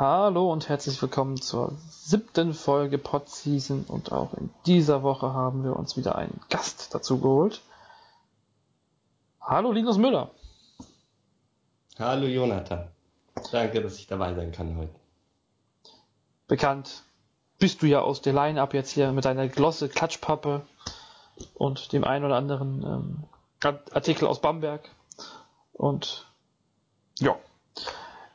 Hallo 0.00 0.50
und 0.50 0.70
herzlich 0.70 1.02
willkommen 1.02 1.36
zur 1.36 1.76
siebten 1.90 2.54
Folge 2.54 2.96
Podseason 2.96 3.84
und 3.86 4.12
auch 4.12 4.32
in 4.32 4.48
dieser 4.64 5.02
Woche 5.02 5.34
haben 5.34 5.62
wir 5.62 5.76
uns 5.76 5.94
wieder 5.98 6.16
einen 6.16 6.40
Gast 6.48 6.94
dazu 6.94 7.20
geholt. 7.20 7.60
Hallo 9.42 9.72
Linus 9.72 9.98
Müller. 9.98 10.30
Hallo 11.98 12.26
Jonathan. 12.26 12.88
Danke, 13.52 13.82
dass 13.82 13.98
ich 13.98 14.06
dabei 14.06 14.32
sein 14.32 14.52
kann 14.52 14.78
heute. 14.78 14.94
Bekannt 16.48 17.02
bist 17.58 17.82
du 17.82 17.86
ja 17.86 18.00
aus 18.00 18.22
der 18.22 18.32
Line-Up 18.32 18.72
jetzt 18.72 18.92
hier 18.92 19.12
mit 19.12 19.26
deiner 19.26 19.48
Glosse 19.48 19.90
Klatschpappe 19.90 20.62
und 21.52 21.92
dem 21.92 22.04
einen 22.04 22.24
oder 22.24 22.36
anderen 22.36 22.82
ähm, 22.82 23.24
Artikel 23.92 24.26
aus 24.26 24.40
Bamberg. 24.40 24.88
Und 25.74 26.26
ja, 27.18 27.36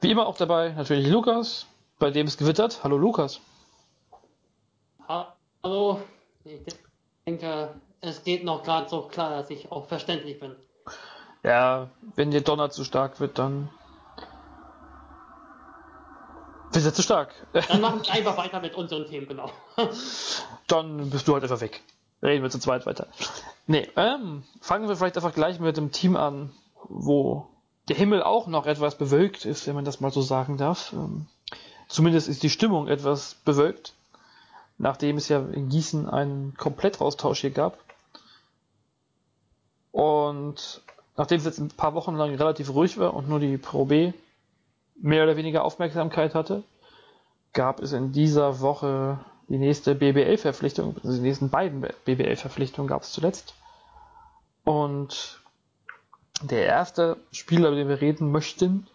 wie 0.01 0.11
immer 0.11 0.27
auch 0.27 0.37
dabei 0.37 0.69
natürlich 0.69 1.07
Lukas, 1.07 1.67
bei 1.99 2.11
dem 2.11 2.27
es 2.27 2.37
gewittert. 2.37 2.83
Hallo 2.83 2.97
Lukas. 2.97 3.39
Hallo. 5.63 6.01
Ich 6.43 6.61
denke, 7.25 7.73
es 8.01 8.23
geht 8.23 8.43
noch 8.43 8.63
gerade 8.63 8.87
so 8.87 9.03
klar, 9.03 9.31
dass 9.31 9.49
ich 9.49 9.71
auch 9.71 9.87
verständlich 9.87 10.39
bin. 10.39 10.55
Ja, 11.43 11.89
wenn 12.15 12.31
dir 12.31 12.41
Donner 12.41 12.69
zu 12.69 12.83
stark 12.83 13.19
wird, 13.19 13.39
dann 13.39 13.69
wird 16.71 16.85
er 16.85 16.93
zu 16.93 17.01
stark. 17.01 17.33
Dann 17.53 17.81
machen 17.81 18.01
wir 18.03 18.11
einfach 18.13 18.37
weiter 18.37 18.59
mit 18.59 18.75
unseren 18.75 19.07
Themen, 19.07 19.27
genau. 19.27 19.49
dann 20.67 21.09
bist 21.09 21.27
du 21.27 21.33
halt 21.33 21.43
einfach 21.43 21.61
weg. 21.61 21.81
Reden 22.21 22.43
wir 22.43 22.49
zu 22.49 22.59
zweit 22.59 22.85
weiter. 22.85 23.07
Nee, 23.67 23.89
ähm, 23.95 24.43
fangen 24.61 24.87
wir 24.87 24.95
vielleicht 24.95 25.17
einfach 25.17 25.33
gleich 25.33 25.59
mit 25.59 25.77
dem 25.77 25.91
Team 25.91 26.15
an, 26.15 26.51
wo 26.83 27.47
der 27.87 27.95
Himmel 27.95 28.23
auch 28.23 28.47
noch 28.47 28.65
etwas 28.65 28.95
bewölkt 28.95 29.45
ist, 29.45 29.67
wenn 29.67 29.75
man 29.75 29.85
das 29.85 29.99
mal 29.99 30.11
so 30.11 30.21
sagen 30.21 30.57
darf. 30.57 30.93
Ähm, 30.93 31.27
zumindest 31.87 32.27
ist 32.27 32.43
die 32.43 32.49
Stimmung 32.49 32.87
etwas 32.87 33.35
bewölkt, 33.45 33.93
nachdem 34.77 35.17
es 35.17 35.29
ja 35.29 35.39
in 35.39 35.69
Gießen 35.69 36.09
einen 36.09 36.55
Komplettaustausch 36.57 37.41
hier 37.41 37.51
gab. 37.51 37.77
Und 39.91 40.81
nachdem 41.15 41.37
es 41.37 41.45
jetzt 41.45 41.59
ein 41.59 41.69
paar 41.69 41.93
Wochen 41.93 42.15
lang 42.15 42.35
relativ 42.35 42.69
ruhig 42.73 42.97
war 42.97 43.13
und 43.13 43.29
nur 43.29 43.39
die 43.39 43.57
Pro 43.57 43.85
B 43.85 44.13
mehr 44.95 45.23
oder 45.23 45.37
weniger 45.37 45.63
Aufmerksamkeit 45.63 46.35
hatte, 46.35 46.63
gab 47.53 47.81
es 47.81 47.93
in 47.93 48.11
dieser 48.11 48.59
Woche 48.59 49.19
die 49.47 49.57
nächste 49.57 49.95
BBL-Verpflichtung, 49.95 50.95
also 51.03 51.15
die 51.15 51.21
nächsten 51.21 51.49
beiden 51.49 51.85
BBL-Verpflichtungen 52.05 52.87
gab 52.87 53.03
es 53.03 53.11
zuletzt. 53.11 53.53
Und 54.63 55.39
der 56.41 56.65
erste 56.65 57.17
Spieler, 57.31 57.69
über 57.69 57.77
den 57.77 57.89
wir 57.89 58.01
reden 58.01 58.31
möchten, 58.31 58.87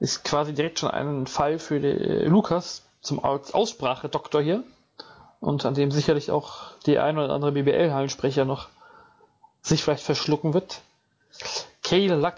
ist 0.00 0.24
quasi 0.24 0.52
direkt 0.52 0.78
schon 0.78 0.90
ein 0.90 1.26
Fall 1.26 1.58
für 1.58 1.78
Lukas 1.78 2.82
zum 3.00 3.22
Aussprache-Doktor 3.22 4.42
hier 4.42 4.64
und 5.40 5.64
an 5.64 5.74
dem 5.74 5.90
sicherlich 5.90 6.30
auch 6.30 6.76
die 6.86 6.98
ein 6.98 7.18
oder 7.18 7.32
andere 7.32 7.52
BBL-Hallensprecher 7.52 8.44
noch 8.44 8.68
sich 9.62 9.82
vielleicht 9.82 10.04
verschlucken 10.04 10.54
wird. 10.54 10.82
Cale 11.82 12.16
Luck 12.16 12.34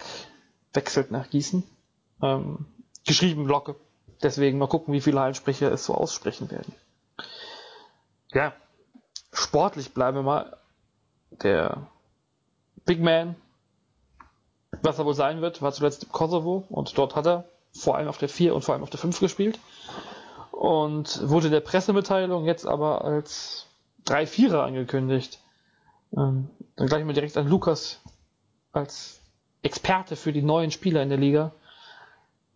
wechselt 0.73 1.11
nach 1.11 1.29
Gießen. 1.29 1.63
Ähm, 2.21 2.65
geschrieben 3.05 3.45
Locke. 3.45 3.75
Deswegen 4.23 4.57
mal 4.57 4.67
gucken, 4.67 4.93
wie 4.93 5.01
viele 5.01 5.19
Hallensprecher 5.19 5.71
es 5.71 5.85
so 5.85 5.93
aussprechen 5.93 6.49
werden. 6.49 6.73
Ja, 8.33 8.53
sportlich 9.31 9.93
bleiben 9.93 10.17
wir 10.17 10.23
mal. 10.23 10.57
Der 11.31 11.87
Big 12.85 12.99
Man 12.99 13.35
was 14.81 14.99
er 14.99 15.05
wohl 15.05 15.13
sein 15.13 15.41
wird, 15.41 15.61
war 15.61 15.71
zuletzt 15.71 16.03
im 16.03 16.11
Kosovo 16.11 16.65
und 16.69 16.97
dort 16.97 17.15
hat 17.15 17.27
er 17.27 17.45
vor 17.73 17.95
allem 17.95 18.07
auf 18.07 18.17
der 18.17 18.29
4 18.29 18.55
und 18.55 18.63
vor 18.63 18.73
allem 18.73 18.83
auf 18.83 18.89
der 18.89 18.99
5 18.99 19.19
gespielt. 19.19 19.59
Und 20.51 21.29
wurde 21.29 21.49
der 21.49 21.59
Pressemitteilung 21.59 22.45
jetzt 22.45 22.65
aber 22.65 23.03
als 23.05 23.67
3-4er 24.07 24.61
angekündigt. 24.61 25.39
Ähm, 26.15 26.49
dann 26.75 26.87
gleich 26.87 27.03
mal 27.03 27.13
direkt 27.13 27.37
an 27.37 27.47
Lukas 27.47 27.99
als 28.71 29.19
Experte 29.61 30.15
für 30.15 30.31
die 30.33 30.41
neuen 30.41 30.71
Spieler 30.71 31.03
in 31.03 31.09
der 31.09 31.17
Liga. 31.17 31.51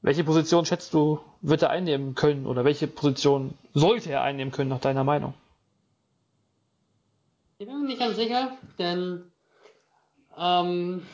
Welche 0.01 0.23
Position 0.23 0.65
schätzt 0.65 0.93
du, 0.93 1.19
wird 1.41 1.61
er 1.61 1.69
einnehmen 1.69 2.15
können 2.15 2.47
oder 2.47 2.63
welche 2.65 2.87
Position 2.87 3.53
sollte 3.73 4.11
er 4.11 4.23
einnehmen 4.23 4.51
können 4.51 4.69
nach 4.69 4.79
deiner 4.79 5.03
Meinung? 5.03 5.33
Ich 7.59 7.67
bin 7.67 7.81
mir 7.81 7.87
nicht 7.87 7.99
ganz 7.99 8.15
sicher, 8.15 8.57
denn 8.79 9.31
ähm, 10.35 11.05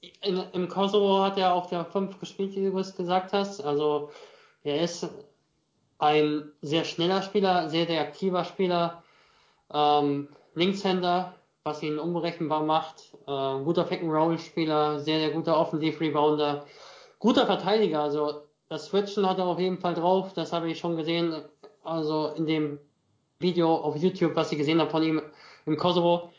in, 0.00 0.42
im 0.52 0.68
Kosovo 0.68 1.22
hat 1.22 1.38
er 1.38 1.54
auf 1.54 1.68
der 1.68 1.84
5 1.84 2.18
gespielt, 2.18 2.54
wie 2.54 2.70
du 2.70 2.78
es 2.78 2.96
gesagt 2.96 3.32
hast. 3.32 3.60
Also 3.60 4.10
er 4.62 4.80
ist 4.82 5.08
ein 5.98 6.50
sehr 6.62 6.84
schneller 6.84 7.22
Spieler, 7.22 7.68
sehr, 7.68 7.86
sehr 7.86 8.00
aktiver 8.00 8.44
Spieler, 8.44 9.02
ähm, 9.72 10.28
Linkshänder, 10.54 11.34
was 11.64 11.82
ihn 11.82 11.98
unberechenbar 11.98 12.62
macht, 12.62 13.14
äh, 13.26 13.62
guter 13.62 13.84
Pick-and-Roll-Spieler, 13.84 15.00
sehr, 15.00 15.20
sehr 15.20 15.30
guter 15.30 15.58
Offensiv-Rebounder, 15.58 16.64
guter 17.18 17.46
Verteidiger, 17.46 18.02
also 18.02 18.42
das 18.68 18.86
Switchen 18.86 19.28
hat 19.28 19.38
er 19.38 19.46
auf 19.46 19.58
jeden 19.58 19.78
Fall 19.78 19.94
drauf, 19.94 20.32
das 20.32 20.52
habe 20.52 20.70
ich 20.70 20.78
schon 20.78 20.96
gesehen, 20.96 21.42
also 21.84 22.28
in 22.28 22.46
dem 22.46 22.78
Video 23.38 23.74
auf 23.74 23.96
YouTube, 23.96 24.36
was 24.36 24.52
ich 24.52 24.58
gesehen 24.58 24.80
habe 24.80 24.90
von 24.90 25.02
ihm 25.02 25.22
im 25.66 25.76
Kosovo. 25.76 26.30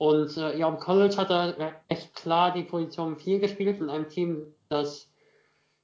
Und 0.00 0.34
äh, 0.38 0.56
ja, 0.56 0.66
im 0.66 0.78
College 0.78 1.14
hat 1.18 1.28
er 1.28 1.74
echt 1.88 2.14
klar 2.14 2.54
die 2.54 2.62
Position 2.62 3.18
4 3.18 3.38
gespielt 3.38 3.82
in 3.82 3.90
einem 3.90 4.08
Team, 4.08 4.46
das 4.70 5.12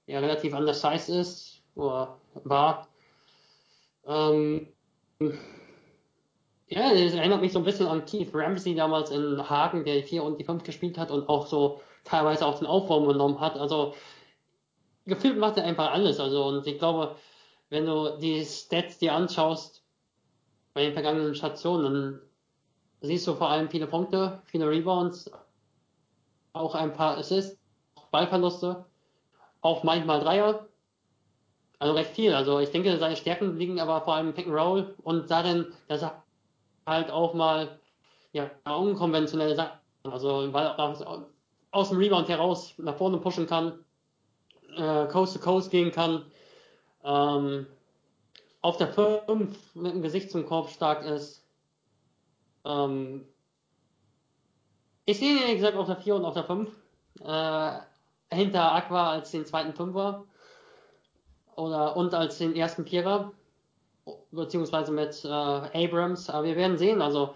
ja 0.06 0.20
relativ 0.20 0.54
undersized 0.54 1.10
ist 1.10 1.60
oder 1.74 2.16
war. 2.32 2.88
Ähm, 4.06 4.68
ja, 6.68 6.92
es 6.92 7.12
erinnert 7.12 7.42
mich 7.42 7.52
so 7.52 7.58
ein 7.58 7.66
bisschen 7.66 7.88
an 7.88 8.06
Keith 8.06 8.30
Ramsey 8.32 8.74
damals 8.74 9.10
in 9.10 9.50
Hagen, 9.50 9.84
der 9.84 9.96
die 9.96 10.04
4 10.04 10.22
und 10.22 10.40
die 10.40 10.44
5 10.44 10.62
gespielt 10.62 10.96
hat 10.96 11.10
und 11.10 11.28
auch 11.28 11.46
so 11.46 11.82
teilweise 12.04 12.46
auch 12.46 12.58
den 12.58 12.66
Aufbau 12.66 13.04
genommen 13.06 13.38
hat. 13.38 13.58
Also 13.58 13.94
gefühlt 15.04 15.36
macht 15.36 15.58
er 15.58 15.64
einfach 15.64 15.92
alles. 15.92 16.20
Also 16.20 16.46
und 16.46 16.66
ich 16.66 16.78
glaube, 16.78 17.16
wenn 17.68 17.84
du 17.84 18.16
die 18.16 18.46
Stats 18.46 18.96
dir 18.96 19.12
anschaust 19.12 19.82
bei 20.72 20.84
den 20.84 20.94
vergangenen 20.94 21.34
Stationen, 21.34 22.22
siehst 23.06 23.26
du 23.26 23.34
vor 23.34 23.50
allem 23.50 23.68
viele 23.68 23.86
Punkte, 23.86 24.40
viele 24.46 24.68
Rebounds, 24.68 25.30
auch 26.52 26.74
ein 26.74 26.92
paar 26.92 27.16
Assists, 27.18 27.58
Ballverluste, 28.10 28.84
auch 29.60 29.82
manchmal 29.82 30.20
Dreier. 30.20 30.66
Also 31.78 31.94
recht 31.94 32.10
viel. 32.12 32.34
Also 32.34 32.58
ich 32.60 32.70
denke, 32.70 32.96
seine 32.98 33.16
Stärken 33.16 33.56
liegen 33.56 33.80
aber 33.80 34.00
vor 34.00 34.14
allem 34.14 34.28
im 34.28 34.34
Pick 34.34 34.46
and 34.46 34.56
Roll 34.56 34.94
und 35.02 35.30
darin, 35.30 35.66
dass 35.88 36.02
er 36.02 36.22
halt 36.86 37.10
auch 37.10 37.34
mal 37.34 37.78
ja, 38.32 38.50
unkonventionelle 38.64 39.54
Sachen, 39.54 39.78
also 40.04 40.52
weil 40.52 40.66
aus, 40.66 41.04
aus 41.70 41.88
dem 41.90 41.98
Rebound 41.98 42.28
heraus 42.28 42.74
nach 42.78 42.96
vorne 42.96 43.18
pushen 43.18 43.46
kann, 43.46 43.84
äh, 44.76 45.06
Coast 45.06 45.34
to 45.34 45.40
Coast 45.40 45.70
gehen 45.70 45.90
kann, 45.90 46.24
ähm, 47.04 47.66
auf 48.62 48.78
der 48.78 48.88
5 48.88 49.74
mit 49.74 49.92
dem 49.92 50.02
Gesicht 50.02 50.30
zum 50.30 50.46
Korb 50.46 50.70
stark 50.70 51.04
ist, 51.04 51.45
ähm, 52.66 53.26
ich 55.04 55.18
sehe 55.18 55.30
ihn 55.30 55.38
ehrlich 55.38 55.56
gesagt 55.56 55.76
auf 55.76 55.86
der 55.86 55.96
4 55.96 56.16
und 56.16 56.24
auf 56.24 56.34
der 56.34 56.44
5. 56.44 56.68
Äh, 57.24 58.34
hinter 58.34 58.72
Aqua 58.72 59.12
als 59.12 59.30
den 59.30 59.46
zweiten 59.46 59.72
Fünfer. 59.72 60.24
Oder 61.54 61.96
und 61.96 62.12
als 62.12 62.38
den 62.38 62.56
ersten 62.56 62.84
Vierer. 62.84 63.32
Beziehungsweise 64.32 64.92
mit 64.92 65.24
äh, 65.24 65.28
Abrams. 65.28 66.28
Aber 66.28 66.44
wir 66.44 66.56
werden 66.56 66.76
sehen. 66.76 67.00
Also 67.00 67.34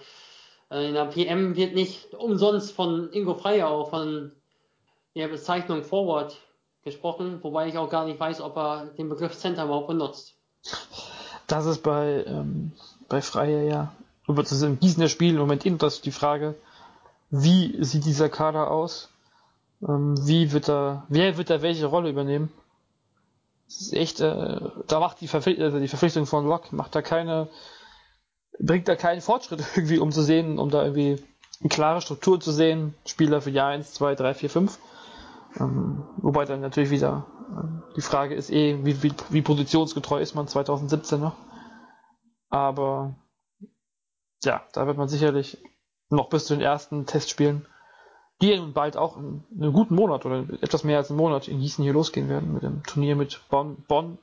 äh, 0.71 0.89
in 0.89 0.95
der 0.95 1.07
PM 1.07 1.57
wird 1.57 1.75
nicht 1.75 2.13
umsonst 2.15 2.73
von 2.73 3.13
Ingo 3.13 3.35
Freier 3.35 3.87
von 3.87 4.33
der 5.15 5.29
Bezeichnung 5.29 5.85
Forward 5.85 6.37
gesprochen, 6.83 7.39
wobei 7.43 7.69
ich 7.69 7.79
auch 7.79 7.91
gar 7.91 8.07
nicht 8.07 8.19
weiß, 8.19 8.41
ob 8.41 8.57
er 8.57 8.87
den 8.87 9.09
Begriff 9.09 9.37
Center 9.37 9.65
überhaupt 9.65 9.89
benutzt. 9.89 10.35
Das 11.47 11.67
ist 11.67 11.83
bei, 11.83 12.25
ähm, 12.27 12.73
bei 13.09 13.21
Freier 13.21 13.63
ja 13.63 13.93
über 14.31 14.43
das 14.43 14.63
im 14.63 14.79
Gießener 14.79 15.09
Spiel 15.09 15.35
im 15.35 15.41
Moment 15.41 15.65
das 15.83 16.01
die 16.01 16.13
Frage, 16.13 16.55
wie 17.31 17.83
sieht 17.85 18.05
dieser 18.05 18.29
Kader 18.29 18.71
aus? 18.71 19.11
Ähm, 19.87 20.15
wie 20.27 20.53
wird 20.53 20.69
er, 20.69 21.05
wer 21.09 21.37
wird 21.37 21.51
da 21.51 21.63
welche 21.63 21.87
Rolle 21.87 22.11
übernehmen? 22.11 22.53
Das 23.67 23.81
ist 23.81 23.93
echt, 23.93 24.21
äh, 24.21 24.61
da 24.89 25.01
macht 25.01 25.21
die, 25.21 25.29
Verpflicht 25.29 25.61
also 25.61 25.79
die 25.79 25.89
Verpflichtung 25.89 26.27
von 26.27 26.47
Locke, 26.47 26.75
macht 26.75 26.95
da 26.95 27.03
keine, 27.03 27.49
bringt 28.59 28.89
da 28.89 28.97
keinen 28.97 29.21
Fortschritt 29.21 29.63
irgendwie, 29.77 29.99
um 29.99 30.11
zu 30.11 30.23
sehen, 30.23 30.59
um 30.59 30.71
da 30.71 30.83
irgendwie 30.83 31.23
eine 31.61 31.69
klare 31.69 32.01
Struktur 32.01 32.41
zu 32.41 32.53
sehen. 32.53 32.95
Spieler 33.07 33.41
für 33.41 33.51
Jahr 33.51 33.69
1, 33.69 33.93
2, 33.95 34.15
3, 34.17 34.35
4, 34.35 34.51
5. 34.51 34.79
Ähm, 35.61 36.05
wobei 36.17 36.45
dann 36.45 36.61
natürlich 36.61 36.91
wieder 36.91 37.27
äh, 37.51 37.95
die 37.97 38.03
Frage 38.03 38.35
ist 38.35 38.51
eh, 38.51 38.85
wie, 38.85 39.03
wie, 39.03 39.13
wie 39.29 39.43
positionsgetreu 39.43 40.21
ist 40.21 40.35
man 40.35 40.49
2017 40.49 41.21
noch. 41.21 41.35
Aber 42.49 43.15
ja, 44.45 44.63
da 44.73 44.87
wird 44.87 44.97
man 44.97 45.09
sicherlich 45.09 45.59
noch 46.09 46.29
bis 46.29 46.47
zu 46.47 46.55
den 46.55 46.63
ersten 46.63 47.07
Testspielen, 47.07 47.67
die 48.41 48.57
nun 48.57 48.73
bald 48.73 48.97
auch 48.97 49.17
in 49.17 49.45
einem 49.57 49.73
guten 49.73 49.95
Monat 49.95 50.25
oder 50.25 50.47
etwas 50.63 50.85
mehr 50.85 50.99
als 50.99 51.11
einen 51.11 51.19
Monat 51.19 51.49
in 51.49 51.61
Gießen 51.61 51.85
hier 51.85 51.93
losgehen 51.93 52.29
werden 52.29 52.55
mit 52.55 52.63
dem 52.63 52.83
Turnier 52.85 53.17
mit 53.17 53.41
Bonn, 53.51 53.85
Bonn 53.87 54.19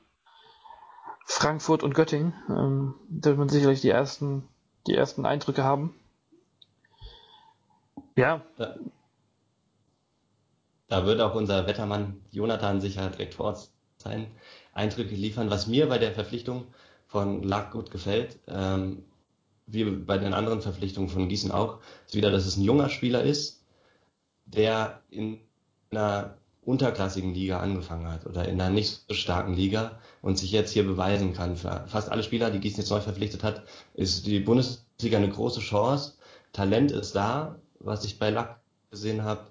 Frankfurt 1.25 1.83
und 1.83 1.93
Göttingen. 1.93 2.33
Ähm, 2.49 2.95
da 3.09 3.29
wird 3.29 3.37
man 3.37 3.49
sicherlich 3.49 3.81
die 3.81 3.89
ersten, 3.89 4.47
die 4.87 4.95
ersten 4.95 5.25
Eindrücke 5.25 5.63
haben. 5.63 5.93
Ja. 8.15 8.41
Da, 8.57 8.75
da 10.87 11.05
wird 11.05 11.21
auch 11.21 11.35
unser 11.35 11.67
Wettermann 11.67 12.21
Jonathan 12.31 12.81
sicher 12.81 13.09
direkt 13.09 13.35
vor 13.35 13.47
Ort 13.47 13.69
sein, 13.97 14.27
Eindrücke 14.73 15.15
liefern. 15.15 15.49
Was 15.51 15.67
mir 15.67 15.87
bei 15.89 15.97
der 15.97 16.13
Verpflichtung 16.13 16.65
von 17.07 17.43
Lack 17.43 17.71
gut 17.71 17.91
gefällt, 17.91 18.39
ähm, 18.47 19.03
wie 19.67 19.83
bei 19.83 20.17
den 20.17 20.33
anderen 20.33 20.61
Verpflichtungen 20.61 21.09
von 21.09 21.27
Gießen 21.27 21.51
auch, 21.51 21.79
ist 22.07 22.15
wieder, 22.15 22.31
dass 22.31 22.45
es 22.45 22.57
ein 22.57 22.63
junger 22.63 22.89
Spieler 22.89 23.23
ist, 23.23 23.63
der 24.45 25.01
in 25.09 25.39
einer 25.91 26.37
unterklassigen 26.63 27.33
Liga 27.33 27.59
angefangen 27.59 28.07
hat 28.07 28.25
oder 28.25 28.47
in 28.47 28.59
einer 28.59 28.73
nicht 28.73 29.03
so 29.07 29.13
starken 29.13 29.53
Liga 29.53 29.99
und 30.21 30.37
sich 30.37 30.51
jetzt 30.51 30.71
hier 30.71 30.85
beweisen 30.85 31.33
kann. 31.33 31.55
Für 31.55 31.85
fast 31.87 32.09
alle 32.09 32.23
Spieler, 32.23 32.49
die 32.49 32.59
Gießen 32.59 32.79
jetzt 32.79 32.89
neu 32.89 32.99
verpflichtet 32.99 33.43
hat, 33.43 33.63
ist 33.93 34.25
die 34.25 34.39
Bundesliga 34.39 35.17
eine 35.17 35.29
große 35.29 35.61
Chance. 35.61 36.13
Talent 36.53 36.91
ist 36.91 37.15
da, 37.15 37.55
was 37.79 38.03
ich 38.03 38.19
bei 38.19 38.31
Lack 38.31 38.59
gesehen 38.91 39.23
habe. 39.23 39.47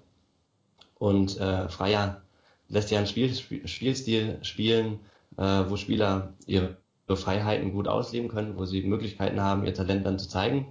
Und 0.99 1.39
äh, 1.39 1.69
Freier 1.69 2.21
lässt 2.69 2.91
ja 2.91 2.97
einen 2.97 3.07
Spiel, 3.07 3.33
Spielstil 3.65 4.39
spielen, 4.41 4.99
äh, 5.37 5.63
wo 5.67 5.75
Spieler 5.75 6.33
ihre 6.45 6.77
Freiheiten 7.15 7.71
gut 7.71 7.87
ausleben 7.87 8.29
können, 8.29 8.57
wo 8.57 8.65
sie 8.65 8.81
Möglichkeiten 8.81 9.39
haben, 9.39 9.65
ihr 9.65 9.73
Talent 9.73 10.05
dann 10.05 10.19
zu 10.19 10.27
zeigen. 10.27 10.67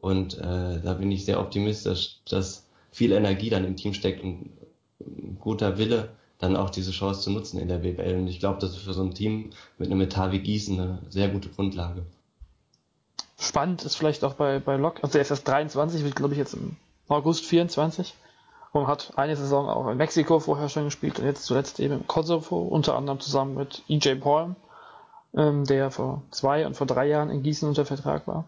Und 0.00 0.38
äh, 0.38 0.80
da 0.80 0.94
bin 0.94 1.10
ich 1.10 1.24
sehr 1.24 1.40
optimistisch, 1.40 2.20
dass 2.28 2.66
viel 2.90 3.12
Energie 3.12 3.50
dann 3.50 3.64
im 3.64 3.76
Team 3.76 3.94
steckt 3.94 4.22
und 4.22 4.50
guter 5.40 5.78
Wille, 5.78 6.10
dann 6.38 6.56
auch 6.56 6.70
diese 6.70 6.90
Chance 6.90 7.22
zu 7.22 7.30
nutzen 7.30 7.60
in 7.60 7.68
der 7.68 7.78
BBL. 7.78 8.16
Und 8.16 8.28
ich 8.28 8.40
glaube, 8.40 8.58
das 8.60 8.72
ist 8.72 8.82
für 8.82 8.92
so 8.92 9.02
ein 9.02 9.14
Team 9.14 9.50
mit 9.78 9.90
einem 9.90 10.00
Etat 10.00 10.32
wie 10.32 10.40
Gießen 10.40 10.78
eine 10.78 10.98
sehr 11.08 11.28
gute 11.28 11.48
Grundlage. 11.48 12.04
Spannend 13.38 13.84
ist 13.84 13.96
vielleicht 13.96 14.24
auch 14.24 14.34
bei, 14.34 14.58
bei 14.58 14.76
Lok, 14.76 15.02
also 15.02 15.18
er 15.18 15.22
ist 15.22 15.30
erst 15.30 15.46
23, 15.48 16.04
wird 16.04 16.16
glaube 16.16 16.34
ich 16.34 16.38
jetzt 16.38 16.54
im 16.54 16.76
August 17.08 17.44
24 17.44 18.14
und 18.72 18.86
hat 18.86 19.12
eine 19.16 19.36
Saison 19.36 19.68
auch 19.68 19.88
in 19.88 19.96
Mexiko 19.96 20.38
vorher 20.40 20.68
schon 20.68 20.84
gespielt 20.84 21.18
und 21.18 21.26
jetzt 21.26 21.44
zuletzt 21.44 21.80
eben 21.80 21.94
im 21.94 22.06
Kosovo, 22.06 22.58
unter 22.58 22.96
anderem 22.96 23.20
zusammen 23.20 23.54
mit 23.54 23.82
EJ 23.88 24.16
Paul, 24.16 24.54
ähm, 25.34 25.64
der 25.64 25.90
vor 25.90 26.22
zwei 26.30 26.66
und 26.66 26.76
vor 26.76 26.86
drei 26.86 27.06
Jahren 27.06 27.30
in 27.30 27.42
Gießen 27.42 27.68
unter 27.68 27.84
Vertrag 27.84 28.26
war. 28.26 28.44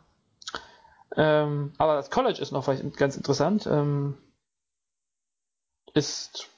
Ähm, 1.17 1.73
aber 1.79 1.95
das 1.97 2.11
College 2.11 2.41
ist 2.41 2.53
noch 2.53 2.65
vielleicht 2.65 2.97
ganz 2.97 3.17
interessant. 3.17 3.67
Ähm, 3.67 4.17
ist, 5.95 6.49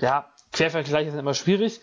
ja, 0.00 0.26
Quervergleich 0.52 1.08
ist 1.08 1.14
immer 1.14 1.34
schwierig, 1.34 1.80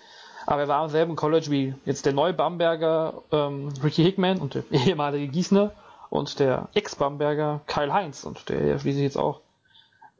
aber 0.47 0.61
er 0.61 0.67
war 0.67 0.81
am 0.81 0.89
selben 0.89 1.15
College 1.15 1.51
wie 1.51 1.75
jetzt 1.85 2.05
der 2.05 2.13
neue 2.13 2.33
Bamberger 2.33 3.21
ähm, 3.31 3.69
Ricky 3.83 4.03
Hickman 4.03 4.39
und 4.39 4.55
der 4.55 4.63
ehemalige 4.71 5.27
Gießner 5.27 5.71
und 6.09 6.39
der 6.39 6.69
Ex-Bamberger 6.73 7.61
Kyle 7.67 7.93
Heinz 7.93 8.23
und 8.23 8.49
der 8.49 8.65
ja 8.65 8.79
schließlich 8.79 9.03
jetzt 9.03 9.17
auch 9.17 9.41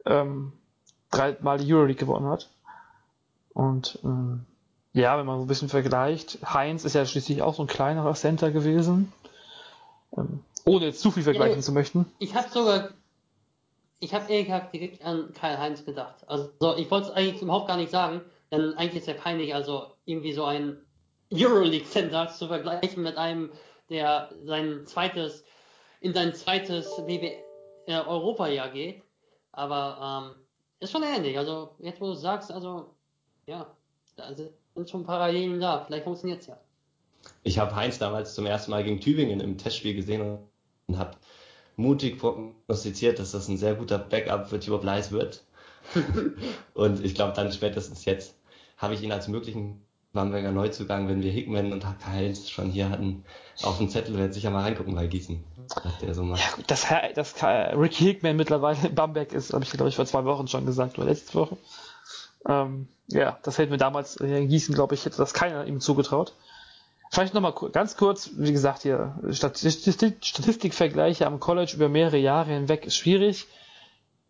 ähm, 0.04 0.52
dreimal 1.10 1.58
die 1.58 1.72
Euroleague 1.72 1.98
gewonnen 1.98 2.28
hat. 2.28 2.48
Und 3.52 3.98
ähm, 4.04 4.46
ja, 4.96 5.18
wenn 5.18 5.26
man 5.26 5.38
so 5.38 5.44
ein 5.44 5.48
bisschen 5.48 5.68
vergleicht, 5.68 6.38
Heinz 6.42 6.84
ist 6.84 6.94
ja 6.94 7.04
schließlich 7.04 7.42
auch 7.42 7.54
so 7.54 7.62
ein 7.62 7.68
kleinerer 7.68 8.14
Center 8.14 8.50
gewesen. 8.50 9.12
Ähm, 10.16 10.40
ohne 10.64 10.86
jetzt 10.86 11.00
zu 11.00 11.10
viel 11.10 11.22
vergleichen 11.22 11.56
ja, 11.56 11.62
zu 11.62 11.72
möchten. 11.72 12.06
Ich 12.18 12.34
habe 12.34 12.48
sogar 12.48 12.90
ich 13.98 14.12
habe 14.14 14.30
ehrlich 14.30 14.46
gesagt 14.46 14.74
direkt 14.74 15.04
an 15.04 15.32
Karl-Heinz 15.32 15.84
gedacht. 15.84 16.28
Also 16.28 16.50
ich 16.76 16.90
wollte 16.90 17.08
es 17.08 17.12
eigentlich 17.12 17.42
überhaupt 17.42 17.68
gar 17.68 17.76
nicht 17.76 17.90
sagen, 17.90 18.20
denn 18.50 18.74
eigentlich 18.74 19.02
ist 19.02 19.08
ja 19.08 19.14
peinlich, 19.14 19.54
also 19.54 19.92
irgendwie 20.04 20.32
so 20.32 20.44
ein 20.44 20.78
Euroleague-Center 21.32 22.28
zu 22.28 22.46
vergleichen 22.46 23.02
mit 23.02 23.16
einem, 23.16 23.52
der 23.88 24.30
sein 24.44 24.86
zweites, 24.86 25.44
in 26.00 26.12
sein 26.12 26.34
zweites 26.34 26.90
äh, 27.06 27.40
Europa-Jahr 27.86 28.68
geht. 28.68 29.02
Aber 29.52 30.34
ähm, 30.36 30.42
ist 30.80 30.92
schon 30.92 31.02
ähnlich. 31.02 31.38
Also 31.38 31.74
jetzt 31.78 32.00
wo 32.00 32.06
du 32.06 32.14
sagst, 32.14 32.52
also 32.52 32.94
ja, 33.46 33.66
da 34.16 34.34
sind 34.76 34.90
schon 34.90 35.04
Parallelen 35.04 35.58
da. 35.58 35.84
Vielleicht 35.84 36.04
funktioniert 36.04 36.42
es 36.42 36.46
ja. 36.46 36.58
Ich 37.42 37.58
habe 37.58 37.74
Heinz 37.74 37.98
damals 37.98 38.34
zum 38.34 38.46
ersten 38.46 38.70
Mal 38.70 38.84
gegen 38.84 39.00
Tübingen 39.00 39.40
im 39.40 39.58
Testspiel 39.58 39.94
gesehen 39.94 40.38
und 40.86 40.98
habe 40.98 41.16
mutig 41.76 42.18
prognostiziert, 42.18 43.18
dass 43.18 43.32
das 43.32 43.48
ein 43.48 43.56
sehr 43.56 43.74
guter 43.74 43.98
Backup 43.98 44.48
für 44.48 44.60
Tibor 44.60 44.80
Bleis 44.80 45.10
wird. 45.10 45.42
und 46.74 47.04
ich 47.04 47.14
glaube, 47.14 47.32
dann 47.34 47.52
spätestens 47.52 48.04
jetzt 48.04 48.36
habe 48.76 48.94
ich 48.94 49.02
ihn 49.02 49.12
als 49.12 49.28
möglichen 49.28 49.82
Bamberger 50.12 50.50
Neuzugang, 50.50 51.08
wenn 51.08 51.22
wir 51.22 51.30
Hickman 51.30 51.72
und 51.72 51.84
Heinz 52.06 52.48
schon 52.48 52.70
hier 52.70 52.88
hatten, 52.88 53.24
auf 53.62 53.78
dem 53.78 53.88
Zettel, 53.88 54.16
werde 54.16 54.32
sicher 54.32 54.50
mal 54.50 54.62
reingucken 54.62 54.94
bei 54.94 55.06
Gießen. 55.06 55.44
Der 56.00 56.14
so 56.14 56.22
macht. 56.22 56.40
Ja, 56.40 56.64
das, 56.66 56.86
das 57.14 57.34
Ricky 57.42 58.04
Hickman 58.04 58.36
mittlerweile 58.36 58.78
in 58.86 58.94
Bamberg 58.94 59.32
ist, 59.32 59.52
habe 59.52 59.64
ich 59.64 59.70
glaube 59.70 59.88
ich 59.88 59.96
vor 59.96 60.06
zwei 60.06 60.24
Wochen 60.24 60.48
schon 60.48 60.64
gesagt, 60.64 60.98
oder 60.98 61.08
letzte 61.08 61.34
Woche. 61.34 61.56
Ähm, 62.48 62.88
ja, 63.08 63.38
das 63.42 63.58
hätten 63.58 63.70
wir 63.70 63.78
damals 63.78 64.16
in 64.16 64.48
Gießen, 64.48 64.74
glaube 64.74 64.94
ich, 64.94 65.04
hätte 65.04 65.16
das 65.16 65.34
keiner 65.34 65.64
ihm 65.66 65.80
zugetraut. 65.80 66.32
Vielleicht 67.10 67.34
nochmal 67.34 67.54
ganz 67.72 67.96
kurz, 67.96 68.30
wie 68.36 68.52
gesagt, 68.52 68.82
hier, 68.82 69.14
Statistik, 69.30 70.24
Statistikvergleiche 70.24 71.26
am 71.26 71.38
College 71.38 71.72
über 71.76 71.88
mehrere 71.88 72.18
Jahre 72.18 72.50
hinweg 72.50 72.84
ist 72.84 72.96
schwierig. 72.96 73.46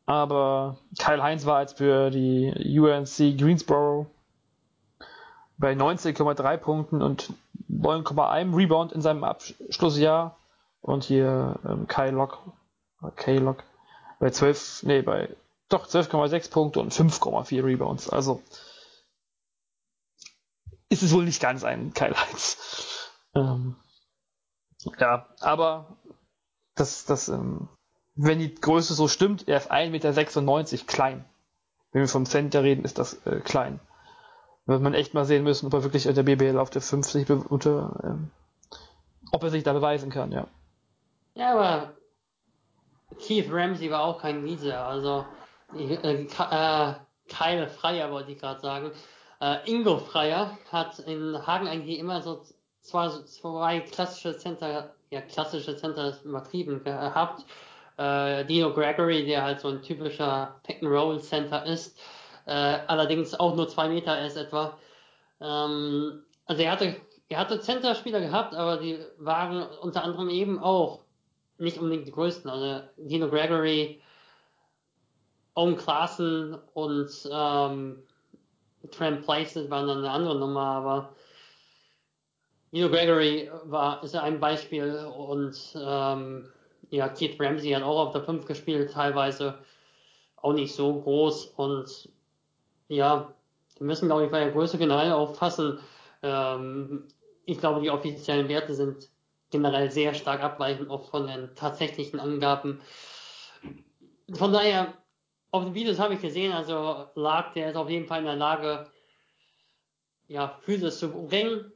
Aber 0.05 0.77
Kyle 0.99 1.23
Heinz 1.23 1.47
war 1.47 1.63
jetzt 1.63 1.79
für 1.79 2.11
die 2.11 2.79
UNC 2.79 3.39
Greensboro 3.39 4.07
bei 5.59 5.73
19,3 5.73 6.57
Punkten 6.59 7.03
und 7.03 7.33
9,1 7.71 8.57
Rebound 8.57 8.93
in 8.93 9.01
seinem 9.01 9.25
Abschlussjahr. 9.25 10.37
Und 10.81 11.03
hier 11.03 11.59
ähm, 11.69 11.89
Kyle 11.89 12.13
Lock, 12.13 12.39
K 13.17 13.39
Lock 13.39 13.65
bei 14.21 14.31
12, 14.31 14.85
nee, 14.85 15.03
bei 15.03 15.29
doch 15.69 15.89
12,6 15.89 16.51
Punkte 16.51 16.79
und 16.81 16.93
5,4 16.93 17.65
Rebounds. 17.65 18.09
Also 18.09 18.43
ist 20.89 21.03
es 21.03 21.13
wohl 21.13 21.25
nicht 21.25 21.41
ganz 21.41 21.65
ein 21.65 21.93
Kyle 21.95 22.15
Heinz. 22.17 23.11
Ähm, 23.35 23.77
ja, 24.99 25.27
aber 25.41 25.97
das, 26.75 27.05
das, 27.05 27.29
ähm, 27.29 27.69
wenn 28.15 28.39
die 28.39 28.55
Größe 28.55 28.95
so 28.95 29.09
stimmt, 29.09 29.49
er 29.49 29.59
ist 29.59 29.71
1,96 29.71 29.91
Meter 29.91 30.85
klein. 30.87 31.25
Wenn 31.93 32.03
wir 32.03 32.09
vom 32.09 32.27
Center 32.27 32.63
reden, 32.63 32.85
ist 32.85 32.99
das 32.99 33.25
äh, 33.27 33.41
klein. 33.41 33.81
Wird 34.67 34.83
man 34.83 34.95
echt 34.95 35.15
mal 35.15 35.25
sehen 35.25 35.45
müssen, 35.45 35.67
ob 35.67 35.75
er 35.75 35.85
wirklich 35.85 36.05
der 36.05 36.23
BBL 36.23 36.59
auf 36.59 36.71
der 36.71 36.83
50 36.83 37.31
unter, 37.31 38.01
ähm, 38.05 38.31
ob 39.33 39.43
er 39.43 39.51
sich 39.51 39.63
da 39.63 39.73
beweisen 39.73 40.11
kann, 40.11 40.33
ja. 40.33 40.49
Ja, 41.35 41.53
aber 41.53 41.93
Keith 43.19 43.49
Ramsey 43.51 43.91
war 43.91 44.03
auch 44.03 44.21
kein 44.21 44.43
Riese, 44.43 44.79
also 44.79 45.25
äh, 45.75 45.95
äh, 45.95 46.27
Kyle 47.29 47.69
Freier 47.69 48.11
wollte 48.11 48.33
ich 48.33 48.39
gerade 48.39 48.61
sagen. 48.61 48.91
Äh, 49.41 49.71
Ingo 49.71 49.99
Freier 49.99 50.57
hat 50.71 50.99
in 51.01 51.47
Hagen 51.47 51.69
eigentlich 51.69 51.99
immer 51.99 52.23
so 52.23 52.43
zwei, 52.83 53.09
zwei 53.25 53.81
klassische 53.81 54.37
Center, 54.39 54.95
ja 55.11 55.21
klassische 55.21 55.77
Center 55.77 56.17
übertrieben 56.25 56.83
gehabt. 56.85 57.45
Äh, 57.99 58.45
Dino 58.45 58.73
Gregory, 58.73 59.25
der 59.27 59.43
halt 59.43 59.61
so 59.61 59.69
ein 59.69 59.83
typischer 59.83 60.61
Pick-and-Roll-Center 60.65 61.65
ist, 61.67 61.99
äh, 62.47 62.51
allerdings 62.87 63.35
auch 63.35 63.55
nur 63.57 63.69
zwei 63.69 63.89
Meter 63.89 64.25
ist 64.25 64.37
etwa. 64.37 64.79
Ähm, 65.41 66.23
also 66.47 66.63
er 66.63 66.73
hatte, 66.73 66.97
er 67.29 67.39
hatte 67.39 67.61
Center-Spieler 67.61 68.21
gehabt, 68.21 68.55
aber 68.55 68.77
die 68.77 68.99
waren 69.19 69.67
unter 69.81 70.05
anderem 70.05 70.29
eben 70.29 70.59
auch 70.59 71.01
nicht 71.59 71.79
unbedingt 71.79 72.07
die 72.07 72.13
größten. 72.13 72.51
Also 72.51 72.87
Dino 72.97 73.29
Gregory, 73.29 74.01
Owen 75.55 75.77
Klaassen 75.77 76.59
und 76.75 77.11
ähm, 77.33 78.03
Trent 78.91 79.23
Places 79.25 79.71
waren 79.71 79.87
dann 79.87 79.99
eine 79.99 80.11
andere 80.11 80.39
Nummer, 80.39 80.63
aber 80.63 81.15
Neil 82.73 82.89
Gregory 82.91 83.51
war, 83.65 84.03
ist 84.03 84.15
ein 84.15 84.41
Beispiel 84.41 85.07
und 85.17 85.57
ähm, 85.77 86.49
ja, 86.91 87.09
Keith 87.09 87.41
Ramsey 87.41 87.71
hat 87.71 87.83
auch 87.83 88.07
auf 88.07 88.13
der 88.13 88.23
5 88.23 88.47
gespielt, 88.47 88.93
teilweise 88.93 89.55
auch 90.37 90.53
nicht 90.53 90.75
so 90.75 91.01
groß 91.01 91.47
und 91.57 92.09
ja, 92.89 93.33
wir 93.79 93.87
müssen 93.87 94.09
glaube 94.09 94.25
ich 94.27 94.31
bei 94.31 94.41
der 94.41 94.53
Größe 94.53 94.79
generell 94.79 95.13
aufpassen. 95.13 95.79
Ähm, 96.23 97.05
ich 97.45 97.59
glaube, 97.59 97.81
die 97.81 97.91
offiziellen 97.91 98.49
Werte 98.49 98.75
sind 98.75 99.09
generell 99.51 99.91
sehr 99.91 100.15
stark 100.15 100.43
abweichend 100.43 100.91
auch 100.91 101.09
von 101.09 101.27
den 101.27 101.55
tatsächlichen 101.55 102.21
Angaben. 102.21 102.81
Von 104.33 104.53
daher 104.53 104.95
auf 105.57 105.65
den 105.65 105.75
Videos 105.75 105.99
habe 105.99 106.15
ich 106.15 106.21
gesehen, 106.21 106.53
also 106.53 107.07
Lag, 107.15 107.53
der 107.55 107.71
ist 107.71 107.77
auf 107.77 107.91
jeden 107.91 108.07
Fall 108.07 108.21
in 108.21 108.27
der 108.27 108.37
Lage, 108.37 108.87
ja, 110.29 110.59
Physis 110.61 110.99
zu 110.99 111.11
bringen. 111.11 111.73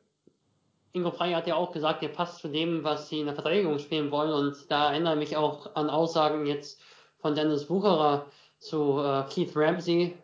Ingo 0.92 1.10
Frey 1.10 1.32
hat 1.32 1.46
ja 1.46 1.54
auch 1.54 1.72
gesagt, 1.72 2.02
er 2.02 2.08
passt 2.08 2.40
zu 2.40 2.48
dem, 2.48 2.82
was 2.82 3.08
sie 3.08 3.20
in 3.20 3.26
der 3.26 3.34
Verteidigung 3.34 3.78
spielen 3.78 4.10
wollen. 4.10 4.32
Und 4.32 4.70
da 4.70 4.90
erinnere 4.90 5.14
ich 5.14 5.18
mich 5.20 5.36
auch 5.36 5.74
an 5.76 5.88
Aussagen 5.88 6.46
jetzt 6.46 6.80
von 7.20 7.34
Dennis 7.34 7.70
Wucherer 7.70 8.26
zu 8.58 9.00
äh, 9.00 9.22
Keith 9.32 9.52
Ramsey, 9.54 10.16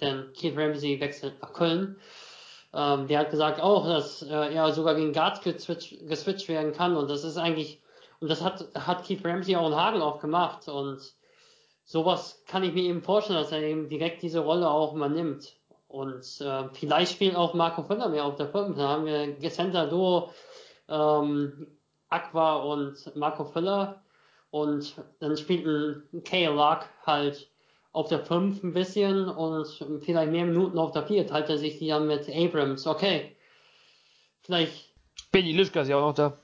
denn 0.00 0.32
Keith 0.32 0.56
Ramsey 0.56 1.00
wechselt 1.00 1.40
nach 1.42 1.52
Köln. 1.52 1.96
Ähm, 2.72 3.06
der 3.06 3.20
hat 3.20 3.30
gesagt 3.30 3.60
auch, 3.60 3.86
dass 3.86 4.22
äh, 4.22 4.54
er 4.54 4.72
sogar 4.72 4.94
gegen 4.94 5.12
Guards 5.12 5.42
geswitcht, 5.42 6.08
geswitcht 6.08 6.48
werden 6.48 6.72
kann 6.72 6.96
und 6.96 7.10
das 7.10 7.24
ist 7.24 7.36
eigentlich, 7.36 7.82
und 8.20 8.30
das 8.30 8.42
hat, 8.42 8.66
hat 8.74 9.04
Keith 9.04 9.24
Ramsey 9.24 9.56
auch 9.56 9.66
in 9.66 9.76
Hagen 9.76 10.00
auch 10.00 10.20
gemacht 10.20 10.68
und 10.68 11.00
sowas 11.84 12.42
kann 12.46 12.62
ich 12.62 12.72
mir 12.72 12.84
eben 12.84 13.02
vorstellen, 13.02 13.40
dass 13.40 13.52
er 13.52 13.62
eben 13.62 13.88
direkt 13.88 14.22
diese 14.22 14.40
Rolle 14.40 14.70
auch 14.70 14.94
mal 14.94 15.10
nimmt. 15.10 15.56
Und 15.88 16.40
äh, 16.40 16.68
vielleicht 16.72 17.12
spielt 17.12 17.36
auch 17.36 17.54
Marco 17.54 17.82
Völler 17.82 18.08
mehr 18.08 18.24
auf 18.24 18.36
der 18.36 18.48
5. 18.48 18.76
Da 18.76 18.88
haben 18.88 19.04
wir 19.04 19.50
Center 19.50 19.86
Duo, 19.86 20.30
ähm, 20.88 21.66
Aqua 22.08 22.56
und 22.56 23.14
Marco 23.14 23.44
Völler. 23.44 24.02
Und 24.50 24.94
dann 25.20 25.36
spielt 25.36 25.66
ein 25.66 26.22
K. 26.24 26.46
Luck 26.46 26.86
halt 27.06 27.50
auf 27.92 28.08
der 28.08 28.24
5 28.24 28.62
ein 28.62 28.72
bisschen 28.72 29.28
und 29.28 29.66
vielleicht 30.00 30.32
mehr 30.32 30.46
Minuten 30.46 30.78
auf 30.78 30.92
der 30.92 31.06
4 31.06 31.26
teilt 31.26 31.50
er 31.50 31.58
sich 31.58 31.78
die 31.78 31.88
dann 31.88 32.06
mit 32.06 32.28
Abrams. 32.28 32.86
Okay. 32.86 33.36
Vielleicht. 34.42 34.92
Benny 35.30 35.52
Lischka 35.52 35.82
ist 35.82 35.88
ja 35.88 35.96
auch 35.96 36.08
noch 36.08 36.14
da. 36.14 36.38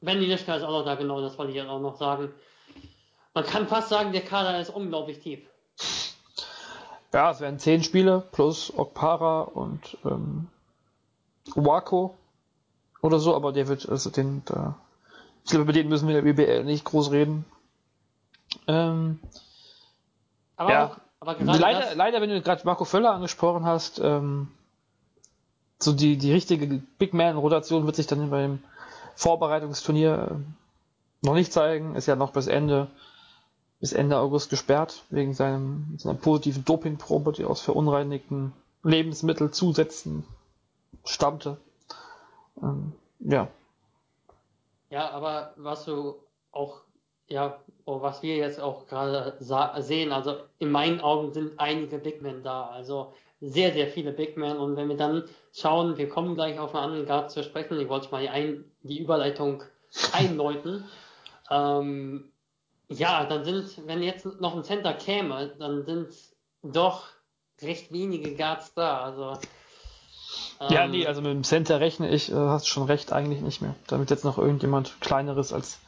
Benny 0.00 0.26
Lischka 0.26 0.56
ist 0.56 0.62
auch 0.62 0.70
noch 0.70 0.84
da, 0.84 0.94
genau, 0.94 1.20
das 1.20 1.38
wollte 1.38 1.50
ich 1.52 1.56
jetzt 1.56 1.68
auch 1.68 1.80
noch 1.80 1.96
sagen. 1.96 2.32
Man 3.34 3.44
kann 3.44 3.66
fast 3.66 3.88
sagen, 3.88 4.12
der 4.12 4.24
Kader 4.24 4.60
ist 4.60 4.70
unglaublich 4.70 5.18
tief. 5.18 5.40
Ja, 7.12 7.30
es 7.30 7.40
werden 7.40 7.58
10 7.58 7.82
Spiele 7.82 8.22
plus 8.32 8.72
Okpara 8.76 9.42
und 9.42 9.98
ähm, 10.04 10.48
Wako 11.54 12.16
oder 13.02 13.18
so, 13.18 13.34
aber 13.34 13.52
der 13.52 13.68
wird, 13.68 13.88
also 13.88 14.10
den, 14.10 14.42
da, 14.46 14.76
ich 15.44 15.50
glaube, 15.50 15.64
über 15.64 15.72
den 15.72 15.88
müssen 15.88 16.08
wir 16.08 16.18
in 16.18 16.24
der 16.24 16.32
BBL 16.32 16.64
nicht 16.64 16.84
groß 16.84 17.10
reden. 17.10 17.44
Ähm, 18.66 19.18
aber 20.56 20.70
ja, 20.70 20.86
auch, 20.86 20.96
aber 21.20 21.34
gerade 21.34 21.58
leider, 21.58 21.80
das... 21.80 21.94
leider, 21.96 22.20
wenn 22.20 22.30
du 22.30 22.40
gerade 22.40 22.64
Marco 22.64 22.84
Völler 22.84 23.12
angesprochen 23.12 23.64
hast, 23.64 23.98
ähm, 23.98 24.48
so 25.78 25.92
die, 25.92 26.16
die 26.16 26.32
richtige 26.32 26.66
Big 26.98 27.14
Man-Rotation 27.14 27.84
wird 27.84 27.96
sich 27.96 28.06
dann 28.06 28.30
beim 28.30 28.62
Vorbereitungsturnier 29.16 30.30
äh, 30.30 31.26
noch 31.26 31.34
nicht 31.34 31.52
zeigen, 31.52 31.94
ist 31.96 32.06
ja 32.06 32.16
noch 32.16 32.32
bis 32.32 32.46
Ende, 32.46 32.88
bis 33.84 33.92
Ende 33.92 34.16
August 34.16 34.48
gesperrt, 34.48 35.02
wegen 35.10 35.34
seinem, 35.34 35.98
seiner 35.98 36.14
positiven 36.14 36.64
Dopingprobe, 36.64 37.32
die 37.32 37.44
aus 37.44 37.60
verunreinigten 37.60 38.54
Lebensmittelzusätzen 38.82 40.24
stammte. 41.04 41.58
Ähm, 42.62 42.94
ja. 43.20 43.48
Ja, 44.88 45.10
aber 45.10 45.52
was 45.56 45.84
du 45.84 46.14
auch 46.50 46.80
ja, 47.28 47.60
oh, 47.84 48.00
was 48.00 48.22
wir 48.22 48.36
jetzt 48.36 48.58
auch 48.58 48.86
gerade 48.86 49.36
sehen, 49.82 50.12
also 50.12 50.36
in 50.58 50.70
meinen 50.70 51.02
Augen 51.02 51.34
sind 51.34 51.60
einige 51.60 51.98
Big 51.98 52.22
Men 52.22 52.42
da, 52.42 52.68
also 52.68 53.12
sehr, 53.42 53.74
sehr 53.74 53.88
viele 53.88 54.12
Big 54.12 54.38
Men 54.38 54.56
und 54.56 54.76
wenn 54.76 54.88
wir 54.88 54.96
dann 54.96 55.24
schauen, 55.52 55.98
wir 55.98 56.08
kommen 56.08 56.36
gleich 56.36 56.58
auf 56.58 56.74
einen 56.74 56.84
anderen 56.84 57.06
Guard 57.06 57.30
zu 57.30 57.42
sprechen, 57.42 57.78
ich 57.78 57.90
wollte 57.90 58.10
mal 58.10 58.22
die, 58.22 58.30
ein, 58.30 58.64
die 58.82 58.98
Überleitung 58.98 59.62
einläuten, 60.12 60.86
ähm, 61.50 62.30
ja, 62.98 63.24
dann 63.24 63.44
sind, 63.44 63.86
wenn 63.86 64.02
jetzt 64.02 64.26
noch 64.40 64.56
ein 64.56 64.64
Center 64.64 64.94
käme, 64.94 65.54
dann 65.58 65.84
sind 65.84 66.08
doch 66.62 67.04
recht 67.62 67.92
wenige 67.92 68.34
Guards 68.34 68.74
da, 68.74 69.02
also 69.02 69.38
ähm, 70.60 70.68
ja, 70.70 70.86
nee, 70.86 71.06
also 71.06 71.20
mit 71.20 71.30
dem 71.30 71.44
Center 71.44 71.80
rechne 71.80 72.10
ich, 72.10 72.30
äh, 72.30 72.34
hast 72.34 72.66
schon 72.66 72.84
recht, 72.84 73.12
eigentlich 73.12 73.40
nicht 73.40 73.60
mehr. 73.60 73.74
Damit 73.86 74.10
jetzt 74.10 74.24
noch 74.24 74.38
irgendjemand 74.38 75.00
kleineres 75.00 75.52
als 75.52 75.80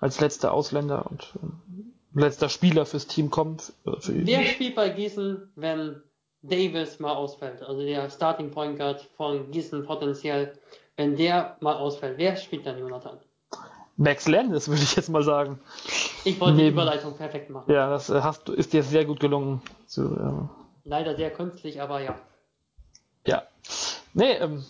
als 0.00 0.18
letzter 0.20 0.52
Ausländer 0.52 1.06
und 1.10 1.34
äh, 1.36 2.20
letzter 2.20 2.48
Spieler 2.48 2.86
fürs 2.86 3.06
Team 3.06 3.30
kommt. 3.30 3.72
Äh, 3.86 3.92
Wer 4.06 4.44
spielt 4.44 4.74
bei 4.74 4.88
Gießen, 4.88 5.52
wenn 5.56 6.02
Davis 6.42 6.98
mal 6.98 7.12
ausfällt? 7.12 7.62
Also 7.62 7.82
der 7.82 8.08
Starting 8.10 8.50
Point 8.50 8.78
Guard 8.78 9.02
von 9.16 9.50
Gießen 9.50 9.84
potenziell, 9.84 10.58
wenn 10.96 11.16
der 11.16 11.56
mal 11.60 11.76
ausfällt, 11.76 12.18
wer 12.18 12.36
spielt 12.36 12.66
dann 12.66 12.78
Jonathan? 12.78 13.18
Max 14.00 14.26
Landis, 14.26 14.66
würde 14.66 14.82
ich 14.82 14.96
jetzt 14.96 15.10
mal 15.10 15.22
sagen. 15.22 15.60
Ich 16.24 16.40
wollte 16.40 16.56
die 16.56 16.68
Überleitung 16.68 17.14
perfekt 17.18 17.50
machen. 17.50 17.70
Ja, 17.70 17.90
das 17.90 18.08
äh, 18.08 18.22
hast, 18.22 18.48
ist 18.48 18.72
dir 18.72 18.82
sehr 18.82 19.04
gut 19.04 19.20
gelungen. 19.20 19.60
Zu, 19.86 20.16
äh, 20.16 20.88
Leider 20.88 21.14
sehr 21.16 21.30
künstlich, 21.30 21.82
aber 21.82 22.00
ja. 22.00 22.14
Ja. 23.26 23.42
Nee, 24.14 24.32
ähm, 24.32 24.64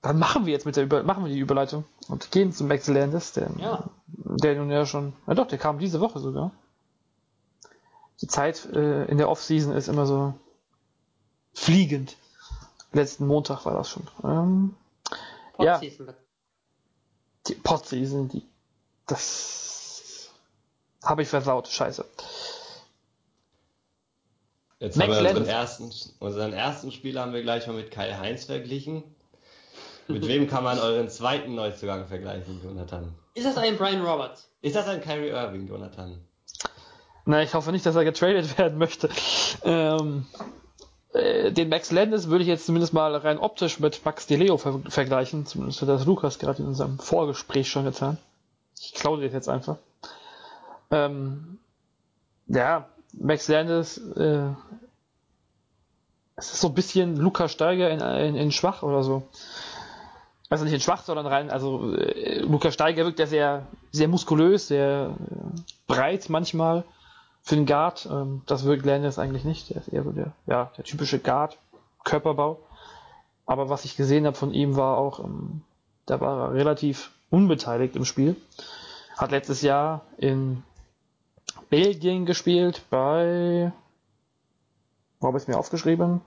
dann 0.00 0.18
machen 0.18 0.46
wir 0.46 0.52
jetzt 0.54 0.64
mit 0.64 0.76
der 0.76 0.84
Über 0.84 1.02
machen 1.02 1.26
wir 1.26 1.32
die 1.32 1.38
Überleitung 1.38 1.84
und 2.08 2.30
gehen 2.30 2.50
zu 2.50 2.64
Max 2.64 2.88
Landis, 2.88 3.32
der, 3.32 3.50
ja. 3.58 3.84
der 4.06 4.54
nun 4.54 4.70
ja 4.70 4.86
schon, 4.86 5.12
na 5.26 5.34
doch, 5.34 5.46
der 5.46 5.58
kam 5.58 5.78
diese 5.78 6.00
Woche 6.00 6.18
sogar. 6.18 6.52
Die 8.22 8.28
Zeit 8.28 8.64
äh, 8.72 9.04
in 9.04 9.18
der 9.18 9.28
Offseason 9.28 9.76
ist 9.76 9.88
immer 9.88 10.06
so 10.06 10.32
fliegend. 11.52 12.16
Letzten 12.92 13.26
Montag 13.26 13.66
war 13.66 13.74
das 13.74 13.90
schon. 13.90 14.08
Ähm, 14.24 14.74
ja. 15.58 15.78
Die 17.48 17.54
Podseason, 17.54 18.28
die 18.28 18.42
das 19.06 20.30
habe 21.02 21.22
ich 21.22 21.28
versaut, 21.28 21.68
scheiße. 21.68 22.04
Jetzt 24.80 24.96
Max 24.96 25.16
haben 25.16 25.24
wir 25.24 25.30
unseren 25.30 25.46
ersten, 25.46 25.90
unseren 26.20 26.52
ersten 26.52 26.92
Spieler 26.92 27.22
haben 27.22 27.32
wir 27.32 27.42
gleich 27.42 27.66
mal 27.66 27.74
mit 27.74 27.90
Kai 27.90 28.14
Heinz 28.14 28.44
verglichen. 28.44 29.02
Mit 30.06 30.26
wem 30.26 30.48
kann 30.48 30.64
man 30.64 30.78
euren 30.78 31.08
zweiten 31.08 31.54
Neuzugang 31.54 32.06
vergleichen, 32.06 32.60
Jonathan? 32.62 33.14
Ist 33.34 33.46
das 33.46 33.56
ein 33.56 33.76
Brian 33.76 34.04
Roberts? 34.04 34.48
Ist 34.62 34.76
das 34.76 34.86
ein 34.86 35.00
Kyrie 35.00 35.28
Irving, 35.28 35.66
Jonathan? 35.66 36.18
Na, 37.26 37.42
ich 37.42 37.52
hoffe 37.52 37.72
nicht, 37.72 37.84
dass 37.84 37.96
er 37.96 38.04
getradet 38.04 38.56
werden 38.58 38.78
möchte. 38.78 39.10
Ähm, 39.62 40.26
äh, 41.12 41.52
den 41.52 41.68
Max 41.68 41.90
Landis 41.90 42.28
würde 42.28 42.42
ich 42.42 42.48
jetzt 42.48 42.66
zumindest 42.66 42.92
mal 42.92 43.14
rein 43.16 43.38
optisch 43.38 43.80
mit 43.80 44.04
Max 44.04 44.26
DeLeo 44.26 44.56
ver 44.58 44.80
vergleichen. 44.88 45.46
Zumindest 45.46 45.82
hat 45.82 45.88
das 45.88 46.06
Lukas 46.06 46.38
gerade 46.38 46.62
in 46.62 46.68
unserem 46.68 46.98
Vorgespräch 46.98 47.68
schon 47.68 47.84
getan. 47.84 48.18
Ich 48.80 48.94
klaue 48.94 49.22
das 49.22 49.32
jetzt 49.32 49.48
einfach. 49.48 49.76
Ähm, 50.90 51.58
ja, 52.46 52.88
Max 53.12 53.48
Landis, 53.48 53.98
äh, 54.16 54.48
es 56.36 56.52
ist 56.52 56.60
so 56.60 56.68
ein 56.68 56.74
bisschen 56.74 57.16
Lukas 57.16 57.52
Steiger 57.52 57.90
in, 57.90 58.00
in, 58.00 58.36
in 58.36 58.52
schwach 58.52 58.82
oder 58.82 59.02
so 59.02 59.24
also 60.48 60.64
nicht 60.64 60.74
in 60.74 60.80
schwach, 60.80 61.02
sondern 61.02 61.26
rein, 61.26 61.50
also 61.50 61.94
äh, 61.94 62.40
Lukas 62.40 62.74
Steiger 62.74 63.04
wirkt 63.04 63.18
ja 63.18 63.26
sehr, 63.26 63.66
sehr 63.92 64.08
muskulös, 64.08 64.68
sehr 64.68 65.14
äh, 65.18 65.60
breit 65.86 66.28
manchmal 66.30 66.84
für 67.42 67.56
den 67.56 67.66
Guard. 67.66 68.08
Ähm, 68.10 68.42
das 68.46 68.64
wirkt 68.64 68.84
Landis 68.84 69.18
eigentlich 69.18 69.44
nicht. 69.44 69.70
Der 69.70 69.78
ist 69.78 69.88
eher 69.88 70.04
so 70.04 70.12
der, 70.12 70.32
ja, 70.46 70.70
der 70.76 70.84
typische 70.84 71.18
Guard, 71.18 71.58
Körperbau. 72.04 72.58
Aber 73.46 73.68
was 73.68 73.84
ich 73.84 73.96
gesehen 73.96 74.26
habe 74.26 74.36
von 74.36 74.52
ihm 74.52 74.76
war 74.76 74.98
auch, 74.98 75.20
ähm, 75.20 75.62
da 76.06 76.20
war 76.20 76.48
er 76.48 76.54
relativ 76.54 77.10
unbeteiligt 77.30 77.96
im 77.96 78.04
Spiel. 78.04 78.36
Hat 79.16 79.30
letztes 79.30 79.62
Jahr 79.62 80.02
in 80.16 80.62
Belgien 81.70 82.26
gespielt 82.26 82.82
bei, 82.90 83.72
wo 85.20 85.26
habe 85.26 85.38
ich 85.38 85.44
es 85.44 85.48
mir 85.48 85.58
aufgeschrieben? 85.58 86.20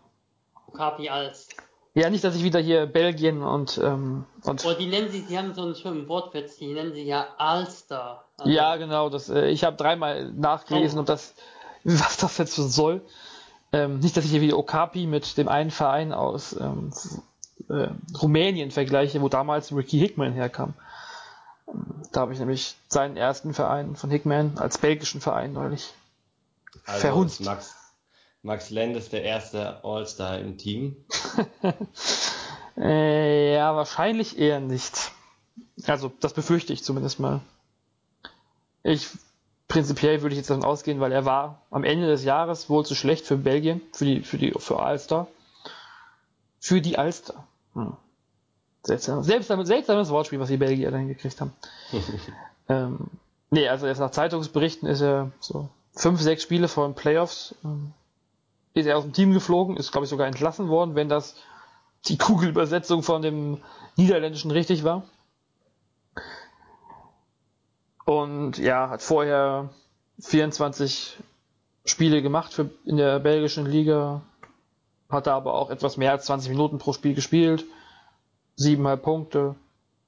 Okapi 0.68 1.10
als 1.10 1.48
ja, 1.94 2.10
nicht, 2.10 2.24
dass 2.24 2.36
ich 2.36 2.44
wieder 2.44 2.60
hier 2.60 2.86
Belgien 2.86 3.44
und. 3.44 3.78
Ähm, 3.84 4.24
und 4.44 4.66
oh, 4.66 4.74
die 4.74 4.88
nennen 4.88 5.10
sie, 5.10 5.22
sie 5.22 5.38
haben 5.38 5.54
so 5.54 5.64
einen 5.64 5.76
schönen 5.76 6.08
Wortwitz, 6.08 6.58
die 6.58 6.74
nennen 6.74 6.94
sie 6.94 7.04
ja 7.04 7.28
Alster. 7.38 8.24
Also 8.38 8.52
ja, 8.52 8.78
genau. 8.78 9.10
Das, 9.10 9.30
äh, 9.30 9.48
ich 9.48 9.64
habe 9.64 9.76
dreimal 9.76 10.32
nachgelesen, 10.32 11.00
oh. 11.00 11.02
ob 11.02 11.08
das, 11.08 11.34
was 11.84 12.18
das 12.18 12.38
jetzt 12.38 12.56
soll. 12.56 13.02
Ähm, 13.74 14.00
nicht, 14.00 14.16
dass 14.16 14.26
ich 14.26 14.32
hier 14.32 14.42
wieder 14.42 14.58
Okapi 14.58 15.06
mit 15.06 15.38
dem 15.38 15.48
einen 15.48 15.72
Verein 15.72 16.14
aus 16.14 16.56
ähm, 16.60 16.92
äh, 17.70 17.88
Rumänien 18.22 18.72
vergleiche, 18.72 19.22
wo 19.22 19.30
damals 19.30 19.76
Ricky 19.76 20.00
Hickman 20.00 20.34
herkam. 20.34 20.74
Da 22.12 22.22
habe 22.22 22.34
ich 22.34 22.40
nämlich 22.40 22.76
seinen 22.88 23.16
ersten 23.16 23.54
Verein 23.54 23.96
von 23.96 24.10
Hickman 24.10 24.58
als 24.58 24.78
belgischen 24.78 25.22
Verein 25.22 25.54
neulich 25.54 25.94
also 26.86 27.00
verhunzt. 27.00 27.42
Max, 27.42 27.76
Max 28.44 28.72
Lendes 28.72 29.10
der 29.10 29.24
erste 29.24 29.84
All-Star 29.84 30.40
im 30.40 30.58
Team? 30.58 30.96
äh, 32.78 33.54
ja, 33.56 33.76
wahrscheinlich 33.76 34.38
eher 34.40 34.60
nicht. 34.60 35.12
Also, 35.86 36.12
das 36.20 36.34
befürchte 36.34 36.74
ich 36.74 36.84
zumindest 36.84 37.20
mal. 37.20 37.42
Ich, 38.84 39.10
prinzipiell 39.68 40.22
würde 40.22 40.34
ich 40.34 40.40
jetzt 40.40 40.50
davon 40.50 40.64
ausgehen, 40.64 41.00
weil 41.00 41.12
er 41.12 41.26
war 41.26 41.62
am 41.70 41.84
Ende 41.84 42.08
des 42.08 42.24
Jahres 42.24 42.70
wohl 42.70 42.84
zu 42.86 42.96
schlecht 42.96 43.26
für 43.26 43.38
Belgien, 43.38 43.82
für 43.94 44.06
die, 44.06 44.22
für 44.22 44.38
die, 44.40 44.52
für 44.58 44.82
Alster. 44.82 45.28
Für 46.60 46.82
die 46.82 46.98
Alster. 46.98 47.48
Hm. 47.74 47.96
Seltsam, 48.84 49.24
seltsames, 49.24 49.68
seltsames 49.68 50.10
Wortspiel, 50.10 50.40
was 50.40 50.50
die 50.50 50.58
Belgier 50.58 50.90
dann 50.90 51.08
gekriegt 51.08 51.40
haben. 51.40 51.54
ähm, 52.70 53.12
nee, 53.52 53.70
also 53.70 53.86
erst 53.86 54.00
nach 54.00 54.10
Zeitungsberichten 54.10 54.90
ist 54.90 55.02
er 55.02 55.32
so 55.40 55.70
fünf, 55.94 56.20
sechs 56.20 56.42
Spiele 56.42 56.68
vor 56.68 56.88
den 56.88 56.96
Playoffs 56.96 57.54
ähm, 57.64 57.94
ist 58.74 58.86
er 58.86 58.98
aus 58.98 59.04
dem 59.04 59.14
Team 59.14 59.34
geflogen, 59.34 59.78
ist 59.78 59.92
glaube 59.92 60.06
ich 60.06 60.10
sogar 60.10 60.28
entlassen 60.28 60.70
worden, 60.70 60.96
wenn 60.96 61.10
das 61.10 61.36
die 62.06 62.18
Kugelübersetzung 62.18 63.04
von 63.04 63.22
dem 63.22 63.62
Niederländischen 63.96 64.52
richtig 64.52 64.84
war. 64.84 65.04
Und 68.06 68.58
ja, 68.58 68.90
hat 68.90 69.02
vorher 69.02 69.70
24 70.20 71.18
Spiele 71.86 72.22
gemacht 72.22 72.54
für, 72.54 72.70
in 72.86 72.98
der 72.98 73.20
belgischen 73.20 73.66
Liga. 73.66 74.22
hat 75.10 75.28
er 75.28 75.34
aber 75.34 75.54
auch 75.54 75.70
etwas 75.70 75.98
mehr 75.98 76.12
als 76.12 76.26
20 76.26 76.50
Minuten 76.50 76.78
pro 76.78 76.94
Spiel 76.94 77.14
gespielt, 77.14 77.66
siebeneinhalb 78.56 79.04
Punkte, 79.04 79.56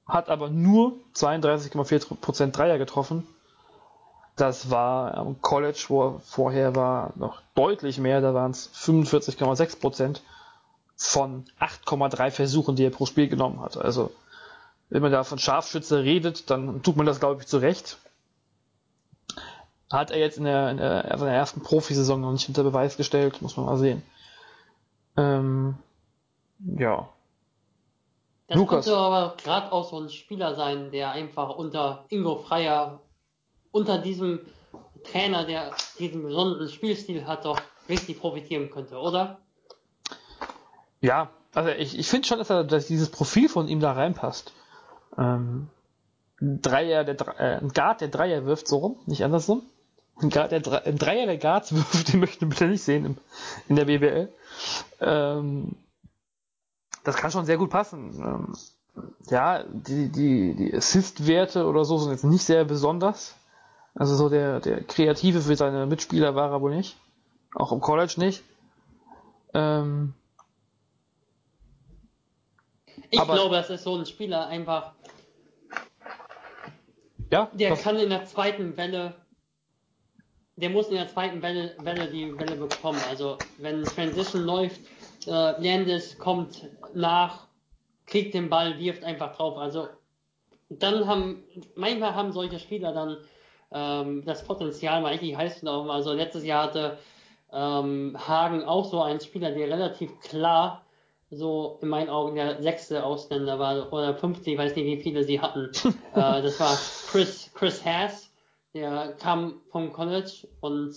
hat 0.06 0.28
aber 0.28 0.50
nur 0.50 0.94
32,4% 1.14 2.50
Dreier 2.50 2.78
getroffen. 2.78 3.26
Das 4.36 4.70
war 4.70 5.14
am 5.14 5.40
College, 5.40 5.84
wo 5.88 6.08
er 6.08 6.20
vorher 6.20 6.74
war, 6.74 7.12
noch 7.16 7.40
deutlich 7.54 7.98
mehr, 7.98 8.20
da 8.20 8.34
waren 8.34 8.50
es 8.50 8.70
45,6% 8.74 10.20
von 10.96 11.44
8,3 11.60 12.30
Versuchen, 12.30 12.76
die 12.76 12.84
er 12.84 12.90
pro 12.90 13.06
Spiel 13.06 13.28
genommen 13.28 13.60
hat. 13.60 13.76
Also, 13.76 14.10
wenn 14.90 15.02
man 15.02 15.12
da 15.12 15.24
von 15.24 15.38
Scharfschütze 15.38 16.02
redet, 16.02 16.50
dann 16.50 16.82
tut 16.82 16.96
man 16.96 17.06
das, 17.06 17.20
glaube 17.20 17.40
ich, 17.40 17.46
zu 17.46 17.58
Recht. 17.58 17.98
Hat 19.90 20.10
er 20.10 20.18
jetzt 20.18 20.38
in 20.38 20.44
der, 20.44 20.70
in 20.70 20.76
der, 20.78 21.04
in 21.12 21.20
der 21.20 21.28
ersten 21.28 21.62
Profisaison 21.62 22.20
noch 22.20 22.32
nicht 22.32 22.48
unter 22.48 22.64
Beweis 22.64 22.96
gestellt, 22.96 23.42
muss 23.42 23.56
man 23.56 23.66
mal 23.66 23.78
sehen. 23.78 24.02
Ähm, 25.16 25.76
ja. 26.58 27.08
Das 28.48 28.56
Lukas. 28.56 28.84
könnte 28.84 28.98
aber 28.98 29.36
gerade 29.42 29.72
auch 29.72 29.88
so 29.88 30.00
ein 30.00 30.10
Spieler 30.10 30.54
sein, 30.54 30.90
der 30.90 31.12
einfach 31.12 31.50
unter 31.56 32.04
Ingo 32.08 32.36
Freier, 32.36 33.00
unter 33.74 33.98
diesem 33.98 34.38
Trainer, 35.02 35.44
der 35.44 35.72
diesen 35.98 36.22
besonderen 36.22 36.68
Spielstil 36.68 37.26
hat, 37.26 37.44
doch 37.44 37.60
richtig 37.88 38.20
profitieren 38.20 38.70
könnte, 38.70 38.96
oder? 38.96 39.40
Ja, 41.00 41.30
also 41.52 41.70
ich, 41.70 41.98
ich 41.98 42.08
finde 42.08 42.26
schon, 42.26 42.38
dass, 42.38 42.50
er, 42.50 42.62
dass 42.62 42.86
dieses 42.86 43.10
Profil 43.10 43.48
von 43.48 43.66
ihm 43.66 43.80
da 43.80 43.92
reinpasst. 43.92 44.52
Ähm, 45.18 45.68
ein 46.40 46.62
Dreier, 46.62 47.02
der, 47.02 47.16
äh, 47.38 47.58
ein 47.58 47.70
Guard, 47.70 48.00
der 48.00 48.08
Dreier 48.08 48.46
wirft, 48.46 48.68
so 48.68 48.78
rum, 48.78 48.96
nicht 49.06 49.24
andersrum. 49.24 49.62
Ein, 50.22 50.30
Guard, 50.30 50.52
der, 50.52 50.86
ein 50.86 50.96
Dreier, 50.96 51.26
der 51.26 51.38
Guards 51.38 51.74
wirft, 51.74 52.12
den 52.12 52.20
möchten 52.20 52.58
wir 52.58 52.68
nicht 52.68 52.84
sehen 52.84 53.04
im, 53.04 53.18
in 53.68 53.74
der 53.74 53.86
BBL. 53.86 54.32
Ähm, 55.00 55.74
das 57.02 57.16
kann 57.16 57.32
schon 57.32 57.44
sehr 57.44 57.58
gut 57.58 57.70
passen. 57.70 58.14
Ähm, 58.20 58.54
ja, 59.28 59.64
die, 59.64 60.10
die, 60.10 60.54
die 60.54 60.74
Assist-Werte 60.74 61.66
oder 61.66 61.84
so 61.84 61.98
sind 61.98 62.12
jetzt 62.12 62.24
nicht 62.24 62.44
sehr 62.44 62.64
besonders. 62.64 63.34
Also 63.94 64.16
so 64.16 64.28
der, 64.28 64.60
der 64.60 64.82
Kreative 64.82 65.40
für 65.40 65.56
seine 65.56 65.86
Mitspieler 65.86 66.34
war 66.34 66.50
er 66.50 66.60
wohl 66.60 66.74
nicht. 66.74 66.96
Auch 67.54 67.72
im 67.72 67.80
College 67.80 68.14
nicht. 68.16 68.42
Ähm, 69.52 70.14
ich 73.10 73.20
aber, 73.20 73.34
glaube, 73.34 73.54
das 73.54 73.70
ist 73.70 73.84
so 73.84 73.96
ein 73.96 74.06
Spieler 74.06 74.48
einfach. 74.48 74.92
Ja, 77.30 77.48
der 77.52 77.76
kann 77.76 77.96
in 77.96 78.10
der 78.10 78.24
zweiten 78.26 78.76
Welle 78.76 79.14
der 80.56 80.70
muss 80.70 80.88
in 80.88 80.94
der 80.94 81.08
zweiten 81.08 81.42
Welle, 81.42 81.74
Welle 81.78 82.06
die 82.08 82.38
Welle 82.38 82.56
bekommen. 82.56 83.00
Also 83.08 83.38
wenn 83.58 83.82
Transition 83.82 84.42
läuft, 84.42 84.80
äh, 85.26 85.30
Landis 85.30 86.18
kommt 86.18 86.68
nach, 86.94 87.46
kriegt 88.06 88.34
den 88.34 88.48
Ball, 88.48 88.78
wirft 88.78 89.02
einfach 89.04 89.34
drauf. 89.36 89.58
Also 89.58 89.88
dann 90.68 91.06
haben, 91.06 91.42
manchmal 91.74 92.14
haben 92.14 92.32
solche 92.32 92.58
Spieler 92.58 92.92
dann 92.92 93.16
ähm, 93.74 94.24
das 94.24 94.44
Potenzial, 94.44 95.02
mal 95.02 95.18
heißt 95.18 95.62
es 95.62 95.68
auch, 95.68 95.88
also 95.88 96.12
letztes 96.12 96.44
Jahr 96.44 96.64
hatte 96.64 96.98
ähm, 97.52 98.16
Hagen 98.16 98.64
auch 98.64 98.84
so 98.84 99.02
einen 99.02 99.20
Spieler, 99.20 99.50
der 99.50 99.68
relativ 99.68 100.18
klar 100.20 100.82
so 101.30 101.78
in 101.82 101.88
meinen 101.88 102.08
Augen 102.08 102.36
der 102.36 102.62
sechste 102.62 103.04
Ausländer 103.04 103.58
war 103.58 103.92
oder 103.92 104.14
fünfte, 104.14 104.50
ich 104.52 104.58
weiß 104.58 104.76
nicht, 104.76 104.86
wie 104.86 105.02
viele 105.02 105.24
sie 105.24 105.40
hatten. 105.40 105.70
äh, 106.14 106.42
das 106.42 106.60
war 106.60 106.78
Chris, 107.10 107.50
Chris 107.54 107.84
Haas 107.84 108.30
der 108.74 109.14
kam 109.20 109.60
vom 109.70 109.92
College 109.92 110.48
und 110.60 110.94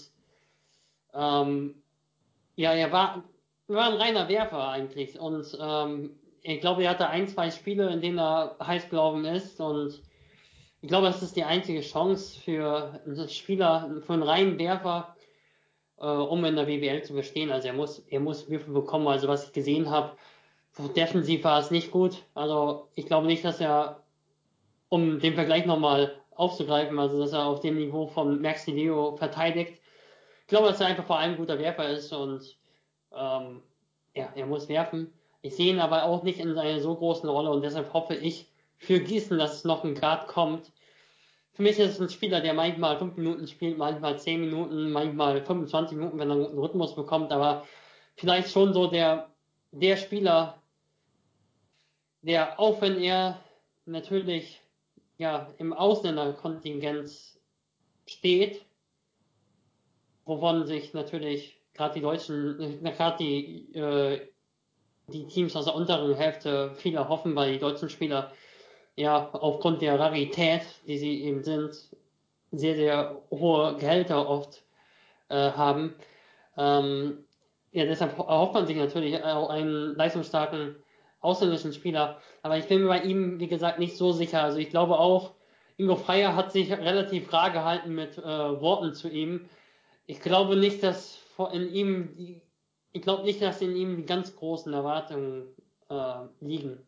ähm, 1.14 1.76
ja, 2.56 2.74
er 2.74 2.92
war, 2.92 3.24
war 3.68 3.92
ein 3.92 3.98
reiner 3.98 4.28
Werfer 4.30 4.70
eigentlich. 4.70 5.20
Und 5.20 5.58
ähm, 5.62 6.20
ich 6.42 6.60
glaube, 6.60 6.84
er 6.84 6.92
hatte 6.92 7.08
ein, 7.08 7.28
zwei 7.28 7.52
Spiele, 7.52 7.92
in 7.92 8.02
denen 8.02 8.18
er 8.18 8.58
heiß 8.60 8.90
gelaufen 8.90 9.26
ist. 9.26 9.62
Und 9.62 10.02
ich 10.88 10.90
glaube, 10.90 11.08
das 11.08 11.22
ist 11.22 11.36
die 11.36 11.44
einzige 11.44 11.82
Chance 11.82 12.40
für 12.40 13.02
einen 13.06 13.28
Spieler, 13.28 13.94
für 14.06 14.14
einen 14.14 14.24
reinen 14.24 14.58
Werfer, 14.58 15.18
äh, 16.00 16.06
um 16.06 16.46
in 16.46 16.56
der 16.56 16.64
BWL 16.64 17.04
zu 17.04 17.12
bestehen. 17.12 17.52
Also 17.52 17.68
er 17.68 17.74
muss, 17.74 18.00
er 18.08 18.22
muss 18.22 18.50
Würfel 18.50 18.74
bekommen. 18.74 19.10
Also 19.10 19.28
was 19.28 19.48
ich 19.48 19.52
gesehen 19.52 19.90
habe, 19.90 20.16
defensiv 20.96 21.44
war 21.44 21.60
es 21.60 21.72
nicht 21.72 21.92
gut. 21.92 22.24
Also 22.36 22.88
ich 22.96 23.06
glaube 23.06 23.28
nicht, 23.28 23.44
dass 23.44 23.60
er, 23.60 24.02
um 24.88 25.20
den 25.20 25.34
Vergleich 25.34 25.66
nochmal 25.66 26.22
aufzugreifen, 26.34 26.98
also 26.98 27.20
dass 27.20 27.34
er 27.34 27.48
auf 27.48 27.60
dem 27.60 27.76
Niveau 27.76 28.08
von 28.08 28.42
Max 28.42 28.66
Leo 28.66 29.18
verteidigt. 29.18 29.82
Ich 30.44 30.48
glaube, 30.48 30.70
dass 30.70 30.80
er 30.80 30.88
einfach 30.88 31.06
vor 31.06 31.20
allem 31.20 31.32
ein 31.32 31.38
guter 31.38 31.60
Werfer 31.60 31.90
ist 31.90 32.14
und 32.14 32.58
ähm, 33.14 33.62
ja, 34.16 34.30
er 34.34 34.46
muss 34.46 34.70
werfen. 34.70 35.12
Ich 35.42 35.58
sehe 35.58 35.74
ihn 35.74 35.82
aber 35.82 36.06
auch 36.06 36.24
nicht 36.24 36.40
in 36.40 36.58
einer 36.58 36.80
so 36.80 36.96
großen 36.96 37.28
Rolle 37.28 37.50
und 37.50 37.62
deshalb 37.62 37.92
hoffe 37.92 38.16
ich 38.16 38.48
für 38.78 39.02
Gießen, 39.02 39.38
dass 39.38 39.54
es 39.54 39.64
noch 39.66 39.84
ein 39.84 39.96
Guard 39.96 40.28
kommt. 40.28 40.72
Für 41.58 41.64
mich 41.64 41.80
ist 41.80 41.94
es 41.94 42.00
ein 42.00 42.10
Spieler, 42.10 42.40
der 42.40 42.54
manchmal 42.54 43.00
5 43.00 43.18
Minuten 43.18 43.48
spielt, 43.48 43.80
manchmal 43.80 44.20
10 44.20 44.42
Minuten, 44.42 44.92
manchmal 44.92 45.44
25 45.44 45.98
Minuten, 45.98 46.20
wenn 46.20 46.30
er 46.30 46.36
einen 46.36 46.44
guten 46.46 46.60
Rhythmus 46.60 46.94
bekommt, 46.94 47.32
aber 47.32 47.66
vielleicht 48.16 48.52
schon 48.52 48.76
so 48.76 48.86
der, 48.86 49.32
der 49.72 49.98
Spieler, 49.98 50.62
der 52.22 52.60
auch 52.60 52.80
wenn 52.82 53.02
er 53.02 53.40
natürlich 53.88 54.62
ja, 55.18 55.52
im 55.58 55.74
Ausländerkontingent 55.74 57.10
steht, 58.06 58.64
wovon 60.26 60.68
sich 60.68 60.94
natürlich 60.94 61.60
gerade 61.74 61.96
die 61.96 62.02
Deutschen, 62.02 62.84
gerade 62.84 63.18
die, 63.18 63.74
äh, 63.74 64.28
die 65.08 65.26
Teams 65.26 65.56
aus 65.56 65.66
der 65.66 65.74
unteren 65.74 66.14
Hälfte 66.14 66.76
viel 66.76 66.94
erhoffen, 66.94 67.36
weil 67.36 67.54
die 67.54 67.60
deutschen 67.60 67.90
Spieler 67.90 68.32
ja 68.98 69.30
aufgrund 69.32 69.82
der 69.82 70.00
Rarität, 70.00 70.64
die 70.88 70.98
sie 70.98 71.24
eben 71.24 71.44
sind, 71.44 71.72
sehr, 72.52 72.76
sehr 72.76 73.22
hohe 73.32 73.78
Gehälter 73.78 74.28
oft 74.28 74.64
äh, 75.30 75.52
haben. 75.52 75.96
Ähm, 76.58 77.20
ja, 77.72 77.86
deshalb 77.86 78.18
erhofft 78.18 78.54
man 78.54 78.66
sich 78.66 78.78
natürlich 78.78 79.24
auch 79.24 79.50
einen 79.50 79.96
leistungsstarken 79.96 80.76
ausländischen 81.20 81.74
Spieler. 81.74 82.20
Aber 82.42 82.58
ich 82.58 82.68
bin 82.68 82.82
mir 82.82 82.88
bei 82.88 83.02
ihm, 83.02 83.40
wie 83.40 83.48
gesagt, 83.48 83.80
nicht 83.80 83.98
so 83.98 84.12
sicher. 84.12 84.44
Also 84.44 84.58
ich 84.58 84.70
glaube 84.70 84.98
auch, 85.00 85.34
Ingo 85.78 85.96
Freier 85.96 86.36
hat 86.36 86.52
sich 86.52 86.72
relativ 86.72 87.32
rar 87.32 87.52
gehalten 87.52 87.94
mit 87.94 88.18
äh, 88.18 88.24
Worten 88.24 88.94
zu 88.94 89.10
ihm. 89.10 89.48
Ich 90.08 90.22
glaube 90.22 90.56
nicht, 90.56 90.82
dass 90.82 91.20
in 91.54 91.72
ihm, 91.72 92.42
ich 92.94 93.02
glaube 93.04 93.24
nicht, 93.24 93.42
dass 93.42 93.62
in 93.62 93.76
ihm 93.76 93.98
die 93.98 94.06
ganz 94.06 94.36
großen 94.36 94.74
Erwartungen 94.74 95.54
äh, 95.90 96.14
liegen. 96.40 96.87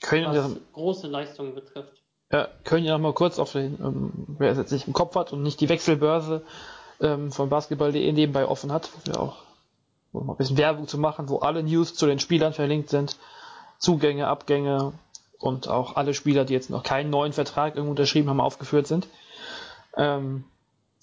Können 0.00 0.26
was 0.26 0.36
ja, 0.36 0.50
große 0.72 1.06
Leistungen 1.08 1.54
betrifft. 1.54 2.02
Ja, 2.30 2.48
können 2.64 2.84
ja 2.84 2.92
noch 2.92 3.00
mal 3.00 3.14
kurz 3.14 3.38
auf 3.38 3.52
den, 3.52 3.78
ähm, 3.80 4.12
wer 4.38 4.52
es 4.52 4.58
jetzt 4.58 4.72
nicht 4.72 4.86
im 4.86 4.92
Kopf 4.92 5.14
hat 5.14 5.32
und 5.32 5.42
nicht 5.42 5.60
die 5.60 5.68
Wechselbörse 5.68 6.42
ähm, 7.00 7.32
von 7.32 7.48
Basketball.de 7.48 8.12
nebenbei 8.12 8.46
offen 8.46 8.72
hat, 8.72 8.90
wo 8.94 9.12
wir 9.12 9.20
auch 9.20 9.36
um 10.12 10.26
mal 10.26 10.34
ein 10.34 10.36
bisschen 10.36 10.58
Werbung 10.58 10.88
zu 10.88 10.98
machen, 10.98 11.28
wo 11.28 11.38
alle 11.38 11.62
News 11.62 11.94
zu 11.94 12.06
den 12.06 12.18
Spielern 12.18 12.52
verlinkt 12.52 12.90
sind, 12.90 13.16
Zugänge, 13.78 14.26
Abgänge 14.26 14.92
und 15.38 15.68
auch 15.68 15.96
alle 15.96 16.14
Spieler, 16.14 16.44
die 16.44 16.54
jetzt 16.54 16.70
noch 16.70 16.82
keinen 16.82 17.10
neuen 17.10 17.32
Vertrag 17.32 17.74
irgendwo 17.74 17.90
unterschrieben 17.90 18.28
haben, 18.28 18.40
aufgeführt 18.40 18.86
sind. 18.86 19.06
Ähm, 19.96 20.44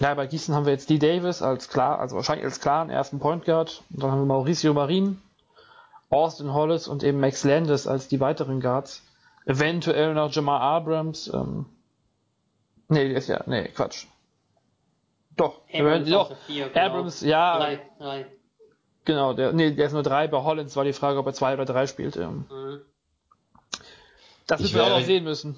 ja, 0.02 0.14
bei 0.14 0.28
Gießen 0.28 0.54
haben 0.54 0.66
wir 0.66 0.74
jetzt 0.74 0.90
D. 0.90 1.00
Davis 1.00 1.42
als 1.42 1.70
klar, 1.70 2.00
also 2.00 2.18
wahrscheinlich 2.18 2.46
als 2.46 2.60
klaren 2.60 2.90
ersten 2.90 3.20
Point 3.20 3.46
Guard. 3.46 3.84
Und 3.92 4.04
dann 4.04 4.12
haben 4.12 4.22
wir 4.22 4.26
Mauricio 4.26 4.74
Marin, 4.74 5.22
Austin 6.10 6.54
Hollis 6.54 6.88
und 6.88 7.04
eben 7.04 7.20
Max 7.20 7.44
Landis 7.44 7.88
als 7.88 8.08
die 8.08 8.20
weiteren 8.20 8.62
Guards. 8.62 9.04
Eventuell 9.46 10.14
noch 10.14 10.32
Jamar 10.32 10.62
Abrams. 10.62 11.32
Ähm, 11.34 11.66
nee, 12.88 13.12
ist 13.12 13.30
ja, 13.30 13.44
nee, 13.46 13.68
Quatsch. 13.70 14.06
Doch, 15.36 15.62
Abrams, 15.72 16.10
doch. 16.10 16.36
Vier, 16.48 16.70
genau. 16.70 16.86
Abrams, 16.86 17.22
ja. 17.22 17.58
Drei, 17.58 17.82
drei. 18.00 18.26
Genau, 19.04 19.34
der, 19.34 19.54
nee, 19.54 19.72
der 19.72 19.88
ist 19.88 19.94
nur 19.94 20.04
drei. 20.04 20.28
Bei 20.28 20.44
Hollins 20.44 20.76
war 20.76 20.84
die 20.84 20.94
Frage, 20.94 21.20
ob 21.20 21.28
er 21.28 21.34
zwei 21.34 21.54
oder 21.54 21.66
drei 21.66 21.86
spielt. 21.86 22.18
Ähm. 22.18 22.46
Mhm. 22.50 22.82
Das 24.48 24.62
müssen 24.62 24.76
wir 24.76 24.84
auch 24.84 25.00
noch 25.00 25.06
sehen 25.06 25.24
müssen. 25.24 25.58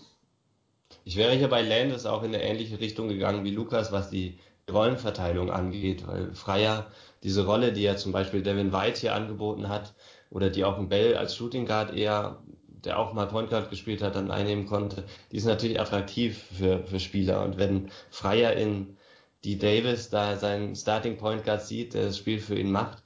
Ich 1.03 1.15
wäre 1.15 1.33
hier 1.33 1.49
bei 1.49 1.62
Landis 1.62 2.05
auch 2.05 2.23
in 2.23 2.33
eine 2.33 2.43
ähnliche 2.43 2.79
Richtung 2.79 3.07
gegangen 3.07 3.43
wie 3.45 3.51
Lukas, 3.51 3.91
was 3.91 4.10
die 4.10 4.39
Rollenverteilung 4.69 5.49
angeht, 5.49 6.05
weil 6.07 6.33
Freier 6.33 6.88
diese 7.23 7.45
Rolle, 7.45 7.71
die 7.71 7.86
er 7.86 7.97
zum 7.97 8.12
Beispiel 8.12 8.43
Devin 8.43 8.73
White 8.73 8.99
hier 8.99 9.15
angeboten 9.15 9.69
hat, 9.69 9.93
oder 10.30 10.50
die 10.50 10.63
auch 10.66 10.78
ein 10.78 10.90
Bell 10.90 11.16
als 11.16 11.36
Shooting 11.36 11.66
Guard 11.66 11.94
eher, 11.96 12.44
der 12.68 13.00
auch 13.00 13.13
mal 13.13 13.28
Point 13.28 13.50
Guard 13.50 13.70
gespielt 13.70 14.02
hat, 14.02 14.16
dann 14.16 14.32
einnehmen 14.32 14.66
konnte, 14.66 15.04
die 15.32 15.38
ist 15.38 15.46
natürlich 15.46 15.80
attraktiv 15.80 16.44
für, 16.58 16.84
für 16.86 17.00
Spieler. 17.00 17.44
Und 17.44 17.58
wenn 17.58 17.90
Freier 18.10 18.54
in 18.54 18.98
die 19.44 19.58
Davis 19.58 20.10
da 20.10 20.36
seinen 20.38 20.76
Starting 20.76 21.18
Point 21.18 21.44
Guard 21.44 21.62
sieht, 21.63 21.94
der 21.94 22.06
das 22.06 22.18
Spiel 22.18 22.40
für 22.40 22.58
ihn 22.58 22.72
macht, 22.72 23.04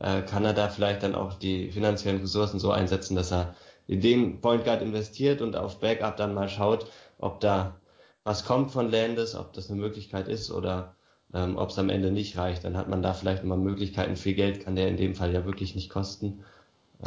äh, 0.00 0.22
kann 0.22 0.44
er 0.44 0.54
da 0.54 0.68
vielleicht 0.68 1.02
dann 1.02 1.14
auch 1.14 1.34
die 1.34 1.70
finanziellen 1.70 2.20
Ressourcen 2.20 2.58
so 2.60 2.70
einsetzen, 2.72 3.14
dass 3.16 3.32
er 3.32 3.54
in 3.86 4.00
den 4.00 4.40
Point 4.40 4.64
Guard 4.64 4.82
investiert 4.82 5.42
und 5.42 5.56
auf 5.56 5.80
Backup 5.80 6.16
dann 6.16 6.34
mal 6.34 6.48
schaut, 6.48 6.86
ob 7.18 7.40
da 7.40 7.80
was 8.24 8.44
kommt 8.44 8.70
von 8.70 8.90
Landis, 8.90 9.34
ob 9.34 9.52
das 9.52 9.70
eine 9.70 9.80
Möglichkeit 9.80 10.28
ist 10.28 10.50
oder 10.50 10.94
Ähm, 11.34 11.56
Ob 11.56 11.70
es 11.70 11.78
am 11.78 11.88
Ende 11.88 12.10
nicht 12.10 12.36
reicht, 12.36 12.62
dann 12.64 12.76
hat 12.76 12.88
man 12.88 13.02
da 13.02 13.14
vielleicht 13.14 13.42
mal 13.44 13.56
Möglichkeiten. 13.56 14.16
Viel 14.16 14.34
Geld 14.34 14.60
kann 14.64 14.76
der 14.76 14.88
in 14.88 14.98
dem 14.98 15.14
Fall 15.14 15.32
ja 15.32 15.46
wirklich 15.46 15.74
nicht 15.74 15.88
kosten. 15.90 16.44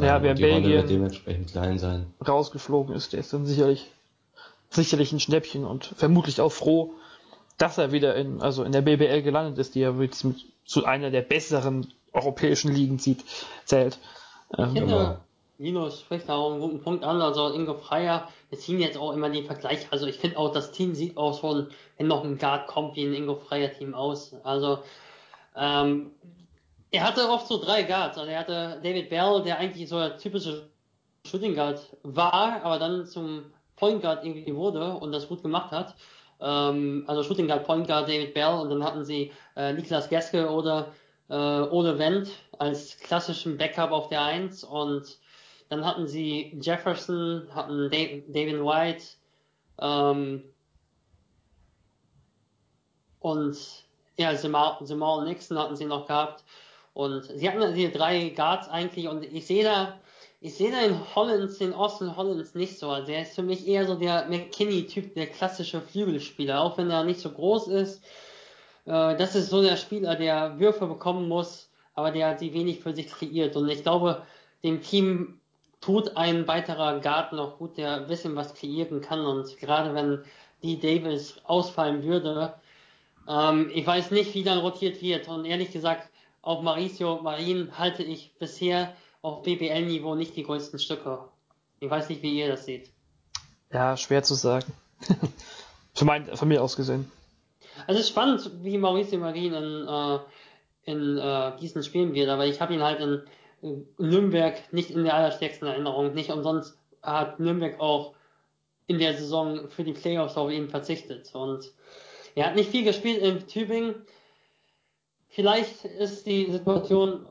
Ja, 0.00 0.22
wer 0.22 0.34
die 0.34 0.44
Rolle 0.44 0.54
Belgien 0.60 0.72
wird 0.78 0.90
dementsprechend 0.90 1.50
klein 1.52 1.78
sein. 1.78 2.12
rausgeflogen 2.26 2.94
ist, 2.94 3.12
der 3.12 3.20
ist 3.20 3.32
dann 3.32 3.46
sicherlich, 3.46 3.90
sicherlich 4.70 5.12
ein 5.12 5.20
Schnäppchen 5.20 5.64
und 5.64 5.86
vermutlich 5.96 6.40
auch 6.40 6.52
froh, 6.52 6.94
dass 7.58 7.78
er 7.78 7.92
wieder 7.92 8.14
in, 8.16 8.42
also 8.42 8.64
in 8.64 8.72
der 8.72 8.82
BBL 8.82 9.22
gelandet 9.22 9.58
ist, 9.58 9.74
die 9.74 9.80
ja 9.80 9.92
jetzt 10.00 10.24
mit 10.24 10.36
zu 10.66 10.84
einer 10.84 11.10
der 11.10 11.22
besseren 11.22 11.92
europäischen 12.12 12.72
Ligen 12.74 12.98
zieht, 12.98 13.24
zählt. 13.64 13.98
Ich 14.52 14.58
Ähm, 14.58 14.72
finde, 14.72 14.86
Genau. 14.86 15.16
Linus 15.58 16.00
spricht 16.00 16.28
da 16.28 16.34
auch 16.34 16.52
einen 16.52 16.60
guten 16.60 16.82
Punkt 16.82 17.02
an. 17.02 17.22
Also 17.22 17.52
Ingo 17.52 17.74
Freier, 17.74 18.28
wir 18.50 18.58
ziehen 18.58 18.78
jetzt 18.78 18.98
auch 18.98 19.12
immer 19.12 19.30
den 19.30 19.46
Vergleich. 19.46 19.86
Also 19.90 20.06
ich 20.06 20.16
finde 20.18 20.36
auch, 20.36 20.52
das 20.52 20.70
Team 20.72 20.94
sieht 20.94 21.16
auch 21.16 21.40
schon, 21.40 21.68
wenn 21.96 22.08
noch 22.08 22.24
ein 22.24 22.36
Guard 22.36 22.66
kommt, 22.66 22.96
wie 22.96 23.04
ein 23.06 23.14
Ingo 23.14 23.36
Freier 23.36 23.72
Team 23.72 23.94
aus. 23.94 24.34
Also 24.44 24.80
ähm, 25.56 26.10
er 26.90 27.04
hatte 27.04 27.28
oft 27.28 27.46
so 27.48 27.58
drei 27.58 27.82
Guards. 27.82 28.18
Also 28.18 28.30
er 28.30 28.40
hatte 28.40 28.80
David 28.82 29.10
Bell, 29.10 29.42
der 29.42 29.58
eigentlich 29.58 29.88
so 29.88 29.98
der 29.98 30.16
typische 30.18 30.68
Shooting 31.26 31.54
Guard 31.54 31.80
war, 32.02 32.62
aber 32.62 32.78
dann 32.78 33.06
zum 33.06 33.52
Point 33.76 34.02
Guard 34.02 34.24
irgendwie 34.24 34.54
wurde 34.54 34.94
und 34.94 35.12
das 35.12 35.28
gut 35.28 35.42
gemacht 35.42 35.72
hat. 35.72 35.94
Ähm, 36.40 37.04
also 37.06 37.22
Shooting 37.22 37.48
Guard, 37.48 37.64
Point 37.64 37.86
Guard, 37.86 38.08
David 38.08 38.34
Bell 38.34 38.54
und 38.54 38.70
dann 38.70 38.84
hatten 38.84 39.04
sie 39.04 39.32
äh, 39.56 39.72
Niklas 39.72 40.08
Geske 40.08 40.48
oder 40.50 40.92
äh, 41.28 41.34
Ole 41.34 41.98
Wendt 41.98 42.30
als 42.58 42.98
klassischen 42.98 43.58
Backup 43.58 43.90
auf 43.90 44.08
der 44.08 44.22
Eins 44.22 44.64
und 44.64 45.18
dann 45.68 45.84
hatten 45.84 46.06
sie 46.06 46.56
Jefferson, 46.60 47.48
hatten 47.52 47.90
Dave, 47.90 48.22
David 48.28 48.60
White 48.60 49.04
ähm, 49.80 50.44
und 53.18 53.58
ja, 54.18 54.32
Jamal, 54.32 55.24
Nixon 55.24 55.58
hatten 55.58 55.76
sie 55.76 55.84
noch 55.84 56.06
gehabt 56.06 56.44
und 56.96 57.24
sie 57.24 57.48
hatten 57.48 57.74
diese 57.74 57.90
drei 57.90 58.30
Guards 58.30 58.68
eigentlich 58.68 59.06
und 59.06 59.22
ich 59.22 59.46
sehe 59.46 59.62
da 59.62 60.00
ich 60.40 60.54
sehe 60.54 60.70
da 60.70 60.80
in 60.80 61.14
Hollins, 61.14 61.58
den 61.58 61.72
Austin 61.72 62.16
Hollins 62.16 62.54
nicht 62.54 62.78
so. 62.78 62.90
Also 62.90 63.10
er 63.10 63.22
ist 63.22 63.34
für 63.34 63.42
mich 63.42 63.66
eher 63.66 63.86
so 63.86 63.94
der 63.94 64.26
McKinney-Typ, 64.28 65.14
der 65.14 65.26
klassische 65.26 65.80
Flügelspieler, 65.80 66.60
auch 66.60 66.76
wenn 66.78 66.90
er 66.90 67.04
nicht 67.04 67.20
so 67.20 67.30
groß 67.30 67.68
ist. 67.68 68.04
Äh, 68.84 69.16
das 69.16 69.34
ist 69.34 69.50
so 69.50 69.62
der 69.62 69.76
Spieler, 69.76 70.14
der 70.14 70.58
Würfe 70.58 70.86
bekommen 70.86 71.28
muss, 71.28 71.70
aber 71.94 72.10
der 72.10 72.38
sie 72.38 72.52
wenig 72.52 72.80
für 72.80 72.94
sich 72.94 73.08
kreiert. 73.08 73.56
Und 73.56 73.68
ich 73.68 73.82
glaube, 73.82 74.22
dem 74.62 74.82
Team 74.82 75.40
tut 75.80 76.16
ein 76.16 76.46
weiterer 76.46 77.00
Guard 77.00 77.32
noch 77.32 77.58
gut, 77.58 77.76
der 77.78 77.96
ein 77.96 78.06
bisschen 78.06 78.36
was 78.36 78.54
kreieren 78.54 79.00
kann. 79.00 79.24
Und 79.24 79.56
gerade 79.58 79.94
wenn 79.94 80.22
die 80.62 80.78
Davis 80.78 81.36
ausfallen 81.44 82.02
würde, 82.02 82.54
ähm, 83.28 83.70
ich 83.74 83.86
weiß 83.86 84.10
nicht, 84.12 84.34
wie 84.34 84.44
dann 84.44 84.58
rotiert 84.58 85.00
wird. 85.02 85.28
Und 85.28 85.44
ehrlich 85.46 85.72
gesagt, 85.72 86.10
auf 86.46 86.62
Mauricio 86.62 87.20
Marin 87.22 87.76
halte 87.76 88.04
ich 88.04 88.32
bisher 88.38 88.94
auf 89.20 89.42
BBL-Niveau 89.42 90.14
nicht 90.14 90.36
die 90.36 90.44
größten 90.44 90.78
Stücke. 90.78 91.18
Ich 91.80 91.90
weiß 91.90 92.08
nicht, 92.08 92.22
wie 92.22 92.38
ihr 92.38 92.48
das 92.48 92.64
seht. 92.64 92.90
ja, 93.72 93.96
schwer 93.96 94.22
zu 94.22 94.34
sagen. 94.34 94.72
für 95.94 96.04
mein, 96.04 96.24
von 96.36 96.46
mir 96.46 96.62
aus 96.62 96.76
gesehen. 96.76 97.10
Also 97.88 97.98
es 97.98 98.06
ist 98.06 98.10
spannend, 98.10 98.48
wie 98.62 98.78
Mauricio 98.78 99.18
Marin 99.18 99.54
in, 99.54 99.88
äh, 99.88 100.18
in 100.84 101.18
äh, 101.18 101.52
Gießen 101.58 101.82
spielen 101.82 102.14
wird, 102.14 102.28
aber 102.28 102.46
ich 102.46 102.60
habe 102.60 102.74
ihn 102.74 102.82
halt 102.82 103.00
in, 103.00 103.22
in 103.60 103.88
Nürnberg 103.98 104.72
nicht 104.72 104.90
in 104.90 105.02
der 105.02 105.14
allerstärksten 105.14 105.66
Erinnerung. 105.66 106.14
Nicht 106.14 106.30
umsonst 106.30 106.78
hat 107.02 107.40
Nürnberg 107.40 107.80
auch 107.80 108.14
in 108.86 109.00
der 109.00 109.14
Saison 109.14 109.68
für 109.68 109.82
die 109.82 109.94
Playoffs 109.94 110.36
auf 110.36 110.52
ihn 110.52 110.68
verzichtet. 110.68 111.34
Und 111.34 111.72
er 112.36 112.46
hat 112.46 112.54
nicht 112.54 112.70
viel 112.70 112.84
gespielt 112.84 113.20
in 113.20 113.48
Tübingen. 113.48 114.06
Vielleicht 115.36 115.84
ist 115.84 116.26
die 116.26 116.50
Situation 116.50 117.26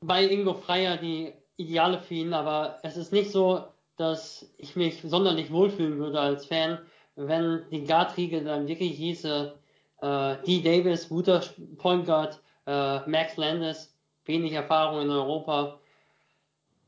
bei 0.00 0.24
Ingo 0.24 0.54
Freier 0.54 0.96
die 0.96 1.34
ideale 1.58 2.00
für 2.00 2.14
ihn, 2.14 2.32
aber 2.32 2.78
es 2.82 2.96
ist 2.96 3.12
nicht 3.12 3.30
so, 3.30 3.66
dass 3.98 4.50
ich 4.56 4.74
mich 4.74 5.02
sonderlich 5.02 5.52
wohlfühlen 5.52 5.98
würde 5.98 6.18
als 6.18 6.46
Fan, 6.46 6.78
wenn 7.16 7.66
die 7.70 7.84
Guard-Riege 7.84 8.42
dann 8.42 8.66
wirklich 8.66 8.96
hieße, 8.96 9.54
äh, 10.00 10.36
D. 10.46 10.62
Davis, 10.62 11.10
guter 11.10 11.42
Point 11.76 12.06
Guard, 12.06 12.40
äh, 12.66 13.06
Max 13.06 13.36
Landis, 13.36 13.94
wenig 14.24 14.54
Erfahrung 14.54 15.02
in 15.02 15.10
Europa, 15.10 15.78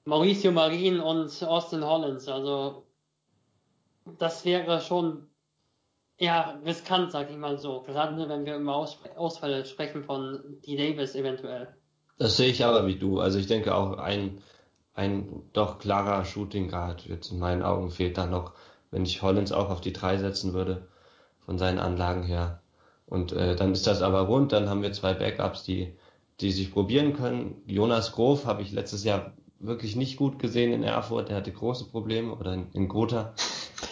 Mauricio 0.06 0.50
Marin 0.50 1.00
und 1.00 1.44
Austin 1.44 1.84
Hollins. 1.84 2.26
Also 2.26 2.86
das 4.18 4.46
wäre 4.46 4.80
schon 4.80 5.28
ja 6.22 6.58
riskant, 6.64 7.10
sag 7.10 7.30
ich 7.30 7.36
mal 7.36 7.58
so. 7.58 7.82
Gerade 7.82 8.28
wenn 8.28 8.46
wir 8.46 8.56
über 8.56 8.76
Aus 8.76 8.98
Ausfälle 9.16 9.66
sprechen 9.66 10.04
von 10.04 10.40
D. 10.64 10.76
Davis 10.76 11.14
eventuell. 11.14 11.68
Das 12.18 12.36
sehe 12.36 12.50
ich 12.50 12.64
aber 12.64 12.86
wie 12.86 12.96
du. 12.96 13.18
Also 13.18 13.38
ich 13.38 13.48
denke 13.48 13.74
auch 13.74 13.98
ein, 13.98 14.38
ein 14.94 15.42
doch 15.52 15.78
klarer 15.78 16.24
Shooting 16.24 16.68
Guard 16.68 17.06
jetzt 17.06 17.32
in 17.32 17.40
meinen 17.40 17.62
Augen 17.62 17.90
fehlt 17.90 18.16
da 18.18 18.26
noch, 18.26 18.52
wenn 18.92 19.04
ich 19.04 19.22
Hollins 19.22 19.50
auch 19.50 19.68
auf 19.68 19.80
die 19.80 19.92
drei 19.92 20.16
setzen 20.16 20.52
würde, 20.52 20.86
von 21.40 21.58
seinen 21.58 21.80
Anlagen 21.80 22.22
her. 22.22 22.60
Und 23.06 23.32
äh, 23.32 23.56
dann 23.56 23.72
ist 23.72 23.86
das 23.86 24.00
aber 24.00 24.20
rund, 24.20 24.52
dann 24.52 24.68
haben 24.68 24.82
wir 24.82 24.92
zwei 24.92 25.14
Backups, 25.14 25.64
die, 25.64 25.96
die 26.40 26.52
sich 26.52 26.72
probieren 26.72 27.14
können. 27.14 27.62
Jonas 27.66 28.12
Grof 28.12 28.46
habe 28.46 28.62
ich 28.62 28.70
letztes 28.70 29.02
Jahr 29.02 29.32
wirklich 29.58 29.96
nicht 29.96 30.16
gut 30.16 30.38
gesehen 30.38 30.72
in 30.72 30.82
Erfurt, 30.84 31.28
der 31.28 31.36
hatte 31.36 31.52
große 31.52 31.86
Probleme, 31.86 32.32
oder 32.32 32.54
in, 32.54 32.70
in 32.72 32.88
Gotha. 32.88 33.34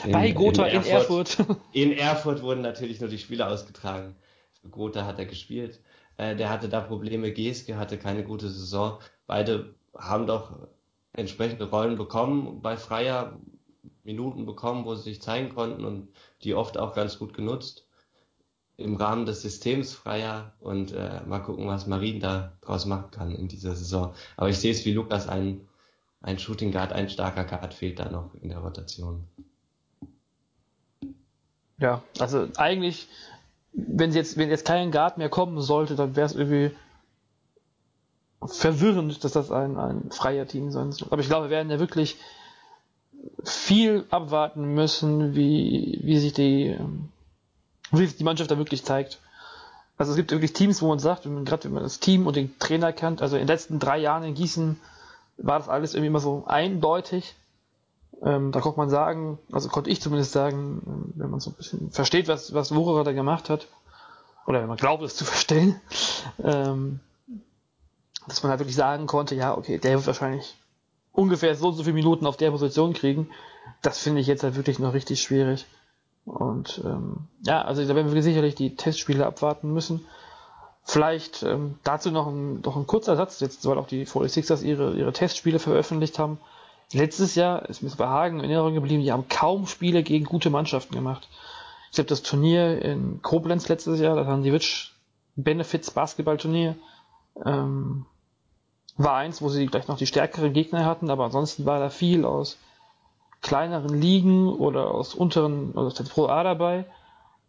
In, 0.05 0.13
Bei 0.13 0.31
Gotha 0.33 0.67
in 0.67 0.85
Erfurt. 0.85 1.39
In 1.73 1.93
Erfurt 1.93 2.43
wurden 2.43 2.63
natürlich 2.63 3.01
nur 3.01 3.11
die 3.11 3.19
Spiele 3.19 3.47
ausgetragen. 3.47 4.17
Für 4.61 4.69
Gotha 4.69 5.05
hat 5.05 5.19
er 5.19 5.27
gespielt. 5.27 5.81
Äh, 6.17 6.37
der 6.37 6.51
hatte 6.51 6.69
da 6.69 6.81
Probleme. 6.81 7.33
Geske 7.33 7.77
hatte 7.77 7.99
keine 7.99 8.25
gute 8.25 8.49
Saison. 8.49 8.99
Beide 9.27 9.75
haben 9.97 10.27
doch 10.27 10.69
entsprechende 11.13 11.69
Rollen 11.69 11.97
bekommen 11.97 12.63
bei 12.63 12.77
Freier, 12.77 13.39
Minuten 14.05 14.47
bekommen, 14.47 14.85
wo 14.85 14.95
sie 14.95 15.11
sich 15.11 15.23
zeigen 15.23 15.55
konnten 15.55 15.85
und 15.85 16.09
die 16.43 16.55
oft 16.55 16.79
auch 16.79 16.95
ganz 16.95 17.19
gut 17.19 17.35
genutzt. 17.35 17.87
Im 18.77 18.97
Rahmen 18.97 19.27
des 19.27 19.43
Systems 19.43 19.93
Freier 19.93 20.55
und 20.61 20.93
äh, 20.93 21.21
mal 21.27 21.41
gucken, 21.41 21.67
was 21.67 21.87
Marin 21.87 22.21
da 22.21 22.57
draus 22.63 22.87
machen 22.87 23.11
kann 23.11 23.35
in 23.35 23.47
dieser 23.47 23.75
Saison. 23.75 24.15
Aber 24.39 24.49
ich 24.49 24.59
sehe 24.59 24.73
es 24.73 24.87
wie 24.87 24.95
Lukas, 24.95 25.29
ein, 25.29 25.69
ein 26.23 26.39
Shooting 26.39 26.73
Guard, 26.73 26.93
ein 26.93 27.11
starker 27.11 27.45
Guard 27.45 27.75
fehlt 27.75 27.99
da 27.99 28.11
noch 28.11 28.35
in 28.41 28.49
der 28.49 28.59
Rotation. 28.59 29.27
Ja, 31.81 32.03
also 32.19 32.47
eigentlich, 32.57 33.09
wenn 33.73 34.13
jetzt, 34.13 34.37
wenn 34.37 34.51
jetzt 34.51 34.67
kein 34.67 34.93
Guard 34.93 35.19
mehr 35.19 35.31
kommen 35.31 35.61
sollte, 35.61 35.97
dann 35.97 36.15
wäre 36.15 36.27
es 36.27 36.35
irgendwie 36.35 36.77
verwirrend, 38.45 39.25
dass 39.25 39.33
das 39.33 39.51
ein, 39.51 39.77
ein 39.79 40.11
freier 40.11 40.47
Team 40.47 40.71
sein 40.71 40.93
soll. 40.93 41.09
Aber 41.11 41.21
ich 41.21 41.29
glaube, 41.29 41.47
wir 41.47 41.57
werden 41.57 41.71
ja 41.71 41.79
wirklich 41.79 42.17
viel 43.45 44.07
abwarten 44.11 44.75
müssen, 44.75 45.35
wie, 45.35 46.01
wie 46.03 46.19
sich 46.19 46.33
die, 46.33 46.77
wie 47.91 48.07
sich 48.07 48.17
die 48.17 48.25
Mannschaft 48.25 48.51
da 48.51 48.59
wirklich 48.59 48.85
zeigt. 48.85 49.19
Also 49.97 50.13
es 50.13 50.17
gibt 50.17 50.31
wirklich 50.31 50.55
Teams, 50.55 50.81
wo 50.81 50.89
man 50.89 50.99
sagt, 50.99 51.25
gerade 51.25 51.65
wenn 51.65 51.73
man 51.73 51.83
das 51.83 52.01
Team 52.01 52.27
und 52.27 52.37
den 52.37 52.59
Trainer 52.59 52.93
kennt, 52.93 53.21
also 53.21 53.37
in 53.37 53.43
den 53.43 53.49
letzten 53.49 53.79
drei 53.79 53.99
Jahren 53.99 54.25
in 54.25 54.35
Gießen 54.35 54.81
war 55.37 55.59
das 55.59 55.69
alles 55.69 55.95
irgendwie 55.95 56.09
immer 56.09 56.21
so 56.21 56.45
eindeutig. 56.47 57.35
Ähm, 58.23 58.53
da 58.53 58.61
konnte 58.61 58.79
man 58.79 58.91
sagen, 58.91 59.39
also 59.51 59.69
konnte 59.69 59.91
ich 59.91 60.01
zumindest 60.03 60.33
sagen, 60.33 61.13
wenn 61.15 61.31
man 61.31 61.41
so 61.41 61.51
ein 61.51 61.55
bisschen 61.55 61.91
versteht, 61.91 62.29
was, 62.29 62.53
was 62.53 62.75
Wucherer 62.75 63.05
da 63.05 63.13
gemacht 63.13 63.49
hat, 63.49 63.67
oder 64.47 64.61
wenn 64.61 64.69
man 64.69 64.77
glaubt, 64.77 65.03
es 65.03 65.17
zu 65.17 65.25
verstehen, 65.27 65.81
ähm, 66.43 67.01
dass 68.27 68.43
man 68.43 68.51
halt 68.51 68.61
wirklich 68.61 68.77
sagen 68.77 69.07
konnte, 69.07 69.35
ja, 69.35 69.57
okay, 69.57 69.79
der 69.79 69.97
wird 69.97 70.07
wahrscheinlich 70.07 70.57
ungefähr 71.13 71.55
so 71.55 71.69
und 71.69 71.75
so 71.75 71.83
viele 71.83 71.95
Minuten 71.95 72.27
auf 72.27 72.37
der 72.37 72.51
Position 72.51 72.93
kriegen. 72.93 73.29
Das 73.83 73.99
finde 73.99 74.21
ich 74.21 74.27
jetzt 74.27 74.43
halt 74.43 74.57
wirklich 74.57 74.79
noch 74.79 74.93
richtig 74.93 75.23
schwierig. 75.23 75.67
Und 76.25 76.83
ähm, 76.85 77.29
ja, 77.43 77.63
also 77.63 77.85
da 77.87 77.95
werden 77.95 78.13
wir 78.13 78.23
sicherlich 78.23 78.55
die 78.55 78.77
Testspiele 78.77 79.27
abwarten 79.27 79.73
müssen. 79.73 80.07
Vielleicht 80.85 81.43
ähm, 81.43 81.79
dazu 81.85 82.11
noch 82.11 82.27
ein, 82.27 82.61
noch 82.61 82.77
ein 82.77 82.87
kurzer 82.87 83.17
Satz, 83.17 83.41
jetzt 83.41 83.67
weil 83.67 83.79
auch 83.79 83.87
die 83.87 84.07
46ers 84.07 84.63
ihre, 84.63 84.95
ihre 84.95 85.13
Testspiele 85.13 85.59
veröffentlicht 85.59 86.19
haben. 86.19 86.39
Letztes 86.93 87.37
Jahr 87.37 87.69
ist 87.69 87.83
mir 87.83 87.91
bei 87.91 88.07
Hagen 88.07 88.39
in 88.39 88.45
Erinnerung 88.45 88.75
geblieben, 88.75 89.03
die 89.03 89.13
haben 89.13 89.29
kaum 89.29 89.67
Spiele 89.67 90.03
gegen 90.03 90.25
gute 90.25 90.51
Mannschaften 90.51 90.95
gemacht. 90.95 91.29
Ich 91.93 91.99
habe 91.99 92.09
das 92.09 92.23
Turnier 92.23 92.83
in 92.83 93.23
Koblenz 93.23 93.69
letztes 93.69 94.01
Jahr, 94.01 94.17
das 94.17 94.27
Hansiewicz 94.27 94.91
Benefits 95.37 95.91
Basketballturnier, 95.93 96.77
ähm, 97.45 98.07
war 98.97 99.15
eins, 99.15 99.41
wo 99.41 99.49
sie 99.49 99.67
gleich 99.67 99.89
noch 99.89 99.97
die 99.97 100.07
stärkeren 100.07 100.53
Gegner 100.53 100.85
hatten, 100.85 101.11
aber 101.11 101.25
ansonsten 101.25 101.65
war 101.65 101.79
da 101.79 101.91
viel 101.91 102.25
aus 102.25 102.59
kleineren 103.41 104.01
Ligen 104.01 104.49
oder 104.49 104.91
aus 104.91 105.15
unteren, 105.15 105.69
also 105.75 105.87
aus 105.87 105.95
der 105.95 106.05
Pro 106.05 106.27
A 106.27 106.43
dabei. 106.43 106.85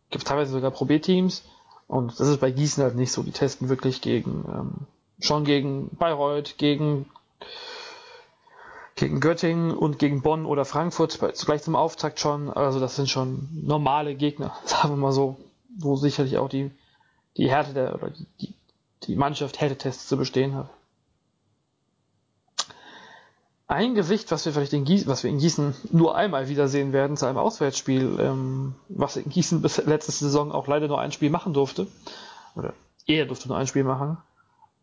Gibt 0.10 0.26
teilweise 0.28 0.52
sogar 0.52 0.72
Pro 0.72 0.86
B-Teams. 0.86 1.44
Und 1.88 2.20
das 2.20 2.28
ist 2.28 2.40
bei 2.40 2.52
Gießen 2.52 2.84
halt 2.84 2.96
nicht 2.96 3.12
so. 3.12 3.24
Die 3.24 3.32
testen 3.32 3.70
wirklich 3.70 4.02
gegen, 4.02 4.46
ähm, 4.48 4.74
schon 5.20 5.44
gegen 5.44 5.90
Bayreuth, 5.98 6.58
gegen, 6.58 7.10
gegen 9.02 9.20
Göttingen 9.20 9.72
und 9.72 10.00
gegen 10.00 10.22
Bonn 10.22 10.46
oder 10.46 10.64
Frankfurt, 10.64 11.20
gleich 11.20 11.64
zum 11.64 11.76
Auftakt 11.76 12.20
schon. 12.20 12.50
Also 12.50 12.80
das 12.80 12.96
sind 12.96 13.10
schon 13.10 13.50
normale 13.52 14.16
Gegner, 14.16 14.56
sagen 14.66 14.94
wir 14.94 14.98
mal 14.98 15.12
so, 15.12 15.38
wo 15.78 15.96
sicherlich 15.98 16.38
auch 16.38 16.50
die 16.50 16.72
die 17.38 17.50
Härte 17.50 17.74
der, 17.74 17.96
oder 17.96 18.12
die, 18.40 18.54
die 19.04 19.16
Mannschaft 19.16 19.60
Härtetests 19.60 20.08
zu 20.08 20.18
bestehen 20.18 20.56
hat. 20.56 20.70
Ein 23.68 23.96
Gewicht, 23.96 24.30
was 24.32 24.46
wir 24.46 24.52
vielleicht 24.52 24.74
in 24.74 24.84
Gießen, 24.84 25.08
was 25.08 25.24
wir 25.24 25.30
in 25.30 25.38
Gießen 25.38 25.74
nur 25.92 26.16
einmal 26.16 26.50
wiedersehen 26.50 26.92
werden 26.92 27.16
zu 27.16 27.26
einem 27.26 27.38
Auswärtsspiel, 27.38 28.18
ähm, 28.20 28.76
was 28.90 29.16
in 29.16 29.30
Gießen 29.30 29.62
bis 29.62 29.78
letzte 29.78 30.12
Saison 30.12 30.52
auch 30.52 30.68
leider 30.68 30.90
nur 30.90 31.00
ein 31.00 31.14
Spiel 31.14 31.30
machen 31.30 31.54
durfte, 31.54 31.88
oder 32.56 32.74
er 33.08 33.26
durfte 33.26 33.48
nur 33.48 33.58
ein 33.58 33.68
Spiel 33.68 33.86
machen. 33.86 34.18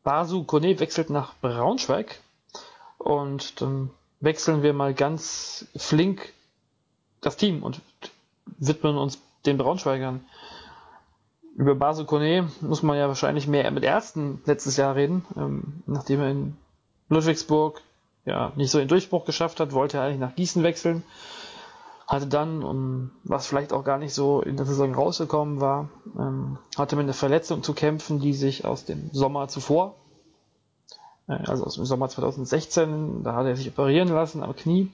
Basu 0.05 0.43
Kone 0.45 0.81
wechselt 0.81 1.11
nach 1.11 1.35
Braunschweig 1.43 2.19
und 2.97 3.61
dann 3.61 3.91
wechseln 4.21 4.63
wir 4.63 4.73
mal 4.73 4.95
ganz 4.95 5.67
flink 5.77 6.33
das 7.21 7.37
Team 7.37 7.63
und 7.63 7.81
widmen 8.59 8.97
uns 8.97 9.19
den 9.47 9.59
Braunschweigern. 9.59 10.25
Über 11.57 11.75
Basu 11.75 12.05
Kone 12.05 12.49
muss 12.61 12.83
man 12.83 12.97
ja 12.97 13.09
wahrscheinlich 13.09 13.49
mehr 13.49 13.71
mit 13.71 13.83
Ärzten 13.83 14.41
letztes 14.47 14.77
Jahr 14.77 14.95
reden, 14.95 15.25
ähm, 15.37 15.83
nachdem 15.87 16.21
er 16.21 16.31
in 16.31 16.57
Ludwigsburg 17.09 17.81
ja, 18.25 18.53
nicht 18.57 18.71
so 18.71 18.79
den 18.79 18.89
Durchbruch 18.89 19.25
geschafft 19.25 19.59
hat, 19.59 19.73
wollte 19.73 19.97
er 19.97 20.05
eigentlich 20.05 20.21
nach 20.21 20.37
Gießen 20.37 20.63
wechseln. 20.63 21.03
Hatte 22.07 22.27
dann, 22.27 22.63
um, 22.63 23.11
was 23.25 23.47
vielleicht 23.47 23.73
auch 23.73 23.85
gar 23.85 23.99
nicht 23.99 24.15
so 24.15 24.41
in 24.41 24.57
der 24.57 24.67
Saison 24.67 24.95
rausgekommen 24.95 25.61
war, 25.61 25.89
ähm, 26.19 26.59
hatte 26.77 26.97
mit 26.97 27.05
einer 27.05 27.15
Verletzung 27.15 27.63
zu 27.63 27.75
kämpfen, 27.75 28.21
die 28.21 28.35
sich 28.35 28.65
aus 28.65 28.85
dem 28.85 29.11
Sommer 29.13 29.49
zuvor, 29.49 29.95
also 31.29 31.65
aus 31.65 31.75
dem 31.75 31.85
Sommer 31.85 32.09
2016, 32.09 33.23
da 33.23 33.35
hat 33.35 33.47
er 33.47 33.55
sich 33.57 33.69
operieren 33.69 34.09
lassen 34.09 34.43
am 34.43 34.57
Knie. 34.57 34.91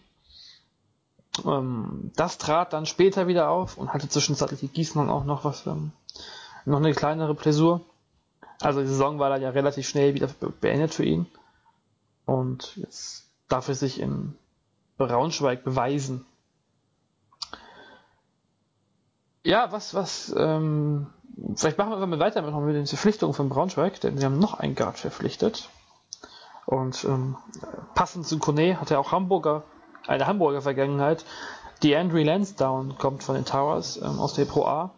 Ähm, 1.44 2.10
das 2.16 2.38
trat 2.38 2.72
dann 2.72 2.86
später 2.86 3.26
wieder 3.28 3.48
auf 3.50 3.78
und 3.78 3.92
hatte 3.94 4.08
zwischenzeitlich 4.08 4.92
dann 4.92 5.10
auch 5.10 5.24
noch 5.24 5.44
was, 5.44 5.66
ähm, 5.66 5.92
noch 6.64 6.78
eine 6.78 6.92
kleinere 6.92 7.34
Pläsur. 7.34 7.80
Also 8.60 8.80
die 8.80 8.86
Saison 8.88 9.18
war 9.18 9.30
dann 9.30 9.42
ja 9.42 9.50
relativ 9.50 9.88
schnell 9.88 10.14
wieder 10.14 10.28
beendet 10.60 10.92
für 10.94 11.04
ihn. 11.04 11.26
Und 12.26 12.76
jetzt 12.76 13.24
darf 13.48 13.68
er 13.68 13.74
sich 13.74 14.00
in 14.00 14.34
Braunschweig 14.96 15.64
beweisen. 15.64 16.24
Ja, 19.44 19.70
was, 19.72 19.92
was, 19.94 20.34
ähm, 20.36 21.08
vielleicht 21.54 21.76
machen 21.78 21.90
wir 21.90 22.06
mal 22.06 22.18
weiter 22.18 22.40
mit, 22.42 22.54
mit 22.54 22.74
den 22.74 22.86
Verpflichtungen 22.86 23.34
von 23.34 23.50
Braunschweig, 23.50 24.00
denn 24.00 24.16
sie 24.18 24.24
haben 24.24 24.38
noch 24.38 24.54
einen 24.54 24.74
Guard 24.74 24.98
verpflichtet. 24.98 25.68
Und 26.66 27.04
ähm, 27.04 27.36
passend 27.94 28.26
zu 28.26 28.38
Kone 28.38 28.80
hat 28.80 28.90
er 28.90 29.00
auch 29.00 29.12
Hamburger, 29.12 29.64
eine 30.06 30.26
Hamburger 30.26 30.62
Vergangenheit. 30.62 31.24
Die 31.82 31.94
Andrew 31.94 32.22
Lansdowne 32.22 32.94
kommt 32.94 33.22
von 33.22 33.34
den 33.34 33.44
Towers 33.44 33.98
ähm, 33.98 34.18
aus 34.18 34.34
der 34.34 34.46
Pro 34.46 34.64
A. 34.64 34.94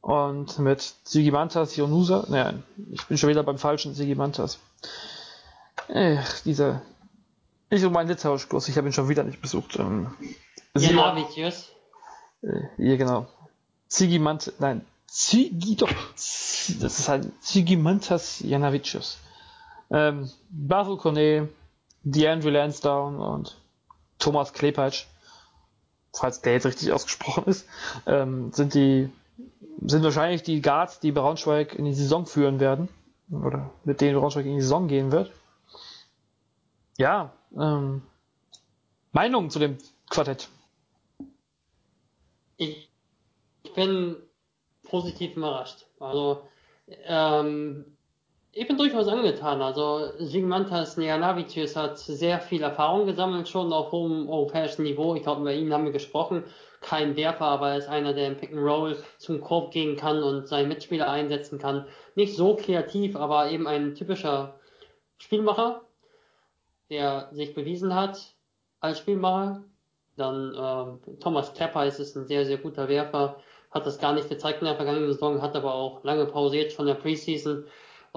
Und 0.00 0.58
mit 0.58 0.94
Sigimantas 1.04 1.76
Yonusa, 1.76 2.24
naja, 2.28 2.54
ich 2.92 3.06
bin 3.06 3.18
schon 3.18 3.30
wieder 3.30 3.42
beim 3.42 3.58
falschen 3.58 3.94
Sigimantas. 3.94 4.58
Ach, 5.92 6.40
dieser. 6.40 6.82
Nicht 7.70 7.82
so 7.82 7.90
mein 7.90 8.08
Litauischkurs, 8.08 8.68
ich 8.68 8.78
habe 8.78 8.88
ihn 8.88 8.92
schon 8.92 9.08
wieder 9.08 9.24
nicht 9.24 9.42
besucht. 9.42 9.78
Ähm, 9.78 10.14
Janavicius. 10.74 11.70
Äh, 12.42 12.62
ja, 12.78 12.96
genau. 12.96 13.26
Zigimant, 13.88 14.52
nein, 14.58 14.84
Zigi, 15.06 15.76
doch, 15.76 15.90
das 16.14 16.68
ist 16.98 17.08
halt 17.08 17.30
Zigimantas 17.42 18.40
Janavicius. 18.40 19.18
Ähm, 19.90 20.30
Basil 20.50 20.96
Kone, 20.96 21.48
DeAndre 22.02 22.50
Lansdowne 22.50 23.24
und 23.24 23.56
Thomas 24.18 24.52
Klepatsch, 24.52 25.06
falls 26.12 26.40
der 26.40 26.54
jetzt 26.54 26.66
richtig 26.66 26.92
ausgesprochen 26.92 27.44
ist, 27.46 27.66
ähm, 28.06 28.52
sind 28.52 28.74
die, 28.74 29.10
sind 29.84 30.02
wahrscheinlich 30.02 30.42
die 30.42 30.60
Guards, 30.60 31.00
die 31.00 31.12
Braunschweig 31.12 31.74
in 31.74 31.84
die 31.84 31.94
Saison 31.94 32.26
führen 32.26 32.60
werden. 32.60 32.88
Oder 33.30 33.70
mit 33.84 34.00
denen 34.00 34.18
Braunschweig 34.18 34.46
in 34.46 34.54
die 34.54 34.62
Saison 34.62 34.88
gehen 34.88 35.12
wird 35.12 35.30
ja, 36.98 37.32
ähm, 37.56 38.02
Meinung 39.12 39.48
zu 39.48 39.58
dem 39.58 39.78
Quartett? 40.10 40.48
Ich, 42.56 42.90
ich 43.62 43.72
bin 43.72 44.16
positiv 44.82 45.36
überrascht. 45.36 45.86
Also, 46.00 46.42
ähm, 47.04 47.96
ich 48.58 48.66
bin 48.66 48.76
durchaus 48.76 49.08
angetan. 49.08 49.62
Also, 49.62 50.12
Sigmantas 50.18 50.96
Neanavicius 50.96 51.76
hat 51.76 51.98
sehr 51.98 52.40
viel 52.40 52.62
Erfahrung 52.62 53.06
gesammelt, 53.06 53.48
schon 53.48 53.72
auf 53.72 53.92
hohem 53.92 54.28
europäischen 54.28 54.82
Niveau. 54.82 55.14
Ich 55.14 55.22
glaube, 55.22 55.42
über 55.42 55.52
ihn 55.52 55.72
haben 55.72 55.84
wir 55.84 55.92
gesprochen. 55.92 56.44
Kein 56.80 57.16
Werfer, 57.16 57.46
aber 57.46 57.70
er 57.70 57.78
ist 57.78 57.88
einer, 57.88 58.14
der 58.14 58.28
im 58.28 58.36
Pick 58.36 58.52
and 58.52 58.60
Roll 58.60 58.96
zum 59.18 59.40
Korb 59.40 59.72
gehen 59.72 59.96
kann 59.96 60.22
und 60.22 60.46
seinen 60.46 60.68
Mitspieler 60.68 61.10
einsetzen 61.10 61.58
kann. 61.58 61.86
Nicht 62.14 62.36
so 62.36 62.54
kreativ, 62.54 63.16
aber 63.16 63.50
eben 63.50 63.66
ein 63.66 63.94
typischer 63.94 64.54
Spielmacher 65.18 65.82
der 66.90 67.28
sich 67.32 67.54
bewiesen 67.54 67.94
hat 67.94 68.34
als 68.80 68.98
Spielmacher. 68.98 69.64
Dann 70.16 70.54
äh, 70.54 71.16
Thomas 71.20 71.54
Klepper 71.54 71.86
ist 71.86 72.00
es 72.00 72.16
ein 72.16 72.26
sehr, 72.26 72.44
sehr 72.44 72.58
guter 72.58 72.88
Werfer, 72.88 73.36
hat 73.70 73.86
das 73.86 73.98
gar 73.98 74.14
nicht 74.14 74.28
gezeigt 74.28 74.60
in 74.60 74.66
der 74.66 74.76
vergangenen 74.76 75.12
Saison, 75.12 75.42
hat 75.42 75.54
aber 75.54 75.74
auch 75.74 76.02
lange 76.02 76.26
pausiert 76.26 76.72
von 76.72 76.86
der 76.86 76.94
Preseason. 76.94 77.66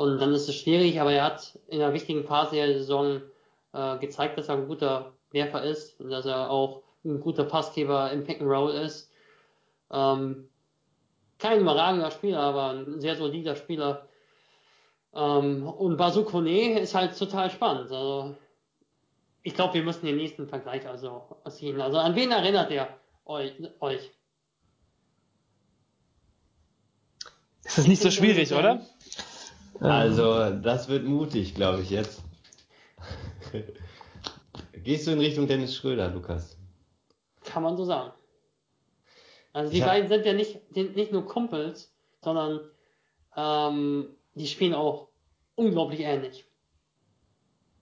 Und 0.01 0.17
dann 0.17 0.33
ist 0.33 0.49
es 0.49 0.55
schwierig, 0.55 0.99
aber 0.99 1.11
er 1.13 1.25
hat 1.25 1.59
in 1.67 1.77
der 1.77 1.93
wichtigen 1.93 2.23
Phase 2.23 2.55
der 2.55 2.73
Saison 2.73 3.21
äh, 3.71 3.99
gezeigt, 3.99 4.35
dass 4.35 4.49
er 4.49 4.55
ein 4.55 4.67
guter 4.67 5.13
Werfer 5.29 5.61
ist 5.61 6.01
und 6.01 6.09
dass 6.09 6.25
er 6.25 6.49
auch 6.49 6.81
ein 7.05 7.21
guter 7.21 7.43
Passgeber 7.43 8.11
im 8.11 8.23
Pick 8.23 8.41
and 8.41 8.49
Roll 8.49 8.71
ist. 8.71 9.11
Ähm, 9.91 10.49
kein 11.37 11.59
überragender 11.59 12.09
Spieler, 12.09 12.39
aber 12.39 12.71
ein 12.71 12.99
sehr 12.99 13.15
solider 13.15 13.55
Spieler. 13.55 14.07
Ähm, 15.13 15.67
und 15.67 15.97
Bazukone 15.97 16.79
ist 16.79 16.95
halt 16.95 17.15
total 17.15 17.51
spannend. 17.51 17.91
Also 17.91 18.35
ich 19.43 19.53
glaube, 19.53 19.75
wir 19.75 19.83
müssen 19.83 20.07
den 20.07 20.17
nächsten 20.17 20.47
Vergleich 20.47 20.87
also 20.87 21.37
ziehen. 21.47 21.79
Also 21.79 21.99
an 21.99 22.15
wen 22.15 22.31
erinnert 22.31 22.71
er 22.71 22.87
euch? 23.25 23.53
euch? 23.79 24.09
Ist 27.65 27.77
das 27.77 27.85
nicht 27.85 28.01
so 28.01 28.09
schwierig, 28.09 28.51
oder? 28.51 28.83
Also, 29.81 30.51
das 30.61 30.89
wird 30.89 31.05
mutig, 31.05 31.55
glaube 31.55 31.81
ich, 31.81 31.89
jetzt. 31.89 32.21
Gehst 34.73 35.07
du 35.07 35.11
in 35.11 35.19
Richtung 35.19 35.47
Dennis 35.47 35.75
Schröder, 35.75 36.09
Lukas? 36.09 36.57
Kann 37.43 37.63
man 37.63 37.75
so 37.77 37.85
sagen. 37.85 38.11
Also 39.53 39.71
die 39.71 39.81
beiden 39.81 40.07
sind 40.07 40.25
ja 40.25 40.33
nicht, 40.33 40.59
sind 40.73 40.95
nicht 40.95 41.11
nur 41.11 41.25
Kumpels, 41.25 41.91
sondern 42.21 42.61
ähm, 43.35 44.07
die 44.35 44.47
spielen 44.47 44.73
auch 44.73 45.09
unglaublich 45.55 45.99
ähnlich 45.99 46.45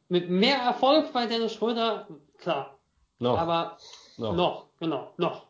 mit 0.09 0.29
mehr 0.29 0.57
Erfolg 0.57 1.13
bei 1.13 1.27
Dennis 1.27 1.53
Schröder, 1.53 2.07
klar. 2.39 2.77
Noch. 3.19 3.37
Aber 3.37 3.77
noch, 4.17 4.35
noch 4.35 4.65
genau, 4.79 5.13
noch. 5.17 5.45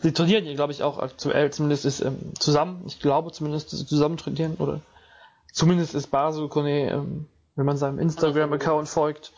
Sie 0.00 0.12
trainieren 0.12 0.44
hier, 0.44 0.54
glaube 0.54 0.72
ich, 0.72 0.82
auch 0.82 0.98
aktuell, 0.98 1.52
zumindest 1.52 1.84
ist 1.84 2.00
ähm, 2.00 2.32
zusammen, 2.38 2.82
ich 2.86 3.00
glaube 3.00 3.30
zumindest, 3.32 3.72
dass 3.72 3.80
sie 3.80 3.86
zusammen 3.86 4.16
trainieren, 4.16 4.56
oder 4.58 4.80
zumindest 5.54 5.94
ist 5.94 6.08
Basu 6.08 6.48
Kone, 6.48 6.90
ähm, 6.90 7.26
wenn 7.56 7.64
man 7.64 7.78
seinem 7.78 7.98
Instagram-Account 7.98 8.88
folgt, 8.88 9.32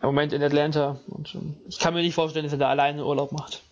im 0.00 0.06
Moment 0.06 0.32
in 0.32 0.42
Atlanta. 0.42 0.98
Und 1.06 1.34
ähm, 1.36 1.56
ich 1.68 1.78
kann 1.78 1.94
mir 1.94 2.00
nicht 2.00 2.14
vorstellen, 2.14 2.44
dass 2.44 2.52
er 2.52 2.58
da 2.58 2.70
alleine 2.70 3.04
Urlaub 3.04 3.30
macht. 3.30 3.62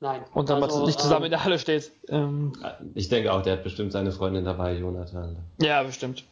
Nein. 0.00 0.24
Und 0.32 0.48
dann 0.48 0.62
also, 0.62 0.86
nicht 0.86 0.98
zusammen 0.98 1.20
ähm, 1.20 1.26
in 1.26 1.30
der 1.30 1.44
Halle 1.44 1.58
steht. 1.58 1.92
Ähm, 2.08 2.54
ich 2.94 3.10
denke 3.10 3.32
auch, 3.32 3.42
der 3.42 3.52
hat 3.54 3.64
bestimmt 3.64 3.92
seine 3.92 4.12
Freundin 4.12 4.46
dabei, 4.46 4.72
Jonathan. 4.74 5.36
Ja, 5.58 5.82
bestimmt. 5.82 6.24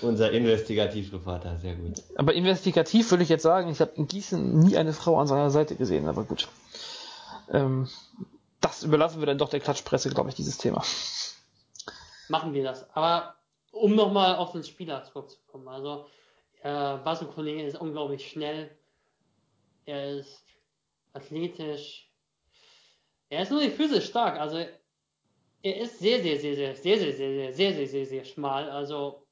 Unser 0.00 0.30
Investigativreporter, 0.30 1.58
sehr 1.58 1.74
gut. 1.74 2.02
Aber 2.16 2.34
investigativ 2.34 3.10
würde 3.10 3.24
ich 3.24 3.28
jetzt 3.28 3.42
sagen, 3.42 3.68
ich 3.68 3.80
habe 3.80 3.92
in 3.96 4.06
Gießen 4.06 4.60
nie 4.60 4.76
eine 4.76 4.92
Frau 4.92 5.18
an 5.18 5.26
seiner 5.26 5.50
Seite 5.50 5.74
gesehen, 5.74 6.06
aber 6.06 6.22
gut. 6.22 6.46
Ähm, 7.50 7.88
das 8.60 8.84
überlassen 8.84 9.20
wir 9.20 9.26
dann 9.26 9.38
doch 9.38 9.48
der 9.48 9.60
Klatschpresse, 9.60 10.10
glaube 10.10 10.28
ich, 10.28 10.36
dieses 10.36 10.58
Thema. 10.58 10.84
Machen 12.28 12.52
wir 12.52 12.64
das. 12.64 12.88
Aber 12.90 13.36
um 13.72 13.94
nochmal 13.94 14.36
auf 14.36 14.52
den 14.52 14.64
Spieler 14.64 15.04
zurückzukommen. 15.04 15.68
Also, 15.68 16.06
äh, 16.62 16.96
Basil 16.98 17.28
Kollege 17.28 17.64
ist 17.64 17.80
unglaublich 17.80 18.28
schnell. 18.28 18.76
Er 19.84 20.18
ist 20.18 20.44
athletisch. 21.12 22.10
Er 23.28 23.42
ist 23.42 23.50
nur 23.50 23.60
nicht 23.60 23.76
physisch 23.76 24.06
stark. 24.06 24.38
Also, 24.38 24.56
er 25.62 25.80
ist 25.80 25.98
sehr, 25.98 26.22
sehr, 26.22 26.38
sehr, 26.38 26.54
sehr, 26.54 26.74
sehr, 26.74 26.98
sehr, 26.98 27.12
sehr, 27.12 27.12
sehr, 27.12 27.52
sehr, 27.52 27.74
sehr, 27.74 27.86
sehr, 27.86 28.06
sehr 28.06 28.24
schmal. 28.24 28.70
Also, 28.70 29.26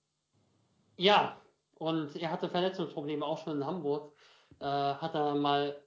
ja, 0.96 1.40
und 1.76 2.14
er 2.16 2.30
hatte 2.30 2.48
Verletzungsprobleme 2.48 3.24
auch 3.24 3.38
schon 3.38 3.58
in 3.58 3.66
Hamburg. 3.66 4.12
Äh, 4.60 4.64
hat 4.64 5.14
er 5.14 5.34
mal 5.34 5.82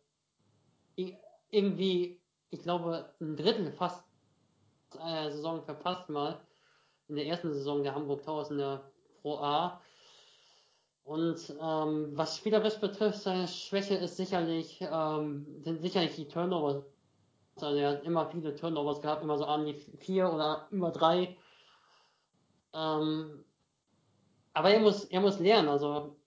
irgendwie, 1.50 2.20
ich 2.50 2.62
glaube, 2.62 3.14
ein 3.22 3.36
Drittel 3.36 3.72
fast 3.72 4.04
einer 5.00 5.32
Saison 5.32 5.64
verpasst 5.64 6.10
mal. 6.10 6.40
In 7.10 7.16
der 7.16 7.26
ersten 7.26 7.54
Saison 7.54 7.84
der 7.84 7.96
Hamburg 7.96 8.24
Towers 8.24 8.52
in 8.52 8.58
der 8.58 8.92
Pro 9.22 9.38
A. 9.38 9.82
Und 11.04 11.56
ähm, 11.62 12.12
was 12.18 12.38
spielerisch 12.38 12.80
betrifft, 12.80 13.22
seine 13.22 13.48
Schwäche 13.48 13.96
ist 13.96 14.18
sicherlich, 14.18 14.80
ähm, 14.82 15.46
sind 15.64 15.82
sicherlich 15.82 16.16
die 16.16 16.28
Turnovers. 16.28 16.84
Also 17.62 17.78
er 17.78 17.92
hat 17.92 18.04
immer 18.04 18.30
viele 18.30 18.56
Turnovers 18.56 19.02
gehabt, 19.02 19.24
immer 19.24 19.38
so 19.38 19.46
an 19.46 19.66
die 19.66 19.74
vier 19.74 20.32
oder 20.32 20.68
über 20.72 20.92
drei 20.92 21.38
Ähm, 22.74 23.44
aber 24.54 24.72
er 24.72 24.80
muss, 24.80 25.06
er 25.06 25.22
muss 25.22 25.40
lernen, 25.40 25.70
also. 25.70 26.18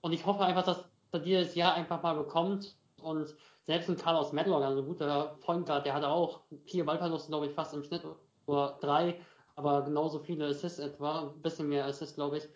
Und 0.00 0.12
ich 0.12 0.24
hoffe 0.26 0.44
einfach, 0.44 0.64
dass 0.64 0.84
er 1.12 1.20
dieses 1.20 1.54
Jahr 1.54 1.74
einfach 1.74 2.02
mal 2.02 2.14
bekommt 2.14 2.76
und 3.02 3.34
selbst 3.66 3.88
ein 3.88 3.96
Carlos 3.96 4.32
Medlock, 4.32 4.62
also 4.62 4.82
ein 4.82 4.86
guter 4.86 5.38
Point 5.40 5.66
Guard, 5.66 5.86
der 5.86 5.94
hatte 5.94 6.08
auch 6.08 6.42
vier 6.66 6.84
Ballverluste, 6.84 7.28
glaube 7.28 7.46
ich, 7.46 7.52
fast 7.52 7.74
im 7.74 7.82
Schnitt, 7.82 8.02
oder 8.46 8.78
drei, 8.80 9.20
aber 9.56 9.82
genauso 9.82 10.18
viele 10.18 10.46
Assists 10.46 10.78
etwa, 10.78 11.32
ein 11.34 11.42
bisschen 11.42 11.68
mehr 11.68 11.86
Assists, 11.86 12.14
glaube 12.14 12.38
ich. 12.38 12.48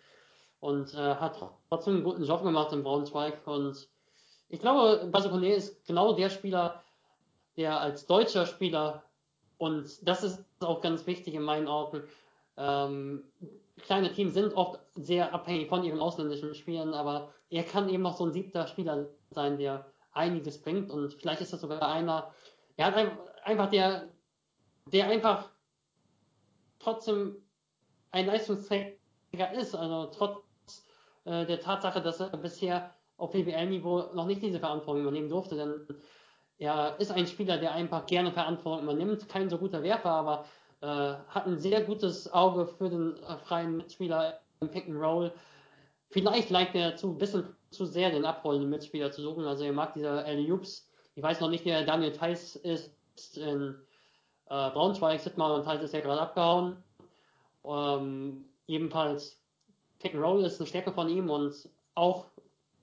Und 0.59 0.93
äh, 0.93 1.15
hat 1.15 1.41
trotzdem 1.69 1.95
einen 1.95 2.03
guten 2.03 2.25
Job 2.25 2.43
gemacht 2.43 2.73
im 2.73 2.83
Braunschweig. 2.83 3.47
Und 3.47 3.87
ich 4.49 4.59
glaube, 4.59 5.07
Basokone 5.11 5.53
ist 5.53 5.85
genau 5.85 6.13
der 6.13 6.29
Spieler, 6.29 6.83
der 7.55 7.79
als 7.79 8.05
deutscher 8.05 8.45
Spieler, 8.45 9.03
und 9.57 10.07
das 10.07 10.23
ist 10.23 10.43
auch 10.59 10.81
ganz 10.81 11.05
wichtig 11.07 11.33
in 11.33 11.43
meinen 11.43 11.67
Augen, 11.67 12.03
ähm, 12.57 13.23
kleine 13.79 14.11
Teams 14.11 14.33
sind 14.33 14.53
oft 14.53 14.79
sehr 14.95 15.33
abhängig 15.33 15.69
von 15.69 15.83
ihren 15.83 15.99
ausländischen 15.99 16.53
Spielern, 16.53 16.93
aber 16.93 17.33
er 17.49 17.63
kann 17.63 17.89
eben 17.89 18.03
noch 18.03 18.17
so 18.17 18.25
ein 18.25 18.33
siebter 18.33 18.67
Spieler 18.67 19.07
sein, 19.31 19.57
der 19.57 19.85
einiges 20.11 20.61
bringt 20.61 20.91
und 20.91 21.13
vielleicht 21.13 21.41
ist 21.41 21.53
das 21.53 21.61
sogar 21.61 21.81
einer, 21.81 22.33
er 22.75 22.87
hat 22.87 23.11
einfach 23.43 23.69
der, 23.69 24.09
der 24.87 25.07
einfach 25.07 25.49
trotzdem 26.79 27.35
ein 28.11 28.25
Leistungsträger 28.25 29.53
ist, 29.53 29.75
also 29.75 30.07
trotz 30.07 30.85
äh, 31.25 31.45
der 31.45 31.59
Tatsache, 31.59 32.01
dass 32.01 32.19
er 32.19 32.35
bisher 32.37 32.95
auf 33.17 33.31
BWL-Niveau 33.31 34.13
noch 34.13 34.25
nicht 34.25 34.41
diese 34.41 34.59
Verantwortung 34.59 35.03
übernehmen 35.03 35.29
durfte, 35.29 35.55
denn 35.55 35.87
er 36.57 36.99
ist 36.99 37.11
ein 37.11 37.27
Spieler, 37.27 37.57
der 37.57 37.73
einfach 37.73 38.05
gerne 38.05 38.31
Verantwortung 38.31 38.83
übernimmt, 38.83 39.29
kein 39.29 39.49
so 39.49 39.57
guter 39.57 39.83
Werfer, 39.83 40.11
aber 40.11 40.45
äh, 40.81 40.85
hat 41.27 41.45
ein 41.45 41.57
sehr 41.57 41.81
gutes 41.83 42.31
Auge 42.31 42.65
für 42.65 42.89
den 42.89 43.17
äh, 43.23 43.37
freien 43.37 43.77
Mitspieler 43.77 44.39
im 44.59 44.69
Pick 44.69 44.87
and 44.87 44.97
Roll. 44.97 45.31
Vielleicht 46.09 46.51
neigt 46.51 46.75
er 46.75 46.95
zu 46.95 47.09
ein 47.09 47.17
bisschen 47.17 47.55
zu 47.69 47.85
sehr 47.85 48.09
den 48.09 48.25
abrollenden 48.25 48.69
Mitspieler 48.69 49.11
zu 49.11 49.21
suchen. 49.21 49.45
Also 49.45 49.63
er 49.63 49.73
mag 49.73 49.93
dieser 49.93 50.25
L. 50.25 50.49
Hoops. 50.51 50.89
Ich 51.15 51.23
weiß 51.23 51.39
noch 51.41 51.49
nicht, 51.49 51.65
wer 51.65 51.85
Daniel 51.85 52.11
Theiss 52.11 52.55
ist 52.55 52.91
in 53.37 53.75
äh, 54.49 54.69
Braunschweig. 54.71 55.19
Sittmar 55.19 55.53
und 55.55 55.63
Theiss 55.63 55.81
ist 55.81 55.93
ja 55.93 56.01
gerade 56.01 56.21
abgehauen. 56.21 56.83
Ähm, 57.63 58.45
ebenfalls 58.67 59.39
Pick 59.99 60.13
and 60.13 60.23
Roll 60.23 60.43
ist 60.43 60.59
eine 60.59 60.67
Stärke 60.67 60.91
von 60.91 61.09
ihm 61.09 61.29
und 61.29 61.53
auch 61.95 62.25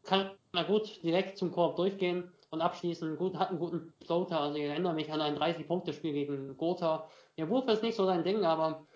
kann 0.05 0.31
er 0.53 0.65
gut 0.65 1.03
direkt 1.03 1.39
zum 1.39 1.51
Korb 1.51 1.77
durchgehen 1.77 2.33
und 2.51 2.61
abschließen. 2.61 3.17
Gut, 3.17 3.37
hat 3.37 3.51
einen 3.51 3.59
guten 3.59 3.93
Floater. 4.05 4.41
Also 4.41 4.59
ich 4.59 4.65
erinnere 4.65 4.95
mich 4.95 5.13
an 5.13 5.21
ein 5.21 5.37
30-Punkte-Spiel 5.37 6.13
gegen 6.13 6.57
Gotha. 6.57 7.09
Der 7.37 7.49
Wurf 7.49 7.67
ist 7.69 7.83
nicht 7.83 7.97
so 7.97 8.07
sein 8.07 8.23
Ding, 8.23 8.45
aber 8.45 8.87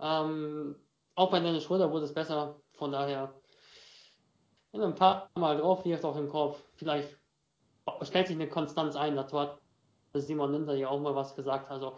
ähm, 0.00 0.76
auch 1.14 1.30
bei 1.30 1.40
Dennis 1.40 1.64
Schröder 1.64 1.90
wurde 1.90 2.04
es 2.04 2.14
besser. 2.14 2.60
Von 2.74 2.92
daher, 2.92 3.34
wenn 4.72 4.80
er 4.80 4.88
ein 4.88 4.94
paar 4.94 5.30
Mal 5.34 5.58
drauf 5.58 5.84
wirft 5.84 6.04
auf 6.04 6.16
den 6.16 6.28
Korb, 6.28 6.62
vielleicht 6.76 7.16
stellt 8.02 8.26
sich 8.26 8.36
eine 8.36 8.48
Konstanz 8.48 8.96
ein. 8.96 9.16
Dazu 9.16 9.38
hat 9.38 9.58
Simon 10.20 10.52
Linder 10.52 10.74
ja 10.74 10.88
auch 10.88 11.00
mal 11.00 11.14
was 11.14 11.34
gesagt. 11.34 11.70
Also 11.70 11.96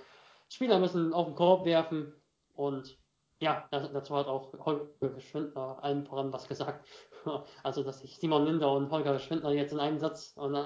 Spieler 0.49 0.79
müssen 0.79 1.13
auf 1.13 1.27
den 1.27 1.35
Korb 1.35 1.65
werfen 1.65 2.13
und 2.55 2.99
ja, 3.41 3.69
dazu 3.71 4.17
hat 4.17 4.27
auch 4.27 4.53
Holger 4.65 5.21
Schwindner 5.21 5.79
allen 5.83 6.05
voran 6.05 6.33
was 6.33 6.49
gesagt. 6.49 6.87
Also, 7.63 7.83
dass 7.83 8.03
ich 8.05 8.17
Simon 8.17 8.47
Linder 8.47 8.73
und 8.73 8.91
Holger 8.91 9.19
Schwindner 9.19 9.51
jetzt 9.51 9.73
in 9.73 9.81
einem 9.81 9.99
Satz 9.99 10.33
und 10.37 10.57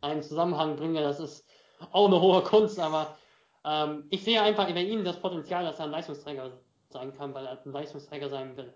einem 0.00 0.22
Zusammenhang 0.22 0.76
bringe, 0.76 1.02
das 1.02 1.20
ist 1.20 1.44
auch 1.90 2.06
eine 2.06 2.20
hohe 2.20 2.40
Kunst, 2.42 2.78
aber 2.78 3.18
ähm, 3.64 4.04
ich 4.08 4.24
sehe 4.24 4.40
einfach 4.40 4.66
bei 4.72 4.82
ihm 4.82 5.04
das 5.04 5.20
Potenzial, 5.20 5.64
dass 5.64 5.80
er 5.80 5.86
ein 5.86 5.90
Leistungsträger 5.90 6.52
sein 6.88 7.14
kann, 7.16 7.34
weil 7.34 7.46
er 7.46 7.58
ein 7.62 7.72
Leistungsträger 7.72 8.28
sein 8.30 8.56
will. 8.56 8.72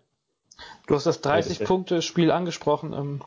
Du 0.87 0.95
hast 0.95 1.07
das 1.07 1.23
30-Punkte-Spiel 1.23 2.31
angesprochen. 2.31 2.93
Ähm, 2.93 3.23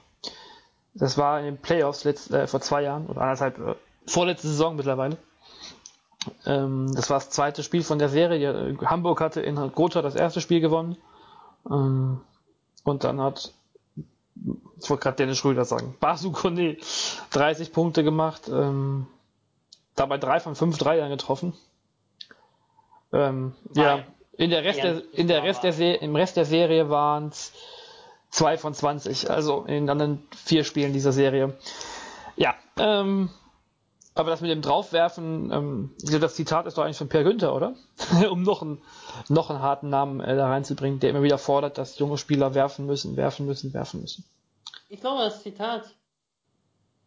das 0.94 1.18
war 1.18 1.40
in 1.40 1.46
den 1.46 1.58
Playoffs 1.58 2.04
letzt, 2.04 2.32
äh, 2.32 2.48
vor 2.48 2.62
zwei 2.62 2.84
Jahren 2.84 3.08
oder 3.08 3.22
anderthalb, 3.22 3.60
äh, 3.60 3.76
vorletzte 4.10 4.48
Saison 4.48 4.76
mittlerweile. 4.76 5.18
Ähm, 6.46 6.94
das 6.96 7.10
war 7.10 7.20
das 7.20 7.30
zweite 7.30 7.64
Spiel 7.64 7.84
von 7.84 8.00
der 8.00 8.10
Serie. 8.10 8.78
Hamburg 8.86 9.22
hatte 9.22 9.42
in 9.42 9.56
Gotha 9.74 10.02
das 10.02 10.16
erste 10.16 10.42
Spiel 10.42 10.60
gewonnen. 10.60 10.98
Ähm, 11.70 12.22
und 12.84 13.04
dann 13.04 13.22
hat, 13.22 13.54
ich 14.82 14.90
wollte 14.90 15.04
gerade 15.04 15.18
Dennis 15.18 15.38
Schröder 15.38 15.66
sagen, 15.66 15.96
Basu 16.00 16.32
Kone 16.32 16.78
30 17.32 17.72
Punkte 17.72 18.04
gemacht. 18.04 18.50
Ähm, 18.50 19.08
dabei 19.96 20.18
drei 20.18 20.40
von 20.40 20.56
fünf 20.56 20.78
Dreiern 20.78 21.10
getroffen. 21.10 21.54
Ähm, 23.12 23.54
ja, 23.74 24.04
in 24.38 24.50
der 24.50 24.64
Rest 24.64 24.84
der, 24.84 25.02
in 25.14 25.28
der 25.28 25.44
Rest 25.44 25.64
der 25.64 25.74
Serie, 25.74 25.98
im 25.98 26.16
Rest 26.16 26.38
der 26.38 26.46
Serie 26.46 26.90
waren 26.90 27.30
es 27.30 27.52
zwei 28.30 28.58
von 28.58 28.74
20, 28.74 29.30
also 29.30 29.64
in 29.64 29.74
den 29.74 29.90
anderen 29.90 30.28
vier 30.46 30.64
Spielen 30.64 30.94
dieser 30.94 31.12
Serie. 31.12 31.58
Ja, 32.38 32.56
ähm, 32.78 33.30
aber 34.20 34.30
das 34.30 34.42
mit 34.42 34.52
dem 34.52 34.62
Draufwerfen, 34.62 35.52
ähm, 35.52 35.96
das 36.20 36.36
Zitat 36.36 36.66
ist 36.66 36.78
doch 36.78 36.84
eigentlich 36.84 36.98
von 36.98 37.10
Per 37.10 37.24
Günther, 37.24 37.56
oder? 37.56 37.76
um 38.30 38.44
noch 38.44 38.62
einen, 38.62 38.82
noch 39.28 39.50
einen 39.50 39.62
harten 39.62 39.90
Namen 39.90 40.20
äh, 40.20 40.36
da 40.36 40.48
reinzubringen, 40.48 41.00
der 41.00 41.10
immer 41.10 41.24
wieder 41.24 41.38
fordert, 41.38 41.78
dass 41.78 41.98
junge 42.00 42.18
Spieler 42.18 42.54
werfen 42.54 42.86
müssen, 42.86 43.18
werfen 43.18 43.46
müssen, 43.46 43.74
werfen 43.74 44.02
müssen. 44.02 44.26
Ich 44.90 45.00
glaube, 45.00 45.24
das 45.24 45.42
Zitat. 45.44 45.96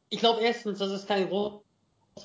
Ich 0.08 0.20
glaube 0.20 0.40
erstens, 0.40 0.78
das 0.78 0.90
ist 0.90 1.08
keine 1.08 1.26
große 1.28 1.62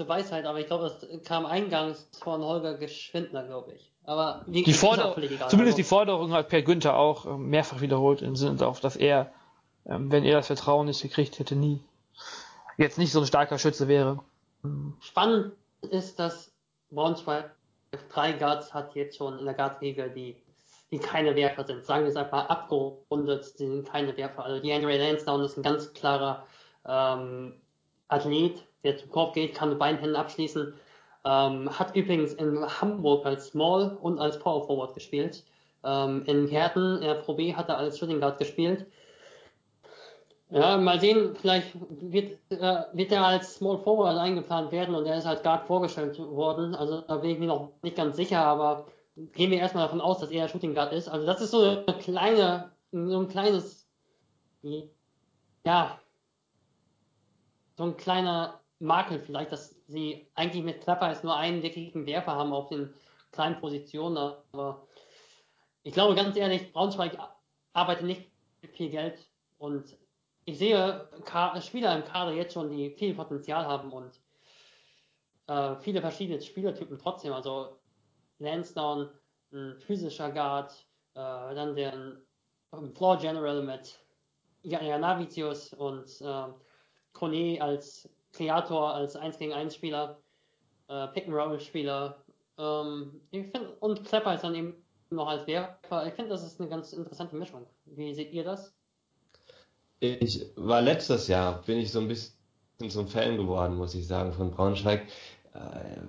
Weisheit, 0.08 0.46
aber 0.46 0.60
ich 0.60 0.68
glaube, 0.68 0.84
das 0.84 1.24
kam 1.24 1.46
eingangs 1.46 2.10
von 2.20 2.42
Holger 2.42 2.78
Geschwindner, 2.78 3.44
glaube 3.44 3.74
ich. 3.74 3.92
Aber 4.04 4.46
die, 4.48 4.64
die 4.64 4.74
Forderung, 4.74 5.16
zumindest 5.16 5.52
also. 5.52 5.76
die 5.76 5.84
Forderung 5.84 6.32
hat 6.32 6.50
Per 6.50 6.62
Günther 6.62 6.98
auch 6.98 7.26
äh, 7.26 7.38
mehrfach 7.38 7.82
wiederholt 7.82 8.22
im 8.22 8.36
Sinne 8.36 8.56
darauf, 8.56 8.80
dass 8.80 8.96
er, 8.96 9.32
ähm, 9.86 10.12
wenn 10.12 10.24
er 10.24 10.38
das 10.38 10.48
Vertrauen 10.48 10.86
nicht 10.86 11.02
gekriegt 11.02 11.40
hätte, 11.40 11.56
nie 11.56 11.82
jetzt 12.78 12.98
nicht 12.98 13.12
so 13.12 13.20
ein 13.20 13.26
starker 13.26 13.58
Schütze 13.58 13.88
wäre. 13.88 14.20
Spannend 15.02 15.54
ist, 15.82 16.20
dass 16.20 16.52
Braunschweig 16.92 17.52
drei 18.10 18.34
Guards 18.34 18.74
hat 18.74 18.96
jetzt 18.96 19.18
schon 19.18 19.40
in 19.40 19.46
der 19.46 19.54
Guard-Liga, 19.54 20.08
die, 20.08 20.36
die 20.92 21.00
keine 21.00 21.36
Werfer 21.36 21.66
sind. 21.66 21.86
Sagen 21.86 22.04
wir 22.04 22.10
es 22.10 22.16
einfach 22.16 22.50
abgerundet, 22.50 23.60
die 23.60 23.68
sind 23.68 23.88
keine 23.88 24.16
Werfer. 24.18 24.46
Also 24.46 24.62
die 24.62 24.74
Andre 24.74 24.98
Lansdowne 24.98 25.46
ist 25.46 25.58
ein 25.58 25.64
ganz 25.64 25.94
klarer 25.94 26.46
ähm, 26.86 27.54
Athlet, 28.08 28.64
der 28.84 28.98
zum 28.98 29.10
Korb 29.10 29.34
geht, 29.34 29.56
kann 29.56 29.70
mit 29.70 29.80
beiden 29.80 30.00
Händen 30.00 30.16
abschließen. 30.16 30.74
Ähm, 31.26 31.80
hat 31.80 31.96
übrigens 31.96 32.34
in 32.34 32.66
Hamburg 32.82 33.26
als 33.26 33.48
Small 33.48 33.98
und 34.02 34.20
als 34.20 34.40
Power 34.40 34.66
Forward 34.66 34.94
gespielt. 34.94 35.44
Ähm, 35.84 36.24
in 36.26 36.48
Herten, 36.48 36.96
in 36.96 37.02
der 37.02 37.16
Pro 37.16 37.34
B 37.34 37.54
hat 37.54 37.70
er 37.70 37.78
als 37.78 37.98
Shooting 37.98 38.20
Guard 38.20 38.40
gespielt. 38.40 38.86
Ja, 40.50 40.78
mal 40.78 41.00
sehen, 41.00 41.36
vielleicht 41.36 41.74
wird, 41.76 42.40
äh, 42.52 42.84
wird 42.94 43.12
er 43.12 43.26
als 43.26 43.56
Small 43.56 43.80
Forward 43.80 44.18
eingeplant 44.18 44.72
werden 44.72 44.96
und 44.96 45.06
er 45.06 45.18
ist 45.18 45.26
als 45.26 45.44
Guard 45.44 45.68
vorgestellt 45.68 46.18
worden. 46.20 46.74
Also 46.74 47.02
da 47.02 47.18
bin 47.18 47.32
ich 47.32 47.40
mir 47.40 47.48
noch 47.48 47.74
nicht 47.82 47.98
ganz 47.98 48.16
sicher, 48.16 48.40
aber 48.40 48.88
gehen 49.34 49.52
wir 49.52 49.58
erstmal 49.58 49.84
davon 49.84 50.00
aus, 50.00 50.20
dass 50.20 50.32
er 50.32 50.48
Shooting 50.48 50.74
Guard 50.74 50.94
ist. 50.94 51.10
Also 51.10 51.26
das 51.26 51.42
ist 51.42 51.52
so 51.52 51.62
eine 51.62 51.84
kleine, 52.00 52.72
so 52.92 53.20
ein 53.20 53.28
kleines, 53.28 53.90
ja, 55.66 56.00
so 57.76 57.84
ein 57.84 57.98
kleiner 57.98 58.62
Makel 58.80 59.20
vielleicht, 59.20 59.52
dass 59.52 59.76
sie 59.88 60.28
eigentlich 60.36 60.64
mit 60.64 60.82
Klapper 60.82 61.10
jetzt 61.10 61.26
nur 61.26 61.36
einen 61.36 61.62
wirklichen 61.62 62.06
Werfer 62.06 62.34
haben 62.34 62.54
auf 62.54 62.70
den 62.70 62.94
kleinen 63.32 63.60
Positionen, 63.60 64.18
aber 64.52 64.88
ich 65.84 65.94
glaube 65.94 66.16
ganz 66.16 66.38
ehrlich, 66.38 66.72
Braunschweig 66.72 67.18
arbeitet 67.74 68.06
nicht 68.06 68.32
mit 68.62 68.72
viel 68.72 68.90
Geld 68.90 69.28
und 69.58 69.98
ich 70.48 70.58
sehe 70.58 71.10
Spieler 71.60 71.98
im 71.98 72.06
Kader 72.06 72.32
jetzt 72.32 72.54
schon, 72.54 72.70
die 72.70 72.92
viel 72.92 73.14
Potenzial 73.14 73.66
haben 73.66 73.92
und 73.92 74.22
äh, 75.48 75.76
viele 75.76 76.00
verschiedene 76.00 76.42
Spielertypen 76.42 76.98
trotzdem. 76.98 77.34
Also 77.34 77.78
Lansdowne, 78.40 79.12
ein 79.52 79.78
physischer 79.82 80.32
Guard, 80.32 80.72
äh, 81.16 81.54
dann 81.54 81.76
der 81.76 81.94
um, 82.72 82.96
Floor 82.96 83.18
General 83.18 83.62
mit 83.62 84.00
Janavicius 84.64 85.74
und 85.74 86.22
äh, 86.22 86.46
Kone 87.12 87.62
als 87.62 88.10
Kreator, 88.32 88.94
als 88.94 89.18
1 89.18 89.38
gegen 89.40 89.52
1 89.52 89.76
Spieler, 89.76 90.22
äh, 90.88 91.08
Pick 91.10 91.28
and 91.28 91.36
Roll 91.36 91.60
Spieler. 91.60 92.24
Ähm, 92.58 93.20
ich 93.32 93.48
find, 93.48 93.82
und 93.82 94.06
Klepper 94.06 94.36
ist 94.36 94.46
dann 94.46 94.56
eben 94.56 94.82
noch 95.10 95.28
als 95.28 95.46
Werfer. 95.46 96.08
Ich 96.08 96.14
finde, 96.14 96.30
das 96.30 96.44
ist 96.44 96.62
eine 96.62 96.70
ganz 96.70 96.94
interessante 96.94 97.36
Mischung. 97.36 97.68
Wie 97.84 98.14
seht 98.14 98.32
ihr 98.32 98.46
das? 98.46 98.77
Ich 100.00 100.46
war 100.56 100.82
letztes 100.82 101.28
Jahr, 101.28 101.62
bin 101.64 101.78
ich 101.78 101.92
so 101.92 102.00
ein 102.00 102.08
bisschen 102.08 102.34
zum 102.90 103.08
Fan 103.08 103.38
geworden, 103.38 103.76
muss 103.76 103.96
ich 103.96 104.08
sagen, 104.08 104.34
von 104.34 104.52
Braunschweig. 104.52 105.02
Äh, 105.54 106.02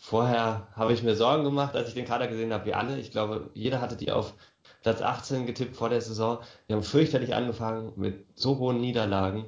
vorher 0.00 0.68
habe 0.74 0.92
ich 0.92 1.02
mir 1.02 1.14
Sorgen 1.14 1.44
gemacht, 1.44 1.74
als 1.76 1.88
ich 1.88 1.94
den 1.94 2.06
Kader 2.06 2.26
gesehen 2.26 2.52
habe, 2.52 2.66
wie 2.66 2.74
alle. 2.74 2.98
Ich 2.98 3.10
glaube, 3.10 3.50
jeder 3.54 3.80
hatte 3.80 3.96
die 3.96 4.10
auf 4.10 4.34
Platz 4.82 5.00
18 5.02 5.46
getippt 5.46 5.76
vor 5.76 5.88
der 5.88 6.00
Saison. 6.00 6.38
Die 6.68 6.74
haben 6.74 6.82
fürchterlich 6.82 7.34
angefangen 7.34 7.92
mit 7.96 8.24
so 8.34 8.58
hohen 8.58 8.80
Niederlagen 8.80 9.46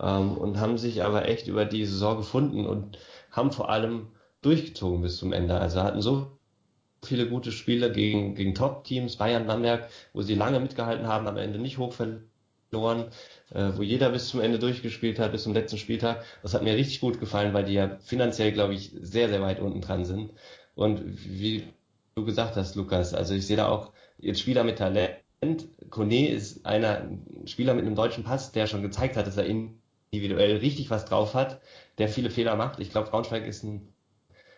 ähm, 0.00 0.36
und 0.36 0.58
haben 0.58 0.78
sich 0.78 1.02
aber 1.02 1.28
echt 1.28 1.46
über 1.46 1.64
die 1.64 1.84
Saison 1.84 2.16
gefunden 2.16 2.66
und 2.66 2.98
haben 3.30 3.52
vor 3.52 3.70
allem 3.70 4.08
durchgezogen 4.42 5.02
bis 5.02 5.16
zum 5.16 5.32
Ende. 5.32 5.58
Also 5.58 5.82
hatten 5.82 6.02
so 6.02 6.38
viele 7.02 7.28
gute 7.28 7.52
Spiele 7.52 7.92
gegen, 7.92 8.34
gegen 8.34 8.54
Top-Teams, 8.54 9.16
Bayern, 9.16 9.46
Bamberg, 9.46 9.88
wo 10.14 10.22
sie 10.22 10.34
lange 10.34 10.60
mitgehalten 10.60 11.06
haben, 11.06 11.26
am 11.26 11.36
Ende 11.36 11.58
nicht 11.58 11.78
hoch 11.78 11.92
verloren, 12.74 13.04
äh, 13.52 13.70
wo 13.76 13.82
jeder 13.82 14.10
bis 14.10 14.28
zum 14.28 14.40
Ende 14.40 14.58
durchgespielt 14.58 15.18
hat, 15.18 15.32
bis 15.32 15.44
zum 15.44 15.54
letzten 15.54 15.78
Spieltag. 15.78 16.24
Das 16.42 16.54
hat 16.54 16.62
mir 16.62 16.74
richtig 16.74 17.00
gut 17.00 17.20
gefallen, 17.20 17.54
weil 17.54 17.64
die 17.64 17.74
ja 17.74 17.98
finanziell, 18.04 18.52
glaube 18.52 18.74
ich, 18.74 18.92
sehr, 19.00 19.28
sehr 19.28 19.40
weit 19.42 19.60
unten 19.60 19.80
dran 19.80 20.04
sind. 20.04 20.32
Und 20.74 21.02
wie 21.06 21.64
du 22.16 22.24
gesagt 22.24 22.56
hast, 22.56 22.74
Lukas, 22.74 23.14
also 23.14 23.34
ich 23.34 23.46
sehe 23.46 23.56
da 23.56 23.68
auch 23.68 23.92
jetzt 24.18 24.40
Spieler 24.40 24.64
mit 24.64 24.78
Talent. 24.78 25.18
Kone 25.90 26.28
ist 26.28 26.66
einer 26.66 27.02
ein 27.02 27.46
Spieler 27.46 27.74
mit 27.74 27.84
einem 27.86 27.94
deutschen 27.94 28.24
Pass, 28.24 28.52
der 28.52 28.66
schon 28.66 28.82
gezeigt 28.82 29.16
hat, 29.16 29.26
dass 29.26 29.36
er 29.36 29.46
individuell 29.46 30.56
richtig 30.56 30.90
was 30.90 31.04
drauf 31.04 31.34
hat, 31.34 31.60
der 31.98 32.08
viele 32.08 32.30
Fehler 32.30 32.56
macht. 32.56 32.80
Ich 32.80 32.90
glaube, 32.90 33.10
Braunschweig 33.10 33.46
ist 33.46 33.62
ein 33.62 33.92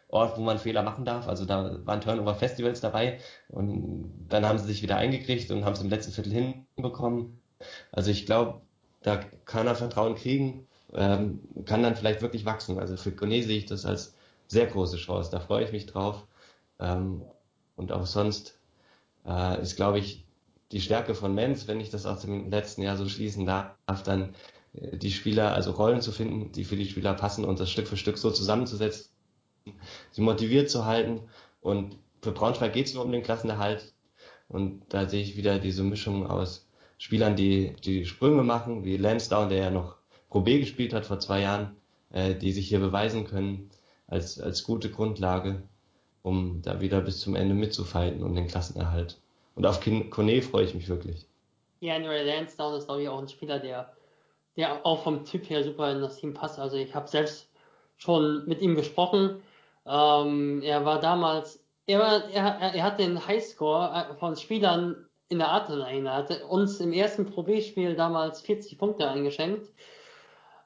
Ort, 0.08 0.38
wo 0.38 0.42
man 0.42 0.58
Fehler 0.58 0.82
machen 0.82 1.04
darf. 1.04 1.26
Also 1.26 1.44
da 1.44 1.80
waren 1.84 2.00
Turnover-Festivals 2.00 2.80
dabei 2.80 3.18
und 3.48 4.26
dann 4.28 4.46
haben 4.46 4.58
sie 4.58 4.66
sich 4.66 4.82
wieder 4.82 4.96
eingekriegt 4.96 5.50
und 5.50 5.64
haben 5.64 5.72
es 5.72 5.82
im 5.82 5.90
letzten 5.90 6.12
Viertel 6.12 6.32
hinbekommen. 6.76 7.40
Also 7.92 8.10
ich 8.10 8.26
glaube, 8.26 8.60
da 9.02 9.18
kann 9.44 9.66
er 9.66 9.74
Vertrauen 9.74 10.14
kriegen, 10.14 10.66
ähm, 10.92 11.40
kann 11.64 11.82
dann 11.82 11.96
vielleicht 11.96 12.22
wirklich 12.22 12.44
wachsen. 12.44 12.78
Also 12.78 12.96
für 12.96 13.12
Kone 13.12 13.42
sehe 13.42 13.58
ich 13.58 13.66
das 13.66 13.84
als 13.84 14.14
sehr 14.48 14.66
große 14.66 14.96
Chance. 14.96 15.30
Da 15.30 15.40
freue 15.40 15.64
ich 15.64 15.72
mich 15.72 15.86
drauf. 15.86 16.26
Ähm, 16.80 17.22
und 17.76 17.92
auch 17.92 18.06
sonst 18.06 18.58
äh, 19.26 19.60
ist, 19.60 19.76
glaube 19.76 19.98
ich, 19.98 20.24
die 20.72 20.80
Stärke 20.80 21.14
von 21.14 21.34
Menz, 21.34 21.68
wenn 21.68 21.80
ich 21.80 21.90
das 21.90 22.06
aus 22.06 22.22
dem 22.22 22.50
letzten 22.50 22.82
Jahr 22.82 22.96
so 22.96 23.08
schließen 23.08 23.46
darf, 23.46 24.02
dann 24.04 24.34
äh, 24.74 24.96
die 24.96 25.12
Spieler, 25.12 25.54
also 25.54 25.72
Rollen 25.72 26.00
zu 26.00 26.12
finden, 26.12 26.52
die 26.52 26.64
für 26.64 26.76
die 26.76 26.88
Spieler 26.88 27.14
passen 27.14 27.44
und 27.44 27.60
das 27.60 27.70
Stück 27.70 27.88
für 27.88 27.96
Stück 27.96 28.18
so 28.18 28.30
zusammenzusetzen, 28.30 29.10
sie 30.10 30.22
motiviert 30.22 30.70
zu 30.70 30.84
halten. 30.84 31.22
Und 31.60 31.98
für 32.22 32.32
Braunschweig 32.32 32.72
geht 32.72 32.86
es 32.86 32.94
nur 32.94 33.04
um 33.04 33.12
den 33.12 33.22
Klassenerhalt. 33.22 33.92
Und 34.48 34.82
da 34.88 35.08
sehe 35.08 35.22
ich 35.22 35.36
wieder 35.36 35.58
diese 35.58 35.82
Mischung 35.82 36.26
aus 36.26 36.65
Spielern, 36.98 37.36
die 37.36 37.74
die 37.84 38.04
Sprünge 38.06 38.42
machen, 38.42 38.84
wie 38.84 38.96
Lansdowne, 38.96 39.48
der 39.48 39.58
ja 39.64 39.70
noch 39.70 39.96
Pro 40.30 40.40
B 40.40 40.58
gespielt 40.58 40.92
hat 40.92 41.06
vor 41.06 41.18
zwei 41.18 41.42
Jahren, 41.42 41.76
äh, 42.10 42.34
die 42.34 42.52
sich 42.52 42.68
hier 42.68 42.80
beweisen 42.80 43.26
können 43.26 43.70
als, 44.06 44.40
als 44.40 44.64
gute 44.64 44.90
Grundlage, 44.90 45.62
um 46.22 46.62
da 46.62 46.80
wieder 46.80 47.00
bis 47.00 47.20
zum 47.20 47.36
Ende 47.36 47.54
mitzufighten 47.54 48.22
um 48.22 48.34
den 48.34 48.46
Klassenerhalt. 48.46 49.18
Und 49.54 49.66
auf 49.66 49.80
Kone 50.10 50.42
freue 50.42 50.64
ich 50.64 50.74
mich 50.74 50.88
wirklich. 50.88 51.26
Ja, 51.80 51.96
Andrew 51.96 52.10
Lansdowne 52.10 52.76
ist, 52.76 52.86
glaube 52.86 53.02
ich, 53.02 53.08
auch 53.08 53.18
ein 53.18 53.28
Spieler, 53.28 53.58
der, 53.58 53.92
der 54.56 54.84
auch 54.84 55.02
vom 55.02 55.24
Typ 55.24 55.48
her 55.48 55.64
super 55.64 55.90
in 55.92 56.00
das 56.00 56.18
Team 56.18 56.34
passt. 56.34 56.58
Also 56.58 56.76
ich 56.76 56.94
habe 56.94 57.08
selbst 57.08 57.48
schon 57.96 58.46
mit 58.46 58.60
ihm 58.60 58.74
gesprochen. 58.74 59.42
Ähm, 59.86 60.62
er 60.62 60.84
war 60.84 61.00
damals, 61.00 61.64
er, 61.86 61.98
war, 62.00 62.28
er, 62.30 62.74
er 62.74 62.82
hat 62.82 62.98
den 62.98 63.26
Highscore 63.26 64.10
äh, 64.10 64.14
von 64.16 64.36
Spielern 64.36 65.05
in 65.28 65.38
der. 65.38 65.48
Er 65.48 66.14
hatte 66.14 66.46
uns 66.46 66.80
im 66.80 66.92
ersten 66.92 67.26
Pro 67.26 67.42
B-Spiel 67.42 67.94
damals 67.94 68.40
40 68.42 68.78
Punkte 68.78 69.08
eingeschenkt. 69.08 69.70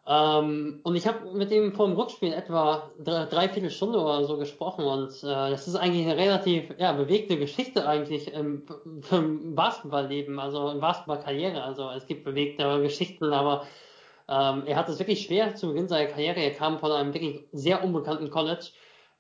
Ähm, 0.07 0.81
und 0.83 0.97
ich 0.97 1.07
habe 1.07 1.31
mit 1.33 1.51
ihm 1.51 1.73
vor 1.73 1.87
dem 1.87 1.97
Rückspiel 1.97 2.33
etwa 2.33 2.91
drei, 2.99 3.27
dreiviertel 3.27 3.71
Stunde 3.71 4.01
oder 4.01 4.25
so 4.25 4.39
gesprochen 4.39 4.85
und 4.85 5.11
äh, 5.23 5.51
das 5.51 5.69
ist 5.69 5.77
eigentlich 5.77 6.07
eine 6.07 6.17
relativ 6.17 6.75
ja, 6.79 6.93
bewegte 6.93 7.39
Geschichte 7.39 7.87
eigentlich 7.87 8.33
im, 8.33 8.65
im 9.11 9.55
Basketballleben, 9.55 10.39
also 10.39 10.71
im 10.71 10.81
Basketballkarriere. 10.81 11.63
Also 11.63 11.91
es 11.91 12.07
gibt 12.07 12.25
bewegte 12.25 12.81
Geschichten, 12.81 13.33
aber 13.33 13.67
ähm, 14.27 14.63
er 14.67 14.77
hat 14.77 14.89
es 14.89 14.99
wirklich 14.99 15.23
schwer 15.23 15.55
zu 15.55 15.69
Beginn 15.69 15.87
seiner 15.87 16.09
Karriere. 16.09 16.41
Er 16.41 16.55
kam 16.55 16.79
von 16.79 16.93
einem 16.93 17.13
wirklich 17.13 17.45
sehr 17.53 17.85
unbekannten 17.85 18.31
College. 18.31 18.71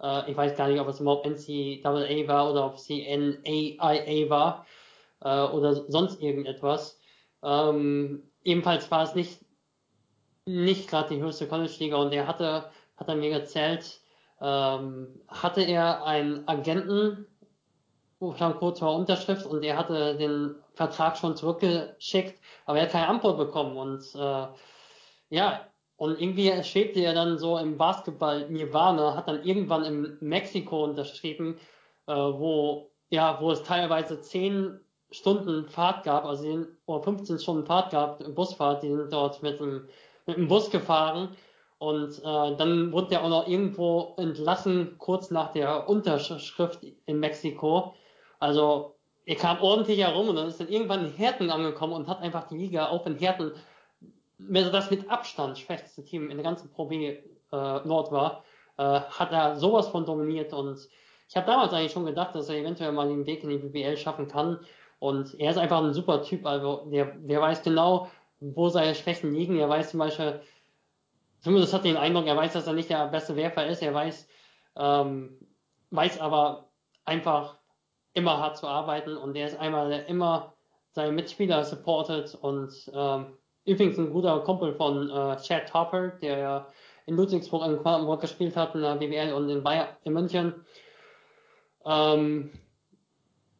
Äh, 0.02 0.30
ich 0.30 0.36
weiß 0.36 0.56
gar 0.56 0.68
nicht, 0.68 0.80
ob 0.80 0.88
es 0.88 0.98
überhaupt 0.98 1.26
NCAA 1.26 2.26
war 2.26 2.50
oder 2.50 2.66
ob 2.66 2.76
es 2.76 2.84
die 2.84 3.04
NAIA 3.04 4.30
war 4.30 4.66
äh, 5.22 5.42
oder 5.42 5.74
sonst 5.90 6.20
irgendetwas. 6.20 6.98
Ähm, 7.42 8.22
ebenfalls 8.44 8.90
war 8.90 9.02
es 9.04 9.14
nicht 9.14 9.40
nicht 10.46 10.88
gerade 10.88 11.14
die 11.14 11.22
höchste 11.22 11.46
College-Liga 11.46 11.96
und 11.96 12.12
er 12.12 12.26
hatte, 12.26 12.70
hat 12.96 13.08
er 13.08 13.14
mir 13.14 13.30
erzählt, 13.30 14.00
ähm, 14.40 15.20
hatte 15.28 15.62
er 15.62 16.04
einen 16.04 16.46
Agenten, 16.48 17.26
vor 18.18 18.96
Unterschrift 18.96 19.46
und 19.46 19.62
er 19.62 19.78
hatte 19.78 20.16
den 20.16 20.54
Vertrag 20.74 21.16
schon 21.16 21.36
zurückgeschickt, 21.36 22.38
aber 22.66 22.78
er 22.78 22.84
hat 22.84 22.92
keine 22.92 23.08
Antwort 23.08 23.38
bekommen 23.38 23.76
und 23.78 24.14
äh, 24.14 24.46
ja, 25.30 25.66
und 25.96 26.20
irgendwie 26.20 26.62
schwebte 26.62 27.00
er 27.00 27.14
dann 27.14 27.38
so 27.38 27.56
im 27.56 27.78
Basketball 27.78 28.48
Nirvana, 28.50 29.16
hat 29.16 29.28
dann 29.28 29.42
irgendwann 29.44 29.84
in 29.84 30.18
Mexiko 30.20 30.84
unterschrieben, 30.84 31.58
äh, 32.06 32.12
wo 32.12 32.90
ja, 33.08 33.40
wo 33.40 33.50
es 33.52 33.62
teilweise 33.62 34.20
zehn 34.20 34.80
Stunden 35.10 35.68
Fahrt 35.68 36.04
gab, 36.04 36.24
also 36.24 36.66
oder 36.86 37.02
15 37.02 37.38
Stunden 37.38 37.66
Fahrt 37.66 37.90
gab, 37.90 38.22
Busfahrt, 38.34 38.82
die 38.82 38.88
sind 38.88 39.12
dort 39.12 39.42
mit 39.42 39.58
dem 39.60 39.88
mit 40.26 40.36
dem 40.36 40.48
Bus 40.48 40.70
gefahren. 40.70 41.36
Und 41.78 42.18
äh, 42.18 42.56
dann 42.56 42.92
wurde 42.92 43.14
er 43.14 43.24
auch 43.24 43.30
noch 43.30 43.48
irgendwo 43.48 44.14
entlassen, 44.18 44.96
kurz 44.98 45.30
nach 45.30 45.52
der 45.52 45.88
Unterschrift 45.88 46.80
in 47.06 47.20
Mexiko. 47.20 47.94
Also 48.38 48.96
er 49.24 49.36
kam 49.36 49.60
ordentlich 49.62 49.98
herum 50.00 50.28
und 50.28 50.36
dann 50.36 50.48
ist 50.48 50.60
dann 50.60 50.68
irgendwann 50.68 51.06
in 51.06 51.12
Herten 51.12 51.50
angekommen 51.50 51.94
und 51.94 52.06
hat 52.06 52.20
einfach 52.20 52.48
die 52.48 52.58
Liga 52.58 52.88
auch 52.88 53.06
in 53.06 53.16
Herten, 53.16 53.52
das 54.38 54.90
mit 54.90 55.10
Abstand 55.10 55.58
schwächste 55.58 56.04
Team 56.04 56.30
in 56.30 56.36
der 56.36 56.44
ganzen 56.44 56.70
Pro 56.70 56.86
B 56.86 57.06
äh, 57.06 57.16
Nord 57.50 58.12
war, 58.12 58.44
äh, 58.76 58.82
hat 58.82 59.32
er 59.32 59.56
sowas 59.56 59.88
von 59.88 60.04
dominiert. 60.04 60.52
Und 60.52 60.86
ich 61.28 61.36
habe 61.36 61.46
damals 61.46 61.72
eigentlich 61.72 61.92
schon 61.92 62.04
gedacht, 62.04 62.34
dass 62.34 62.50
er 62.50 62.56
eventuell 62.56 62.92
mal 62.92 63.08
den 63.08 63.24
Weg 63.24 63.42
in 63.42 63.50
die 63.50 63.58
BBL 63.58 63.96
schaffen 63.96 64.28
kann 64.28 64.60
und 65.00 65.34
er 65.40 65.50
ist 65.50 65.56
einfach 65.56 65.82
ein 65.82 65.94
super 65.94 66.22
Typ, 66.22 66.46
also 66.46 66.86
der, 66.92 67.06
der 67.06 67.40
weiß 67.40 67.62
genau, 67.62 68.10
wo 68.38 68.68
seine 68.68 68.94
Schwächen 68.94 69.34
liegen. 69.34 69.58
Er 69.58 69.68
weiß 69.68 69.90
zum 69.90 69.98
Beispiel, 69.98 70.40
zumindest 71.40 71.72
hat 71.72 71.84
den 71.84 71.96
Eindruck, 71.96 72.26
er 72.26 72.36
weiß, 72.36 72.52
dass 72.52 72.66
er 72.66 72.74
nicht 72.74 72.90
der 72.90 73.08
beste 73.08 73.34
Werfer 73.34 73.66
ist. 73.66 73.82
Er 73.82 73.94
weiß, 73.94 74.28
ähm, 74.76 75.38
weiß 75.90 76.20
aber 76.20 76.68
einfach 77.06 77.56
immer 78.12 78.38
hart 78.38 78.58
zu 78.58 78.68
arbeiten 78.68 79.16
und 79.16 79.34
er 79.36 79.46
ist 79.46 79.58
einmal, 79.58 79.88
der 79.88 80.06
immer 80.06 80.52
seine 80.92 81.12
Mitspieler 81.12 81.64
supportet 81.64 82.34
und 82.34 82.70
ähm, 82.92 83.38
übrigens 83.64 83.98
ein 83.98 84.12
guter 84.12 84.40
Kumpel 84.40 84.74
von 84.74 85.08
äh, 85.08 85.36
Chad 85.36 85.68
Topper, 85.68 86.08
der 86.20 86.38
ja 86.38 86.66
in 87.06 87.16
Ludwigsburg 87.16 87.64
in 87.66 87.78
Quadenburg 87.78 88.20
gespielt 88.20 88.54
hat, 88.56 88.74
in 88.74 88.82
der 88.82 88.96
BWL 88.96 89.32
und 89.32 89.48
in 89.48 89.62
Bayern, 89.62 89.88
in 90.04 90.12
München. 90.12 90.54
Ähm, 91.86 92.50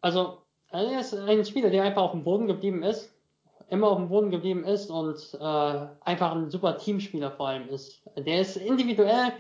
also, 0.03 0.40
er 0.73 1.01
ist 1.01 1.15
ein 1.15 1.45
Spieler, 1.45 1.71
der 1.71 1.85
einfach 1.85 2.03
auf 2.03 2.13
dem 2.13 2.25
Boden 2.25 2.47
geblieben 2.47 2.83
ist 2.83 3.13
immer 3.71 3.89
auf 3.89 3.99
dem 3.99 4.09
Boden 4.09 4.31
geblieben 4.31 4.65
ist 4.65 4.91
und 4.91 5.17
äh, 5.41 5.87
einfach 6.05 6.35
ein 6.35 6.51
super 6.51 6.77
Teamspieler 6.77 7.31
vor 7.31 7.49
allem 7.49 7.69
ist. 7.69 8.03
Der 8.17 8.41
ist 8.41 8.57
individuell, 8.57 9.33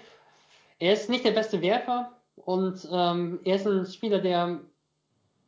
er 0.79 0.93
ist 0.93 1.11
nicht 1.11 1.25
der 1.25 1.33
beste 1.33 1.61
Werfer 1.61 2.13
und 2.37 2.89
ähm, 2.91 3.41
er 3.45 3.57
ist 3.57 3.67
ein 3.67 3.87
Spieler, 3.87 4.21
der 4.21 4.61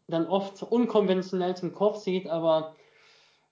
dann 0.09 0.27
oft 0.27 0.63
unkonventionell 0.63 1.57
zum 1.57 1.73
Kopf 1.73 1.99
sieht, 1.99 2.29
aber 2.29 2.75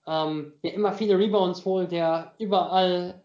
ähm, 0.05 0.53
der 0.63 0.73
immer 0.73 0.91
viele 0.91 1.17
Rebounds 1.17 1.63
holt, 1.65 1.91
der 1.91 2.33
überall 2.37 3.23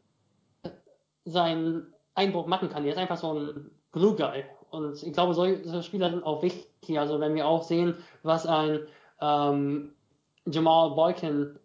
seinen 1.24 1.92
Eindruck 2.14 2.46
machen 2.46 2.68
kann. 2.68 2.84
Der 2.84 2.92
ist 2.92 2.98
einfach 2.98 3.16
so 3.16 3.34
ein 3.34 3.70
Glue 3.90 4.14
Guy. 4.14 4.44
Und 4.70 5.02
ich 5.02 5.12
glaube, 5.12 5.34
solche 5.34 5.82
Spieler 5.82 6.10
sind 6.10 6.24
auch 6.24 6.42
wichtig. 6.42 6.98
Also 6.98 7.20
wenn 7.20 7.34
wir 7.34 7.46
auch 7.46 7.62
sehen, 7.62 7.96
was 8.22 8.46
ein 8.46 8.80
ähm, 9.20 9.94
Jamal 10.46 10.90
Boykin 10.90 11.58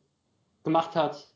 gemacht 0.64 0.96
hat 0.96 1.28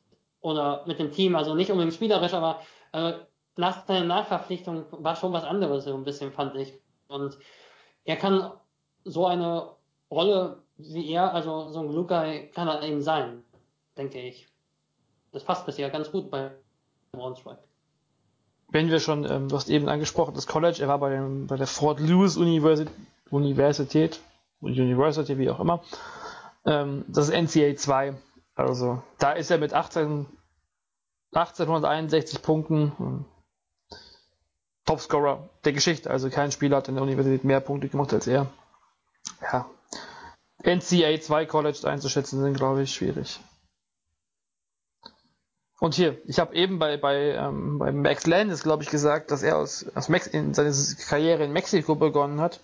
oder 0.42 0.84
mit 0.86 1.00
dem 1.00 1.12
Team, 1.12 1.36
also 1.36 1.56
nicht 1.56 1.72
unbedingt 1.72 1.96
spielerisch, 1.96 2.34
aber 2.34 2.62
äh, 2.94 3.14
nach 3.58 3.86
seiner 3.86 4.06
Nachverpflichtung 4.06 4.86
war 4.92 5.16
schon 5.16 5.34
was 5.34 5.44
anderes, 5.44 5.86
so 5.86 5.94
ein 5.94 6.04
bisschen, 6.04 6.32
fand 6.32 6.56
ich. 6.56 6.74
Und 7.08 7.38
er 8.04 8.18
kann 8.18 8.52
so 9.04 9.26
eine 9.26 9.72
Rolle 10.12 10.64
wie 10.78 11.10
er, 11.12 11.34
also 11.34 11.70
so 11.70 11.80
ein 11.80 11.92
Luca 11.92 12.26
kann 12.54 12.68
er 12.68 12.84
eben 12.84 13.02
sein, 13.02 13.44
denke 13.98 14.20
ich. 14.20 14.48
Das 15.32 15.44
passt 15.44 15.66
bisher 15.66 15.90
ganz 15.90 16.12
gut 16.12 16.30
bei 16.30 16.52
Braunschweig. 17.12 17.60
Wenn 18.68 18.90
wir 18.90 19.00
schon, 19.00 19.30
ähm, 19.30 19.50
du 19.50 19.56
hast 19.56 19.70
eben 19.70 19.88
angesprochen, 19.90 20.34
das 20.34 20.48
College, 20.48 20.82
er 20.82 20.88
war 20.88 21.00
bei, 21.00 21.12
dem, 21.12 21.48
bei 21.48 21.56
der 21.56 21.68
Fort 21.68 22.00
Lewis 22.00 22.36
Universität, 22.38 22.94
Universität, 23.30 24.20
University, 24.60 25.38
wie 25.38 25.50
auch 25.50 25.60
immer. 25.60 25.84
Ähm, 26.66 27.06
das 27.08 27.30
ist 27.30 27.34
NCA 27.34 27.76
2. 27.76 28.16
Also, 28.56 29.02
da 29.20 29.34
ist 29.34 29.52
er 29.52 29.58
mit 29.58 29.74
18, 29.74 30.26
1861 31.34 32.42
Punkten 32.42 33.26
Topscorer 34.86 35.50
der 35.66 35.74
Geschichte. 35.74 36.10
Also 36.10 36.30
kein 36.30 36.52
Spieler 36.52 36.78
hat 36.78 36.88
in 36.88 36.96
der 36.96 37.04
Universität 37.04 37.44
mehr 37.44 37.60
Punkte 37.60 37.90
gemacht 37.90 38.14
als 38.14 38.28
er. 38.28 38.48
Ja. 39.42 39.66
NCA 40.64 41.20
2 41.20 41.46
College 41.46 41.80
einzuschätzen 41.84 42.42
sind, 42.42 42.56
glaube 42.56 42.84
ich, 42.84 42.94
schwierig. 42.94 43.40
Und 45.80 45.94
hier, 45.96 46.18
ich 46.26 46.40
habe 46.40 46.56
eben 46.56 46.80
bei, 46.80 46.98
bei, 46.98 47.34
ähm, 47.34 47.80
bei 47.80 47.92
Max 47.92 48.26
Landis, 48.26 48.64
glaube 48.64 48.84
ich, 48.84 48.90
gesagt, 48.90 49.32
dass 49.32 49.44
er 49.44 49.58
aus, 49.58 49.86
aus 49.94 50.08
Mex 50.10 50.26
in 50.28 50.54
seine 50.54 50.74
Karriere 51.10 51.44
in 51.44 51.52
Mexiko 51.52 51.96
begonnen 51.96 52.40
hat. 52.40 52.62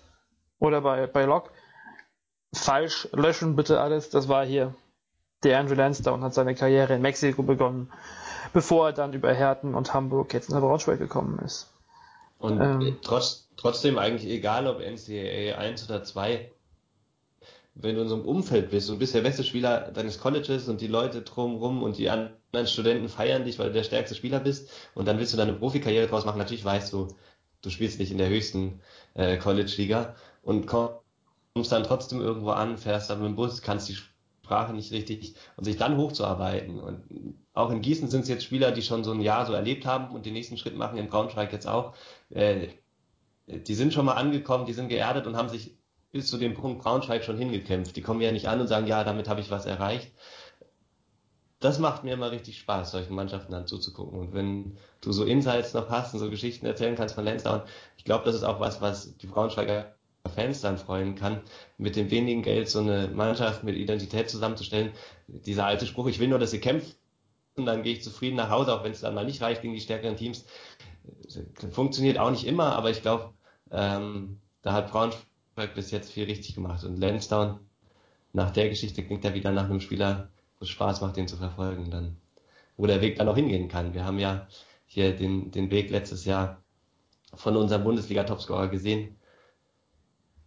Oder 0.60 0.82
bei, 0.82 1.08
bei 1.08 1.26
Locke. 1.26 1.52
falsch, 2.54 3.10
löschen 3.12 3.56
bitte 3.56 3.82
alles. 3.82 4.10
Das 4.10 4.28
war 4.28 4.46
hier 4.46 4.74
der 5.44 5.60
Andrew 5.60 5.76
Lansdowne 5.76 6.24
hat 6.24 6.34
seine 6.34 6.56
Karriere 6.56 6.96
in 6.96 7.02
Mexiko 7.02 7.44
begonnen, 7.44 7.92
bevor 8.54 8.88
er 8.88 8.94
dann 8.94 9.14
über 9.14 9.34
Herten 9.34 9.74
und 9.74 9.94
Hamburg 9.94 10.34
jetzt 10.34 10.50
nach 10.50 10.60
Braunschweig 10.60 11.00
gekommen 11.00 11.40
ist. 11.40 11.68
Und 12.38 12.60
ähm, 12.60 12.98
trotz, 13.02 13.48
trotzdem 13.58 13.98
eigentlich 13.98 14.30
egal, 14.30 14.68
ob 14.68 14.80
NCAA 14.80 15.58
1 15.58 15.90
oder 15.90 16.04
2, 16.04 16.52
wenn 17.82 17.96
du 17.96 18.02
in 18.02 18.08
so 18.08 18.16
einem 18.16 18.26
Umfeld 18.26 18.70
bist 18.70 18.90
und 18.90 19.00
bist 19.00 19.16
der 19.16 19.22
beste 19.22 19.44
Spieler 19.44 19.92
deines 19.92 20.20
Colleges 20.20 20.68
und 20.68 20.82
die 20.82 20.88
Leute 20.88 21.22
drumrum 21.22 21.84
und 21.84 21.98
die 21.98 22.10
anderen 22.10 22.68
Studenten 22.68 23.10
feiern 23.10 23.44
dich, 23.44 23.60
weil 23.60 23.68
du 23.68 23.74
der 23.74 23.84
stärkste 23.84 24.16
Spieler 24.16 24.40
bist 24.40 24.70
und 24.94 25.08
dann 25.08 25.18
willst 25.18 25.34
du 25.34 25.38
deine 25.38 25.54
Profikarriere 25.54 26.08
draus 26.08 26.26
machen, 26.26 26.38
natürlich 26.38 26.66
weißt 26.66 26.94
du, 26.94 27.08
du 27.62 27.70
spielst 27.70 28.00
nicht 28.00 28.12
in 28.12 28.18
der 28.18 28.30
höchsten 28.30 28.82
äh, 29.14 29.38
College-Liga 29.38 30.16
und 30.44 30.68
kommst 30.68 31.72
dann 31.72 31.84
trotzdem 31.84 32.22
irgendwo 32.22 32.52
an, 32.52 32.78
fährst 32.78 33.10
dann 33.10 33.20
mit 33.20 33.28
dem 33.28 33.36
Bus, 33.36 33.62
kannst 33.62 33.90
die 33.90 33.96
Sprache 33.96 34.74
nicht 34.74 34.92
richtig 34.92 35.36
und 35.58 35.64
sich 35.64 35.78
dann 35.78 35.98
hochzuarbeiten. 35.98 36.80
Und 36.80 37.38
auch 37.54 37.72
in 37.72 37.82
Gießen 37.82 38.10
sind 38.10 38.22
es 38.22 38.30
jetzt 38.30 38.44
Spieler, 38.44 38.72
die 38.72 38.82
schon 38.82 39.04
so 39.04 39.12
ein 39.12 39.22
Jahr 39.22 39.46
so 39.46 39.54
erlebt 39.54 39.86
haben 39.86 40.14
und 40.14 40.26
den 40.26 40.34
nächsten 40.34 40.58
Schritt 40.58 40.76
machen, 40.76 40.98
in 40.98 41.08
Braunschweig 41.08 41.52
jetzt 41.52 41.68
auch. 41.68 41.94
Äh, 42.30 42.68
die 43.48 43.76
sind 43.76 43.94
schon 43.94 44.06
mal 44.06 44.14
angekommen, 44.14 44.66
die 44.66 44.74
sind 44.74 44.90
geerdet 44.90 45.28
und 45.28 45.36
haben 45.36 45.50
sich 45.50 45.76
bis 46.12 46.28
zu 46.28 46.38
dem 46.38 46.54
Punkt 46.54 46.82
Braunschweig 46.82 47.24
schon 47.24 47.38
hingekämpft. 47.38 47.96
Die 47.96 48.02
kommen 48.02 48.22
ja 48.22 48.32
nicht 48.32 48.48
an 48.48 48.62
und 48.62 48.68
sagen, 48.68 48.88
ja, 48.88 49.04
damit 49.04 49.30
habe 49.30 49.42
ich 49.42 49.52
was 49.52 49.66
erreicht. 49.66 50.12
Das 51.60 51.78
macht 51.78 52.04
mir 52.04 52.14
immer 52.14 52.32
richtig 52.32 52.58
Spaß, 52.60 52.92
solchen 52.92 53.14
Mannschaften 53.14 53.52
dann 53.52 53.68
zuzugucken. 53.68 54.20
Und 54.20 54.34
wenn 54.34 54.78
du 55.02 55.12
so 55.12 55.24
Insights 55.24 55.74
noch 55.74 55.90
hast 55.90 56.14
und 56.14 56.20
so 56.20 56.30
Geschichten 56.30 56.66
erzählen 56.66 56.96
kannst 56.96 57.16
von 57.16 57.24
Lansdowne, 57.24 57.64
ich 57.98 58.04
glaube, 58.04 58.26
das 58.26 58.36
ist 58.36 58.44
auch 58.44 58.60
was, 58.60 58.82
was 58.82 59.16
die 59.18 59.28
Braunschweiger 59.28 59.94
Fans 60.36 60.62
dann 60.62 60.78
freuen 60.78 61.16
kann, 61.16 61.42
mit 61.78 61.96
dem 61.96 62.12
wenigen 62.12 62.42
Geld 62.42 62.70
so 62.70 62.80
eine 62.80 63.08
Mannschaft 63.08 63.64
mit 63.64 63.76
Identität 63.76 64.30
zusammenzustellen. 64.30 64.92
Dieser 65.28 65.66
alte 65.66 65.86
Spruch, 65.86 66.08
ich 66.08 66.20
will 66.20 66.28
nur, 66.28 66.40
dass 66.40 66.52
sie 66.52 66.60
kämpfen, 66.60 66.94
und 67.56 67.66
dann 67.66 67.84
gehe 67.84 67.94
ich 67.94 68.04
zufrieden 68.04 68.38
nach 68.38 68.50
Hause, 68.50 68.74
auch 68.74 68.84
wenn 68.84 68.92
es 68.92 69.02
dann 69.02 69.14
mal 69.14 69.26
nicht 69.26 69.42
reicht 69.42 69.62
gegen 69.62 69.74
die 69.74 69.82
stärkeren 69.82 70.16
Teams. 70.16 70.46
Funktioniert 71.72 72.18
auch 72.18 72.32
nicht 72.32 72.46
immer, 72.46 72.76
aber 72.76 72.92
ich 72.92 73.02
glaube, 73.02 73.34
ähm, 73.72 74.40
da 74.62 74.74
hat 74.74 74.92
Braunschweig 74.92 75.26
bis 75.56 75.92
jetzt 75.92 76.12
viel 76.12 76.26
richtig 76.26 76.56
gemacht. 76.56 76.84
Und 76.84 76.98
Lansdowne, 76.98 77.60
nach 78.34 78.52
der 78.52 78.70
Geschichte 78.70 79.04
klingt 79.04 79.26
er 79.26 79.34
wieder 79.34 79.52
nach 79.52 79.66
einem 79.66 79.82
Spieler, 79.82 80.30
wo 80.60 80.64
es 80.64 80.70
Spaß 80.70 81.02
macht, 81.02 81.18
den 81.18 81.28
zu 81.28 81.38
verfolgen, 81.38 81.92
dann, 81.92 82.18
wo 82.78 82.86
der 82.86 83.02
Weg 83.02 83.18
dann 83.18 83.28
auch 83.28 83.36
hingehen 83.36 83.68
kann. 83.68 83.94
Wir 83.94 84.06
haben 84.06 84.20
ja 84.20 84.48
hier 84.86 85.16
den, 85.16 85.52
den 85.52 85.72
Weg 85.72 85.90
letztes 85.90 86.26
Jahr 86.26 86.62
von 87.34 87.56
unserem 87.56 87.84
Bundesliga-Topscorer 87.84 88.68
gesehen, 88.68 89.18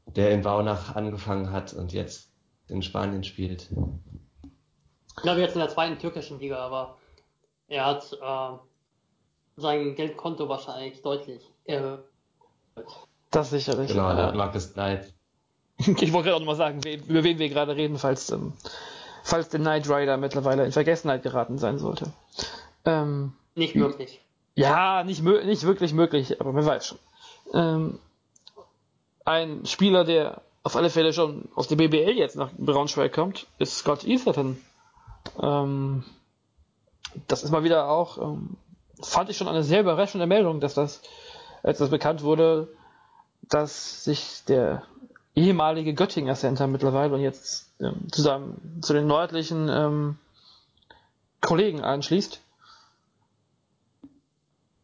der 0.06 0.32
in 0.32 0.42
Baunach 0.42 0.94
angefangen 0.94 1.50
hat 1.50 1.72
und 1.72 1.92
jetzt 1.92 2.30
in 2.68 2.82
Spanien 2.82 3.24
spielt. 3.24 3.70
Ich 5.16 5.22
glaube 5.22 5.40
jetzt 5.40 5.54
in 5.54 5.60
der 5.60 5.68
zweiten 5.68 5.98
türkischen 5.98 6.40
Liga, 6.40 6.58
aber 6.58 6.98
er 7.68 7.86
hat 7.86 8.12
äh, 8.12 8.58
sein 9.56 9.94
Geldkonto 9.94 10.48
wahrscheinlich 10.48 11.00
deutlich 11.02 11.42
erhöht. 11.64 12.04
Das 13.34 13.50
sicherlich. 13.50 13.88
Genau, 13.88 14.14
der 14.14 14.26
hat 14.26 14.36
Marcus 14.36 14.72
Knight. 14.74 15.12
Ich 15.76 16.12
wollte 16.12 16.28
gerade 16.28 16.36
auch 16.36 16.40
nochmal 16.40 16.54
sagen, 16.54 16.80
über 17.08 17.24
wen 17.24 17.40
wir 17.40 17.48
gerade 17.48 17.74
reden, 17.74 17.98
falls, 17.98 18.30
ähm, 18.30 18.52
falls 19.24 19.48
der 19.48 19.58
Knight 19.58 19.88
Rider 19.90 20.16
mittlerweile 20.16 20.64
in 20.64 20.70
Vergessenheit 20.70 21.24
geraten 21.24 21.58
sein 21.58 21.78
sollte. 21.78 22.12
Ähm, 22.84 23.32
nicht 23.56 23.74
wirklich. 23.74 24.20
Ja, 24.54 25.02
nicht, 25.02 25.20
nicht 25.24 25.64
wirklich 25.64 25.92
möglich, 25.92 26.40
aber 26.40 26.52
man 26.52 26.64
weiß 26.64 26.86
schon. 26.86 26.98
Ähm, 27.52 27.98
ein 29.24 29.66
Spieler, 29.66 30.04
der 30.04 30.42
auf 30.62 30.76
alle 30.76 30.90
Fälle 30.90 31.12
schon 31.12 31.48
aus 31.56 31.66
der 31.66 31.74
BBL 31.74 32.12
jetzt 32.12 32.36
nach 32.36 32.50
Braunschweig 32.56 33.12
kommt, 33.12 33.48
ist 33.58 33.78
Scott 33.78 34.04
Etherton. 34.04 34.60
Ähm, 35.42 36.04
das 37.26 37.42
ist 37.42 37.50
mal 37.50 37.64
wieder 37.64 37.88
auch, 37.88 38.18
ähm, 38.18 38.56
fand 39.02 39.28
ich 39.28 39.36
schon 39.36 39.48
eine 39.48 39.64
sehr 39.64 39.80
überraschende 39.80 40.26
Meldung, 40.26 40.60
dass 40.60 40.74
das, 40.74 41.02
als 41.64 41.78
das 41.78 41.90
bekannt 41.90 42.22
wurde, 42.22 42.68
dass 43.48 44.04
sich 44.04 44.44
der 44.46 44.82
ehemalige 45.34 45.94
Göttinger 45.94 46.34
Center 46.34 46.66
mittlerweile 46.66 47.14
und 47.14 47.20
jetzt 47.20 47.70
ähm, 47.80 48.06
zusammen 48.10 48.80
zu 48.82 48.92
den 48.92 49.06
nördlichen 49.06 49.68
ähm, 49.68 50.18
Kollegen 51.40 51.82
anschließt. 51.82 52.40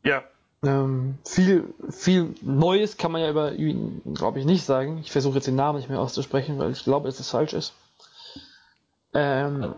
Ja, 0.03 0.25
ähm, 0.63 1.19
viel, 1.25 1.73
viel 1.89 2.35
Neues 2.43 2.99
kann 2.99 3.13
man 3.13 3.23
ja 3.23 3.31
über 3.31 3.53
ihn, 3.53 4.03
glaube 4.15 4.41
ich, 4.41 4.45
nicht 4.45 4.65
sagen. 4.65 4.99
Ich 4.99 5.11
versuche 5.11 5.37
jetzt 5.37 5.47
den 5.47 5.57
Namen 5.57 5.79
nicht 5.79 5.89
mehr 5.89 6.01
auszusprechen, 6.01 6.59
weil 6.59 6.73
ich 6.73 6.85
glaube, 6.85 7.09
dass 7.09 7.19
es 7.19 7.31
falsch 7.31 7.55
ist. 7.55 7.73
Ähm, 9.15 9.75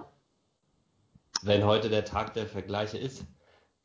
Wenn 1.43 1.65
heute 1.65 1.89
der 1.89 2.05
Tag 2.05 2.35
der 2.35 2.47
Vergleiche 2.47 2.99
ist, 2.99 3.25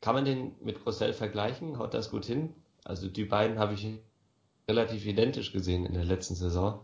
kann 0.00 0.14
man 0.14 0.24
den 0.24 0.56
mit 0.60 0.82
Grossell 0.82 1.12
vergleichen? 1.12 1.78
Haut 1.78 1.94
das 1.94 2.10
gut 2.10 2.24
hin? 2.24 2.54
Also 2.84 3.08
die 3.08 3.24
beiden 3.24 3.58
habe 3.58 3.74
ich 3.74 4.00
relativ 4.68 5.06
identisch 5.06 5.52
gesehen 5.52 5.86
in 5.86 5.94
der 5.94 6.04
letzten 6.04 6.34
Saison. 6.34 6.80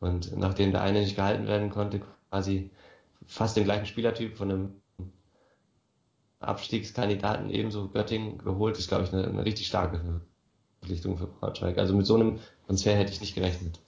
Und 0.00 0.36
nachdem 0.36 0.72
der 0.72 0.82
eine 0.82 1.00
nicht 1.00 1.16
gehalten 1.16 1.46
werden 1.46 1.70
konnte, 1.70 2.02
quasi 2.30 2.70
fast 3.26 3.56
den 3.56 3.64
gleichen 3.64 3.86
Spielertyp 3.86 4.36
von 4.36 4.50
einem 4.50 4.82
Abstiegskandidaten 6.40 7.50
ebenso 7.50 7.88
Göttingen 7.88 8.38
geholt, 8.38 8.76
ist, 8.78 8.88
glaube 8.88 9.04
ich, 9.04 9.12
eine, 9.12 9.26
eine 9.26 9.44
richtig 9.44 9.68
starke 9.68 10.00
Verpflichtung 10.80 11.16
für 11.16 11.28
Braunschweig. 11.28 11.78
Also 11.78 11.94
mit 11.94 12.06
so 12.06 12.16
einem 12.16 12.40
Transfer 12.66 12.96
hätte 12.96 13.12
ich 13.12 13.20
nicht 13.20 13.36
gerechnet. 13.36 13.78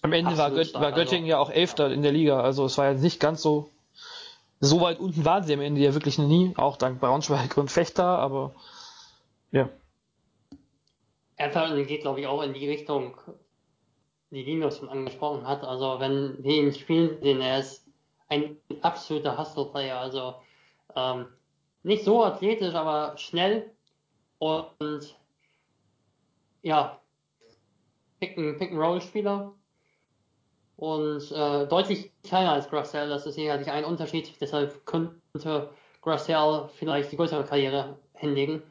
Am 0.00 0.12
Ende 0.12 0.36
war, 0.38 0.50
Gött 0.50 0.72
war, 0.74 0.92
Göttingen 0.92 1.26
ja 1.26 1.38
auch 1.38 1.50
Elfter 1.50 1.92
in 1.92 2.02
der 2.02 2.12
Liga, 2.12 2.40
also 2.40 2.64
es 2.64 2.78
war 2.78 2.86
ja 2.86 2.94
nicht 2.94 3.20
ganz 3.20 3.42
so 3.42 3.68
so 4.62 4.80
weit 4.80 5.00
unten 5.00 5.24
waren 5.24 5.42
sie 5.42 5.52
am 5.52 5.60
Ende 5.60 5.80
ja 5.80 5.92
wirklich 5.92 6.18
noch 6.18 6.28
nie, 6.28 6.54
auch 6.56 6.76
dank 6.76 7.00
Braunschweig 7.00 7.56
und 7.56 7.70
Fechter, 7.70 8.04
aber 8.04 8.54
ja. 9.50 9.68
Everton 11.42 11.86
geht, 11.86 12.02
glaube 12.02 12.20
ich, 12.20 12.26
auch 12.26 12.42
in 12.42 12.54
die 12.54 12.68
Richtung, 12.68 13.16
die 14.30 14.44
Linus 14.44 14.78
schon 14.78 14.88
angesprochen 14.88 15.46
hat. 15.46 15.64
Also 15.64 15.98
wenn 15.98 16.42
wir 16.42 16.54
ihn 16.54 16.72
spielen 16.72 17.20
sehen, 17.20 17.40
er 17.40 17.58
ist 17.58 17.86
ein 18.28 18.56
absoluter 18.80 19.36
Hustle-Player. 19.36 19.98
Also 19.98 20.36
ähm, 20.94 21.26
nicht 21.82 22.04
so 22.04 22.24
athletisch, 22.24 22.74
aber 22.74 23.16
schnell 23.18 23.70
und 24.38 25.18
ja, 26.62 27.00
Pick-and-Roll-Spieler 28.20 29.52
und 30.76 31.32
äh, 31.32 31.66
deutlich 31.66 32.12
kleiner 32.22 32.52
als 32.52 32.68
Grassell. 32.68 33.08
Das 33.08 33.26
ist 33.26 33.34
sicherlich 33.34 33.68
ein 33.68 33.84
Unterschied. 33.84 34.32
Deshalb 34.40 34.86
könnte 34.86 35.70
Grassell 36.02 36.68
vielleicht 36.74 37.10
die 37.10 37.16
größere 37.16 37.44
Karriere 37.44 37.98
hinlegen. 38.14 38.62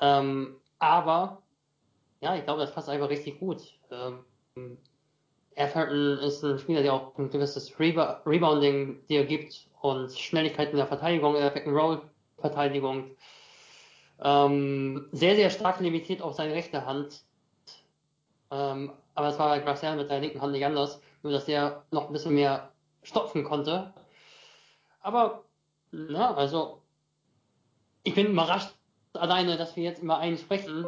Ähm, 0.00 0.56
aber 0.80 1.42
ja, 2.20 2.34
ich 2.34 2.44
glaube, 2.44 2.60
das 2.60 2.72
passt 2.72 2.88
einfach 2.88 3.08
richtig 3.08 3.38
gut. 3.38 3.62
Ähm, 3.90 4.78
Everton 5.54 6.18
ist 6.18 6.42
ein 6.44 6.58
Spieler, 6.58 6.82
der 6.82 6.94
auch 6.94 7.16
ein 7.18 7.30
gewisses 7.30 7.78
Reba 7.78 8.22
Rebounding 8.24 9.04
dir 9.08 9.24
gibt 9.24 9.66
und 9.80 10.12
Schnelligkeit 10.12 10.70
in 10.70 10.76
der 10.76 10.86
Verteidigung, 10.86 11.34
in 11.34 11.42
der 11.42 11.50
Pick-and-Roll 11.50 12.02
Verteidigung. 12.38 13.10
Ähm, 14.20 15.08
sehr, 15.12 15.36
sehr 15.36 15.50
stark 15.50 15.80
limitiert 15.80 16.22
auf 16.22 16.34
seine 16.34 16.54
rechte 16.54 16.86
Hand. 16.86 17.22
Ähm, 18.50 18.92
aber 19.14 19.28
es 19.28 19.38
war 19.38 19.48
bei 19.48 19.58
Graciel 19.60 19.96
mit 19.96 20.08
seiner 20.08 20.20
linken 20.20 20.40
Hand 20.40 20.52
nicht 20.52 20.64
anders. 20.64 21.00
Nur, 21.22 21.32
dass 21.32 21.48
er 21.48 21.84
noch 21.90 22.06
ein 22.06 22.12
bisschen 22.12 22.34
mehr 22.34 22.72
stopfen 23.02 23.44
konnte. 23.44 23.92
Aber, 25.00 25.44
na, 25.90 26.34
also, 26.34 26.82
ich 28.02 28.14
bin 28.14 28.28
überrascht 28.28 28.74
alleine, 29.14 29.56
dass 29.56 29.74
wir 29.74 29.82
jetzt 29.82 30.02
immer 30.02 30.18
einen 30.18 30.38
sprechen, 30.38 30.86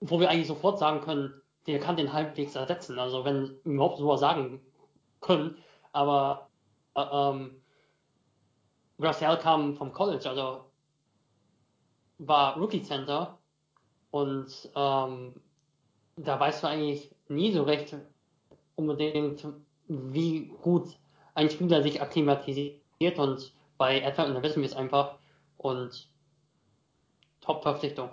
wo 0.00 0.20
wir 0.20 0.30
eigentlich 0.30 0.48
sofort 0.48 0.78
sagen 0.78 1.00
können, 1.00 1.40
der 1.66 1.78
kann 1.80 1.96
den 1.96 2.12
halbwegs 2.12 2.54
ersetzen. 2.56 2.98
Also, 2.98 3.24
wenn 3.24 3.58
überhaupt 3.64 3.98
sowas 3.98 4.20
sagen 4.20 4.60
können. 5.20 5.56
Aber, 5.92 6.48
äh, 6.94 7.02
ähm, 7.02 7.60
Graciel 9.00 9.36
kam 9.38 9.76
vom 9.76 9.92
College, 9.92 10.28
also 10.28 10.64
war 12.18 12.56
Rookie 12.58 12.82
Center 12.82 13.38
und 14.10 14.70
ähm, 14.76 15.34
da 16.16 16.38
weißt 16.38 16.62
du 16.62 16.68
eigentlich 16.68 17.10
nie 17.28 17.52
so 17.52 17.62
recht 17.62 17.96
unbedingt, 18.76 19.46
wie 19.88 20.48
gut 20.62 20.88
ein 21.34 21.48
Spieler 21.48 21.82
sich 21.82 22.02
akklimatisiert 22.02 23.18
und 23.18 23.52
bei 23.78 24.00
Edmonton 24.00 24.42
wissen 24.42 24.60
wir 24.60 24.68
es 24.68 24.76
einfach 24.76 25.16
und 25.56 26.08
Top-Verpflichtung. 27.40 28.10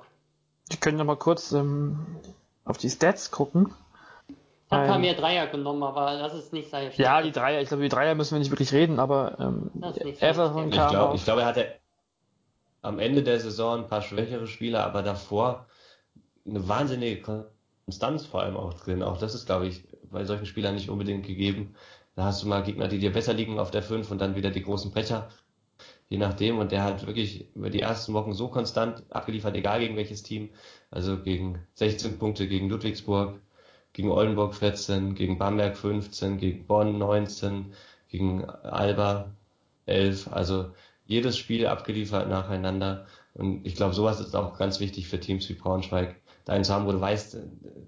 Wir 0.69 0.77
können 0.77 0.97
noch 0.97 1.05
mal 1.05 1.15
kurz 1.15 1.51
ähm, 1.51 1.99
auf 2.65 2.77
die 2.77 2.89
Stats 2.89 3.31
gucken. 3.31 3.73
Ich 4.67 4.73
habe 4.73 4.95
ähm, 4.95 5.01
mehr 5.01 5.13
Dreier 5.13 5.47
genommen, 5.47 5.83
aber 5.83 6.17
das 6.17 6.33
ist 6.33 6.51
nicht 6.51 6.69
sehr 6.69 6.81
schlecht. 6.81 6.99
Ja, 6.99 7.21
die 7.21 7.31
Dreier, 7.31 7.61
ich 7.61 7.69
glaube, 7.69 7.83
die 7.83 7.89
Dreier 7.89 8.15
müssen 8.15 8.35
wir 8.35 8.39
nicht 8.39 8.51
wirklich 8.51 8.73
reden, 8.73 8.99
aber 8.99 9.37
ähm, 9.39 9.71
Everton 10.19 10.69
kam 10.71 10.87
ich 10.87 10.91
glaube, 10.91 11.15
ich 11.15 11.23
glaube, 11.23 11.41
er 11.41 11.47
hatte 11.47 11.67
am 12.81 12.99
Ende 12.99 13.23
der 13.23 13.39
Saison 13.39 13.79
ein 13.83 13.87
paar 13.87 14.01
schwächere 14.01 14.47
Spieler, 14.47 14.83
aber 14.83 15.03
davor 15.03 15.67
eine 16.45 16.67
wahnsinnige 16.67 17.49
Konstanz 17.85 18.25
vor 18.25 18.41
allem 18.41 18.57
auch 18.57 18.73
drin. 18.73 19.03
Auch 19.03 19.17
das 19.17 19.35
ist, 19.35 19.45
glaube 19.45 19.67
ich, 19.67 19.83
bei 20.11 20.25
solchen 20.25 20.45
Spielern 20.45 20.75
nicht 20.75 20.89
unbedingt 20.89 21.25
gegeben. 21.25 21.75
Da 22.15 22.25
hast 22.25 22.43
du 22.43 22.47
mal 22.47 22.63
Gegner, 22.63 22.87
die 22.87 22.99
dir 22.99 23.13
besser 23.13 23.33
liegen 23.33 23.59
auf 23.59 23.71
der 23.71 23.83
5 23.83 24.09
und 24.11 24.19
dann 24.19 24.35
wieder 24.35 24.49
die 24.49 24.63
großen 24.63 24.91
Brecher. 24.91 25.29
Je 26.09 26.17
nachdem. 26.17 26.59
Und 26.59 26.71
der 26.71 26.83
hat 26.83 27.05
wirklich 27.05 27.53
über 27.55 27.69
die 27.69 27.81
ersten 27.81 28.13
Wochen 28.13 28.33
so 28.33 28.47
konstant 28.47 29.03
abgeliefert, 29.09 29.55
egal 29.55 29.79
gegen 29.79 29.97
welches 29.97 30.23
Team. 30.23 30.49
Also 30.91 31.21
gegen 31.21 31.59
16 31.75 32.17
Punkte 32.17 32.47
gegen 32.47 32.69
Ludwigsburg, 32.69 33.39
gegen 33.93 34.11
Oldenburg 34.11 34.55
14, 34.55 35.15
gegen 35.15 35.37
Bamberg 35.37 35.77
15, 35.77 36.37
gegen 36.37 36.65
Bonn 36.65 36.97
19, 36.97 37.73
gegen 38.09 38.45
Alba 38.45 39.31
11. 39.85 40.31
Also 40.31 40.71
jedes 41.05 41.37
Spiel 41.37 41.67
abgeliefert 41.67 42.29
nacheinander. 42.29 43.07
Und 43.33 43.65
ich 43.65 43.75
glaube, 43.75 43.93
sowas 43.93 44.19
ist 44.19 44.35
auch 44.35 44.57
ganz 44.57 44.79
wichtig 44.79 45.07
für 45.07 45.19
Teams 45.19 45.47
wie 45.49 45.53
Braunschweig, 45.53 46.15
da 46.45 46.53
einen 46.53 46.63
zu 46.63 46.73
haben, 46.73 46.85
wo 46.87 46.91
du 46.91 47.01
weißt, 47.01 47.37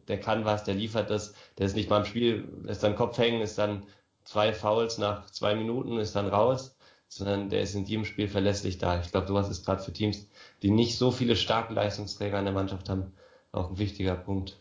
der 0.07 0.19
kann 0.19 0.45
was, 0.45 0.63
der 0.63 0.75
liefert 0.75 1.09
das, 1.09 1.33
der 1.57 1.65
ist 1.65 1.75
nicht 1.75 1.89
mal 1.89 1.99
im 1.99 2.05
Spiel, 2.05 2.47
lässt 2.63 2.83
dann 2.83 2.95
Kopf 2.95 3.17
hängen, 3.17 3.41
ist 3.41 3.57
dann 3.57 3.83
zwei 4.23 4.53
Fouls 4.53 4.97
nach 4.97 5.29
zwei 5.31 5.55
Minuten, 5.55 5.97
ist 5.97 6.15
dann 6.15 6.27
raus, 6.27 6.77
sondern 7.09 7.49
der 7.49 7.61
ist 7.61 7.75
in 7.75 7.85
jedem 7.85 8.05
Spiel 8.05 8.27
verlässlich 8.27 8.77
da. 8.77 8.99
Ich 9.01 9.11
glaube, 9.11 9.27
sowas 9.27 9.49
ist 9.49 9.65
gerade 9.65 9.83
für 9.83 9.91
Teams, 9.91 10.27
die 10.61 10.69
nicht 10.69 10.97
so 10.97 11.11
viele 11.11 11.35
starke 11.35 11.73
Leistungsträger 11.73 12.39
in 12.39 12.45
der 12.45 12.53
Mannschaft 12.53 12.87
haben, 12.87 13.11
auch 13.51 13.71
ein 13.71 13.79
wichtiger 13.79 14.15
Punkt. 14.15 14.57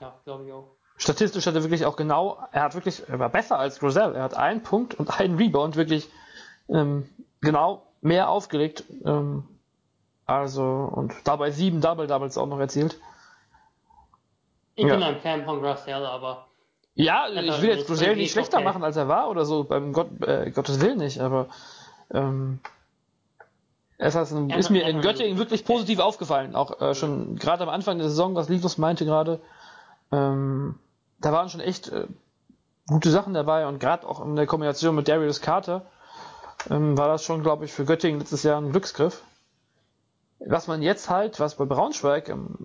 Ja, 0.00 0.14
glaube 0.24 0.46
ich 0.46 0.52
auch. 0.52 0.68
Statistisch 0.98 1.46
hat 1.46 1.54
er 1.54 1.62
wirklich 1.62 1.86
auch 1.86 1.96
genau, 1.96 2.38
er 2.52 2.62
hat 2.62 2.74
wirklich, 2.74 3.08
er 3.08 3.18
war 3.18 3.30
besser 3.30 3.58
als 3.58 3.82
Rosell. 3.82 4.14
Er 4.14 4.22
hat 4.22 4.34
einen 4.34 4.62
Punkt 4.62 4.94
und 4.94 5.18
einen 5.18 5.36
Rebound 5.36 5.76
wirklich 5.76 6.08
ähm, 6.68 7.08
genau 7.40 7.86
mehr 8.00 8.28
aufgelegt. 8.28 8.84
Ähm, 9.04 9.44
also, 10.26 10.62
und 10.62 11.14
dabei 11.24 11.50
sieben 11.50 11.80
Double-Doubles 11.80 12.36
auch 12.36 12.46
noch 12.46 12.58
erzielt. 12.58 13.00
Ich 14.74 14.84
ja. 14.84 14.94
bin 14.94 15.02
ein 15.02 15.20
Fan 15.20 15.44
von 15.44 15.62
Grosell, 15.62 16.04
aber. 16.04 16.47
Ja, 16.98 17.28
ich 17.28 17.62
will 17.62 17.68
jetzt 17.68 17.86
Grosell 17.86 18.16
nicht 18.16 18.32
schlechter 18.32 18.56
okay. 18.56 18.64
machen, 18.64 18.82
als 18.82 18.96
er 18.96 19.06
war 19.06 19.30
oder 19.30 19.44
so, 19.44 19.62
beim 19.62 19.92
Gott, 19.92 20.08
äh, 20.20 20.50
Gottes 20.50 20.80
Willen 20.80 20.98
nicht, 20.98 21.20
aber 21.20 21.46
ähm, 22.12 22.58
es 23.98 24.16
ist, 24.16 24.32
ein, 24.32 24.50
ist 24.50 24.70
mir 24.70 24.82
in 24.88 25.00
Göttingen 25.00 25.38
wirklich 25.38 25.64
positiv 25.64 26.00
aufgefallen. 26.00 26.56
Auch 26.56 26.80
äh, 26.80 26.96
schon 26.96 27.36
gerade 27.36 27.62
am 27.62 27.68
Anfang 27.68 27.98
der 27.98 28.08
Saison, 28.08 28.34
was 28.34 28.48
Livos 28.48 28.78
meinte 28.78 29.04
gerade, 29.04 29.38
ähm, 30.10 30.74
da 31.20 31.30
waren 31.30 31.48
schon 31.48 31.60
echt 31.60 31.88
äh, 31.88 32.08
gute 32.88 33.12
Sachen 33.12 33.32
dabei 33.32 33.68
und 33.68 33.78
gerade 33.78 34.04
auch 34.04 34.20
in 34.20 34.34
der 34.34 34.46
Kombination 34.46 34.96
mit 34.96 35.06
Darius 35.06 35.40
Carter 35.40 35.86
ähm, 36.68 36.98
war 36.98 37.06
das 37.06 37.22
schon, 37.22 37.44
glaube 37.44 37.64
ich, 37.64 37.72
für 37.72 37.84
Göttingen 37.84 38.18
letztes 38.18 38.42
Jahr 38.42 38.60
ein 38.60 38.72
Glücksgriff. 38.72 39.22
Was 40.40 40.66
man 40.66 40.82
jetzt 40.82 41.08
halt, 41.08 41.38
was 41.38 41.54
bei 41.54 41.64
Braunschweig 41.64 42.28
ähm, 42.28 42.56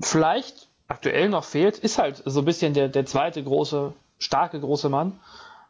vielleicht 0.00 0.68
aktuell 0.88 1.28
noch 1.28 1.44
fehlt, 1.44 1.78
ist 1.78 1.98
halt 1.98 2.22
so 2.24 2.40
ein 2.40 2.44
bisschen 2.44 2.74
der, 2.74 2.88
der 2.88 3.06
zweite 3.06 3.42
große, 3.42 3.92
starke 4.18 4.60
große 4.60 4.88
Mann. 4.88 5.18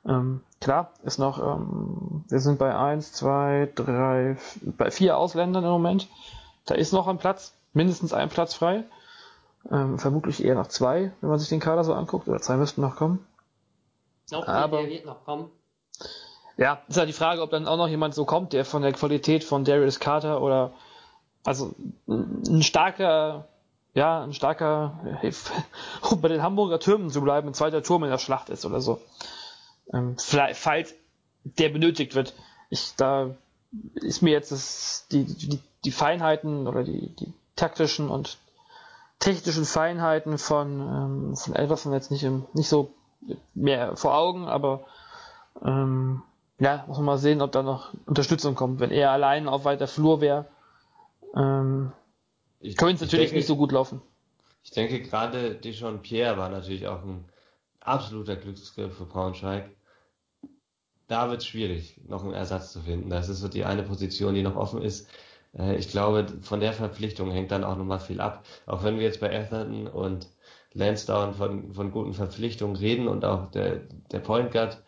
Ähm, 0.07 0.43
klar, 0.61 0.91
ist 1.03 1.19
noch, 1.19 1.39
ähm, 1.39 2.25
wir 2.29 2.41
sind 2.41 2.59
bei 2.59 2.75
eins, 2.77 3.13
zwei, 3.13 3.71
drei, 3.75 4.37
bei 4.63 4.91
vier 4.91 5.17
Ausländern 5.17 5.65
im 5.65 5.71
Moment. 5.71 6.09
Da 6.67 6.75
ist 6.75 6.93
noch 6.93 7.09
ein 7.09 7.19
Platz, 7.19 7.55
mindestens 7.73 8.13
ein 8.13 8.29
Platz 8.29 8.55
frei. 8.55 8.85
Ähm, 9.71 9.99
vermutlich 9.99 10.45
eher 10.45 10.55
noch 10.57 10.67
zwei, 10.67 11.13
wenn 11.21 11.31
man 11.31 11.39
sich 11.39 11.49
den 11.49 11.61
Kader 11.61 11.85
so 11.85 11.95
anguckt, 11.95 12.29
oder 12.29 12.41
zwei 12.41 12.57
müssten 12.57 12.83
noch 12.83 12.97
kommen. 12.97 13.27
Glaub, 14.29 14.47
Aber 14.49 14.83
der 14.83 14.91
wird 14.91 15.07
noch 15.07 15.25
kommen. 15.25 15.51
Ja, 16.57 16.83
ist 16.87 16.99
halt 16.99 17.09
die 17.09 17.15
Frage, 17.15 17.43
ob 17.43 17.51
dann 17.51 17.67
auch 17.67 17.77
noch 17.77 17.89
jemand 17.89 18.15
so 18.15 18.25
kommt, 18.25 18.53
der 18.53 18.65
von 18.65 18.83
der 18.83 18.93
Qualität 18.93 19.43
von 19.43 19.65
Darius 19.65 20.01
Carter 20.01 20.41
oder 20.41 20.73
also 21.45 21.75
ein 22.07 22.63
starker, 22.63 23.49
ja, 23.95 24.23
ein 24.23 24.33
starker, 24.33 24.99
um 26.11 26.21
bei 26.21 26.29
den 26.29 26.43
Hamburger 26.43 26.81
Türmen 26.81 27.11
zu 27.11 27.23
bleiben, 27.23 27.49
ein 27.49 27.55
zweiter 27.55 27.83
Turm 27.83 28.05
in 28.05 28.11
der 28.11 28.19
Schlacht 28.19 28.51
ist 28.51 28.65
oder 28.65 28.81
so. 28.81 29.01
Ähm, 29.93 30.17
falls 30.19 30.95
der 31.45 31.69
benötigt 31.69 32.15
wird. 32.15 32.35
Ich, 32.71 32.95
da 32.97 33.31
ist 33.95 34.23
mir 34.23 34.31
jetzt 34.31 34.51
das, 34.53 35.07
die, 35.13 35.25
die, 35.25 35.61
die 35.85 35.91
Feinheiten 35.91 36.67
oder 36.67 36.85
die, 36.85 37.15
die 37.17 37.33
taktischen 37.57 38.09
und 38.09 38.39
technischen 39.19 39.65
Feinheiten 39.65 40.39
von, 40.39 40.81
ähm, 40.81 41.37
von 41.37 41.55
Elverson 41.55 41.93
jetzt 41.93 42.11
nicht, 42.11 42.25
im, 42.25 42.47
nicht 42.55 42.69
so 42.69 42.93
mehr 43.55 43.97
vor 43.97 44.15
Augen, 44.17 44.49
aber 44.49 44.85
ähm, 45.63 46.23
ja, 46.59 46.85
muss 46.87 46.99
man 46.99 47.07
mal 47.07 47.19
sehen, 47.19 47.43
ob 47.43 47.53
da 47.53 47.63
noch 47.63 47.93
Unterstützung 48.07 48.55
kommt. 48.55 48.81
Wenn 48.81 48.91
er 48.91 49.11
allein 49.11 49.49
auf 49.49 49.65
weiter 49.65 49.87
Flur 49.87 50.21
wäre, 50.21 50.47
ähm, 51.35 51.93
könnte 52.77 52.95
es 52.95 53.01
natürlich 53.01 53.27
denke, 53.27 53.37
nicht 53.37 53.47
so 53.47 53.57
gut 53.57 53.73
laufen. 53.73 54.01
Ich 54.63 54.71
denke, 54.71 55.03
gerade 55.03 55.55
Dijon 55.55 56.03
Pierre 56.03 56.39
war 56.39 56.49
natürlich 56.49 56.87
auch 56.87 57.03
ein 57.03 57.25
absoluter 57.81 58.37
Glücksgriff 58.37 58.97
für 58.97 59.05
Braunschweig. 59.05 59.71
Da 61.07 61.29
wird 61.29 61.43
es 61.43 61.47
schwierig, 61.47 62.01
noch 62.09 62.25
einen 62.25 62.33
Ersatz 62.33 62.73
zu 62.73 62.81
finden. 62.81 63.11
Das 63.11 63.29
ist 63.29 63.41
so 63.41 63.49
die 63.49 63.65
eine 63.65 63.83
Position, 63.83 64.35
die 64.35 64.43
noch 64.43 64.57
offen 64.57 64.81
ist. 64.81 65.09
Äh, 65.57 65.77
ich 65.77 65.89
glaube, 65.89 66.27
von 66.41 66.61
der 66.61 66.73
Verpflichtung 66.73 67.31
hängt 67.31 67.51
dann 67.51 67.65
auch 67.65 67.77
nochmal 67.77 68.01
viel 68.01 68.21
ab. 68.21 68.45
Auch 68.67 68.83
wenn 68.85 68.97
wir 68.97 69.05
jetzt 69.05 69.21
bei 69.21 69.29
Atherton 69.29 69.87
und 69.87 70.29
Lansdowne 70.73 71.35
von, 71.35 71.73
von 71.75 71.93
guten 71.93 72.15
Verpflichtungen 72.15 72.77
reden 72.77 73.07
und 73.07 73.25
auch 73.25 73.51
der, 73.51 73.83
der 74.11 74.21
Point 74.21 74.51
Guard, 74.51 74.83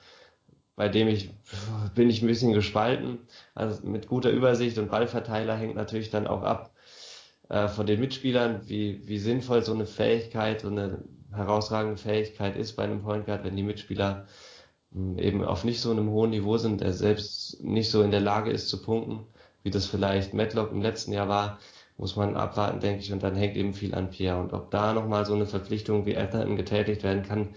bei 0.74 0.88
dem 0.88 1.08
ich, 1.08 1.30
bin 1.94 2.10
ich 2.10 2.22
ein 2.22 2.28
bisschen 2.28 2.52
gespalten. 2.52 3.18
Also 3.54 3.86
mit 3.86 4.08
guter 4.08 4.30
Übersicht 4.30 4.78
und 4.78 4.90
Ballverteiler 4.90 5.56
hängt 5.56 5.76
natürlich 5.76 6.10
dann 6.10 6.26
auch 6.26 6.42
ab 6.42 6.72
äh, 7.48 7.68
von 7.68 7.86
den 7.86 8.00
Mitspielern, 8.00 8.62
wie, 8.68 9.06
wie 9.06 9.18
sinnvoll 9.18 9.62
so 9.62 9.72
eine 9.72 9.86
Fähigkeit, 9.86 10.60
so 10.62 10.68
eine 10.68 11.04
herausragende 11.32 11.98
Fähigkeit 11.98 12.56
ist 12.56 12.74
bei 12.76 12.84
einem 12.84 13.02
Point 13.02 13.26
Guard, 13.26 13.44
wenn 13.44 13.56
die 13.56 13.62
Mitspieler 13.62 14.26
hm, 14.92 15.18
eben 15.18 15.44
auf 15.44 15.64
nicht 15.64 15.80
so 15.80 15.90
einem 15.90 16.10
hohen 16.10 16.30
Niveau 16.30 16.56
sind, 16.58 16.80
der 16.80 16.92
selbst 16.92 17.62
nicht 17.62 17.90
so 17.90 18.02
in 18.02 18.10
der 18.10 18.20
Lage 18.20 18.50
ist 18.50 18.68
zu 18.68 18.82
punkten 18.82 19.26
wie 19.66 19.70
das 19.70 19.86
vielleicht 19.86 20.32
Matlock 20.32 20.70
im 20.70 20.80
letzten 20.80 21.12
Jahr 21.12 21.28
war, 21.28 21.58
muss 21.96 22.14
man 22.14 22.36
abwarten, 22.36 22.78
denke 22.78 23.00
ich. 23.00 23.12
Und 23.12 23.24
dann 23.24 23.34
hängt 23.34 23.56
eben 23.56 23.74
viel 23.74 23.96
an 23.96 24.10
Pierre. 24.10 24.38
Und 24.38 24.52
ob 24.52 24.70
da 24.70 24.92
nochmal 24.92 25.26
so 25.26 25.34
eine 25.34 25.44
Verpflichtung 25.44 26.06
wie 26.06 26.16
Atherton 26.16 26.54
getätigt 26.54 27.02
werden 27.02 27.24
kann, 27.24 27.56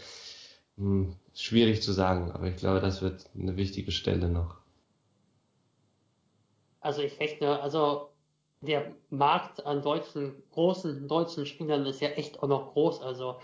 hm, 0.77 1.13
schwierig 1.35 1.83
zu 1.83 1.91
sagen. 1.91 2.31
Aber 2.31 2.47
ich 2.47 2.55
glaube, 2.55 2.79
das 2.79 3.03
wird 3.03 3.29
eine 3.39 3.57
wichtige 3.57 3.91
Stelle 3.91 4.27
noch. 4.27 4.55
Also 6.81 7.03
ich 7.03 7.19
rechne, 7.19 7.61
also 7.61 8.08
der 8.61 8.91
Markt 9.09 9.65
an 9.65 9.81
deutschen, 9.81 10.43
großen 10.51 11.07
deutschen 11.07 11.45
Spielern 11.45 11.85
ist 11.85 12.01
ja 12.01 12.09
echt 12.09 12.41
auch 12.43 12.47
noch 12.47 12.73
groß. 12.73 13.01
Also 13.01 13.37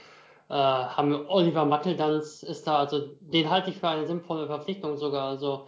äh, 0.49 0.53
haben 0.53 1.11
wir 1.11 1.29
Oliver 1.29 1.65
Mackeldanz 1.65 2.43
ist 2.43 2.67
da, 2.67 2.79
also 2.79 3.07
den 3.19 3.49
halte 3.49 3.69
ich 3.69 3.77
für 3.77 3.87
eine 3.87 4.05
sinnvolle 4.05 4.47
Verpflichtung 4.47 4.97
sogar. 4.97 5.29
Also 5.29 5.67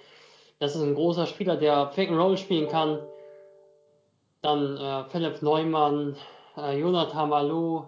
das 0.60 0.76
ist 0.76 0.82
ein 0.82 0.96
großer 0.96 1.28
Spieler, 1.28 1.56
der 1.56 1.88
Pick 1.88 2.10
and 2.10 2.20
Roll 2.20 2.38
spielen 2.38 2.68
kann. 2.68 3.00
Dann 4.42 4.78
äh, 4.78 5.06
Philipp 5.10 5.42
Neumann, 5.42 6.16
äh, 6.58 6.78
Jonathan 6.80 7.30
Malou, 7.30 7.86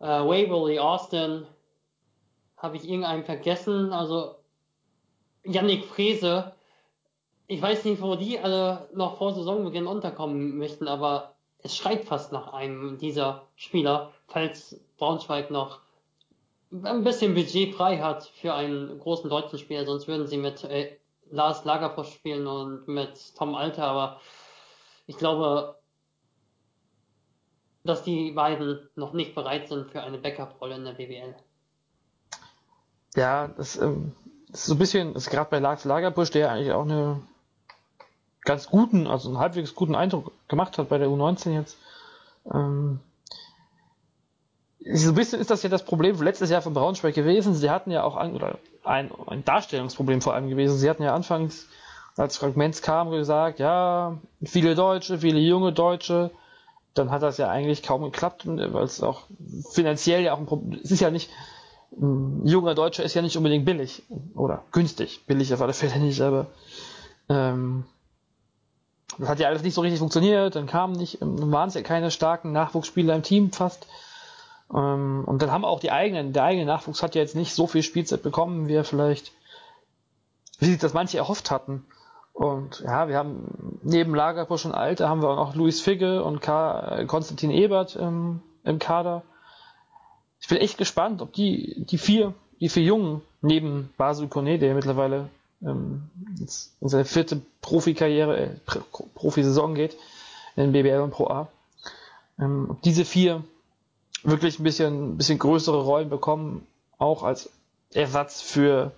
äh, 0.00 0.04
Waverly 0.04 0.78
Austin. 0.78 1.46
Habe 2.56 2.76
ich 2.76 2.88
irgendeinen 2.88 3.24
vergessen? 3.24 3.92
Also 3.92 4.36
Yannick 5.44 5.84
Frese. 5.86 6.52
Ich 7.48 7.62
weiß 7.62 7.84
nicht, 7.86 8.02
wo 8.02 8.14
die 8.14 8.38
alle 8.38 8.88
noch 8.94 9.16
vor 9.16 9.32
Saisonbeginn 9.32 9.86
unterkommen 9.86 10.58
möchten, 10.58 10.86
aber 10.86 11.34
es 11.62 11.74
schreit 11.74 12.04
fast 12.04 12.30
nach 12.30 12.52
einem 12.52 12.98
dieser 12.98 13.46
Spieler, 13.56 14.12
falls 14.26 14.78
Braunschweig 14.98 15.50
noch 15.50 15.80
ein 16.70 17.04
bisschen 17.04 17.34
Budget 17.34 17.74
frei 17.74 17.98
hat 17.98 18.24
für 18.26 18.52
einen 18.52 18.98
großen 18.98 19.30
deutschen 19.30 19.58
Spieler, 19.58 19.86
sonst 19.86 20.06
würden 20.06 20.26
sie 20.26 20.36
mit 20.36 20.62
äh, 20.64 20.98
Lars 21.30 21.64
Lagerfors 21.64 22.10
spielen 22.10 22.46
und 22.46 22.86
mit 22.86 23.34
Tom 23.36 23.54
Alter, 23.54 23.84
aber 23.84 24.20
ich 25.06 25.16
glaube, 25.16 25.76
dass 27.82 28.02
die 28.02 28.32
beiden 28.32 28.88
noch 28.94 29.14
nicht 29.14 29.34
bereit 29.34 29.68
sind 29.68 29.90
für 29.90 30.02
eine 30.02 30.18
Backup-Rolle 30.18 30.76
in 30.76 30.84
der 30.84 30.92
BWL. 30.92 31.34
Ja, 33.16 33.48
das, 33.48 33.78
ähm, 33.78 34.12
das 34.50 34.60
ist 34.60 34.66
so 34.66 34.74
ein 34.74 34.78
bisschen, 34.78 35.14
ist 35.14 35.30
gerade 35.30 35.50
bei 35.50 35.58
Lars 35.58 35.86
Lagerbusch, 35.86 36.30
der 36.30 36.52
eigentlich 36.52 36.72
auch 36.72 36.84
eine 36.84 37.22
ganz 38.42 38.68
guten, 38.68 39.06
also 39.06 39.28
einen 39.28 39.38
halbwegs 39.38 39.74
guten 39.74 39.94
Eindruck 39.94 40.32
gemacht 40.48 40.78
hat 40.78 40.88
bei 40.88 40.98
der 40.98 41.08
U19 41.08 41.52
jetzt. 41.52 41.76
Ähm, 42.52 43.00
so 44.90 45.10
ein 45.10 45.14
bisschen 45.14 45.40
ist 45.40 45.50
das 45.50 45.62
ja 45.62 45.68
das 45.68 45.84
Problem 45.84 46.20
letztes 46.22 46.50
Jahr 46.50 46.62
von 46.62 46.72
Braunschweig 46.74 47.14
gewesen. 47.14 47.54
Sie 47.54 47.70
hatten 47.70 47.90
ja 47.90 48.04
auch 48.04 48.16
an, 48.16 48.34
oder 48.34 48.58
ein, 48.84 49.10
ein 49.26 49.44
Darstellungsproblem 49.44 50.22
vor 50.22 50.34
allem 50.34 50.48
gewesen. 50.48 50.78
Sie 50.78 50.88
hatten 50.88 51.02
ja 51.02 51.14
anfangs, 51.14 51.66
als 52.16 52.36
Frank 52.36 52.56
Menz 52.56 52.82
kam, 52.82 53.10
gesagt, 53.10 53.58
ja, 53.58 54.18
viele 54.42 54.74
Deutsche, 54.74 55.18
viele 55.18 55.38
junge 55.40 55.72
Deutsche. 55.72 56.30
Dann 56.94 57.10
hat 57.10 57.22
das 57.22 57.38
ja 57.38 57.48
eigentlich 57.48 57.82
kaum 57.82 58.02
geklappt, 58.02 58.46
weil 58.46 58.84
es 58.84 59.02
auch 59.02 59.22
finanziell 59.70 60.22
ja 60.22 60.32
auch 60.32 60.38
ein 60.38 60.46
Problem 60.46 60.80
ist. 60.80 61.00
ja 61.00 61.10
nicht, 61.10 61.30
ein 61.92 62.46
junger 62.46 62.74
Deutscher 62.74 63.04
ist 63.04 63.14
ja 63.14 63.22
nicht 63.22 63.36
unbedingt 63.36 63.64
billig 63.64 64.02
oder 64.34 64.64
günstig. 64.72 65.24
Billig 65.26 65.52
auf 65.54 65.60
alle 65.60 65.74
Fälle 65.74 65.98
nicht, 65.98 66.20
aber 66.20 66.46
ähm, 67.28 67.84
das 69.18 69.28
hat 69.28 69.40
ja 69.40 69.48
alles 69.48 69.62
nicht 69.62 69.74
so 69.74 69.80
richtig 69.80 69.98
funktioniert. 69.98 70.56
Dann 70.56 70.66
kamen 70.66 70.94
nicht, 70.94 71.18
waren 71.20 71.68
es 71.68 71.74
ja 71.74 71.82
keine 71.82 72.10
starken 72.10 72.52
Nachwuchsspieler 72.52 73.14
im 73.14 73.22
Team 73.22 73.52
fast. 73.52 73.86
Ähm, 74.72 75.24
und 75.26 75.42
dann 75.42 75.50
haben 75.50 75.64
auch 75.64 75.80
die 75.80 75.90
eigenen, 75.90 76.32
der 76.32 76.44
eigene 76.44 76.66
Nachwuchs 76.66 77.02
hat 77.02 77.14
ja 77.14 77.22
jetzt 77.22 77.36
nicht 77.36 77.54
so 77.54 77.66
viel 77.66 77.82
Spielzeit 77.82 78.22
bekommen, 78.22 78.68
wie 78.68 78.74
er 78.74 78.84
vielleicht, 78.84 79.32
wie 80.58 80.66
sich 80.66 80.78
das 80.78 80.94
manche 80.94 81.18
erhofft 81.18 81.50
hatten. 81.50 81.84
Und 82.32 82.80
ja, 82.80 83.08
wir 83.08 83.16
haben 83.16 83.80
neben 83.82 84.14
Lagerbusch 84.14 84.64
und 84.64 84.72
Alte 84.72 85.08
haben 85.08 85.22
wir 85.22 85.30
auch 85.30 85.36
noch 85.48 85.54
Luis 85.56 85.80
Figge 85.80 86.22
und 86.22 86.40
K 86.40 87.04
Konstantin 87.06 87.50
Ebert 87.50 87.96
im, 87.96 88.42
im 88.62 88.78
Kader. 88.78 89.22
Ich 90.40 90.46
bin 90.46 90.58
echt 90.58 90.78
gespannt, 90.78 91.20
ob 91.20 91.32
die, 91.32 91.84
die 91.86 91.98
vier, 91.98 92.34
die 92.60 92.68
vier 92.68 92.84
Jungen 92.84 93.22
neben 93.40 93.92
Basu 93.96 94.28
Kone, 94.28 94.60
der 94.60 94.74
mittlerweile 94.74 95.30
ähm, 95.62 96.08
in 96.80 96.88
seine 96.88 97.04
vierte 97.04 97.40
Profikarriere, 97.60 98.36
äh, 98.38 98.50
Profisaison 99.14 99.74
geht, 99.74 99.96
in 100.56 100.72
BBL 100.72 101.00
und 101.00 101.10
Pro 101.10 101.26
A, 101.28 101.48
ähm, 102.38 102.66
ob 102.70 102.82
diese 102.82 103.04
vier 103.04 103.44
wirklich 104.22 104.58
ein 104.58 104.64
bisschen, 104.64 105.12
ein 105.12 105.16
bisschen 105.16 105.38
größere 105.38 105.82
Rollen 105.82 106.10
bekommen, 106.10 106.66
auch 106.98 107.22
als 107.22 107.50
Ersatz 107.92 108.40
für 108.40 108.92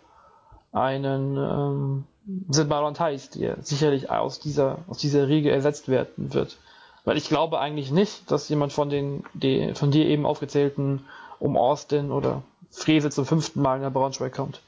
einen 0.72 1.36
ähm, 1.36 2.04
Sinbaron 2.48 2.94
Thais, 2.94 3.30
der 3.30 3.58
sicherlich 3.62 4.10
aus 4.10 4.40
dieser, 4.40 4.78
aus 4.88 4.98
dieser 4.98 5.28
Riege 5.28 5.50
ersetzt 5.50 5.88
werden 5.88 6.32
wird. 6.32 6.58
Weil 7.04 7.16
ich 7.16 7.28
glaube 7.28 7.58
eigentlich 7.60 7.90
nicht, 7.90 8.30
dass 8.30 8.48
jemand 8.48 8.72
von 8.72 8.90
den, 8.90 9.24
die, 9.34 9.74
von 9.74 9.90
dir 9.90 10.06
eben 10.06 10.26
aufgezählten 10.26 11.04
um 11.38 11.56
Austin 11.56 12.10
oder 12.12 12.42
Frese 12.70 13.10
zum 13.10 13.24
fünften 13.26 13.62
Mal 13.62 13.76
in 13.76 13.82
der 13.82 13.90
Braunschweig 13.90 14.32
kommt. 14.34 14.60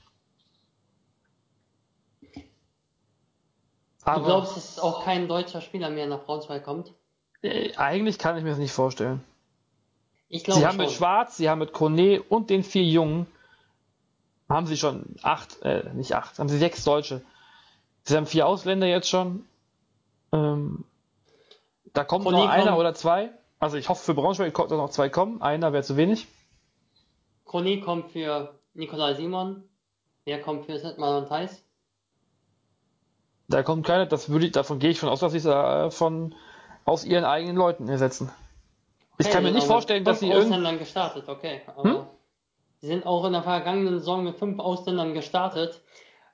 Aber 4.05 4.21
du 4.21 4.25
glaubst, 4.27 4.57
dass 4.57 4.79
auch 4.79 5.05
kein 5.05 5.29
deutscher 5.29 5.61
Spieler 5.61 5.91
mehr 5.91 6.07
nach 6.07 6.25
Braunschweig 6.25 6.65
kommt? 6.65 6.93
Äh, 7.43 7.75
eigentlich 7.77 8.19
kann 8.19 8.37
ich 8.37 8.43
mir 8.45 8.51
das 8.51 8.59
nicht 8.59 8.73
vorstellen. 8.73 9.23
Ich 10.29 10.45
glaube 10.45 10.61
Sie 10.61 10.67
haben 10.67 10.77
schon. 10.77 10.87
mit 10.87 10.91
Schwarz, 10.93 11.37
sie 11.37 11.49
haben 11.51 11.59
mit 11.59 11.73
Kone 11.73 12.23
und 12.23 12.51
den 12.51 12.65
vier 12.65 12.85
Jungen, 12.85 13.27
haben 14.49 14.67
sie 14.67 14.77
schon 14.77 15.17
acht, 15.23 15.63
äh, 15.63 15.91
nicht 15.95 16.15
acht, 16.15 16.39
haben 16.39 16.49
sie 16.49 16.59
sechs 16.59 16.85
Deutsche. 16.85 17.23
Sie 18.05 18.17
haben 18.17 18.27
vier 18.27 18.47
Ausländer 18.47 18.87
jetzt 18.87 19.09
schon. 19.09 19.45
Ähm, 20.33 20.85
da 21.93 22.05
kommt 22.05 22.25
Kone 22.25 22.39
noch 22.39 22.49
einer 22.49 22.65
kommt- 22.65 22.79
oder 22.79 22.95
zwei. 22.95 23.31
Also 23.59 23.77
ich 23.77 23.89
hoffe 23.89 24.05
für 24.05 24.15
Braunschweig 24.15 24.53
kommt 24.53 24.71
noch 24.71 24.91
zwei 24.91 25.09
kommen. 25.09 25.41
Einer 25.43 25.73
wäre 25.73 25.85
zu 25.85 25.97
wenig. 25.97 26.27
Kone 27.45 27.81
kommt 27.81 28.11
für 28.11 28.59
Nikolai 28.75 29.15
Simon. 29.15 29.63
Wer 30.25 30.41
kommt 30.41 30.67
für 30.67 30.79
Setman 30.79 31.23
und 31.23 31.29
Thais? 31.29 31.63
Da 33.53 33.63
kommt 33.63 33.87
keiner, 33.87 34.07
das 34.07 34.31
würde 34.31 34.47
ich, 34.47 34.53
davon 34.53 34.79
gehe 34.79 34.91
ich 34.91 34.99
von 34.99 35.11
aus, 35.11 35.21
dass 35.21 35.33
sie 35.33 35.39
es 35.39 35.45
äh, 35.45 35.91
von 35.91 36.35
aus 36.87 37.05
ihren 37.05 37.25
eigenen 37.25 37.57
Leuten 37.57 37.87
ersetzen. 37.89 38.31
Ich 39.19 39.27
Okay, 39.27 39.35
kann 39.35 39.45
mir 39.45 39.53
nicht 39.53 39.67
vorstellen, 39.67 40.05
dass 40.05 40.21
fünf 40.21 40.31
sie 40.31 40.35
irgendwie. 40.35 40.55
Ausländern 40.55 40.79
gestartet, 40.79 41.29
okay. 41.29 41.61
Aber 41.67 41.85
Hm? 41.85 42.07
sie 42.81 42.87
sind 42.87 43.05
auch 43.05 43.25
in 43.27 43.35
der 43.35 43.43
vergangenen 43.43 43.99
Saison 43.99 44.25
mit 44.25 44.39
fünf 44.39 44.59
Ausländern 44.59 45.13
gestartet. 45.13 45.83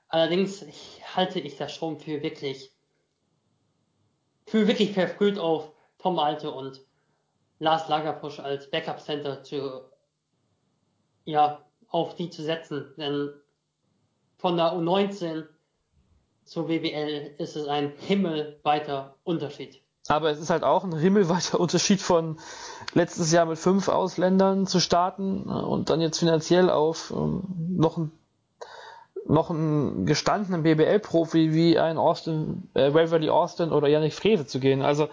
Allerdings 0.07 0.61
ich, 0.61 1.01
halte 1.13 1.39
ich 1.41 1.57
das 1.57 1.73
schon 1.75 1.99
für 1.99 2.23
wirklich, 2.23 2.71
für 4.47 4.67
wirklich 4.67 4.93
verfrüht 4.93 5.37
auf 5.37 5.71
Tom 5.99 6.17
Alte 6.19 6.49
und 6.51 6.79
Lars 7.59 7.89
Lagerpusch 7.89 8.39
als 8.39 8.71
Backup 8.71 9.01
Center 9.01 9.43
zu, 9.43 9.81
ja, 11.25 11.65
auf 11.89 12.15
die 12.15 12.29
zu 12.29 12.43
setzen. 12.43 12.93
Denn 12.97 13.33
von 14.37 14.55
der 14.55 14.73
U19 14.73 15.45
zur 16.49 16.65
BBL 16.67 17.35
ist 17.37 17.55
es 17.55 17.67
ein 17.67 17.93
himmelweiter 17.99 19.15
Unterschied. 19.23 19.81
Aber 20.07 20.31
es 20.31 20.39
ist 20.39 20.49
halt 20.49 20.63
auch 20.63 20.83
ein 20.83 20.97
himmelweiter 20.97 21.59
Unterschied 21.59 22.01
von 22.01 22.39
letztes 22.93 23.31
Jahr 23.31 23.45
mit 23.45 23.59
fünf 23.59 23.87
Ausländern 23.87 24.65
zu 24.65 24.79
starten 24.79 25.47
äh, 25.47 25.51
und 25.51 25.91
dann 25.91 26.01
jetzt 26.01 26.17
finanziell 26.17 26.69
auf 26.69 27.13
ähm, 27.15 27.43
noch 27.77 27.97
ein 27.97 28.11
noch 29.25 29.51
einen 29.51 30.07
gestandenen 30.07 30.63
BBL-Profi 30.63 31.53
wie 31.53 31.77
ein 31.77 31.99
Austin, 31.99 32.67
äh, 32.73 32.95
Waverly 32.95 33.29
Austin 33.29 33.71
oder 33.71 33.87
Yannick 33.87 34.13
Frese 34.13 34.47
zu 34.47 34.59
gehen. 34.59 34.81
Also 34.81 35.07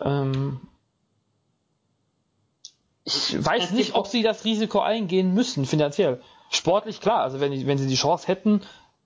ähm, 0.00 0.60
ich 3.04 3.36
weiß 3.38 3.70
nicht, 3.70 3.94
ob 3.94 4.08
sie 4.08 4.24
das 4.24 4.44
Risiko 4.44 4.80
eingehen 4.80 5.34
müssen, 5.34 5.66
finanziell. 5.66 6.20
Sportlich 6.50 7.00
klar, 7.00 7.20
also 7.20 7.38
wenn, 7.38 7.66
wenn 7.68 7.78
sie 7.78 7.86
die 7.86 7.94
Chance 7.94 8.26
hätten, 8.26 8.62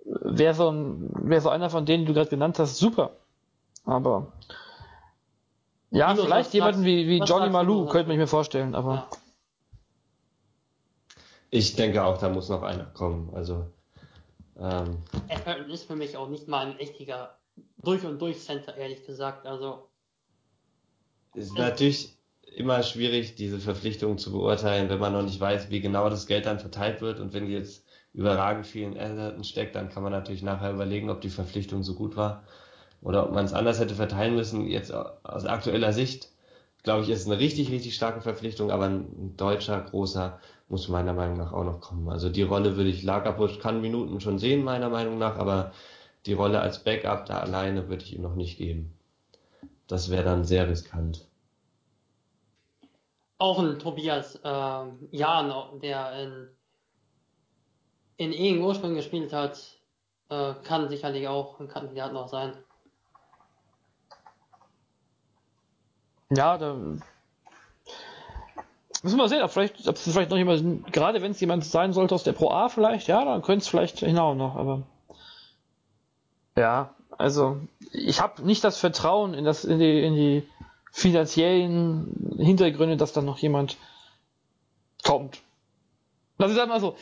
wäre 0.09 0.54
so, 0.54 0.70
ein, 0.70 1.11
wär 1.28 1.40
so 1.40 1.48
einer 1.50 1.70
von 1.70 1.84
denen, 1.86 2.04
die 2.04 2.09
du 2.09 2.14
gerade 2.14 2.30
genannt 2.30 2.59
hast, 2.59 2.76
super. 2.76 3.11
Aber 3.84 4.32
ja, 5.90 6.11
Linus, 6.12 6.24
vielleicht 6.26 6.54
jemanden 6.54 6.80
sagst- 6.80 6.86
wie, 6.86 7.09
wie 7.09 7.18
Johnny 7.18 7.50
Malou 7.50 7.86
könnte 7.86 8.12
ich 8.12 8.18
mir 8.18 8.26
vorstellen, 8.26 8.74
aber 8.74 8.94
Ja. 8.94 9.09
Ich 11.50 11.76
denke 11.76 12.04
auch, 12.04 12.18
da 12.18 12.28
muss 12.28 12.50
noch 12.50 12.62
einer 12.62 12.84
kommen. 12.84 13.30
Also 13.34 13.64
ähm, 14.61 14.98
Everton 15.28 15.70
ist 15.70 15.84
für 15.84 15.96
mich 15.96 16.14
auch 16.16 16.28
nicht 16.28 16.46
mal 16.46 16.66
ein 16.66 16.78
echter 16.78 17.38
durch 17.78 18.04
und 18.04 18.20
durch 18.20 18.40
Center, 18.44 18.76
ehrlich 18.76 19.06
gesagt. 19.06 19.46
Also, 19.46 19.88
ist 21.34 21.56
natürlich 21.56 22.18
immer 22.54 22.82
schwierig, 22.82 23.34
diese 23.36 23.61
Verpflichtungen 23.61 24.18
zu 24.18 24.30
beurteilen, 24.32 24.90
wenn 24.90 24.98
man 24.98 25.12
noch 25.14 25.22
nicht 25.22 25.40
weiß, 25.40 25.70
wie 25.70 25.80
genau 25.80 26.11
das 26.11 26.26
Geld 26.26 26.44
dann 26.44 26.59
verteilt 26.59 27.00
wird. 27.00 27.18
Und 27.18 27.32
wenn 27.32 27.46
die 27.46 27.52
jetzt 27.52 27.86
überragend 28.19 28.66
vielen 28.66 28.97
Everton 28.97 29.45
steckt, 29.45 29.77
dann 29.77 29.91
kann 29.91 30.03
man 30.03 30.12
natürlich 30.12 30.43
nachher 30.43 30.73
überlegen, 30.73 31.09
ob 31.09 31.21
die 31.21 31.31
Verpflichtung 31.31 31.85
so 31.85 31.95
gut 31.95 32.16
war 32.16 32.43
oder 33.01 33.25
ob 33.25 33.33
man 33.33 33.45
es 33.45 33.53
anders 33.53 33.79
hätte 33.79 33.95
verteilen 33.95 34.35
müssen. 34.35 34.66
Jetzt 34.66 34.93
aus 34.93 35.47
aktueller 35.47 35.93
Sicht, 35.93 36.29
glaube 36.83 37.05
ich, 37.05 37.11
ist 37.11 37.21
es 37.21 37.27
eine 37.27 37.39
richtig, 37.39 37.71
richtig 37.71 37.95
starke 37.95 38.21
Verpflichtung, 38.21 38.73
aber 38.73 38.87
ein 38.87 39.37
deutscher 39.37 39.81
großer 39.81 40.41
muss 40.69 40.89
meiner 40.89 41.12
Meinung 41.14 41.39
nach 41.39 41.53
auch 41.53 41.64
noch 41.64 41.81
kommen. 41.81 42.09
Also 42.09 42.29
die 42.29 42.43
Rolle 42.43 42.77
würde 42.77 42.91
ich, 42.91 43.05
Lagerbusch 43.05 43.61
kann 43.61 43.81
Minuten 43.81 44.21
schon 44.21 44.39
sehen, 44.41 44.64
meiner 44.64 44.89
Meinung 44.91 45.19
nach, 45.19 45.37
aber 45.37 45.73
die 46.27 46.33
Rolle 46.35 46.61
als 46.61 46.83
Backup 46.83 47.27
da 47.27 47.39
alleine 47.39 47.89
würde 47.89 48.03
ich 48.03 48.14
ihm 48.14 48.23
noch 48.23 48.35
nicht 48.35 48.59
geben. 48.59 48.93
Das 49.87 50.11
wäre 50.11 50.25
dann 50.25 50.45
sehr 50.45 50.69
riskant. 50.69 51.29
auch 53.39 53.59
ein 53.59 53.79
Tobias 53.79 54.39
ähm, 54.45 55.09
Jahn, 55.12 55.81
der 55.81 56.12
in, 56.23 56.49
in 58.19 58.33
Ehen 58.33 58.61
ursprünglich 58.61 59.05
gespielt 59.05 59.33
hat, 59.33 59.59
äh, 60.29 60.53
kann 60.64 60.89
sicherlich 60.91 61.27
auch 61.27 61.59
ein 61.59 61.69
Kandidat 61.69 62.12
noch 62.12 62.29
sein. 62.29 62.53
ja, 66.31 66.59
da 66.59 66.75
müssen 66.75 67.03
wir 69.03 69.16
mal 69.16 69.29
sehen, 69.29 69.43
ob 69.43 69.51
vielleicht, 69.51 69.89
ob 69.89 69.97
es 69.97 70.03
vielleicht 70.03 70.31
noch 70.31 70.37
jemand, 70.37 70.93
gerade 70.93 71.23
wenn 71.23 71.33
es 71.33 71.41
jemand 71.41 71.64
sein 71.64 71.93
sollte 71.93 72.14
aus 72.14 72.25
der 72.25 72.33
Pro 72.33 72.51
A 72.51 72.69
vielleicht, 72.69 73.09
ja, 73.09 73.25
dann 73.25 73.43
könnte 73.43 73.62
es 73.62 73.69
vielleicht 73.69 74.01
hinaus 74.01 74.37
noch, 74.37 74.57
aber 74.57 74.83
ja, 76.57 76.95
also 77.16 77.59
ich 77.93 78.21
habe 78.21 78.43
nicht 78.43 78.62
das 78.64 78.79
Vertrauen 78.79 79.35
in 79.35 79.45
das, 79.45 79.64
in 79.64 79.79
die, 79.79 80.03
in 80.03 80.14
die 80.14 80.49
finanziellen 80.93 82.37
Hintergründe, 82.39 82.97
dass 82.97 83.12
dann 83.12 83.25
noch 83.25 83.39
jemand 83.39 83.77
kommt. 85.05 85.41
Also 86.39 86.53
ich 86.53 86.59
sag 86.59 86.69
mal 86.69 86.81
so, 86.81 86.97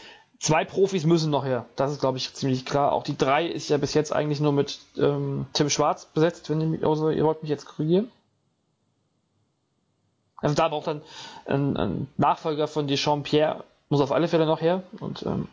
zwei 0.46 0.64
Profis 0.64 1.04
müssen 1.04 1.30
noch 1.30 1.44
her. 1.44 1.66
Das 1.74 1.90
ist, 1.90 1.98
glaube 2.00 2.18
ich, 2.18 2.32
ziemlich 2.32 2.64
klar. 2.64 2.92
Auch 2.92 3.02
die 3.02 3.18
drei 3.18 3.46
ist 3.46 3.68
ja 3.68 3.78
bis 3.78 3.94
jetzt 3.94 4.12
eigentlich 4.12 4.38
nur 4.38 4.52
mit 4.52 4.78
ähm, 4.96 5.46
Tim 5.52 5.68
Schwarz 5.68 6.06
besetzt, 6.06 6.48
wenn 6.48 6.74
ihr, 6.74 6.86
also 6.86 7.10
ihr 7.10 7.24
wollt 7.24 7.42
mich 7.42 7.50
jetzt 7.50 7.66
korrigieren. 7.66 8.10
Also 10.36 10.54
da 10.54 10.68
braucht 10.68 10.86
dann 10.86 11.02
ein, 11.46 11.76
ein 11.76 12.08
Nachfolger 12.16 12.68
von 12.68 12.86
Deschamps 12.86 13.28
Pierre, 13.28 13.64
muss 13.88 14.00
auf 14.00 14.12
alle 14.12 14.28
Fälle 14.28 14.46
noch 14.46 14.60
her. 14.60 14.84
Und 15.00 15.24
ähm, 15.26 15.48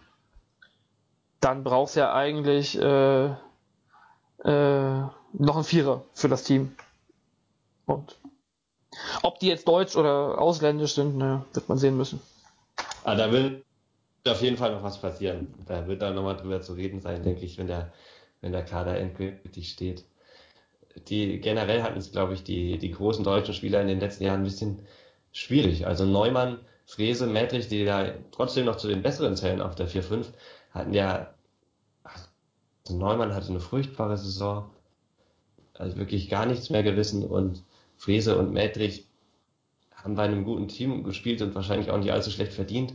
dann 1.39 1.63
brauchst 1.63 1.95
ja 1.95 2.13
eigentlich 2.13 2.79
äh, 2.79 3.25
äh, 3.25 5.01
noch 5.33 5.57
ein 5.57 5.63
Vierer 5.63 6.03
für 6.13 6.29
das 6.29 6.43
Team. 6.43 6.75
Und 7.87 8.15
ob 9.23 9.39
die 9.39 9.47
jetzt 9.47 9.67
deutsch 9.67 9.95
oder 9.95 10.39
ausländisch 10.39 10.93
sind, 10.93 11.17
ne, 11.17 11.43
wird 11.53 11.67
man 11.67 11.79
sehen 11.79 11.97
müssen. 11.97 12.21
Ah, 13.03 13.15
da 13.15 13.31
wird 13.31 13.63
auf 14.27 14.41
jeden 14.41 14.57
Fall 14.57 14.71
noch 14.71 14.83
was 14.83 15.01
passieren. 15.01 15.53
Da 15.65 15.87
wird 15.87 16.01
dann 16.01 16.15
nochmal 16.15 16.37
drüber 16.37 16.61
zu 16.61 16.73
reden 16.73 17.01
sein, 17.01 17.23
denke 17.23 17.43
ich, 17.45 17.57
wenn 17.57 17.67
der, 17.67 17.91
wenn 18.41 18.51
der 18.51 18.63
Kader 18.63 18.97
endgültig 18.97 19.69
steht. 19.69 20.05
Die, 21.09 21.39
generell 21.39 21.81
hatten 21.83 21.97
es, 21.97 22.11
glaube 22.11 22.33
ich, 22.33 22.43
die, 22.43 22.77
die 22.77 22.91
großen 22.91 23.23
deutschen 23.23 23.53
Spieler 23.53 23.81
in 23.81 23.87
den 23.87 23.99
letzten 23.99 24.23
Jahren 24.25 24.41
ein 24.41 24.45
bisschen 24.45 24.85
schwierig. 25.31 25.87
Also 25.87 26.05
Neumann, 26.05 26.59
Frese, 26.85 27.27
Medrich, 27.27 27.67
die 27.67 27.85
da 27.85 28.13
trotzdem 28.31 28.65
noch 28.65 28.77
zu 28.77 28.87
den 28.87 29.01
besseren 29.01 29.35
Zellen 29.35 29.61
auf 29.61 29.75
der 29.75 29.89
4-5, 29.89 30.27
hatten 30.71 30.93
ja, 30.93 31.33
also 32.03 32.97
Neumann 32.97 33.33
hatte 33.33 33.49
eine 33.49 33.59
furchtbare 33.59 34.17
Saison, 34.17 34.69
also 35.73 35.97
wirklich 35.97 36.29
gar 36.29 36.45
nichts 36.45 36.69
mehr 36.69 36.83
gerissen 36.83 37.25
und 37.25 37.63
Frese 37.97 38.37
und 38.37 38.51
Medrich 38.53 39.07
haben 39.95 40.15
bei 40.15 40.23
einem 40.23 40.43
guten 40.43 40.67
Team 40.67 41.03
gespielt 41.03 41.41
und 41.41 41.55
wahrscheinlich 41.55 41.89
auch 41.89 41.97
nicht 41.97 42.11
allzu 42.11 42.29
schlecht 42.29 42.53
verdient. 42.53 42.93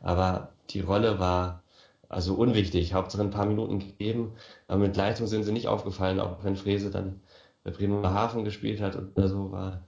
Aber 0.00 0.52
die 0.70 0.80
Rolle 0.80 1.18
war 1.18 1.62
also 2.08 2.34
unwichtig. 2.34 2.94
Hauptsache 2.94 3.22
ein 3.22 3.30
paar 3.30 3.46
Minuten 3.46 3.78
gegeben. 3.80 4.34
Aber 4.66 4.78
mit 4.78 4.96
Leistung 4.96 5.26
sind 5.26 5.44
sie 5.44 5.52
nicht 5.52 5.68
aufgefallen, 5.68 6.20
auch 6.20 6.42
wenn 6.44 6.56
Frese 6.56 6.90
dann 6.90 7.20
bei 7.64 7.70
Bremerhaven 7.70 8.44
gespielt 8.44 8.80
hat 8.80 8.96
oder 8.96 9.28
so 9.28 9.52
war. 9.52 9.82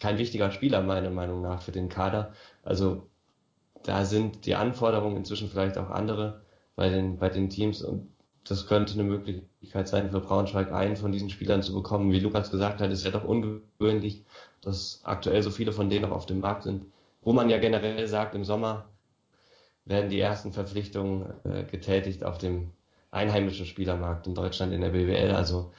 kein 0.00 0.18
wichtiger 0.18 0.50
Spieler 0.50 0.82
meiner 0.82 1.10
Meinung 1.10 1.42
nach 1.42 1.62
für 1.62 1.72
den 1.72 1.88
Kader. 1.88 2.32
Also 2.62 3.08
da 3.82 4.04
sind 4.04 4.46
die 4.46 4.54
Anforderungen 4.54 5.16
inzwischen 5.16 5.48
vielleicht 5.48 5.78
auch 5.78 5.90
andere 5.90 6.42
bei 6.76 6.88
den, 6.88 7.18
bei 7.18 7.28
den 7.28 7.50
Teams 7.50 7.82
und 7.82 8.08
das 8.44 8.66
könnte 8.66 8.94
eine 8.94 9.04
Möglichkeit 9.04 9.88
sein 9.88 10.10
für 10.10 10.20
Braunschweig, 10.20 10.72
einen 10.72 10.96
von 10.96 11.12
diesen 11.12 11.30
Spielern 11.30 11.62
zu 11.62 11.74
bekommen. 11.74 12.12
Wie 12.12 12.20
Lukas 12.20 12.50
gesagt 12.50 12.80
hat, 12.80 12.90
ist 12.90 13.04
ja 13.04 13.10
doch 13.10 13.24
ungewöhnlich, 13.24 14.24
dass 14.62 15.00
aktuell 15.04 15.42
so 15.42 15.50
viele 15.50 15.72
von 15.72 15.90
denen 15.90 16.02
noch 16.08 16.16
auf 16.16 16.26
dem 16.26 16.40
Markt 16.40 16.62
sind. 16.64 16.86
Wo 17.22 17.32
man 17.32 17.50
ja 17.50 17.58
generell 17.58 18.06
sagt, 18.08 18.34
im 18.34 18.44
Sommer 18.44 18.89
werden 19.84 20.10
die 20.10 20.20
ersten 20.20 20.52
Verpflichtungen 20.52 21.32
äh, 21.44 21.64
getätigt 21.64 22.24
auf 22.24 22.38
dem 22.38 22.70
einheimischen 23.10 23.66
Spielermarkt 23.66 24.26
in 24.26 24.34
Deutschland 24.34 24.72
in 24.72 24.80
der 24.80 24.90
BWL. 24.90 25.32
Also 25.32 25.72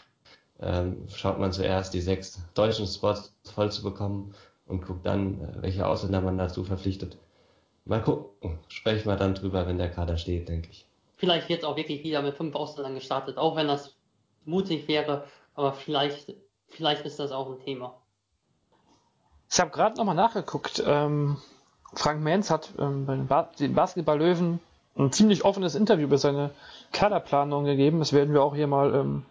ähm, 0.60 1.08
schaut 1.10 1.40
man 1.40 1.52
zuerst 1.52 1.94
die 1.94 2.02
sechs 2.02 2.42
deutschen 2.54 2.88
Spots 2.88 3.36
voll 3.44 3.72
zu 3.72 3.84
bekommen 3.84 4.34
und 4.66 4.86
guckt 4.86 5.06
dann, 5.06 5.42
äh, 5.42 5.62
welche 5.62 5.88
Ausländer 5.88 6.22
man 6.22 6.38
dazu 6.38 6.64
verpflichtet. 6.64 7.18
Mal 7.86 8.02
gucken, 8.02 8.60
sprechen 8.68 9.08
wir 9.08 9.16
dann 9.16 9.34
drüber, 9.34 9.66
wenn 9.68 9.78
der 9.78 9.90
Kader 9.90 10.18
steht, 10.18 10.50
denke 10.50 10.70
ich. 10.70 10.86
Vielleicht 11.18 11.50
jetzt 11.50 11.66
auch 11.66 11.78
wirklich 11.78 12.04
wieder 12.04 12.22
mit 12.22 12.36
fünf 12.36 12.56
Ausländern 12.56 12.96
gestartet, 12.96 13.38
auch 13.38 13.56
wenn 13.56 13.68
das 13.68 13.96
mutig 14.46 14.88
wäre, 14.88 15.26
aber 15.56 15.74
vielleicht, 15.74 16.36
vielleicht 16.68 17.06
ist 17.06 17.20
das 17.20 17.32
auch 17.32 17.50
ein 17.52 17.60
Thema. 17.60 18.02
Ich 19.52 19.60
habe 19.60 19.72
gerade 19.72 19.98
nochmal 19.98 20.16
nachgeguckt. 20.16 20.82
Ähm, 20.86 21.38
Frank 21.94 22.22
Menz 22.22 22.50
hat 22.50 22.72
ähm, 22.80 23.06
bei 23.06 23.16
den, 23.16 23.28
ba 23.28 23.50
den 23.60 23.74
Basketball-Löwen 23.74 24.60
ein 24.98 25.12
ziemlich 25.12 25.46
offenes 25.46 25.76
Interview 25.76 26.06
über 26.06 26.18
seine 26.18 26.52
Kaderplanung 26.92 27.66
gegeben. 27.66 28.00
Das 28.00 28.14
werden 28.14 28.34
wir 28.34 28.44
auch 28.44 28.56
hier 28.56 28.68
mal, 28.68 28.94
ähm, 28.94 29.26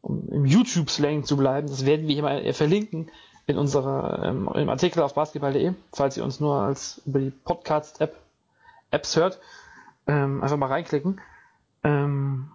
um 0.00 0.28
im 0.30 0.44
YouTube-Slang 0.46 1.24
zu 1.24 1.36
bleiben, 1.36 1.68
das 1.68 1.86
werden 1.86 2.06
wir 2.06 2.14
hier 2.14 2.22
mal 2.22 2.52
verlinken 2.52 3.10
in 3.46 3.58
unserer, 3.58 4.24
ähm, 4.24 4.48
im 4.54 4.68
Artikel 4.68 5.02
auf 5.02 5.14
basketball.de, 5.14 5.72
falls 5.92 6.16
ihr 6.16 6.24
uns 6.24 6.40
nur 6.40 6.56
als 6.56 7.02
über 7.06 7.18
die 7.18 7.30
Podcast-App 7.30 8.16
Apps 8.90 9.16
hört, 9.16 9.40
ähm, 10.06 10.42
einfach 10.42 10.58
mal 10.58 10.66
reinklicken. 10.66 11.20
Ähm, 11.82 12.50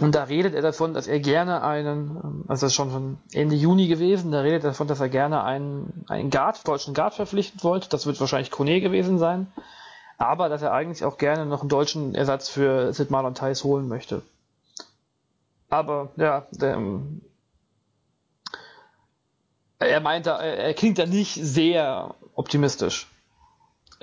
und 0.00 0.14
da 0.16 0.24
redet 0.24 0.54
er 0.54 0.62
davon, 0.62 0.92
dass 0.92 1.06
er 1.06 1.20
gerne 1.20 1.62
einen, 1.62 2.44
also 2.48 2.66
das 2.66 2.72
ist 2.72 2.74
schon 2.74 3.18
Ende 3.32 3.54
Juni 3.54 3.86
gewesen, 3.86 4.32
da 4.32 4.40
redet 4.40 4.64
er 4.64 4.70
davon, 4.70 4.88
dass 4.88 5.00
er 5.00 5.08
gerne 5.08 5.44
einen, 5.44 6.04
einen 6.08 6.30
Guard, 6.30 6.66
deutschen 6.66 6.94
Guard 6.94 7.14
verpflichten 7.14 7.62
wollte. 7.62 7.88
Das 7.88 8.04
wird 8.04 8.18
wahrscheinlich 8.18 8.50
Kone 8.50 8.80
gewesen 8.80 9.18
sein. 9.18 9.46
Aber 10.18 10.48
dass 10.48 10.62
er 10.62 10.72
eigentlich 10.72 11.04
auch 11.04 11.16
gerne 11.16 11.46
noch 11.46 11.60
einen 11.60 11.68
deutschen 11.68 12.14
Ersatz 12.14 12.48
für 12.48 12.92
Sid 12.92 13.10
Marlon 13.10 13.34
Theis 13.34 13.62
holen 13.62 13.86
möchte. 13.86 14.22
Aber 15.70 16.10
ja, 16.16 16.46
der, 16.50 16.74
ähm, 16.74 17.20
er 19.78 20.00
meint 20.00 20.26
da, 20.26 20.40
er 20.40 20.74
klingt 20.74 20.98
da 20.98 21.06
nicht 21.06 21.34
sehr 21.34 22.14
optimistisch. 22.34 23.08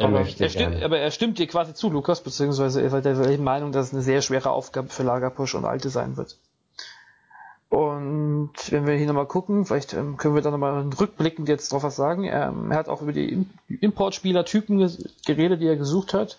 Er 0.02 0.08
aber, 0.08 0.20
er 0.20 0.50
stimmt, 0.50 0.84
aber 0.84 1.00
er 1.00 1.12
stimmt 1.12 1.40
dir 1.40 1.48
quasi 1.48 1.74
zu, 1.74 1.90
Lukas, 1.90 2.22
beziehungsweise 2.22 2.82
er 2.82 2.90
seid 2.90 3.06
der 3.06 3.38
Meinung, 3.40 3.72
dass 3.72 3.88
es 3.88 3.94
eine 3.94 4.02
sehr 4.02 4.22
schwere 4.22 4.52
Aufgabe 4.52 4.90
für 4.90 5.04
Lagerpush 5.04 5.56
und 5.56 5.66
Alte 5.66 5.90
sein 5.90 6.18
wird. 6.18 6.38
Und 7.70 8.52
wenn 8.70 8.86
wir 8.86 8.96
hier 8.96 9.08
nochmal 9.08 9.28
gucken, 9.28 9.66
vielleicht 9.66 9.94
ähm, 9.94 10.18
können 10.18 10.36
wir 10.36 10.42
da 10.42 10.52
nochmal 10.52 10.90
rückblickend 11.00 11.48
jetzt 11.48 11.72
drauf 11.72 11.84
was 11.84 11.96
sagen. 11.96 12.26
Ähm, 12.26 12.70
er 12.70 12.78
hat 12.78 12.90
auch 12.90 13.02
über 13.02 13.14
die 13.14 13.46
Importspieler-Typen 13.70 14.92
geredet, 15.26 15.62
die 15.62 15.68
er 15.68 15.78
gesucht 15.78 16.14
hat. 16.14 16.38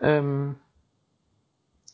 Ähm, 0.00 0.54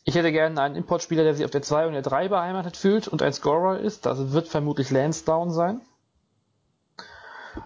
ich 0.05 0.15
hätte 0.15 0.31
gerne 0.31 0.61
einen 0.61 0.75
Importspieler, 0.75 1.23
der 1.23 1.33
sich 1.33 1.43
auf 1.43 1.51
der 1.51 1.61
2 1.61 1.87
und 1.87 1.93
der 1.93 2.03
3 2.03 2.29
beheimatet 2.29 2.77
fühlt 2.77 3.09
und 3.09 3.21
ein 3.21 3.33
Scorer 3.33 3.79
ist. 3.79 4.05
Das 4.05 4.31
wird 4.31 4.47
vermutlich 4.47 4.91
Lansdowne 4.91 5.51
sein. 5.51 5.81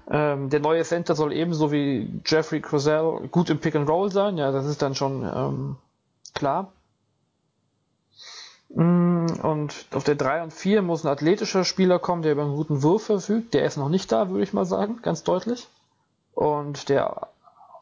Ähm, 0.09 0.49
der 0.49 0.59
neue 0.59 0.83
Center 0.83 1.15
soll 1.15 1.33
ebenso 1.33 1.71
wie 1.71 2.21
Jeffrey 2.25 2.61
Crozell 2.61 3.27
gut 3.31 3.49
im 3.49 3.59
Pick 3.59 3.75
and 3.75 3.89
Roll 3.89 4.11
sein. 4.11 4.37
Ja, 4.37 4.51
das 4.51 4.65
ist 4.65 4.81
dann 4.81 4.95
schon 4.95 5.23
ähm, 5.23 5.75
klar. 6.33 6.71
Mm, 8.69 9.27
und 9.43 9.85
auf 9.93 10.03
der 10.03 10.15
3 10.15 10.43
und 10.43 10.53
4 10.53 10.81
muss 10.81 11.05
ein 11.05 11.11
athletischer 11.11 11.63
Spieler 11.63 11.99
kommen, 11.99 12.21
der 12.21 12.33
über 12.33 12.43
einen 12.43 12.55
guten 12.55 12.83
Wurf 12.83 13.05
verfügt. 13.05 13.53
Der 13.53 13.65
ist 13.65 13.77
noch 13.77 13.89
nicht 13.89 14.11
da, 14.11 14.29
würde 14.29 14.43
ich 14.43 14.53
mal 14.53 14.65
sagen, 14.65 14.99
ganz 15.01 15.23
deutlich. 15.23 15.67
Und 16.33 16.89
der 16.89 17.27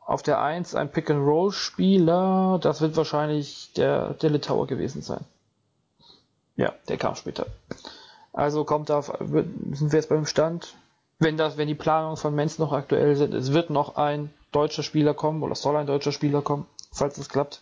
auf 0.05 0.21
der 0.21 0.39
1 0.39 0.75
ein 0.75 0.91
Pick-and-Roll-Spieler, 0.91 2.59
das 2.61 2.79
wird 2.81 2.95
wahrscheinlich 2.95 3.73
der, 3.73 4.13
der 4.13 4.29
Litauer 4.29 4.67
gewesen 4.67 5.01
sein. 5.01 5.25
Ja, 6.55 6.73
der 6.87 6.97
kam 6.97 7.15
später. 7.15 7.47
Also 8.31 8.63
kommt 8.65 8.89
da, 8.89 9.01
sind 9.01 9.91
wir 9.91 9.99
jetzt 9.99 10.09
beim 10.09 10.27
Stand, 10.27 10.75
wenn 11.19 11.37
das, 11.37 11.57
wenn 11.57 11.67
die 11.67 11.75
Planungen 11.75 12.17
von 12.17 12.35
Menz 12.35 12.59
noch 12.59 12.71
aktuell 12.71 13.15
sind, 13.15 13.33
es 13.33 13.53
wird 13.53 13.69
noch 13.69 13.95
ein 13.95 14.33
deutscher 14.51 14.83
Spieler 14.83 15.13
kommen, 15.13 15.43
oder 15.43 15.55
soll 15.55 15.75
ein 15.75 15.87
deutscher 15.87 16.11
Spieler 16.11 16.41
kommen, 16.41 16.65
falls 16.91 17.17
es 17.17 17.29
klappt. 17.29 17.61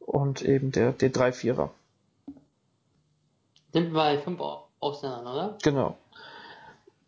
Und 0.00 0.42
eben 0.42 0.70
der, 0.70 0.92
der 0.92 1.12
3-4er. 1.12 1.70
Sind 3.72 3.92
bei 3.92 4.18
fünf 4.18 4.40
Ausländern, 4.80 5.26
oder? 5.26 5.58
Genau. 5.62 5.96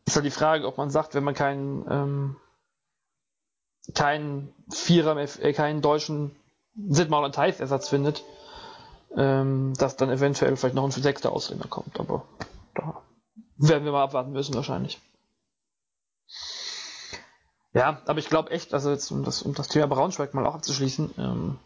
Ist 0.06 0.16
halt 0.16 0.24
die 0.24 0.30
Frage, 0.30 0.66
ob 0.66 0.78
man 0.78 0.90
sagt, 0.90 1.14
wenn 1.14 1.24
man 1.24 1.34
keinen, 1.34 1.86
ähm, 1.90 2.36
keinen 3.94 4.52
Vierer 4.70 5.14
mehr, 5.14 5.28
äh, 5.42 5.52
keinen 5.52 5.82
deutschen 5.82 6.34
Sidmar 6.88 7.22
und 7.22 7.34
Theis 7.34 7.60
Ersatz 7.60 7.88
findet, 7.88 8.24
ähm, 9.16 9.74
dass 9.78 9.96
dann 9.96 10.10
eventuell 10.10 10.56
vielleicht 10.56 10.74
noch 10.74 10.84
ein 10.84 10.90
sechster 10.90 11.32
Ausländer 11.32 11.68
kommt, 11.68 11.98
aber 12.00 12.24
da 12.74 13.02
werden 13.56 13.84
wir 13.84 13.92
mal 13.92 14.04
abwarten 14.04 14.32
müssen 14.32 14.54
wahrscheinlich. 14.54 15.00
Ja, 17.76 18.00
aber 18.06 18.18
ich 18.18 18.30
glaube 18.30 18.52
echt, 18.52 18.72
also 18.72 18.90
jetzt 18.90 19.10
um 19.10 19.22
das, 19.22 19.42
um 19.42 19.52
das 19.52 19.68
Thema 19.68 19.86
Braunschweig 19.86 20.32
mal 20.32 20.46
auch 20.46 20.54
abzuschließen, 20.54 21.10
ähm, 21.18 21.58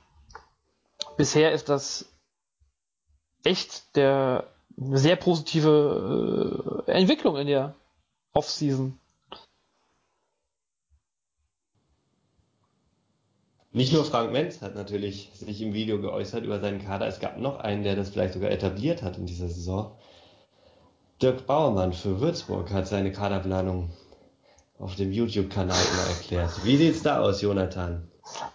bisher 1.16 1.52
ist 1.52 1.68
das 1.68 2.06
echt 3.44 3.94
der 3.94 4.44
eine 4.76 4.98
sehr 4.98 5.14
positive 5.14 6.84
äh, 6.88 6.90
Entwicklung 6.90 7.36
in 7.36 7.46
der 7.46 7.76
Offseason. 8.32 8.98
Nicht 13.70 13.92
nur 13.92 14.04
Frank 14.04 14.32
Menz 14.32 14.62
hat 14.62 14.74
natürlich 14.74 15.30
sich 15.34 15.62
im 15.62 15.74
Video 15.74 16.00
geäußert 16.00 16.42
über 16.42 16.58
seinen 16.58 16.82
Kader. 16.82 17.06
Es 17.06 17.20
gab 17.20 17.38
noch 17.38 17.60
einen, 17.60 17.84
der 17.84 17.94
das 17.94 18.10
vielleicht 18.10 18.34
sogar 18.34 18.50
etabliert 18.50 19.04
hat 19.04 19.16
in 19.16 19.26
dieser 19.26 19.46
Saison. 19.46 19.96
Dirk 21.22 21.46
Bauermann 21.46 21.92
für 21.92 22.20
Würzburg 22.20 22.72
hat 22.72 22.88
seine 22.88 23.12
Kaderplanung 23.12 23.90
auf 24.80 24.96
dem 24.96 25.12
YouTube-Kanal 25.12 25.76
immer 25.92 26.08
erklärt. 26.08 26.64
Wie 26.64 26.76
sieht's 26.76 27.02
da 27.02 27.20
aus, 27.20 27.42
Jonathan? 27.42 28.08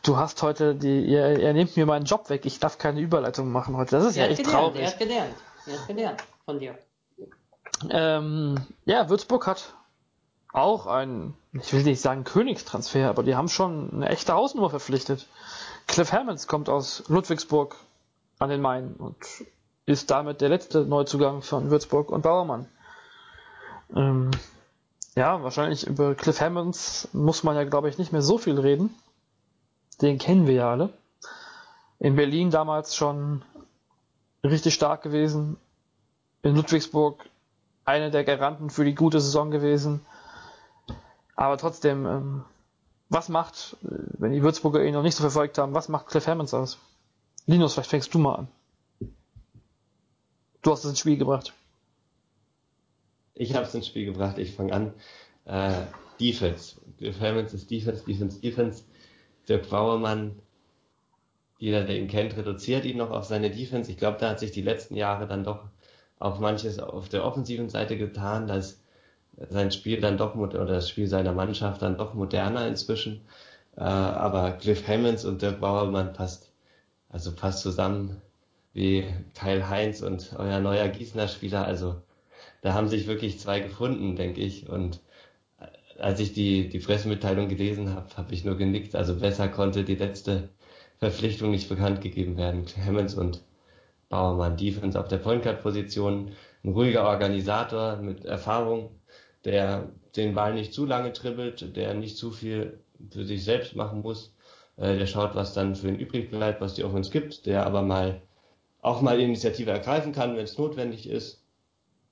Du 0.04 0.18
hast 0.18 0.42
heute 0.42 0.76
die, 0.76 1.08
er, 1.14 1.40
er 1.40 1.54
nimmt 1.54 1.76
mir 1.78 1.86
meinen 1.86 2.06
Job 2.06 2.30
weg. 2.30 2.46
Ich 2.46 2.60
darf 2.60 2.78
keine 2.78 3.00
Überleitung 3.00 3.52
machen 3.52 3.78
heute. 3.78 3.98
Das 3.98 4.06
ist 4.06 4.18
er 4.18 4.26
ja 4.26 4.32
echt 4.32 4.44
gelernt, 4.44 4.58
traurig. 4.58 4.82
Er 4.82 4.88
hat 4.88 5.00
gelernt. 5.00 5.36
Er 5.68 5.80
hat 5.80 5.88
gelernt 5.88 6.24
von 6.46 6.60
dir. 6.60 6.78
Ähm, 7.90 8.66
ja, 8.86 9.10
Würzburg 9.10 9.48
hat 9.48 9.76
auch 10.52 10.88
ein, 10.88 11.34
ich 11.52 11.74
will 11.74 11.84
nicht 11.84 12.02
sagen 12.02 12.24
Königstransfer, 12.24 13.10
aber 13.10 13.24
die 13.24 13.36
haben 13.36 13.50
schon 13.50 13.92
eine 13.94 14.10
echte 14.10 14.34
Hausnummer 14.34 14.70
verpflichtet. 14.70 15.28
Cliff 15.88 16.12
Hammonds 16.12 16.48
kommt 16.48 16.70
aus 16.70 17.04
Ludwigsburg 17.08 17.76
an 18.40 18.50
den 18.50 18.62
Main 18.62 18.94
und 18.94 19.18
ist 19.86 20.10
damit 20.10 20.42
der 20.42 20.50
letzte 20.50 20.86
Neuzugang 20.86 21.42
von 21.42 21.70
Würzburg 21.70 22.10
und 22.10 22.22
Bauermann. 22.22 22.68
Ähm, 23.96 24.32
ja, 25.16 25.42
wahrscheinlich 25.44 25.88
über 25.88 26.14
Cliff 26.16 26.42
Hammonds 26.42 27.08
muss 27.14 27.44
man 27.44 27.56
ja, 27.56 27.64
glaube 27.64 27.90
ich, 27.90 27.98
nicht 27.98 28.12
mehr 28.12 28.22
so 28.22 28.38
viel 28.38 28.60
reden. 28.60 28.94
Den 30.02 30.18
kennen 30.18 30.46
wir 30.46 30.56
ja 30.56 30.72
alle. 30.72 30.94
In 32.00 32.16
Berlin 32.16 32.52
damals 32.52 32.96
schon 32.96 33.44
richtig 34.44 34.74
stark 34.74 35.02
gewesen. 35.02 35.58
In 36.44 36.56
Ludwigsburg 36.56 37.24
einer 37.86 38.10
der 38.10 38.24
Garanten 38.24 38.70
für 38.70 38.84
die 38.84 38.96
gute 38.96 39.22
Saison 39.22 39.52
gewesen. 39.52 40.02
Aber 41.36 41.58
trotzdem, 41.58 42.06
ähm, 42.06 42.46
was 43.10 43.30
macht, 43.30 43.78
wenn 43.82 44.34
die 44.34 44.44
Würzburger 44.44 44.84
ihn 44.84 44.94
noch 44.94 45.04
nicht 45.04 45.16
so 45.16 45.22
verfolgt 45.22 45.58
haben, 45.58 45.74
was 45.74 45.90
macht 45.90 46.08
Cliff 46.08 46.28
Hammonds 46.28 46.54
aus? 46.54 46.78
Linus, 47.46 47.74
vielleicht 47.74 47.90
fängst 47.90 48.14
du 48.14 48.20
mal 48.20 48.36
an. 48.36 48.48
Du 50.62 50.72
hast 50.72 50.84
es 50.84 50.90
ins 50.90 51.00
Spiel 51.00 51.18
gebracht. 51.18 51.54
Ich 53.36 53.54
habe 53.54 53.66
es 53.66 53.76
ins 53.76 53.88
Spiel 53.88 54.06
gebracht, 54.06 54.38
ich 54.38 54.54
fange 54.54 54.74
an. 54.74 54.94
Äh, 55.46 55.82
Defense. 56.20 56.78
Defense 57.00 57.56
ist 57.56 57.70
Defense, 57.70 58.04
Defense, 58.06 58.40
Defense. 58.40 58.84
Dirk 59.48 59.70
Bauermann, 59.70 60.40
jeder, 61.60 61.84
der 61.84 61.98
ihn 61.98 62.08
kennt, 62.08 62.36
reduziert 62.36 62.86
ihn 62.86 62.98
noch 62.98 63.12
auf 63.12 63.26
seine 63.26 63.52
Defense. 63.52 63.92
Ich 63.92 63.98
glaube, 63.98 64.18
da 64.20 64.30
hat 64.32 64.40
sich 64.40 64.52
die 64.52 64.62
letzten 64.62 64.96
Jahre 64.96 65.28
dann 65.28 65.44
doch 65.44 65.66
auch 66.18 66.40
manches 66.40 66.80
auf 66.80 67.10
der 67.10 67.26
offensiven 67.26 67.70
Seite 67.70 67.98
getan, 67.98 68.48
dass 68.48 68.82
sein 69.50 69.72
Spiel 69.72 70.00
dann 70.02 70.18
doch, 70.18 70.36
oder 70.36 70.66
das 70.66 70.90
Spiel 70.90 71.08
seiner 71.08 71.34
Mannschaft 71.34 71.82
dann 71.82 71.98
doch 71.98 72.14
moderner 72.14 72.68
inzwischen. 72.68 73.22
Äh, 73.76 73.82
aber 73.82 74.54
Cliff 74.54 74.88
Hammonds 74.88 75.26
und 75.26 75.42
Dirk 75.42 75.60
Bauermann 75.60 76.14
passt, 76.14 76.52
also 77.10 77.34
passt 77.36 77.62
zusammen 77.62 78.22
wie 78.74 79.06
Kyle 79.34 79.70
Heinz 79.70 80.02
und 80.02 80.34
euer 80.38 80.60
neuer 80.60 80.88
Gießener 80.88 81.28
Spieler. 81.28 81.66
Also 81.66 82.02
da 82.66 82.74
haben 82.74 82.88
sich 82.88 83.06
wirklich 83.06 83.40
zwei 83.40 83.60
gefunden, 83.60 84.16
denke 84.16 84.42
ich. 84.42 84.68
Und 84.68 85.00
als 86.00 86.20
ich 86.20 86.34
die, 86.34 86.68
die 86.68 86.80
Pressemitteilung 86.80 87.48
gelesen 87.48 87.94
habe, 87.94 88.08
habe 88.18 88.34
ich 88.34 88.44
nur 88.44 88.58
genickt. 88.58 88.96
Also 88.96 89.20
besser 89.20 89.50
konnte 89.50 89.84
die 89.84 89.94
letzte 89.94 90.50
Verpflichtung 90.98 91.52
nicht 91.52 91.70
bekannt 91.70 92.02
gegeben 92.02 92.38
werden. 92.38 92.66
Clemens 92.66 93.14
und 93.14 93.44
Bauermann 94.10 94.58
Defense 94.58 95.00
auf 95.00 95.08
der 95.08 95.18
Point 95.20 95.44
Guard 95.44 95.62
Position. 95.62 96.32
Ein 96.64 96.70
ruhiger 96.70 97.08
Organisator 97.08 97.98
mit 97.98 98.26
Erfahrung, 98.26 98.90
der 99.44 99.92
den 100.16 100.34
Ball 100.34 100.56
nicht 100.56 100.74
zu 100.74 100.88
lange 100.88 101.12
dribbelt, 101.12 101.76
der 101.76 101.94
nicht 101.94 102.18
zu 102.18 102.32
viel 102.32 102.80
für 103.12 103.26
sich 103.26 103.44
selbst 103.44 103.76
machen 103.76 104.02
muss. 104.02 104.34
Äh, 104.78 104.98
der 104.98 105.06
schaut, 105.06 105.36
was 105.36 105.54
dann 105.54 105.76
für 105.76 105.90
ihn 105.90 106.00
übrig 106.00 106.32
bleibt, 106.32 106.62
was 106.62 106.74
die 106.74 106.84
Offense 106.84 107.12
gibt, 107.12 107.46
der 107.46 107.64
aber 107.64 107.84
mal 107.84 108.24
auch 108.82 109.02
mal 109.02 109.20
Initiative 109.20 109.70
ergreifen 109.70 110.14
kann, 110.14 110.36
wenn 110.36 110.46
es 110.46 110.58
notwendig 110.58 111.08
ist. 111.08 111.45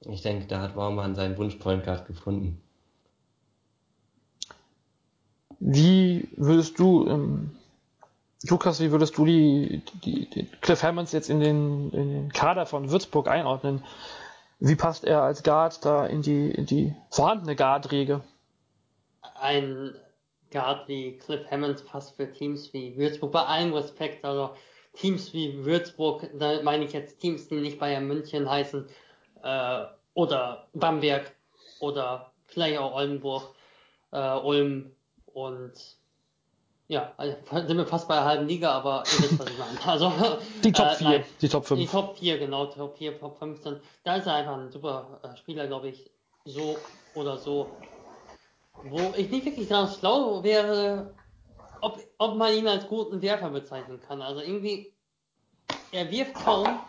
Ich 0.06 0.22
denke, 0.22 0.48
da 0.48 0.62
hat 0.62 0.76
Baumann 0.76 1.16
seinen 1.16 1.38
Wunsch 1.38 1.56
Point 1.56 1.84
Guard 1.84 2.08
gefunden. 2.08 2.62
Wie 5.60 6.28
würdest 6.36 6.78
du, 6.78 7.08
ähm, 7.08 7.52
Lukas, 8.44 8.82
wie 8.82 8.92
würdest 8.92 9.18
du 9.18 9.26
die, 9.26 9.82
die, 10.04 10.30
die 10.30 10.46
Cliff 10.60 10.84
Hammonds 10.84 11.14
jetzt 11.14 11.30
in 11.30 11.40
den, 11.40 11.90
in 11.92 12.10
den 12.10 12.34
Kader 12.34 12.66
von 12.66 12.92
Würzburg 12.92 13.30
einordnen? 13.30 13.84
Wie 14.60 14.76
passt 14.76 15.06
er 15.06 15.22
als 15.22 15.44
Guard 15.44 15.84
da 15.86 16.06
in 16.06 16.22
die, 16.22 16.52
in 16.52 16.66
die 16.66 16.94
vorhandene 17.10 17.56
Guard-Riege? 17.56 18.22
Ein 19.36 19.96
Guard 20.52 20.88
wie 20.90 21.18
Cliff 21.18 21.50
Hammonds 21.50 21.84
passt 21.84 22.18
für 22.18 22.32
Teams 22.32 22.74
wie 22.74 22.98
Würzburg, 22.98 23.32
bei 23.32 23.44
allem 23.44 23.74
Respekt, 23.74 24.26
also 24.26 24.52
Teams 24.94 25.34
wie 25.34 25.66
Würzburg, 25.66 26.30
da 26.38 26.62
meine 26.62 26.86
ich 26.86 26.94
jetzt 26.94 27.20
Teams, 27.20 27.48
die 27.48 27.56
nicht 27.56 27.80
Bayern 27.80 28.08
München 28.08 28.50
heißen, 28.50 28.88
äh, 29.44 29.86
oder 30.14 30.68
Bamberg 30.74 31.32
oder 31.80 32.32
vielleicht 32.48 32.80
auch 32.80 32.94
Oldenburg, 32.94 33.44
äh, 34.12 34.38
Ulm 34.38 34.92
und 35.34 35.74
ja, 36.88 37.14
also 37.18 37.36
sind 37.68 37.78
wir 37.78 37.86
fast 37.86 38.08
bei 38.08 38.16
der 38.16 38.26
halben 38.26 38.48
Liga, 38.48 38.72
aber 38.72 39.04
ihr 39.06 39.24
wisst, 39.24 39.40
was 39.40 39.50
ich 39.50 39.58
meine. 39.58 39.78
Also, 39.86 40.12
die 40.64 40.72
Top 40.72 40.92
4, 40.92 41.08
äh, 41.08 41.24
die 41.42 41.50
Top 41.50 41.66
5. 41.66 41.80
Die 41.80 41.88
Top 41.88 42.18
4, 42.18 42.38
genau, 42.40 42.66
Top 42.68 42.98
4, 42.98 43.20
Top 43.20 43.38
15. 43.38 43.80
Da 44.04 44.16
ist 44.16 44.28
er 44.28 44.36
einfach 44.36 44.58
ein 44.58 44.72
super 44.72 45.20
äh, 45.24 45.38
Spieler, 45.38 45.68
glaube 45.68 45.90
ich, 45.90 46.12
so 46.46 46.78
oder 47.16 47.38
so. 47.38 47.68
Wo 48.84 49.14
ich 49.16 49.30
nicht 49.30 49.46
wirklich 49.46 49.70
ganz 49.70 49.98
schlau 49.98 50.44
wäre, 50.44 51.14
ob, 51.82 52.00
ob 52.18 52.36
man 52.36 52.54
ihn 52.54 52.68
als 52.68 52.88
guten 52.88 53.22
Werfer 53.22 53.50
bezeichnen 53.50 54.02
kann. 54.02 54.22
Also 54.22 54.42
irgendwie, 54.42 54.92
er 55.92 56.10
wirft 56.12 56.34
kaum, 56.34 56.80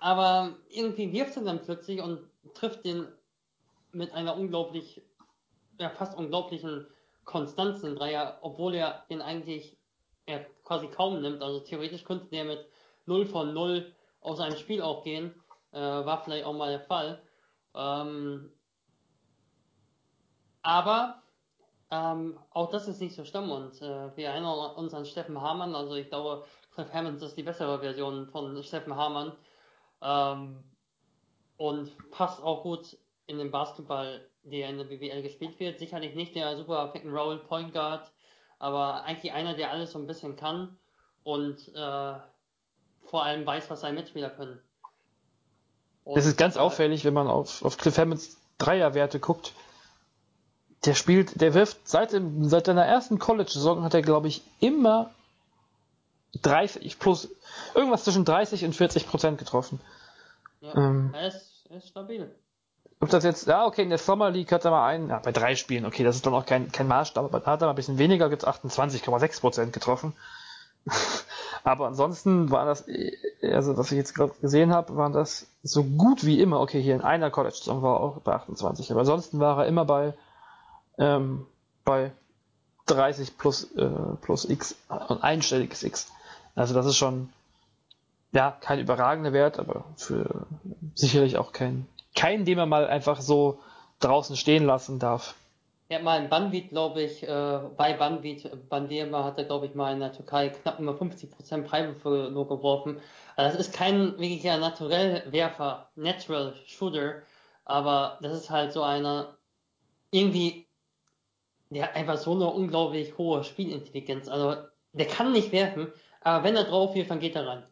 aber 0.00 0.56
irgendwie 0.68 1.12
wirft 1.12 1.36
er 1.36 1.44
dann 1.44 1.62
plötzlich 1.62 2.00
und 2.00 2.20
trifft 2.54 2.84
den 2.84 3.06
mit 3.92 4.12
einer 4.12 4.36
unglaublich, 4.36 5.02
ja, 5.78 5.90
fast 5.90 6.16
unglaublichen 6.16 6.86
Konstanz 7.24 7.82
in 7.82 7.94
Dreier, 7.94 8.38
obwohl 8.42 8.74
er 8.74 9.04
den 9.10 9.22
eigentlich 9.22 9.76
er 10.26 10.44
quasi 10.64 10.88
kaum 10.88 11.20
nimmt. 11.20 11.42
Also 11.42 11.60
theoretisch 11.60 12.04
könnte 12.04 12.26
der 12.26 12.44
mit 12.44 12.66
0 13.06 13.26
von 13.26 13.52
0 13.52 13.92
aus 14.20 14.40
einem 14.40 14.56
Spiel 14.56 14.82
auch 14.82 15.02
gehen. 15.02 15.34
Äh, 15.72 15.78
war 15.78 16.22
vielleicht 16.22 16.44
auch 16.44 16.54
mal 16.54 16.70
der 16.70 16.80
Fall. 16.80 17.22
Ähm, 17.74 18.50
aber 20.62 21.22
ähm, 21.90 22.38
auch 22.50 22.70
das 22.70 22.88
ist 22.88 23.00
nicht 23.00 23.14
so 23.14 23.24
schlimm 23.24 23.50
und 23.50 23.80
äh, 23.82 24.16
wir 24.16 24.28
erinnern 24.28 24.74
uns 24.76 24.94
an 24.94 25.04
Steffen 25.04 25.40
Hamann. 25.40 25.74
Also 25.74 25.94
ich 25.94 26.08
glaube, 26.08 26.44
Cliff 26.74 26.92
Hammonds 26.92 27.22
ist 27.22 27.36
die 27.36 27.42
bessere 27.42 27.80
Version 27.80 28.26
von 28.26 28.62
Steffen 28.62 28.94
Hamann. 28.94 29.32
Ähm, 30.02 30.62
und 31.56 32.10
passt 32.10 32.42
auch 32.42 32.62
gut 32.62 32.96
in 33.26 33.38
den 33.38 33.50
Basketball, 33.50 34.26
der 34.44 34.70
in 34.70 34.78
der 34.78 34.84
BWL 34.84 35.22
gespielt 35.22 35.60
wird. 35.60 35.78
Sicherlich 35.78 36.14
nicht 36.14 36.34
der 36.34 36.56
super 36.56 36.88
Pick 36.88 37.04
and 37.04 37.14
Roll 37.14 37.38
Point 37.38 37.72
Guard, 37.72 38.10
aber 38.58 39.04
eigentlich 39.04 39.32
einer, 39.32 39.54
der 39.54 39.70
alles 39.70 39.92
so 39.92 39.98
ein 39.98 40.06
bisschen 40.06 40.36
kann 40.36 40.78
und 41.22 41.68
äh, 41.74 42.14
vor 43.02 43.24
allem 43.24 43.46
weiß, 43.46 43.68
was 43.70 43.80
seine 43.80 43.98
Mitspieler 43.98 44.30
können. 44.30 44.60
Das 46.04 46.26
ist 46.26 46.38
ganz 46.38 46.56
auffällig, 46.56 47.04
wenn 47.04 47.14
man 47.14 47.28
auf, 47.28 47.64
auf 47.64 47.76
Cliff 47.76 47.98
Hammonds 47.98 48.40
Dreierwerte 48.58 49.20
guckt. 49.20 49.52
Der 50.84 50.94
spielt, 50.94 51.40
der 51.40 51.54
wirft 51.54 51.86
seit, 51.86 52.10
seit 52.12 52.66
seiner 52.66 52.84
ersten 52.84 53.18
College-Saison 53.18 53.82
hat 53.82 53.94
er, 53.94 54.02
glaube 54.02 54.28
ich, 54.28 54.42
immer 54.60 55.10
30 56.42 56.98
plus, 56.98 57.28
irgendwas 57.74 58.04
zwischen 58.04 58.24
30 58.24 58.64
und 58.64 58.74
40 58.74 59.08
Prozent 59.08 59.38
getroffen. 59.38 59.80
Ja, 60.60 60.74
ähm, 60.74 61.10
er, 61.14 61.28
ist, 61.28 61.66
er 61.68 61.78
ist 61.78 61.88
stabil. 61.88 62.30
Ob 63.00 63.08
das 63.08 63.24
jetzt, 63.24 63.46
ja, 63.46 63.64
okay, 63.64 63.82
in 63.82 63.88
der 63.88 63.98
Summer 63.98 64.30
League 64.30 64.52
hat 64.52 64.64
er 64.64 64.70
mal 64.70 64.86
einen, 64.86 65.08
ja, 65.08 65.18
bei 65.18 65.32
drei 65.32 65.56
Spielen, 65.56 65.86
okay, 65.86 66.04
das 66.04 66.16
ist 66.16 66.26
dann 66.26 66.34
auch 66.34 66.44
kein, 66.44 66.70
kein 66.70 66.86
Maßstab, 66.86 67.24
aber 67.24 67.40
da 67.40 67.52
hat 67.52 67.62
er 67.62 67.66
mal 67.66 67.72
ein 67.72 67.76
bisschen 67.76 67.98
weniger, 67.98 68.28
gibt's 68.28 68.46
28,6% 68.46 69.70
getroffen. 69.70 70.12
aber 71.64 71.86
ansonsten 71.86 72.50
war 72.50 72.66
das, 72.66 72.84
also 73.42 73.78
was 73.78 73.90
ich 73.90 73.96
jetzt 73.96 74.14
gerade 74.14 74.34
gesehen 74.40 74.72
habe, 74.72 74.96
waren 74.96 75.14
das 75.14 75.46
so 75.62 75.82
gut 75.82 76.24
wie 76.24 76.40
immer, 76.40 76.60
okay, 76.60 76.82
hier 76.82 76.94
in 76.94 77.00
einer 77.00 77.30
College-Saison 77.30 77.82
war 77.82 77.96
er 77.96 78.00
auch 78.00 78.20
bei 78.20 78.32
28, 78.32 78.90
aber 78.90 79.00
ansonsten 79.00 79.40
war 79.40 79.58
er 79.58 79.66
immer 79.66 79.86
bei, 79.86 80.12
ähm, 80.98 81.46
bei 81.86 82.12
30 82.84 83.38
plus, 83.38 83.72
äh, 83.76 83.88
plus 84.20 84.44
X, 84.44 84.76
und 85.08 85.22
einstelliges 85.22 85.82
X. 85.84 86.12
Also 86.60 86.74
das 86.74 86.84
ist 86.84 86.98
schon, 86.98 87.30
ja, 88.32 88.54
kein 88.60 88.80
überragender 88.80 89.32
Wert, 89.32 89.58
aber 89.58 89.86
für 89.96 90.46
sicherlich 90.94 91.38
auch 91.38 91.52
kein, 91.52 91.86
kein, 92.14 92.44
den 92.44 92.58
man 92.58 92.68
mal 92.68 92.86
einfach 92.86 93.22
so 93.22 93.60
draußen 94.00 94.36
stehen 94.36 94.66
lassen 94.66 94.98
darf. 94.98 95.36
Er 95.88 95.96
hat 95.96 96.04
mal 96.04 96.22
in 96.22 96.28
Banvit, 96.28 96.68
glaube 96.68 97.00
ich, 97.00 97.22
äh, 97.26 97.60
bei 97.78 97.94
Banvit, 97.94 98.68
Bandema 98.68 99.24
hat 99.24 99.38
er, 99.38 99.44
glaube 99.44 99.64
ich, 99.64 99.74
mal 99.74 99.94
in 99.94 100.00
der 100.00 100.12
Türkei 100.12 100.50
knapp 100.50 100.78
über 100.78 100.92
50% 100.92 101.64
Freiwürfe 101.64 102.28
nur 102.30 102.46
geworfen. 102.46 103.00
Also 103.36 103.56
das 103.56 103.66
ist 103.66 103.74
kein 103.74 104.18
wirklicher 104.18 104.58
Naturellwerfer, 104.58 105.88
Natural 105.96 106.52
Shooter, 106.66 107.22
aber 107.64 108.18
das 108.20 108.34
ist 108.34 108.50
halt 108.50 108.74
so 108.74 108.82
einer, 108.82 109.34
irgendwie, 110.10 110.66
der 111.70 111.84
hat 111.84 111.96
einfach 111.96 112.18
so 112.18 112.32
eine 112.34 112.48
unglaublich 112.48 113.16
hohe 113.16 113.44
Spielintelligenz. 113.44 114.28
Also 114.28 114.62
der 114.92 115.06
kann 115.06 115.32
nicht 115.32 115.52
werfen, 115.52 115.90
aber 116.20 116.44
wenn 116.44 116.56
er 116.56 116.64
drauf 116.64 116.94
wirft, 116.94 117.10
dann 117.10 117.20
geht 117.20 117.36
er 117.36 117.46
rein. 117.46 117.62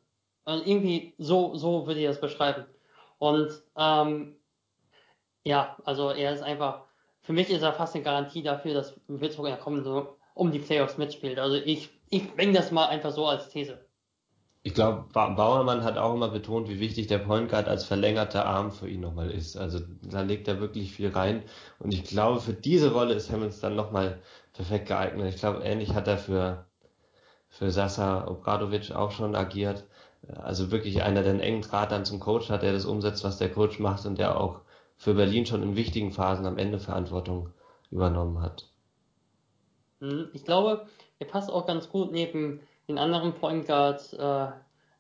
Und 0.45 0.67
irgendwie 0.67 1.15
so, 1.19 1.55
so 1.55 1.87
würde 1.87 2.01
ich 2.01 2.07
das 2.07 2.21
beschreiben. 2.21 2.65
Und 3.19 3.51
ähm, 3.77 4.37
ja, 5.45 5.77
also 5.85 6.11
er 6.11 6.33
ist 6.33 6.43
einfach, 6.43 6.85
für 7.21 7.33
mich 7.33 7.51
ist 7.51 7.63
er 7.63 7.73
fast 7.73 7.95
eine 7.95 8.05
Garantie 8.05 8.43
dafür, 8.43 8.75
dass 8.75 8.99
Würzburg 9.09 9.47
in 9.47 9.53
der 9.53 9.61
kommenden 9.61 10.07
um 10.35 10.53
die 10.53 10.61
Playoffs 10.61 10.99
mitspielt. 10.99 11.39
Also 11.39 11.57
ich, 11.57 11.91
ich 12.11 12.35
bringe 12.35 12.53
das 12.53 12.71
mal 12.71 12.87
einfach 12.87 13.11
so 13.11 13.27
als 13.27 13.49
These. 13.49 13.85
Ich 14.63 14.75
glaube, 14.75 15.09
Bauermann 15.13 15.83
hat 15.83 15.99
auch 15.99 16.15
immer 16.15 16.29
betont, 16.29 16.69
wie 16.69 16.81
wichtig 16.81 17.07
der 17.07 17.19
Point 17.19 17.49
Guard 17.49 17.69
als 17.69 17.85
verlängerter 17.85 18.45
Arm 18.45 18.71
für 18.71 18.89
ihn 18.89 19.01
nochmal 19.01 19.31
ist. 19.31 19.57
Also 19.57 19.81
da 20.03 20.21
legt 20.21 20.47
er 20.47 20.61
wirklich 20.61 20.93
viel 20.93 21.09
rein. 21.09 21.43
Und 21.79 21.95
ich 21.95 22.05
glaube, 22.05 22.41
für 22.41 22.53
diese 22.53 22.93
Rolle 22.93 23.15
ist 23.15 23.31
Hammonds 23.31 23.61
dann 23.61 23.77
nochmal 23.77 24.21
perfekt 24.53 24.89
geeignet. 24.89 25.35
Ich 25.35 25.41
glaube, 25.41 25.63
ähnlich 25.63 25.95
hat 25.95 26.07
er 26.07 26.19
für, 26.19 26.67
für 27.59 27.71
Sasa 27.71 28.27
Obradovic 28.29 28.93
auch 28.93 29.11
schon 29.11 29.35
agiert 29.35 29.85
also 30.37 30.71
wirklich 30.71 31.03
einer, 31.03 31.23
der 31.23 31.33
einen 31.33 31.41
engen 31.41 31.63
Draht 31.63 31.93
dann 31.93 32.05
zum 32.05 32.21
Coach 32.21 32.51
hat, 32.51 32.63
der 32.63 32.73
das 32.73 32.85
umsetzt, 32.85 33.25
was 33.25 33.39
der 33.39 33.51
Coach 33.51 33.79
macht 33.79 34.05
und 34.07 34.19
der 34.19 34.39
auch 34.41 34.61
für 34.97 35.15
Berlin 35.15 35.47
schon 35.47 35.63
in 35.63 35.77
wichtigen 35.77 36.13
Phasen 36.13 36.47
am 36.47 36.59
Ende 36.59 36.79
Verantwortung 36.79 37.51
übernommen 37.91 38.43
hat. 38.43 38.69
Hm, 40.01 40.29
ich 40.33 40.45
glaube, 40.45 40.87
er 41.19 41.27
passt 41.27 41.51
auch 41.51 41.67
ganz 41.67 41.89
gut 41.89 42.13
neben 42.13 42.61
den 42.89 42.99
anderen 42.99 43.35
Point 43.35 43.67
Guards 43.67 44.13
äh, 44.13 44.49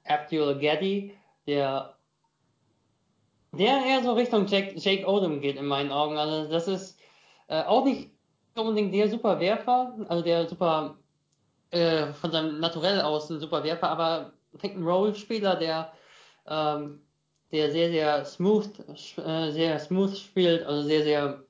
Abdul 0.05 0.59
Gaddy, 0.59 1.15
der 1.47 1.95
der 3.53 3.85
eher 3.87 4.03
so 4.03 4.13
Richtung 4.13 4.47
Jake, 4.47 4.75
Jake 4.77 5.07
Odom 5.07 5.41
geht 5.41 5.57
in 5.57 5.67
meinen 5.67 5.91
Augen. 5.91 6.19
Also 6.19 6.51
das 6.51 6.69
ist 6.69 6.99
äh, 7.49 7.63
auch 7.63 7.85
nicht 7.85 8.11
unbedingt 8.55 8.93
der 8.93 9.09
super 9.09 9.41
Werfer, 9.41 9.97
also 10.09 10.23
der 10.23 10.47
super 10.49 10.97
äh, 11.71 12.12
von 12.12 12.31
seinem 12.31 12.61
Naturell 12.61 13.01
aus 13.01 13.31
ein 13.31 13.41
super 13.41 13.64
Werfer, 13.64 13.89
aber 13.89 14.33
Pick-and-Roll-Spieler, 14.59 15.57
der, 15.57 15.93
ähm, 16.47 17.01
der 17.53 17.71
sehr, 17.71 17.91
sehr 17.91 18.25
smooth, 18.25 18.71
äh, 19.19 19.51
sehr 19.51 19.79
smooth 19.79 20.16
spielt, 20.16 20.64
also 20.64 20.83
sehr, 20.87 21.03
sehr, 21.03 21.45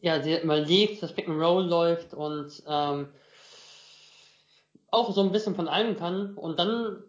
ja, 0.00 0.22
sehr, 0.22 0.44
liebt, 0.44 1.02
das 1.02 1.12
Pick-and-Roll 1.12 1.66
läuft 1.66 2.14
und 2.14 2.62
ähm, 2.66 3.08
auch 4.90 5.12
so 5.12 5.20
ein 5.22 5.32
bisschen 5.32 5.54
von 5.54 5.68
allem 5.68 5.96
kann. 5.96 6.34
Und 6.34 6.58
dann, 6.58 7.02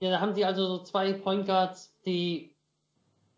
ja, 0.00 0.10
da 0.10 0.20
haben 0.20 0.34
sie 0.34 0.44
also 0.44 0.66
so 0.66 0.82
zwei 0.84 1.12
Point 1.12 1.46
Guards, 1.46 1.94
die 2.04 2.52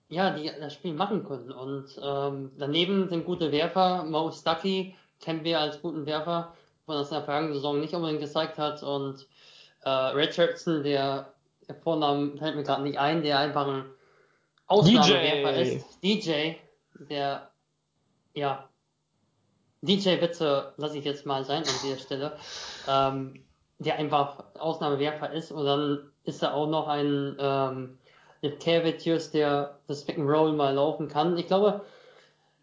ja, 0.08 0.30
die 0.30 0.50
das 0.60 0.74
Spiel 0.74 0.94
machen 0.94 1.24
können. 1.24 1.50
Und 1.50 1.98
ähm, 2.02 2.52
daneben 2.58 3.08
sind 3.08 3.24
gute 3.24 3.52
Werfer. 3.52 4.04
Mo 4.04 4.30
Stucky 4.30 4.94
kennen 5.20 5.44
wir 5.44 5.60
als 5.60 5.80
guten 5.80 6.06
Werfer, 6.06 6.54
von 6.86 6.96
das 6.96 7.10
in 7.10 7.16
der 7.16 7.24
vergangenen 7.24 7.54
Saison 7.54 7.80
nicht 7.80 7.94
unbedingt 7.94 8.20
gezeigt 8.20 8.58
hat. 8.58 8.82
Und 8.82 9.26
äh, 9.82 9.88
Richardson, 9.88 10.82
der, 10.82 11.32
der 11.68 11.74
Vorname 11.76 12.36
fällt 12.36 12.56
mir 12.56 12.62
gerade 12.62 12.82
nicht 12.82 12.98
ein, 12.98 13.22
der 13.22 13.38
einfach 13.38 13.66
ein 13.66 13.84
Ausnahmewerfer 14.66 15.56
ist. 15.56 16.02
DJ, 16.02 16.54
der 17.10 17.50
ja 18.34 18.68
DJ-Witze 19.82 20.72
lasse 20.76 20.98
ich 20.98 21.04
jetzt 21.04 21.26
mal 21.26 21.44
sein 21.44 21.62
an 21.62 21.74
dieser 21.82 21.98
Stelle, 21.98 22.36
ähm, 22.88 23.44
der 23.78 23.96
einfach 23.96 24.44
Ausnahmewerfer 24.58 25.32
ist. 25.32 25.52
Und 25.52 25.66
dann 25.66 26.10
ist 26.24 26.42
da 26.42 26.54
auch 26.54 26.68
noch 26.68 26.88
ein 26.88 27.36
ähm, 27.38 27.98
Kevicius, 28.58 29.30
der 29.30 29.78
das 29.86 30.06
Roll 30.16 30.52
mal 30.52 30.74
laufen 30.74 31.08
kann. 31.08 31.36
Ich 31.36 31.46
glaube, 31.46 31.84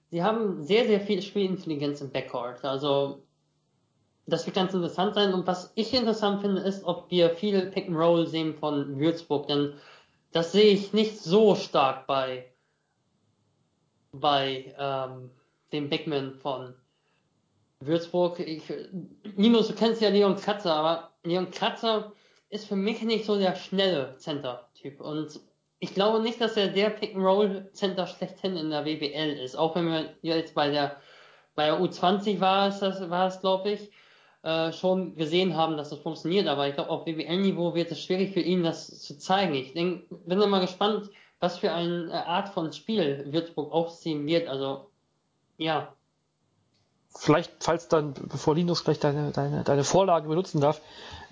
sie 0.10 0.24
haben 0.24 0.64
sehr, 0.64 0.86
sehr 0.86 1.00
viel 1.00 1.22
Spielintelligenz 1.22 2.02
im 2.02 2.12
Backcourt. 2.12 2.64
Also 2.64 3.24
das 4.26 4.46
wird 4.46 4.56
ganz 4.56 4.74
interessant 4.74 5.16
sein. 5.16 5.34
Und 5.34 5.48
was 5.48 5.72
ich 5.76 5.94
interessant 5.94 6.42
finde, 6.42 6.62
ist, 6.62 6.84
ob 6.86 7.10
wir 7.10 7.32
viel 7.32 7.68
Pick 7.72 7.88
and 7.88 7.98
Roll 7.98 8.28
sehen 8.28 8.54
von 8.56 9.00
Würzburg. 9.00 9.48
Denn 9.48 9.74
das 10.32 10.52
sehe 10.52 10.74
ich 10.74 10.94
nicht 10.94 11.20
so 11.20 11.56
stark 11.56 12.08
bei 12.08 12.48
bei 14.14 14.76
ähm, 14.78 15.32
dem 15.72 15.90
Bigman 15.90 16.34
von 16.34 16.76
Würzburg. 17.80 18.40
Ich, 18.40 18.64
Linus, 19.38 19.70
du 19.70 19.74
kennst 19.74 20.02
ja 20.02 20.10
Leon 20.10 20.36
Kratzer, 20.36 20.74
aber 20.74 21.12
Leon 21.24 21.50
Kratzer 21.50 22.12
ist 22.50 22.68
für 22.68 22.76
mich 22.76 23.02
nicht 23.02 23.26
so 23.26 23.38
der 23.38 23.56
schnelle 23.56 24.16
Center-Typ. 24.18 25.00
Und 25.00 25.40
ich 25.80 25.94
glaube 25.94 26.22
nicht, 26.22 26.40
dass 26.42 26.58
er 26.58 26.68
der 26.68 26.90
Pick-and-Roll-Center 26.90 28.06
schlechthin 28.06 28.58
in 28.58 28.70
der 28.70 28.86
WBL 28.86 29.40
ist. 29.40 29.56
Auch 29.56 29.76
wenn 29.76 29.88
wir 29.88 30.14
jetzt 30.22 30.54
bei 30.54 30.70
der, 30.70 30.98
bei 31.56 31.68
der 31.68 31.80
U20 31.80 32.40
war 32.40 32.68
es, 32.68 32.80
das 32.80 33.10
war 33.10 33.28
es, 33.28 33.40
glaube 33.40 33.72
ich, 33.72 33.92
äh, 34.44 34.72
schon 34.72 35.16
gesehen 35.16 35.56
haben, 35.56 35.78
dass 35.78 35.90
das 35.90 36.00
funktioniert. 36.00 36.48
Aber 36.48 36.68
ich 36.68 36.76
glaube, 36.76 36.90
auf 36.90 37.06
WBL-Niveau 37.06 37.76
wird 37.76 37.92
es 37.92 38.02
schwierig 38.02 38.34
für 38.34 38.40
ihn, 38.40 38.64
das 38.64 39.00
zu 39.02 39.18
zeigen. 39.18 39.54
Ich 39.54 39.74
denk, 39.74 40.06
bin 40.26 40.42
immer 40.42 40.60
gespannt, 40.60 41.10
was 41.40 41.58
für 41.60 41.72
eine 41.72 42.26
Art 42.26 42.50
von 42.50 42.72
Spiel 42.74 43.28
Würzburg 43.32 43.72
aufziehen 43.72 44.26
wird. 44.26 44.48
Also, 44.48 44.88
ja. 45.58 45.94
Vielleicht, 47.16 47.52
falls 47.60 47.88
dann, 47.88 48.14
bevor 48.14 48.56
Linus 48.56 48.84
gleich 48.84 49.00
deine, 49.00 49.32
deine, 49.32 49.64
deine 49.64 49.84
Vorlage 49.84 50.28
benutzen 50.28 50.62
darf, 50.62 50.82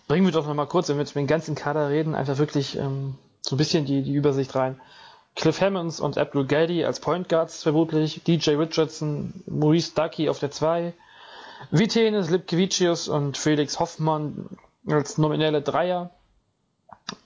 bringen 0.08 0.26
wir 0.26 0.34
doch 0.34 0.48
nochmal 0.48 0.68
kurz, 0.68 0.90
wenn 0.90 0.98
wir 0.98 1.04
jetzt 1.04 1.16
mit 1.16 1.24
dem 1.24 1.28
ganzen 1.28 1.56
Kader 1.56 1.90
reden, 1.90 2.16
einfach 2.16 2.38
wirklich 2.38 2.78
ähm, 2.78 3.16
so 3.42 3.56
ein 3.56 3.58
bisschen 3.58 3.86
die, 3.86 4.02
die 4.02 4.14
Übersicht 4.14 4.54
rein. 4.56 4.80
Cliff 5.36 5.62
Hammonds 5.62 6.00
und 6.00 6.18
Abdul 6.18 6.46
Gadi 6.46 6.84
als 6.84 7.00
Point 7.00 7.30
Guards 7.30 7.64
vermutlich, 7.64 8.22
DJ 8.24 8.52
Richardson, 8.52 9.42
Maurice 9.48 9.94
Ducky 9.96 10.28
auf 10.28 10.40
der 10.40 10.52
2, 10.52 10.94
Vitenis, 11.72 12.30
Lipkevicius 12.30 13.08
und 13.08 13.38
Felix 13.38 13.80
Hoffmann 13.80 14.50
als 14.88 15.18
nominelle 15.18 15.62
Dreier, 15.62 16.10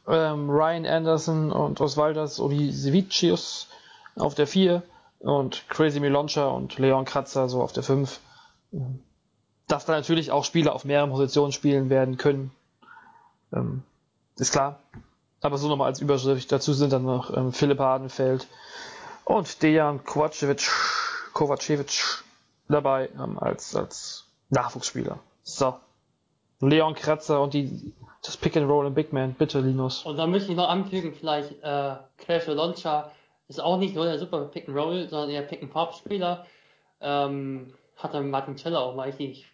ähm, 0.07 0.49
Ryan 0.49 0.85
Anderson 0.85 1.51
und 1.51 1.79
Osvaldas 1.79 2.39
Odisevicius 2.39 3.67
auf 4.15 4.35
der 4.35 4.47
4 4.47 4.83
und 5.19 5.63
Crazy 5.69 5.99
Miloncha 5.99 6.47
und 6.47 6.77
Leon 6.77 7.05
Kratzer 7.05 7.47
so 7.47 7.61
auf 7.61 7.73
der 7.73 7.83
5. 7.83 8.19
Dass 9.67 9.85
da 9.85 9.93
natürlich 9.93 10.31
auch 10.31 10.43
Spieler 10.43 10.73
auf 10.73 10.83
mehreren 10.83 11.11
Positionen 11.11 11.51
spielen 11.51 11.89
werden 11.89 12.17
können, 12.17 12.51
ähm, 13.53 13.83
ist 14.37 14.51
klar. 14.51 14.79
Aber 15.41 15.57
so 15.57 15.67
nochmal 15.67 15.87
als 15.87 15.99
Überschrift. 15.99 16.51
Dazu 16.51 16.73
sind 16.73 16.93
dann 16.93 17.03
noch 17.03 17.35
ähm, 17.35 17.53
Philipp 17.53 17.79
Hardenfeld 17.79 18.47
und 19.25 19.61
Dejan 19.61 20.03
Kovacevic, 20.03 20.69
Kovacevic 21.33 22.23
dabei 22.67 23.09
ähm, 23.17 23.37
als, 23.39 23.75
als 23.75 24.22
Nachwuchsspieler. 24.53 25.19
So. 25.43 25.75
Leon 26.61 26.95
Kratzer 26.95 27.41
und 27.41 27.53
die, 27.53 27.93
das 28.23 28.37
Pick 28.37 28.55
and 28.55 28.69
Roll 28.69 28.87
im 28.87 28.93
Big 28.93 29.11
Man. 29.11 29.33
Bitte, 29.33 29.59
Linus. 29.59 30.05
Und 30.05 30.17
da 30.17 30.27
möchte 30.27 30.51
ich 30.51 30.57
noch 30.57 30.69
anfügen, 30.69 31.13
vielleicht 31.13 31.51
äh, 31.61 31.95
Clash 32.17 32.47
Launcher 32.47 33.11
ist 33.49 33.59
auch 33.59 33.77
nicht 33.77 33.95
nur 33.95 34.05
der 34.05 34.17
super 34.17 34.45
Pick 34.45 34.69
and 34.69 34.77
Roll, 34.77 35.09
sondern 35.09 35.29
eher 35.29 35.41
Pick 35.41 35.61
and 35.61 35.71
Pop 35.71 35.93
Spieler. 35.93 36.45
Ähm, 37.01 37.73
hat 37.97 38.13
dann 38.13 38.29
Martin 38.29 38.57
Scheller 38.57 38.81
auch 38.81 38.95
mal 38.95 39.09
richtig 39.09 39.45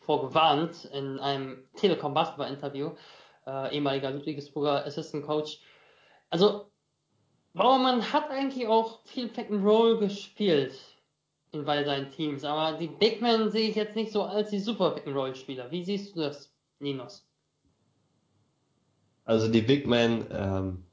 vorgewarnt 0.00 0.88
in 0.92 1.18
einem 1.18 1.64
Telekom 1.74 2.14
Basketball 2.14 2.48
Interview 2.48 2.92
äh, 3.46 3.74
ehemaliger 3.74 4.10
Ludwigsburger 4.10 4.84
Assistant 4.86 5.26
Coach. 5.26 5.60
Also, 6.30 6.66
Bauermann 7.54 8.12
hat 8.12 8.30
eigentlich 8.30 8.66
auch 8.66 9.00
viel 9.04 9.28
Pick 9.28 9.50
and 9.50 9.64
Roll 9.64 9.98
gespielt 9.98 10.72
in 11.52 11.64
bei 11.64 11.84
seinen 11.84 12.10
Teams, 12.10 12.44
aber 12.44 12.78
die 12.78 12.88
Big 12.88 13.20
Men 13.20 13.50
sehe 13.50 13.68
ich 13.68 13.76
jetzt 13.76 13.94
nicht 13.94 14.10
so 14.10 14.22
als 14.22 14.50
die 14.50 14.58
super 14.58 14.92
Pick 14.92 15.06
and 15.06 15.16
Roll 15.16 15.34
Spieler. 15.34 15.70
Wie 15.70 15.84
siehst 15.84 16.16
du 16.16 16.20
das, 16.20 16.50
Linus? 16.80 17.26
Also 19.24 19.48
die 19.48 19.60
Big 19.60 19.86
Men, 19.86 20.26
ähm, 20.30 20.84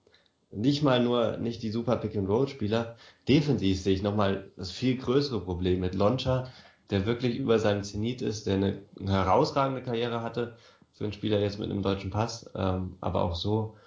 nicht 0.51 0.83
mal 0.83 1.01
nur 1.01 1.37
nicht 1.37 1.63
die 1.63 1.71
super 1.71 1.95
Pick 1.95 2.15
and 2.17 2.27
Roll 2.27 2.47
Spieler, 2.47 2.97
defensiv 3.27 3.81
sehe 3.81 3.95
ich 3.95 4.03
nochmal 4.03 4.51
das 4.57 4.71
viel 4.71 4.97
größere 4.97 5.39
Problem 5.41 5.79
mit 5.79 5.95
Loncha, 5.95 6.51
der 6.89 7.05
wirklich 7.05 7.37
über 7.37 7.57
seinem 7.59 7.83
Zenit 7.83 8.21
ist, 8.21 8.45
der 8.45 8.55
eine, 8.55 8.81
eine 8.99 9.11
herausragende 9.11 9.81
Karriere 9.81 10.21
hatte 10.21 10.57
für 10.91 11.05
einen 11.05 11.13
Spieler 11.13 11.39
jetzt 11.39 11.59
mit 11.59 11.71
einem 11.71 11.83
deutschen 11.83 12.09
Pass, 12.09 12.49
ähm, 12.55 12.97
aber 12.99 13.23
auch 13.23 13.35
so, 13.35 13.77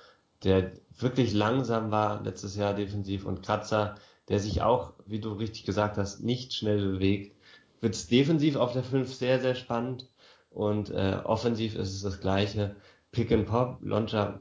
der 0.44 0.72
wirklich 0.98 1.34
langsam 1.34 1.90
war 1.90 2.22
letztes 2.22 2.56
Jahr 2.56 2.72
defensiv 2.74 3.26
und 3.26 3.42
Kratzer, 3.42 3.96
der 4.28 4.40
sich 4.40 4.62
auch, 4.62 4.92
wie 5.06 5.20
du 5.20 5.32
richtig 5.32 5.64
gesagt 5.64 5.98
hast, 5.98 6.20
nicht 6.20 6.54
schnell 6.54 6.92
bewegt, 6.92 7.36
wird 7.80 7.94
es 7.94 8.06
defensiv 8.06 8.56
auf 8.56 8.72
der 8.72 8.84
5 8.84 9.12
sehr, 9.12 9.40
sehr 9.40 9.54
spannend 9.54 10.08
und 10.50 10.90
äh, 10.90 11.18
offensiv 11.24 11.74
ist 11.74 11.92
es 11.92 12.02
das 12.02 12.20
gleiche. 12.20 12.76
Pick 13.10 13.32
and 13.32 13.46
Pop, 13.46 13.78
Loncha 13.80 14.40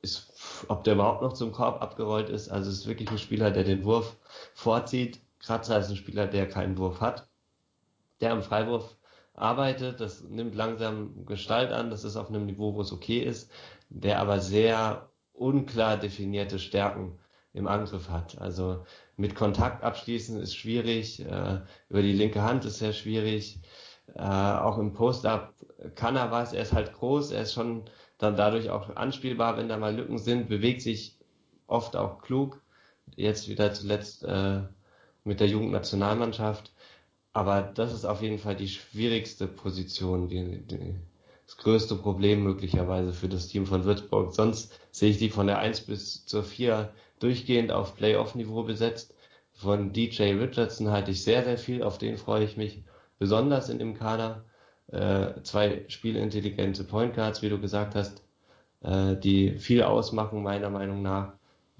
ist, 0.00 0.64
ob 0.68 0.84
der 0.84 0.94
überhaupt 0.94 1.22
noch 1.22 1.32
zum 1.32 1.52
Korb 1.52 1.82
abgerollt 1.82 2.28
ist, 2.28 2.48
also 2.48 2.70
es 2.70 2.78
ist 2.78 2.86
wirklich 2.86 3.10
ein 3.10 3.18
Spieler, 3.18 3.50
der 3.50 3.64
den 3.64 3.84
Wurf 3.84 4.16
vorzieht. 4.54 5.20
Kratzer 5.40 5.78
ist 5.78 5.90
ein 5.90 5.96
Spieler, 5.96 6.26
der 6.26 6.48
keinen 6.48 6.78
Wurf 6.78 7.00
hat, 7.00 7.28
der 8.20 8.32
am 8.32 8.42
Freiwurf 8.42 8.96
arbeitet, 9.34 10.00
das 10.00 10.22
nimmt 10.22 10.54
langsam 10.54 11.26
Gestalt 11.26 11.72
an, 11.72 11.90
das 11.90 12.04
ist 12.04 12.16
auf 12.16 12.28
einem 12.28 12.46
Niveau, 12.46 12.74
wo 12.74 12.82
es 12.82 12.92
okay 12.92 13.18
ist, 13.18 13.50
der 13.88 14.20
aber 14.20 14.40
sehr 14.40 15.10
unklar 15.32 15.96
definierte 15.96 16.58
Stärken 16.58 17.18
im 17.54 17.66
Angriff 17.66 18.08
hat. 18.08 18.38
Also 18.40 18.84
mit 19.16 19.34
Kontakt 19.34 19.82
abschließen 19.82 20.40
ist 20.40 20.56
schwierig, 20.56 21.20
äh, 21.20 21.60
über 21.88 22.02
die 22.02 22.12
linke 22.12 22.42
Hand 22.42 22.64
ist 22.64 22.78
sehr 22.78 22.92
schwierig, 22.92 23.60
äh, 24.14 24.20
auch 24.20 24.78
im 24.78 24.92
Post-Up 24.92 25.54
kann 25.94 26.16
er 26.16 26.30
was, 26.30 26.52
er 26.52 26.62
ist 26.62 26.72
halt 26.72 26.92
groß, 26.92 27.32
er 27.32 27.42
ist 27.42 27.54
schon 27.54 27.84
dann 28.18 28.36
dadurch 28.36 28.70
auch 28.70 28.94
anspielbar, 28.96 29.56
wenn 29.56 29.68
da 29.68 29.76
mal 29.76 29.94
Lücken 29.94 30.18
sind, 30.18 30.48
bewegt 30.48 30.82
sich 30.82 31.18
oft 31.66 31.96
auch 31.96 32.22
klug, 32.22 32.62
jetzt 33.16 33.48
wieder 33.48 33.72
zuletzt 33.72 34.24
äh, 34.24 34.62
mit 35.24 35.40
der 35.40 35.48
Jugendnationalmannschaft 35.48 36.72
aber 37.32 37.62
das 37.62 37.92
ist 37.92 38.04
auf 38.04 38.22
jeden 38.22 38.38
Fall 38.38 38.56
die 38.56 38.68
schwierigste 38.68 39.46
Position, 39.46 40.28
die, 40.28 40.60
die, 40.66 40.94
das 41.46 41.56
größte 41.56 41.96
Problem 41.96 42.42
möglicherweise 42.42 43.12
für 43.12 43.28
das 43.28 43.48
Team 43.48 43.66
von 43.66 43.84
Würzburg. 43.84 44.34
Sonst 44.34 44.78
sehe 44.90 45.10
ich 45.10 45.18
die 45.18 45.30
von 45.30 45.46
der 45.46 45.58
1 45.58 45.82
bis 45.82 46.26
zur 46.26 46.44
4 46.44 46.92
durchgehend 47.22 47.72
auf 47.72 47.96
Playoff-Niveau 47.96 48.62
besetzt. 48.64 49.14
Von 49.52 49.92
DJ 49.92 50.34
Richardson 50.34 50.90
halte 50.90 51.10
ich 51.10 51.22
sehr, 51.22 51.44
sehr 51.44 51.58
viel, 51.58 51.82
auf 51.82 51.98
den 51.98 52.16
freue 52.16 52.44
ich 52.44 52.56
mich 52.56 52.82
besonders 53.18 53.68
in 53.68 53.78
dem 53.78 53.94
Kader. 53.94 54.44
Äh, 54.88 55.42
zwei 55.42 55.84
spielintelligente 55.88 56.84
Point 56.84 57.14
Guards, 57.14 57.42
wie 57.42 57.48
du 57.48 57.60
gesagt 57.60 57.94
hast, 57.94 58.22
äh, 58.82 59.16
die 59.16 59.58
viel 59.58 59.82
ausmachen, 59.82 60.42
meiner 60.42 60.70
Meinung 60.70 61.02
nach 61.02 61.34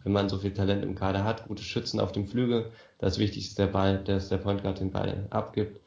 wenn 0.05 0.12
man 0.12 0.28
so 0.28 0.39
viel 0.39 0.52
Talent 0.52 0.82
im 0.82 0.94
Kader 0.94 1.24
hat, 1.24 1.47
gute 1.47 1.62
Schützen 1.62 2.01
auf 2.01 2.12
dem 2.12 2.27
Flügel. 2.27 2.70
Das 2.98 3.19
Wichtigste 3.19 3.51
ist 3.51 3.59
der 3.59 3.66
Ball, 3.66 4.02
dass 4.02 4.28
der 4.28 4.39
Point 4.39 4.62
Guard 4.62 4.81
den 4.81 4.90
Ball 4.90 5.27
abgibt. 5.31 5.81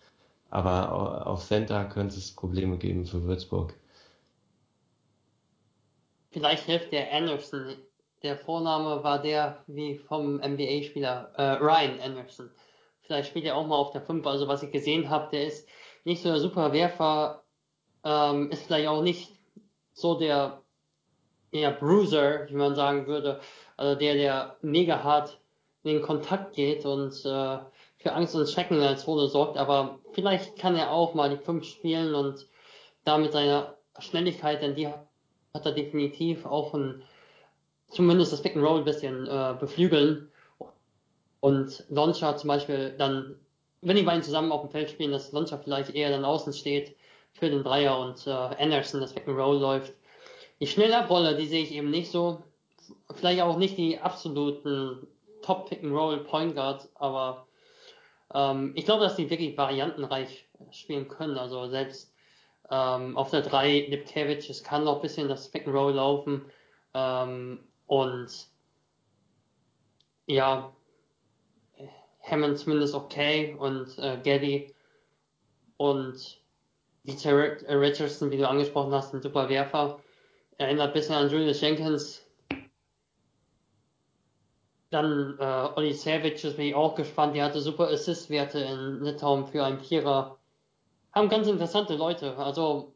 Aber 0.49 1.27
auf 1.27 1.45
Center 1.45 1.85
könnte 1.85 2.17
es 2.17 2.31
Probleme 2.31 2.77
geben 2.77 3.05
für 3.05 3.23
Würzburg. 3.23 3.73
Vielleicht 6.31 6.63
hilft 6.63 6.91
der 6.91 7.11
Anderson. 7.13 7.75
Der 8.25 8.37
Vorname 8.37 9.03
war 9.03 9.21
der 9.21 9.63
wie 9.67 9.99
vom 9.99 10.37
NBA-Spieler 10.37 11.31
äh, 11.37 11.43
Ryan 11.63 11.99
Anderson. 12.01 12.49
Vielleicht 13.03 13.29
spielt 13.29 13.45
er 13.45 13.55
auch 13.55 13.67
mal 13.67 13.75
auf 13.75 13.91
der 13.91 14.01
5. 14.01 14.25
Also 14.25 14.47
was 14.47 14.63
ich 14.63 14.71
gesehen 14.71 15.11
habe, 15.11 15.29
der 15.31 15.45
ist 15.45 15.69
nicht 16.05 16.23
so 16.23 16.29
der 16.29 16.39
super 16.39 16.73
Werfer, 16.73 17.43
ähm, 18.03 18.49
ist 18.49 18.65
vielleicht 18.65 18.87
auch 18.87 19.03
nicht 19.03 19.31
so 19.93 20.17
der 20.17 20.63
eher 21.51 21.69
Bruiser, 21.69 22.49
wie 22.49 22.55
man 22.55 22.73
sagen 22.73 23.05
würde. 23.05 23.41
Also 23.77 23.93
der, 23.99 24.15
der 24.15 24.57
mega 24.63 25.03
hart 25.03 25.39
in 25.83 25.93
den 25.93 26.01
Kontakt 26.01 26.55
geht 26.55 26.83
und 26.83 27.13
äh, 27.25 27.59
für 27.97 28.13
Angst 28.13 28.35
und 28.35 28.49
Schrecken 28.49 28.77
in 28.77 28.81
der 28.81 28.97
Zone 28.97 29.27
sorgt, 29.27 29.55
aber 29.55 29.99
vielleicht 30.13 30.57
kann 30.57 30.75
er 30.75 30.91
auch 30.91 31.13
mal 31.13 31.29
die 31.29 31.37
5 31.43 31.63
spielen 31.63 32.15
und 32.15 32.47
damit 33.03 33.33
seine 33.33 33.75
Schnelligkeit, 33.99 34.63
denn 34.63 34.73
die 34.73 34.87
hat 34.87 35.65
er 35.65 35.73
definitiv 35.73 36.47
auch 36.47 36.73
ein, 36.73 37.03
zumindest 37.89 38.33
das 38.33 38.41
Pick 38.41 38.55
and 38.55 38.65
Roll 38.65 38.79
ein 38.79 38.85
bisschen 38.85 39.27
äh, 39.27 39.55
beflügeln. 39.59 40.31
Und 41.39 41.83
Launcher 41.89 42.37
zum 42.37 42.47
Beispiel 42.47 42.95
dann, 42.97 43.35
wenn 43.81 43.95
die 43.95 44.03
beiden 44.03 44.23
zusammen 44.23 44.51
auf 44.51 44.61
dem 44.61 44.71
Feld 44.71 44.89
spielen, 44.89 45.11
dass 45.11 45.31
Launcher 45.31 45.59
vielleicht 45.59 45.93
eher 45.93 46.09
dann 46.09 46.25
außen 46.25 46.53
steht 46.53 46.95
für 47.33 47.49
den 47.49 47.63
Dreier 47.63 47.99
und 47.99 48.25
äh, 48.25 48.31
Anderson 48.31 49.01
das 49.01 49.13
Pick 49.13 49.27
and 49.27 49.37
Roll 49.37 49.57
läuft. 49.57 49.93
Die 50.59 50.67
Schnellabrolle, 50.67 51.35
die 51.35 51.47
sehe 51.47 51.63
ich 51.63 51.73
eben 51.73 51.91
nicht 51.91 52.09
so 52.09 52.43
vielleicht 53.13 53.41
auch 53.41 53.57
nicht 53.57 53.77
die 53.77 53.99
absoluten 53.99 55.07
Top 55.41 55.69
Pick 55.69 55.83
and 55.83 55.93
Roll 55.93 56.23
Point 56.23 56.55
Guards, 56.55 56.89
aber 56.95 57.47
ähm, 58.33 58.73
ich 58.75 58.85
glaube, 58.85 59.03
dass 59.03 59.15
die 59.15 59.29
wirklich 59.29 59.57
variantenreich 59.57 60.47
spielen 60.71 61.07
können. 61.07 61.37
Also 61.37 61.67
selbst 61.67 62.13
ähm, 62.69 63.17
auf 63.17 63.29
der 63.29 63.41
3 63.41 63.87
Lipkevich, 63.89 64.49
es 64.49 64.63
kann 64.63 64.83
noch 64.83 64.95
ein 64.95 65.01
bisschen 65.01 65.27
das 65.27 65.49
Pick 65.49 65.67
and 65.67 65.75
Roll 65.75 65.93
laufen. 65.93 66.45
Ähm, 66.93 67.59
und 67.87 68.47
ja, 70.27 70.73
Hammond 72.21 72.57
zumindest 72.57 72.95
okay 72.95 73.55
und 73.57 73.97
äh, 73.99 74.17
Geddy 74.23 74.73
und 75.77 76.41
DJ 77.03 77.29
Richardson, 77.69 78.31
wie 78.31 78.37
du 78.37 78.49
angesprochen 78.49 78.93
hast, 78.93 79.13
ein 79.13 79.21
super 79.21 79.47
Werfer. 79.49 79.99
Erinnert 80.57 80.87
ein 80.87 80.93
bisschen 80.93 81.15
an 81.15 81.29
Julius 81.29 81.61
Jenkins. 81.61 82.25
Dann 84.89 85.37
äh, 85.39 85.67
Oli 85.75 85.93
Savage 85.93 86.47
ist 86.47 86.57
bin 86.57 86.67
ich 86.67 86.75
auch 86.75 86.95
gespannt. 86.95 87.35
Die 87.35 87.43
hatte 87.43 87.59
super 87.59 87.89
Assist-Werte 87.89 88.59
in 88.59 89.03
Litauen 89.03 89.45
für 89.45 89.63
einen 89.63 89.79
Vierer. 89.79 90.39
Haben 91.11 91.29
ganz 91.29 91.47
interessante 91.47 91.95
Leute. 91.95 92.37
Also, 92.37 92.95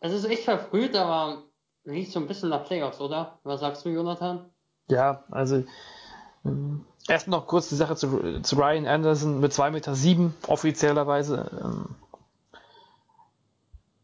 es 0.00 0.12
ist 0.12 0.26
echt 0.26 0.44
verfrüht, 0.44 0.94
aber 0.94 1.47
riecht 1.88 2.12
so 2.12 2.20
ein 2.20 2.26
bisschen 2.26 2.50
nach 2.50 2.64
Playoffs, 2.64 3.00
oder? 3.00 3.38
Was 3.44 3.60
sagst 3.60 3.84
du, 3.84 3.88
Jonathan? 3.88 4.50
Ja, 4.88 5.24
also 5.30 5.64
ähm, 6.44 6.84
erst 7.08 7.28
noch 7.28 7.46
kurz 7.46 7.68
die 7.68 7.76
Sache 7.76 7.96
zu, 7.96 8.40
zu 8.42 8.56
Ryan 8.56 8.86
Anderson 8.86 9.40
mit 9.40 9.52
2,7 9.52 9.70
Meter 9.70 9.94
sieben, 9.94 10.34
offiziellerweise. 10.46 11.50
Ähm, 11.62 11.94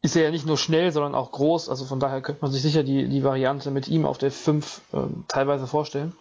ist 0.02 0.16
er 0.16 0.24
ja 0.24 0.30
nicht 0.30 0.46
nur 0.46 0.58
schnell, 0.58 0.92
sondern 0.92 1.14
auch 1.14 1.32
groß. 1.32 1.70
Also 1.70 1.86
von 1.86 1.98
daher 1.98 2.20
könnte 2.20 2.42
man 2.42 2.52
sich 2.52 2.60
sicher 2.60 2.82
die, 2.82 3.08
die 3.08 3.24
Variante 3.24 3.70
mit 3.70 3.88
ihm 3.88 4.04
auf 4.04 4.18
der 4.18 4.30
5 4.30 4.82
ähm, 4.92 5.24
teilweise 5.28 5.66
vorstellen. 5.66 6.12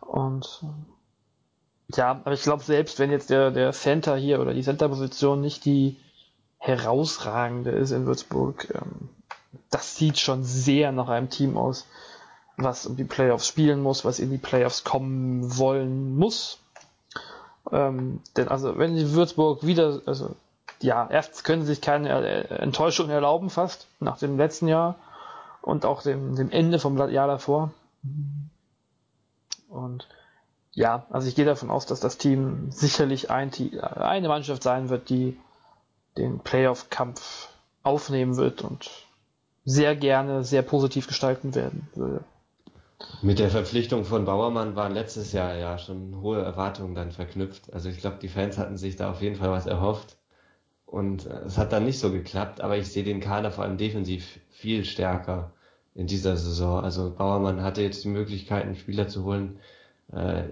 Und 0.00 0.64
ja, 1.94 2.10
aber 2.10 2.32
ich 2.32 2.42
glaube 2.42 2.62
selbst, 2.62 2.98
wenn 2.98 3.10
jetzt 3.10 3.28
der, 3.28 3.50
der 3.50 3.72
Center 3.72 4.16
hier 4.16 4.40
oder 4.40 4.54
die 4.54 4.62
Center-Position 4.62 5.40
nicht 5.40 5.64
die 5.66 5.98
herausragende 6.58 7.70
ist 7.70 7.90
in 7.90 8.06
Würzburg, 8.06 8.68
ähm, 8.74 9.10
das 9.70 9.96
sieht 9.96 10.18
schon 10.18 10.44
sehr 10.44 10.92
nach 10.92 11.08
einem 11.08 11.30
Team 11.30 11.56
aus, 11.56 11.86
was 12.56 12.86
um 12.86 12.96
die 12.96 13.04
Playoffs 13.04 13.46
spielen 13.46 13.82
muss, 13.82 14.04
was 14.04 14.18
in 14.18 14.30
die 14.30 14.38
Playoffs 14.38 14.84
kommen 14.84 15.56
wollen 15.58 16.16
muss. 16.16 16.58
Ähm, 17.70 18.20
denn 18.36 18.48
also 18.48 18.78
wenn 18.78 18.96
die 18.96 19.12
Würzburg 19.12 19.66
wieder, 19.66 20.00
also 20.06 20.34
ja, 20.80 21.08
erstens 21.10 21.42
können 21.42 21.62
sie 21.62 21.68
sich 21.68 21.80
keine 21.80 22.48
Enttäuschung 22.48 23.10
erlauben 23.10 23.50
fast 23.50 23.86
nach 24.00 24.18
dem 24.18 24.36
letzten 24.36 24.68
Jahr 24.68 24.96
und 25.62 25.84
auch 25.84 26.02
dem, 26.02 26.36
dem 26.36 26.50
Ende 26.50 26.78
vom 26.78 26.96
Jahr 27.10 27.26
davor. 27.26 27.72
Und 29.68 30.06
ja, 30.72 31.06
also 31.10 31.26
ich 31.28 31.34
gehe 31.34 31.44
davon 31.44 31.70
aus, 31.70 31.86
dass 31.86 32.00
das 32.00 32.18
Team 32.18 32.70
sicherlich 32.70 33.30
ein, 33.30 33.50
eine 33.80 34.28
Mannschaft 34.28 34.62
sein 34.62 34.90
wird, 34.90 35.08
die 35.08 35.36
den 36.16 36.38
Playoff-Kampf 36.38 37.48
aufnehmen 37.82 38.36
wird 38.36 38.62
und 38.62 39.05
sehr 39.66 39.96
gerne 39.96 40.44
sehr 40.44 40.62
positiv 40.62 41.08
gestalten 41.08 41.54
werden 41.54 41.88
würde. 41.94 42.24
Mit 43.20 43.38
der 43.38 43.50
Verpflichtung 43.50 44.04
von 44.04 44.24
Bauermann 44.24 44.74
waren 44.74 44.94
letztes 44.94 45.32
Jahr 45.32 45.54
ja 45.56 45.76
schon 45.76 46.22
hohe 46.22 46.40
Erwartungen 46.40 46.94
dann 46.94 47.12
verknüpft. 47.12 47.72
Also 47.74 47.90
ich 47.90 47.98
glaube, 47.98 48.16
die 48.22 48.28
Fans 48.28 48.56
hatten 48.56 48.78
sich 48.78 48.96
da 48.96 49.10
auf 49.10 49.20
jeden 49.20 49.36
Fall 49.36 49.50
was 49.50 49.66
erhofft. 49.66 50.16
Und 50.86 51.26
äh, 51.26 51.40
es 51.46 51.58
hat 51.58 51.72
dann 51.72 51.84
nicht 51.84 51.98
so 51.98 52.10
geklappt, 52.10 52.60
aber 52.60 52.78
ich 52.78 52.86
sehe 52.86 53.04
den 53.04 53.20
Kader 53.20 53.50
vor 53.50 53.64
allem 53.64 53.76
defensiv 53.76 54.38
viel 54.50 54.84
stärker 54.84 55.52
in 55.94 56.06
dieser 56.06 56.36
Saison. 56.36 56.82
Also 56.82 57.10
Bauermann 57.10 57.62
hatte 57.62 57.82
jetzt 57.82 58.04
die 58.04 58.08
Möglichkeit, 58.08 58.74
Spieler 58.78 59.08
zu 59.08 59.24
holen, 59.24 59.58
äh, 60.12 60.44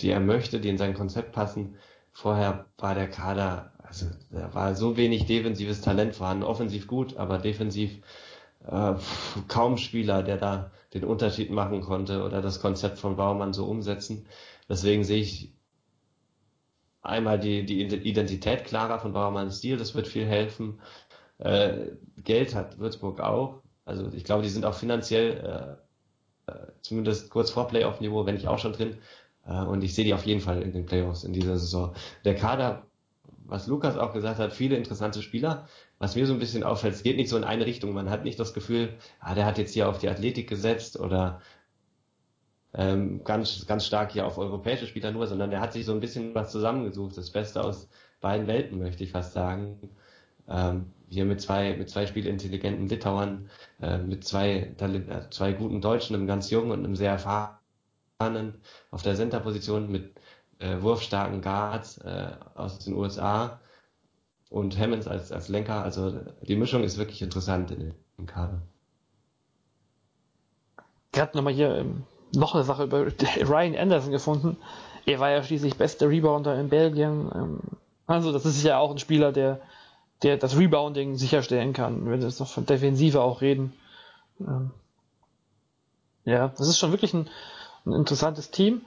die 0.00 0.10
er 0.10 0.20
möchte, 0.20 0.60
die 0.60 0.68
in 0.68 0.78
sein 0.78 0.94
Konzept 0.94 1.32
passen. 1.32 1.76
Vorher 2.12 2.66
war 2.78 2.94
der 2.94 3.08
Kader, 3.08 3.72
also 3.82 4.06
da 4.30 4.52
war 4.54 4.74
so 4.74 4.96
wenig 4.96 5.26
defensives 5.26 5.80
Talent 5.82 6.16
vorhanden, 6.16 6.42
offensiv 6.42 6.88
gut, 6.88 7.16
aber 7.16 7.38
defensiv 7.38 8.00
äh, 8.70 8.94
kaum 9.48 9.76
Spieler, 9.76 10.22
der 10.22 10.36
da 10.36 10.70
den 10.94 11.04
Unterschied 11.04 11.50
machen 11.50 11.82
konnte 11.82 12.24
oder 12.24 12.40
das 12.40 12.60
Konzept 12.60 12.98
von 12.98 13.16
Baumann 13.16 13.52
so 13.52 13.66
umsetzen. 13.66 14.26
Deswegen 14.68 15.04
sehe 15.04 15.20
ich 15.20 15.52
einmal 17.02 17.38
die, 17.38 17.64
die 17.64 17.82
Identität 17.82 18.64
klarer 18.64 18.98
von 18.98 19.12
Bauermanns 19.12 19.58
Stil, 19.58 19.76
das 19.76 19.94
wird 19.94 20.08
viel 20.08 20.26
helfen. 20.26 20.80
Äh, 21.38 21.92
Geld 22.24 22.54
hat 22.54 22.78
Würzburg 22.78 23.20
auch. 23.20 23.62
Also 23.84 24.10
ich 24.12 24.24
glaube, 24.24 24.42
die 24.42 24.48
sind 24.48 24.64
auch 24.64 24.74
finanziell 24.74 25.78
äh, 26.48 26.52
äh, 26.52 26.66
zumindest 26.82 27.30
kurz 27.30 27.50
vor 27.50 27.68
Playoff-Niveau, 27.68 28.26
wenn 28.26 28.34
nicht 28.34 28.48
auch 28.48 28.58
schon 28.58 28.72
drin. 28.72 28.98
Äh, 29.46 29.62
und 29.62 29.84
ich 29.84 29.94
sehe 29.94 30.04
die 30.04 30.14
auf 30.14 30.26
jeden 30.26 30.40
Fall 30.40 30.62
in 30.62 30.72
den 30.72 30.86
Playoffs 30.86 31.24
in 31.24 31.32
dieser 31.32 31.58
Saison. 31.58 31.94
Der 32.24 32.34
Kader, 32.34 32.86
was 33.44 33.66
Lukas 33.66 33.96
auch 33.96 34.12
gesagt 34.12 34.38
hat, 34.38 34.52
viele 34.52 34.76
interessante 34.76 35.22
Spieler. 35.22 35.68
Was 35.98 36.14
mir 36.14 36.26
so 36.26 36.34
ein 36.34 36.38
bisschen 36.38 36.62
auffällt, 36.62 36.94
es 36.94 37.02
geht 37.02 37.16
nicht 37.16 37.30
so 37.30 37.36
in 37.38 37.44
eine 37.44 37.64
Richtung. 37.64 37.92
Man 37.92 38.10
hat 38.10 38.24
nicht 38.24 38.38
das 38.38 38.52
Gefühl, 38.52 38.94
ah, 39.20 39.34
der 39.34 39.46
hat 39.46 39.56
jetzt 39.58 39.72
hier 39.72 39.88
auf 39.88 39.98
die 39.98 40.08
Athletik 40.08 40.48
gesetzt 40.48 40.98
oder 41.00 41.40
ähm, 42.74 43.24
ganz, 43.24 43.66
ganz 43.66 43.86
stark 43.86 44.12
hier 44.12 44.26
auf 44.26 44.36
europäische 44.36 44.86
Spieler 44.86 45.10
nur, 45.10 45.26
sondern 45.26 45.50
der 45.50 45.60
hat 45.60 45.72
sich 45.72 45.86
so 45.86 45.92
ein 45.92 46.00
bisschen 46.00 46.34
was 46.34 46.52
zusammengesucht. 46.52 47.16
Das 47.16 47.30
Beste 47.30 47.64
aus 47.64 47.88
beiden 48.20 48.46
Welten, 48.46 48.78
möchte 48.78 49.04
ich 49.04 49.12
fast 49.12 49.32
sagen. 49.32 49.90
Ähm, 50.48 50.92
hier 51.08 51.24
mit 51.24 51.40
zwei, 51.40 51.76
mit 51.76 51.88
zwei 51.88 52.06
spielintelligenten 52.06 52.88
Litauern, 52.88 53.48
äh, 53.80 53.98
mit 53.98 54.24
zwei, 54.24 54.74
äh, 54.78 55.30
zwei 55.30 55.52
guten 55.52 55.80
Deutschen, 55.80 56.14
einem 56.16 56.26
ganz 56.26 56.50
jungen 56.50 56.72
und 56.72 56.84
einem 56.84 56.96
sehr 56.96 57.12
erfahrenen 57.12 58.60
auf 58.90 59.02
der 59.02 59.14
Center-Position 59.14 59.90
mit 59.90 60.14
äh, 60.58 60.80
wurfstarken 60.80 61.40
Guards 61.40 61.98
äh, 61.98 62.32
aus 62.54 62.80
den 62.80 62.94
USA 62.94 63.60
und 64.50 64.78
Hammonds 64.78 65.06
als, 65.06 65.32
als 65.32 65.48
Lenker. 65.48 65.82
Also 65.82 66.20
die 66.42 66.56
Mischung 66.56 66.84
ist 66.84 66.98
wirklich 66.98 67.22
interessant 67.22 67.70
in, 67.70 67.94
im 68.18 68.26
Kader. 68.26 68.62
Gerade 71.12 71.36
nochmal 71.36 71.52
hier 71.52 71.76
ähm, 71.76 72.04
noch 72.34 72.54
eine 72.54 72.64
Sache 72.64 72.84
über 72.84 73.06
Ryan 73.06 73.76
Anderson 73.76 74.12
gefunden. 74.12 74.56
Er 75.06 75.20
war 75.20 75.30
ja 75.30 75.42
schließlich 75.42 75.76
bester 75.76 76.08
Rebounder 76.08 76.58
in 76.58 76.68
Belgien. 76.68 77.30
Ähm, 77.34 77.60
also 78.06 78.32
das 78.32 78.44
ist 78.44 78.62
ja 78.62 78.78
auch 78.78 78.90
ein 78.90 78.98
Spieler, 78.98 79.32
der, 79.32 79.60
der 80.22 80.36
das 80.36 80.56
Rebounding 80.56 81.16
sicherstellen 81.16 81.72
kann, 81.72 82.06
wenn 82.06 82.20
wir 82.20 82.28
jetzt 82.28 82.40
noch 82.40 82.48
von 82.48 82.66
Defensive 82.66 83.20
auch 83.20 83.40
reden. 83.40 83.72
Ähm, 84.40 84.70
ja, 86.24 86.48
das 86.48 86.68
ist 86.68 86.78
schon 86.78 86.92
wirklich 86.92 87.14
ein, 87.14 87.28
ein 87.84 87.92
interessantes 87.92 88.50
Team. 88.50 88.82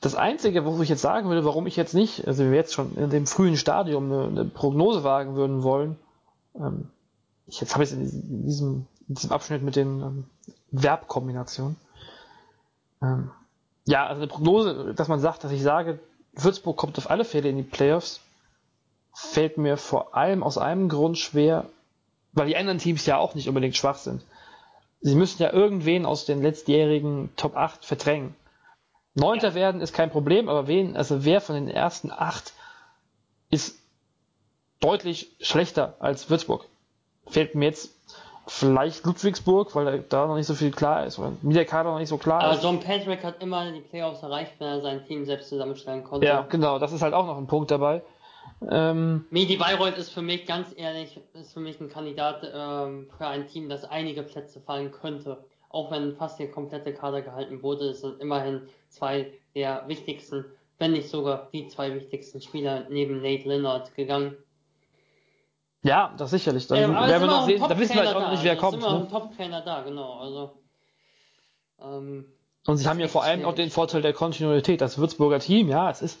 Das 0.00 0.14
Einzige, 0.14 0.64
wo 0.64 0.80
ich 0.82 0.88
jetzt 0.88 1.00
sagen 1.00 1.28
würde, 1.28 1.44
warum 1.44 1.66
ich 1.66 1.76
jetzt 1.76 1.94
nicht, 1.94 2.26
also 2.26 2.44
wir 2.44 2.54
jetzt 2.54 2.74
schon 2.74 2.96
in 2.96 3.10
dem 3.10 3.26
frühen 3.26 3.56
Stadium 3.56 4.12
eine, 4.12 4.26
eine 4.26 4.44
Prognose 4.44 5.04
wagen 5.04 5.36
würden 5.36 5.62
wollen, 5.62 5.96
ähm, 6.54 6.90
ich 7.46 7.60
jetzt 7.60 7.74
habe 7.74 7.84
es 7.84 7.92
in 7.92 8.44
diesem, 8.44 8.86
in 9.08 9.14
diesem 9.14 9.32
Abschnitt 9.32 9.62
mit 9.62 9.76
den 9.76 10.02
ähm, 10.02 10.24
Verbkombinationen, 10.72 11.76
ähm, 13.02 13.30
ja, 13.86 14.06
also 14.06 14.20
eine 14.20 14.26
Prognose, 14.28 14.94
dass 14.94 15.08
man 15.08 15.20
sagt, 15.20 15.44
dass 15.44 15.52
ich 15.52 15.62
sage, 15.62 15.98
Würzburg 16.34 16.76
kommt 16.76 16.98
auf 16.98 17.08
alle 17.08 17.24
Fälle 17.24 17.48
in 17.48 17.56
die 17.56 17.62
Playoffs, 17.62 18.20
fällt 19.14 19.56
mir 19.58 19.76
vor 19.76 20.14
allem 20.14 20.42
aus 20.42 20.58
einem 20.58 20.88
Grund 20.88 21.18
schwer, 21.18 21.66
weil 22.32 22.48
die 22.48 22.56
anderen 22.56 22.78
Teams 22.78 23.06
ja 23.06 23.16
auch 23.16 23.34
nicht 23.34 23.48
unbedingt 23.48 23.76
schwach 23.76 23.96
sind. 23.96 24.22
Sie 25.00 25.14
müssen 25.14 25.40
ja 25.40 25.52
irgendwen 25.52 26.04
aus 26.04 26.26
den 26.26 26.42
letztjährigen 26.42 27.30
Top 27.36 27.56
8 27.56 27.84
verdrängen. 27.84 28.34
Neunter 29.16 29.54
werden 29.54 29.80
ist 29.80 29.92
kein 29.92 30.10
Problem, 30.10 30.48
aber 30.48 30.68
wen, 30.68 30.96
also 30.96 31.24
wer 31.24 31.40
von 31.40 31.54
den 31.56 31.68
ersten 31.68 32.10
acht 32.10 32.52
ist 33.50 33.78
deutlich 34.80 35.34
schlechter 35.40 35.96
als 35.98 36.30
Würzburg? 36.30 36.66
Fällt 37.26 37.54
mir 37.54 37.66
jetzt 37.66 37.90
Vielleicht 38.48 39.04
Ludwigsburg, 39.04 39.74
weil 39.74 40.04
da 40.08 40.26
noch 40.26 40.36
nicht 40.36 40.46
so 40.46 40.54
viel 40.54 40.70
klar 40.70 41.04
ist, 41.04 41.18
weil 41.18 41.32
mir 41.42 41.54
der 41.54 41.64
Kader 41.64 41.90
noch 41.90 41.98
nicht 41.98 42.08
so 42.08 42.16
klar 42.16 42.42
Aber 42.42 42.52
ist. 42.52 42.64
Aber 42.64 42.74
John 42.74 42.80
Patrick 42.80 43.24
hat 43.24 43.42
immer 43.42 43.72
die 43.72 43.80
Playoffs 43.80 44.22
erreicht, 44.22 44.52
wenn 44.60 44.68
er 44.68 44.80
sein 44.80 45.04
Team 45.04 45.24
selbst 45.24 45.48
zusammenstellen 45.48 46.04
konnte. 46.04 46.28
Ja, 46.28 46.42
genau, 46.42 46.78
das 46.78 46.92
ist 46.92 47.02
halt 47.02 47.12
auch 47.12 47.26
noch 47.26 47.38
ein 47.38 47.48
Punkt 47.48 47.72
dabei. 47.72 48.02
Ähm, 48.70 49.26
Medi 49.30 49.56
Bayreuth 49.56 49.98
ist 49.98 50.10
für 50.10 50.22
mich 50.22 50.46
ganz 50.46 50.68
ehrlich, 50.76 51.18
ist 51.34 51.54
für 51.54 51.60
mich 51.60 51.80
ein 51.80 51.90
Kandidat 51.90 52.44
ähm, 52.44 53.08
für 53.18 53.26
ein 53.26 53.48
Team, 53.48 53.68
das 53.68 53.84
einige 53.84 54.22
Plätze 54.22 54.60
fallen 54.60 54.92
könnte. 54.92 55.38
Auch 55.68 55.90
wenn 55.90 56.16
fast 56.16 56.38
der 56.38 56.50
komplette 56.50 56.94
Kader 56.94 57.22
gehalten 57.22 57.62
wurde, 57.62 57.94
sind 57.94 58.20
immerhin 58.20 58.62
zwei 58.88 59.32
der 59.54 59.84
wichtigsten, 59.88 60.44
wenn 60.78 60.92
nicht 60.92 61.08
sogar 61.08 61.48
die 61.52 61.68
zwei 61.68 61.94
wichtigsten 61.94 62.40
Spieler 62.40 62.86
neben 62.88 63.22
Nate 63.22 63.48
Leonard 63.48 63.94
gegangen. 63.94 64.36
Ja, 65.82 66.14
das 66.16 66.30
sicherlich. 66.30 66.66
Dann 66.66 66.78
ähm, 66.78 66.94
werden 66.94 67.22
wir 67.22 67.26
noch 67.26 67.46
sehen, 67.46 67.60
da 67.60 67.78
wissen 67.78 67.94
wir 67.94 68.06
halt 68.06 68.16
auch 68.16 68.22
da. 68.22 68.30
nicht, 68.32 68.42
wer 68.42 68.56
kommt. 68.56 68.78
Ist 68.78 68.84
immer 68.84 68.98
ne? 68.98 69.04
ein 69.04 69.10
Top-Trainer 69.10 69.60
da, 69.60 69.82
genau. 69.82 70.18
Also, 70.18 70.52
ähm, 71.80 72.26
und 72.66 72.76
sie 72.76 72.88
haben 72.88 72.98
ja 72.98 73.08
vor 73.08 73.22
allem 73.22 73.44
auch 73.44 73.54
den 73.54 73.70
Vorteil 73.70 74.02
der 74.02 74.12
Kontinuität. 74.12 74.80
Das 74.80 74.98
Würzburger 74.98 75.38
Team, 75.38 75.68
ja, 75.68 75.88
es 75.88 76.02
ist, 76.02 76.18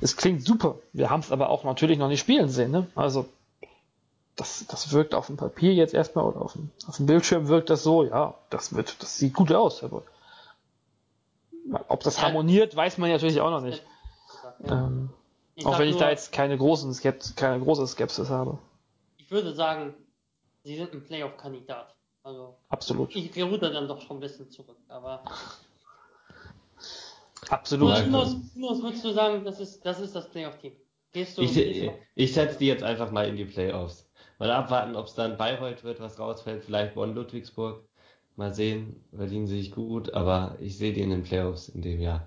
es 0.00 0.16
klingt 0.16 0.44
super. 0.44 0.78
Wir 0.92 1.10
haben 1.10 1.20
es 1.20 1.30
aber 1.30 1.50
auch 1.50 1.62
natürlich 1.64 1.98
noch 1.98 2.08
nicht 2.08 2.20
spielen 2.20 2.48
sehen. 2.48 2.72
Ne? 2.72 2.88
Also 2.96 3.26
das, 4.36 4.66
das 4.66 4.92
wirkt 4.92 5.14
auf 5.14 5.26
dem 5.26 5.36
Papier 5.36 5.72
jetzt 5.74 5.94
erstmal 5.94 6.24
oder 6.24 6.42
auf 6.42 6.54
dem, 6.54 6.70
auf 6.86 6.96
dem 6.96 7.06
Bildschirm 7.06 7.48
wirkt 7.48 7.70
das 7.70 7.82
so, 7.82 8.04
ja, 8.04 8.34
das 8.50 8.74
wird, 8.74 9.00
das 9.02 9.18
sieht 9.18 9.34
gut 9.34 9.52
aus. 9.52 9.84
Aber 9.84 10.02
ob 11.88 12.02
das 12.02 12.20
harmoniert, 12.20 12.74
weiß 12.74 12.98
man 12.98 13.10
natürlich 13.10 13.40
auch 13.40 13.50
noch 13.50 13.60
nicht. 13.62 13.82
Ja. 14.66 14.86
Ähm, 14.86 15.10
Auch 15.64 15.78
wenn 15.78 15.88
ich 15.88 15.94
nur, 15.94 16.00
da 16.00 16.10
jetzt 16.10 16.32
keine, 16.32 16.58
großen 16.58 16.92
Skept 16.92 17.36
keine 17.36 17.62
große 17.62 17.86
Skepsis 17.86 18.28
habe. 18.28 18.58
Ich 19.18 19.30
würde 19.30 19.54
sagen, 19.54 19.94
sie 20.64 20.76
sind 20.76 20.92
ein 20.92 21.04
Playoff-Kandidat. 21.04 21.94
Also 22.22 22.56
Absolut. 22.68 23.14
Ich 23.14 23.42
ruder 23.42 23.70
dann 23.70 23.86
doch 23.86 24.00
schon 24.00 24.16
ein 24.16 24.20
bisschen 24.20 24.50
zurück, 24.50 24.78
aber. 24.88 25.22
Absolut. 27.50 28.06
Nur, 28.08 28.40
nur, 28.54 28.82
würdest 28.82 29.04
du 29.04 29.12
sagen, 29.12 29.44
das 29.44 29.60
ist 29.60 29.84
das, 29.84 30.00
ist 30.00 30.16
das 30.16 30.28
Playoff-Team? 30.30 30.72
Gehst 31.12 31.38
du 31.38 31.42
ich, 31.42 31.90
ich 32.14 32.34
setze 32.34 32.58
die 32.58 32.66
jetzt 32.66 32.82
einfach 32.82 33.12
mal 33.12 33.28
in 33.28 33.36
die 33.36 33.44
Playoffs. 33.44 34.08
Mal 34.38 34.50
abwarten, 34.50 34.96
ob 34.96 35.06
es 35.06 35.14
dann 35.14 35.36
Bayreuth 35.36 35.84
wird, 35.84 36.00
was 36.00 36.18
rausfällt. 36.18 36.64
Vielleicht 36.64 36.94
Bonn 36.94 37.14
Ludwigsburg. 37.14 37.84
Mal 38.36 38.52
sehen, 38.52 39.04
verdienen 39.14 39.46
sie 39.46 39.58
sich 39.58 39.70
gut, 39.70 40.12
aber 40.12 40.56
ich 40.60 40.76
sehe 40.76 40.92
die 40.92 41.02
in 41.02 41.10
den 41.10 41.22
Playoffs 41.22 41.68
in 41.68 41.82
dem 41.82 42.00
Jahr. 42.00 42.26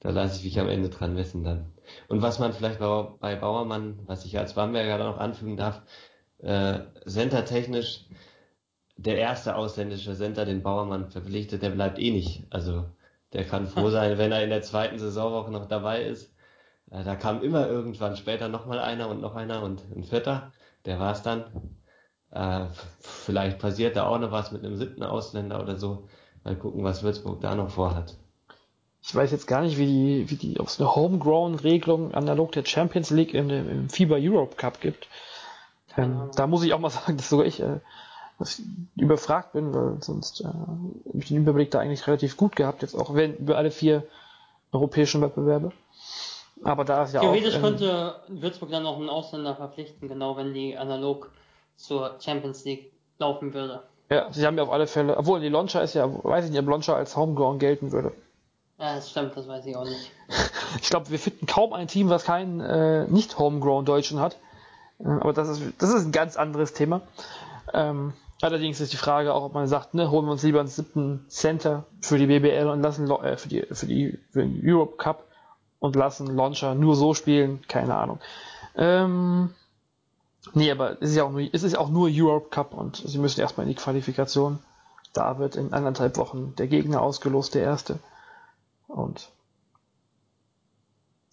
Da 0.00 0.10
lasse 0.10 0.38
ich 0.38 0.44
mich 0.44 0.60
am 0.60 0.68
Ende 0.68 0.90
dran 0.90 1.14
messen 1.14 1.44
dann. 1.44 1.72
Und 2.08 2.20
was 2.20 2.38
man 2.38 2.52
vielleicht 2.52 2.78
bei 2.78 3.36
Bauermann, 3.36 3.98
was 4.06 4.26
ich 4.26 4.38
als 4.38 4.54
Bamberger 4.54 4.98
noch 4.98 5.18
anfügen 5.18 5.56
darf, 5.56 5.82
äh, 6.38 6.80
Center-technisch, 7.06 8.04
der 8.98 9.18
erste 9.18 9.56
ausländische 9.56 10.14
Center, 10.14 10.44
den 10.44 10.62
Bauermann 10.62 11.10
verpflichtet, 11.10 11.62
der 11.62 11.70
bleibt 11.70 11.98
eh 11.98 12.10
nicht. 12.10 12.44
Also 12.50 12.86
der 13.32 13.44
kann 13.44 13.66
froh 13.66 13.90
sein, 13.90 14.18
wenn 14.18 14.32
er 14.32 14.44
in 14.44 14.50
der 14.50 14.62
zweiten 14.62 14.98
Saisonwoche 14.98 15.50
noch 15.50 15.66
dabei 15.66 16.02
ist. 16.02 16.34
Äh, 16.90 17.04
da 17.04 17.16
kam 17.16 17.42
immer 17.42 17.66
irgendwann 17.66 18.16
später 18.16 18.48
nochmal 18.48 18.78
einer 18.78 19.08
und 19.08 19.20
noch 19.20 19.34
einer 19.34 19.62
und 19.62 19.84
ein 19.94 20.04
vierter. 20.04 20.52
Der 20.86 20.98
war 20.98 21.12
es 21.12 21.22
dann. 21.22 21.44
Äh, 22.30 22.66
vielleicht 23.00 23.58
passiert 23.58 23.96
da 23.96 24.06
auch 24.06 24.18
noch 24.18 24.32
was 24.32 24.52
mit 24.52 24.64
einem 24.64 24.76
siebten 24.76 25.02
Ausländer 25.02 25.60
oder 25.60 25.76
so. 25.76 26.08
Mal 26.44 26.56
gucken, 26.56 26.84
was 26.84 27.02
Würzburg 27.02 27.40
da 27.40 27.54
noch 27.54 27.70
vorhat. 27.70 28.16
Ich 29.02 29.14
weiß 29.14 29.30
jetzt 29.30 29.46
gar 29.46 29.62
nicht, 29.62 29.78
wie 29.78 29.86
die, 29.86 30.30
wie 30.30 30.36
die, 30.36 30.58
ob 30.58 30.66
es 30.66 30.80
eine 30.80 30.94
Homegrown-Regelung 30.94 32.12
analog 32.14 32.52
der 32.52 32.64
Champions 32.64 33.10
League 33.10 33.34
im, 33.34 33.50
im 33.50 33.88
FIBA 33.88 34.16
Europe 34.18 34.56
Cup 34.56 34.80
gibt. 34.80 35.08
Ähm, 35.96 36.30
da 36.34 36.46
muss 36.46 36.64
ich 36.64 36.72
auch 36.72 36.80
mal 36.80 36.90
sagen, 36.90 37.16
dass 37.16 37.28
sogar 37.28 37.46
ich, 37.46 37.60
äh, 37.60 37.80
dass 38.38 38.58
ich 38.58 38.64
überfragt 38.96 39.52
bin, 39.52 39.72
weil 39.72 40.02
sonst 40.02 40.40
äh, 40.40 40.44
habe 40.44 41.18
ich 41.18 41.28
den 41.28 41.38
Überblick 41.38 41.70
da 41.70 41.78
eigentlich 41.78 42.06
relativ 42.06 42.36
gut 42.36 42.56
gehabt, 42.56 42.82
jetzt 42.82 42.94
auch 42.94 43.14
wenn, 43.14 43.36
über 43.36 43.56
alle 43.56 43.70
vier 43.70 44.04
europäischen 44.72 45.20
Wettbewerbe. 45.20 45.72
Aber 46.66 46.84
da 46.84 47.04
ist 47.04 47.14
ja 47.14 47.20
Theoretisch 47.20 47.56
auch. 47.56 47.60
Theoretisch 47.60 47.80
ähm, 47.80 47.88
könnte 47.88 48.14
Würzburg 48.28 48.70
dann 48.70 48.82
noch 48.82 48.98
einen 48.98 49.08
Ausländer 49.08 49.54
verpflichten, 49.54 50.08
genau 50.08 50.36
wenn 50.36 50.52
die 50.52 50.76
analog 50.76 51.30
zur 51.76 52.16
Champions 52.20 52.64
League 52.64 52.92
laufen 53.18 53.54
würde. 53.54 53.82
Ja, 54.10 54.32
sie 54.32 54.46
haben 54.46 54.56
ja 54.56 54.62
auf 54.62 54.70
alle 54.70 54.86
Fälle, 54.86 55.16
obwohl 55.16 55.40
die 55.40 55.48
Launcher 55.48 55.82
ist 55.82 55.94
ja, 55.94 56.08
weiß 56.08 56.46
ich 56.46 56.50
nicht, 56.50 56.60
ob 56.60 56.68
Launcher 56.68 56.96
als 56.96 57.16
Homegrown 57.16 57.58
gelten 57.58 57.92
würde. 57.92 58.12
Ja, 58.78 58.96
das 58.96 59.10
stimmt, 59.10 59.36
das 59.36 59.48
weiß 59.48 59.64
ich 59.66 59.76
auch 59.76 59.84
nicht. 59.84 60.12
ich 60.80 60.90
glaube, 60.90 61.10
wir 61.10 61.18
finden 61.18 61.46
kaum 61.46 61.72
ein 61.72 61.88
Team, 61.88 62.08
was 62.08 62.24
keinen 62.24 62.60
äh, 62.60 63.06
nicht 63.06 63.38
Homegrown 63.38 63.84
Deutschen 63.84 64.20
hat. 64.20 64.36
Äh, 64.98 65.08
aber 65.08 65.32
das 65.32 65.48
ist, 65.48 65.62
das 65.78 65.90
ist 65.90 66.04
ein 66.04 66.12
ganz 66.12 66.36
anderes 66.36 66.72
Thema. 66.72 67.00
Ähm, 67.72 68.12
allerdings 68.42 68.80
ist 68.80 68.92
die 68.92 68.98
Frage 68.98 69.34
auch, 69.34 69.44
ob 69.44 69.54
man 69.54 69.66
sagt, 69.66 69.94
ne, 69.94 70.10
holen 70.10 70.26
wir 70.26 70.32
uns 70.32 70.42
lieber 70.42 70.60
einen 70.60 70.68
siebten 70.68 71.24
Center 71.28 71.84
für 72.00 72.18
die 72.18 72.26
BBL 72.26 72.68
und 72.68 72.82
lassen 72.82 73.10
äh, 73.10 73.36
für 73.36 73.48
die 73.48 73.62
für 73.72 73.86
die 73.86 74.18
für 74.30 74.40
den 74.40 74.60
Europe 74.62 74.96
Cup 74.96 75.24
und 75.78 75.96
lassen 75.96 76.34
Launcher 76.34 76.74
nur 76.74 76.96
so 76.96 77.14
spielen, 77.14 77.62
keine 77.68 77.96
Ahnung. 77.96 78.18
Ähm, 78.76 79.54
nee, 80.54 80.70
aber 80.70 81.00
es 81.02 81.10
ist 81.10 81.16
ja 81.16 81.24
auch 81.24 81.30
nur, 81.30 81.42
es 81.52 81.62
ist 81.62 81.76
auch 81.76 81.88
nur 81.88 82.08
Europe 82.10 82.48
Cup 82.50 82.74
und 82.74 82.96
sie 82.96 83.18
müssen 83.18 83.40
erstmal 83.40 83.66
in 83.66 83.72
die 83.72 83.80
Qualifikation. 83.80 84.58
Da 85.12 85.38
wird 85.38 85.56
in 85.56 85.72
anderthalb 85.72 86.16
Wochen 86.18 86.54
der 86.56 86.66
Gegner 86.66 87.00
ausgelost, 87.00 87.54
der 87.54 87.62
erste. 87.62 87.98
Und 88.88 89.30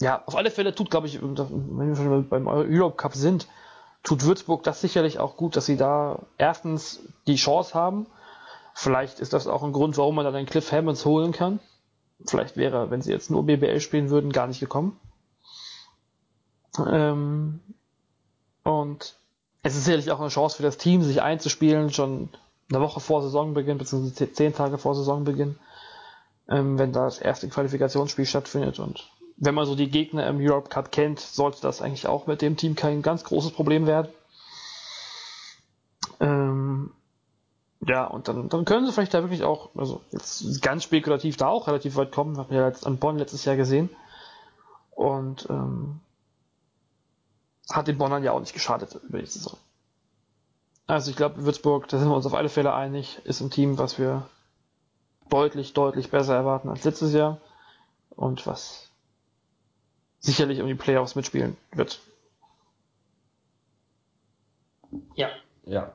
ja, 0.02 0.24
auf 0.26 0.36
alle 0.36 0.52
Fälle 0.52 0.74
tut, 0.74 0.90
glaube 0.90 1.08
ich, 1.08 1.22
wenn 1.22 1.36
wir 1.36 1.96
schon 1.96 2.30
beim 2.30 2.48
Europe 2.48 2.98
Cup 2.98 3.16
sind, 3.16 3.48
tut 4.04 4.24
Würzburg 4.24 4.64
das 4.64 4.82
sicherlich 4.82 5.20
auch 5.20 5.38
gut, 5.38 5.56
dass 5.56 5.66
sie 5.66 5.78
da 5.78 6.20
erstens 6.38 7.02
die 7.28 7.36
Chance 7.36 7.74
haben. 7.74 8.08
Vielleicht 8.74 9.20
ist 9.20 9.34
das 9.34 9.48
auch 9.48 9.64
ein 9.64 9.72
Grund, 9.72 9.98
warum 9.98 10.16
man 10.16 10.26
dann 10.26 10.36
einen 10.36 10.48
Cliff 10.48 10.72
Hammonds 10.72 11.06
holen 11.06 11.32
kann. 11.32 11.60
Vielleicht 12.26 12.58
wäre, 12.58 12.90
wenn 12.90 13.02
sie 13.02 13.12
jetzt 13.12 13.30
nur 13.30 13.46
BBL 13.46 13.80
spielen 13.80 14.10
würden, 14.10 14.32
gar 14.32 14.48
nicht 14.48 14.60
gekommen. 14.60 15.00
Ähm, 16.78 17.60
und 18.64 19.16
es 19.62 19.76
ist 19.76 19.86
sicherlich 19.86 20.12
auch 20.12 20.20
eine 20.20 20.30
Chance 20.30 20.58
für 20.58 20.64
das 20.64 20.78
Team, 20.78 21.04
sich 21.04 21.22
einzuspielen, 21.22 21.92
schon 21.92 22.30
eine 22.70 22.82
Woche 22.82 23.00
vor 23.00 23.22
Saisonbeginn, 23.22 23.78
beziehungsweise 23.78 24.32
zehn 24.32 24.54
Tage 24.54 24.78
vor 24.78 24.96
Saisonbeginn, 24.96 25.58
ähm, 26.50 26.80
wenn 26.80 26.94
da 26.94 27.06
das 27.06 27.20
erste 27.20 27.48
Qualifikationsspiel 27.50 28.26
stattfindet. 28.26 28.80
Und 28.80 29.10
wenn 29.38 29.56
man 29.56 29.66
so 29.66 29.76
die 29.76 29.90
Gegner 29.90 30.28
im 30.28 30.40
Europe 30.40 30.70
Cup 30.70 30.92
kennt, 30.92 31.20
sollte 31.20 31.62
das 31.62 31.82
eigentlich 31.82 32.08
auch 32.08 32.28
mit 32.28 32.42
dem 32.42 32.58
Team 32.58 32.76
kein 32.76 33.02
ganz 33.02 33.24
großes 33.24 33.52
Problem 33.52 33.86
werden. 33.86 34.12
Ähm, 36.20 36.73
ja, 37.88 38.06
und 38.06 38.28
dann, 38.28 38.50
dann 38.50 38.66
können 38.66 38.86
sie 38.86 38.92
vielleicht 38.92 39.14
da 39.14 39.22
wirklich 39.24 39.44
auch, 39.44 39.70
also 39.76 40.02
jetzt 40.12 40.62
ganz 40.62 40.84
spekulativ 40.84 41.38
da 41.38 41.48
auch 41.48 41.68
relativ 41.68 41.96
weit 41.96 42.12
kommen, 42.12 42.38
haben 42.38 42.50
wir 42.50 42.62
ja 42.62 42.68
jetzt 42.68 42.86
an 42.86 42.98
Bonn 42.98 43.18
letztes 43.18 43.46
Jahr 43.46 43.56
gesehen. 43.56 43.90
Und 44.92 45.48
ähm, 45.50 46.00
hat 47.72 47.88
den 47.88 47.98
Bonnern 47.98 48.24
ja 48.24 48.32
auch 48.32 48.40
nicht 48.40 48.54
geschadet 48.54 48.96
über 49.08 49.20
die 49.20 49.26
Saison. 49.26 49.58
Also 50.86 51.10
ich 51.10 51.18
glaube, 51.18 51.46
Würzburg, 51.46 51.88
da 51.88 51.98
sind 51.98 52.10
wir 52.10 52.16
uns 52.16 52.26
auf 52.26 52.34
alle 52.34 52.50
Fälle 52.50 52.74
einig, 52.74 53.20
ist 53.24 53.42
ein 53.42 53.50
Team, 53.50 53.78
was 53.78 53.98
wir 53.98 54.28
deutlich, 55.30 55.74
deutlich 55.74 56.12
besser 56.12 56.36
erwarten 56.36 56.70
als 56.70 56.84
letztes 56.84 57.14
Jahr 57.14 57.40
und 58.12 58.46
was 58.46 58.92
sicherlich 60.20 60.62
um 60.62 60.68
die 60.68 60.76
Playoffs 60.76 61.16
mitspielen 61.16 61.58
wird. 61.72 62.00
Ja. 65.16 65.30
Ja. 65.66 65.94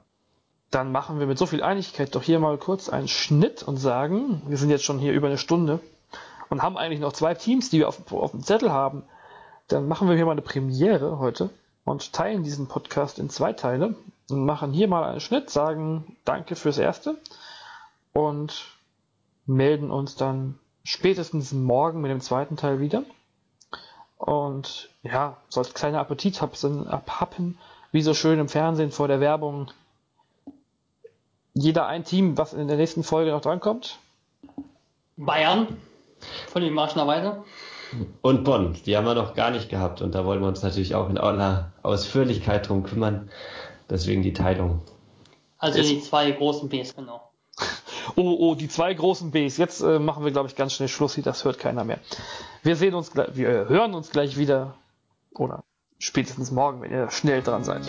Dann 0.71 0.93
machen 0.93 1.19
wir 1.19 1.27
mit 1.27 1.39
so 1.39 1.47
viel 1.47 1.63
Einigkeit 1.63 2.15
doch 2.15 2.23
hier 2.23 2.39
mal 2.39 2.59
kurz 2.59 2.89
einen 2.89 3.09
Schnitt 3.09 3.63
und 3.63 3.79
sagen, 3.79 4.43
wir 4.47 4.59
sind 4.59 4.71
jetzt 4.71 4.85
schon 4.85 4.99
hier 4.99 5.13
über 5.13 5.29
eine 5.29 5.39
Stunde 5.39 5.81
und 6.51 6.63
haben 6.63 6.77
eigentlich 6.77 7.01
noch 7.01 7.13
zwei 7.13 7.35
Teams, 7.35 7.71
die 7.71 7.79
wir 7.79 7.89
auf, 7.89 8.13
auf 8.13 8.33
dem 8.33 8.43
Zettel 8.43 8.73
haben. 8.73 9.05
Dann 9.69 9.89
machen 9.89 10.09
wir 10.09 10.17
hier 10.17 10.27
mal 10.27 10.33
eine 10.33 10.43
Premiere 10.43 11.19
heute 11.19 11.51
und 11.85 12.13
teilen 12.13 12.43
diesen 12.43 12.69
Podcast 12.69 13.19
in 13.19 13.31
zwei 13.31 13.53
Teile 13.53 13.95
und 14.31 14.45
machen 14.45 14.73
hier 14.73 14.89
mal 14.89 15.05
einen 15.05 15.21
Schnitt, 15.21 15.51
sagen 15.51 16.17
Danke 16.25 16.55
fürs 16.55 16.79
Erste 16.79 17.17
und 18.13 18.67
melden 19.47 19.91
uns 19.91 20.17
dann 20.17 20.59
spätestens 20.85 21.53
morgen 21.53 22.01
mit 22.01 22.11
dem 22.11 22.21
zweiten 22.21 22.57
Teil 22.57 22.81
wieder. 22.81 23.05
Und 24.17 24.91
ja, 25.03 25.37
so 25.49 25.61
als 25.61 25.75
kleiner 25.75 26.01
Appetit 26.01 26.43
abhappen, 26.43 27.59
wie 27.93 28.03
so 28.03 28.15
schön 28.15 28.39
im 28.39 28.49
Fernsehen 28.49 28.91
vor 28.91 29.09
der 29.09 29.21
Werbung. 29.21 29.71
Jeder 31.61 31.87
ein 31.87 32.05
Team, 32.05 32.39
was 32.39 32.53
in 32.53 32.69
der 32.69 32.77
nächsten 32.77 33.03
Folge 33.03 33.33
noch 33.33 33.41
drankommt. 33.41 33.99
Bayern, 35.17 35.77
von 36.53 36.63
den 36.63 36.73
Marschner 36.73 37.07
weiter. 37.09 37.45
Und 38.23 38.45
Bonn, 38.45 38.77
die 38.87 38.97
haben 38.97 39.07
wir 39.07 39.15
noch 39.15 39.35
gar 39.35 39.51
nicht 39.51 39.69
gehabt 39.69 40.01
und 40.01 40.15
da 40.15 40.25
wollen 40.25 40.41
wir 40.41 40.47
uns 40.47 40.63
natürlich 40.63 40.95
auch 40.95 41.09
in 41.09 41.19
aller 41.19 41.73
Ausführlichkeit 41.83 42.69
drum 42.69 42.85
kümmern. 42.85 43.29
Deswegen 43.91 44.23
die 44.23 44.35
Teilung. 44.35 44.83
Also 45.59 45.83
die 45.83 46.01
zwei 46.01 46.31
großen 46.31 46.69
Bs, 46.69 46.95
genau. 46.95 47.23
Oh, 48.17 48.37
oh, 48.39 48.55
die 48.55 48.69
zwei 48.69 48.95
großen 48.95 49.33
Bs. 49.33 49.59
Jetzt 49.59 49.83
äh, 49.83 49.99
machen 49.99 50.25
wir, 50.25 50.33
glaube 50.33 50.49
ich, 50.49 50.57
ganz 50.57 50.73
schnell 50.73 50.89
Schluss. 50.89 51.17
Das 51.23 51.45
hört 51.45 51.59
keiner 51.59 51.85
mehr. 51.85 51.99
Wir 52.63 52.75
sehen 52.75 52.95
uns, 52.95 53.15
wir 53.15 53.69
hören 53.69 53.93
uns 53.95 54.11
gleich 54.11 54.39
wieder. 54.39 54.75
Oder 55.35 55.63
spätestens 55.99 56.51
morgen, 56.51 56.81
wenn 56.81 56.91
ihr 56.91 57.11
schnell 57.11 57.43
dran 57.43 57.65
seid. 57.65 57.83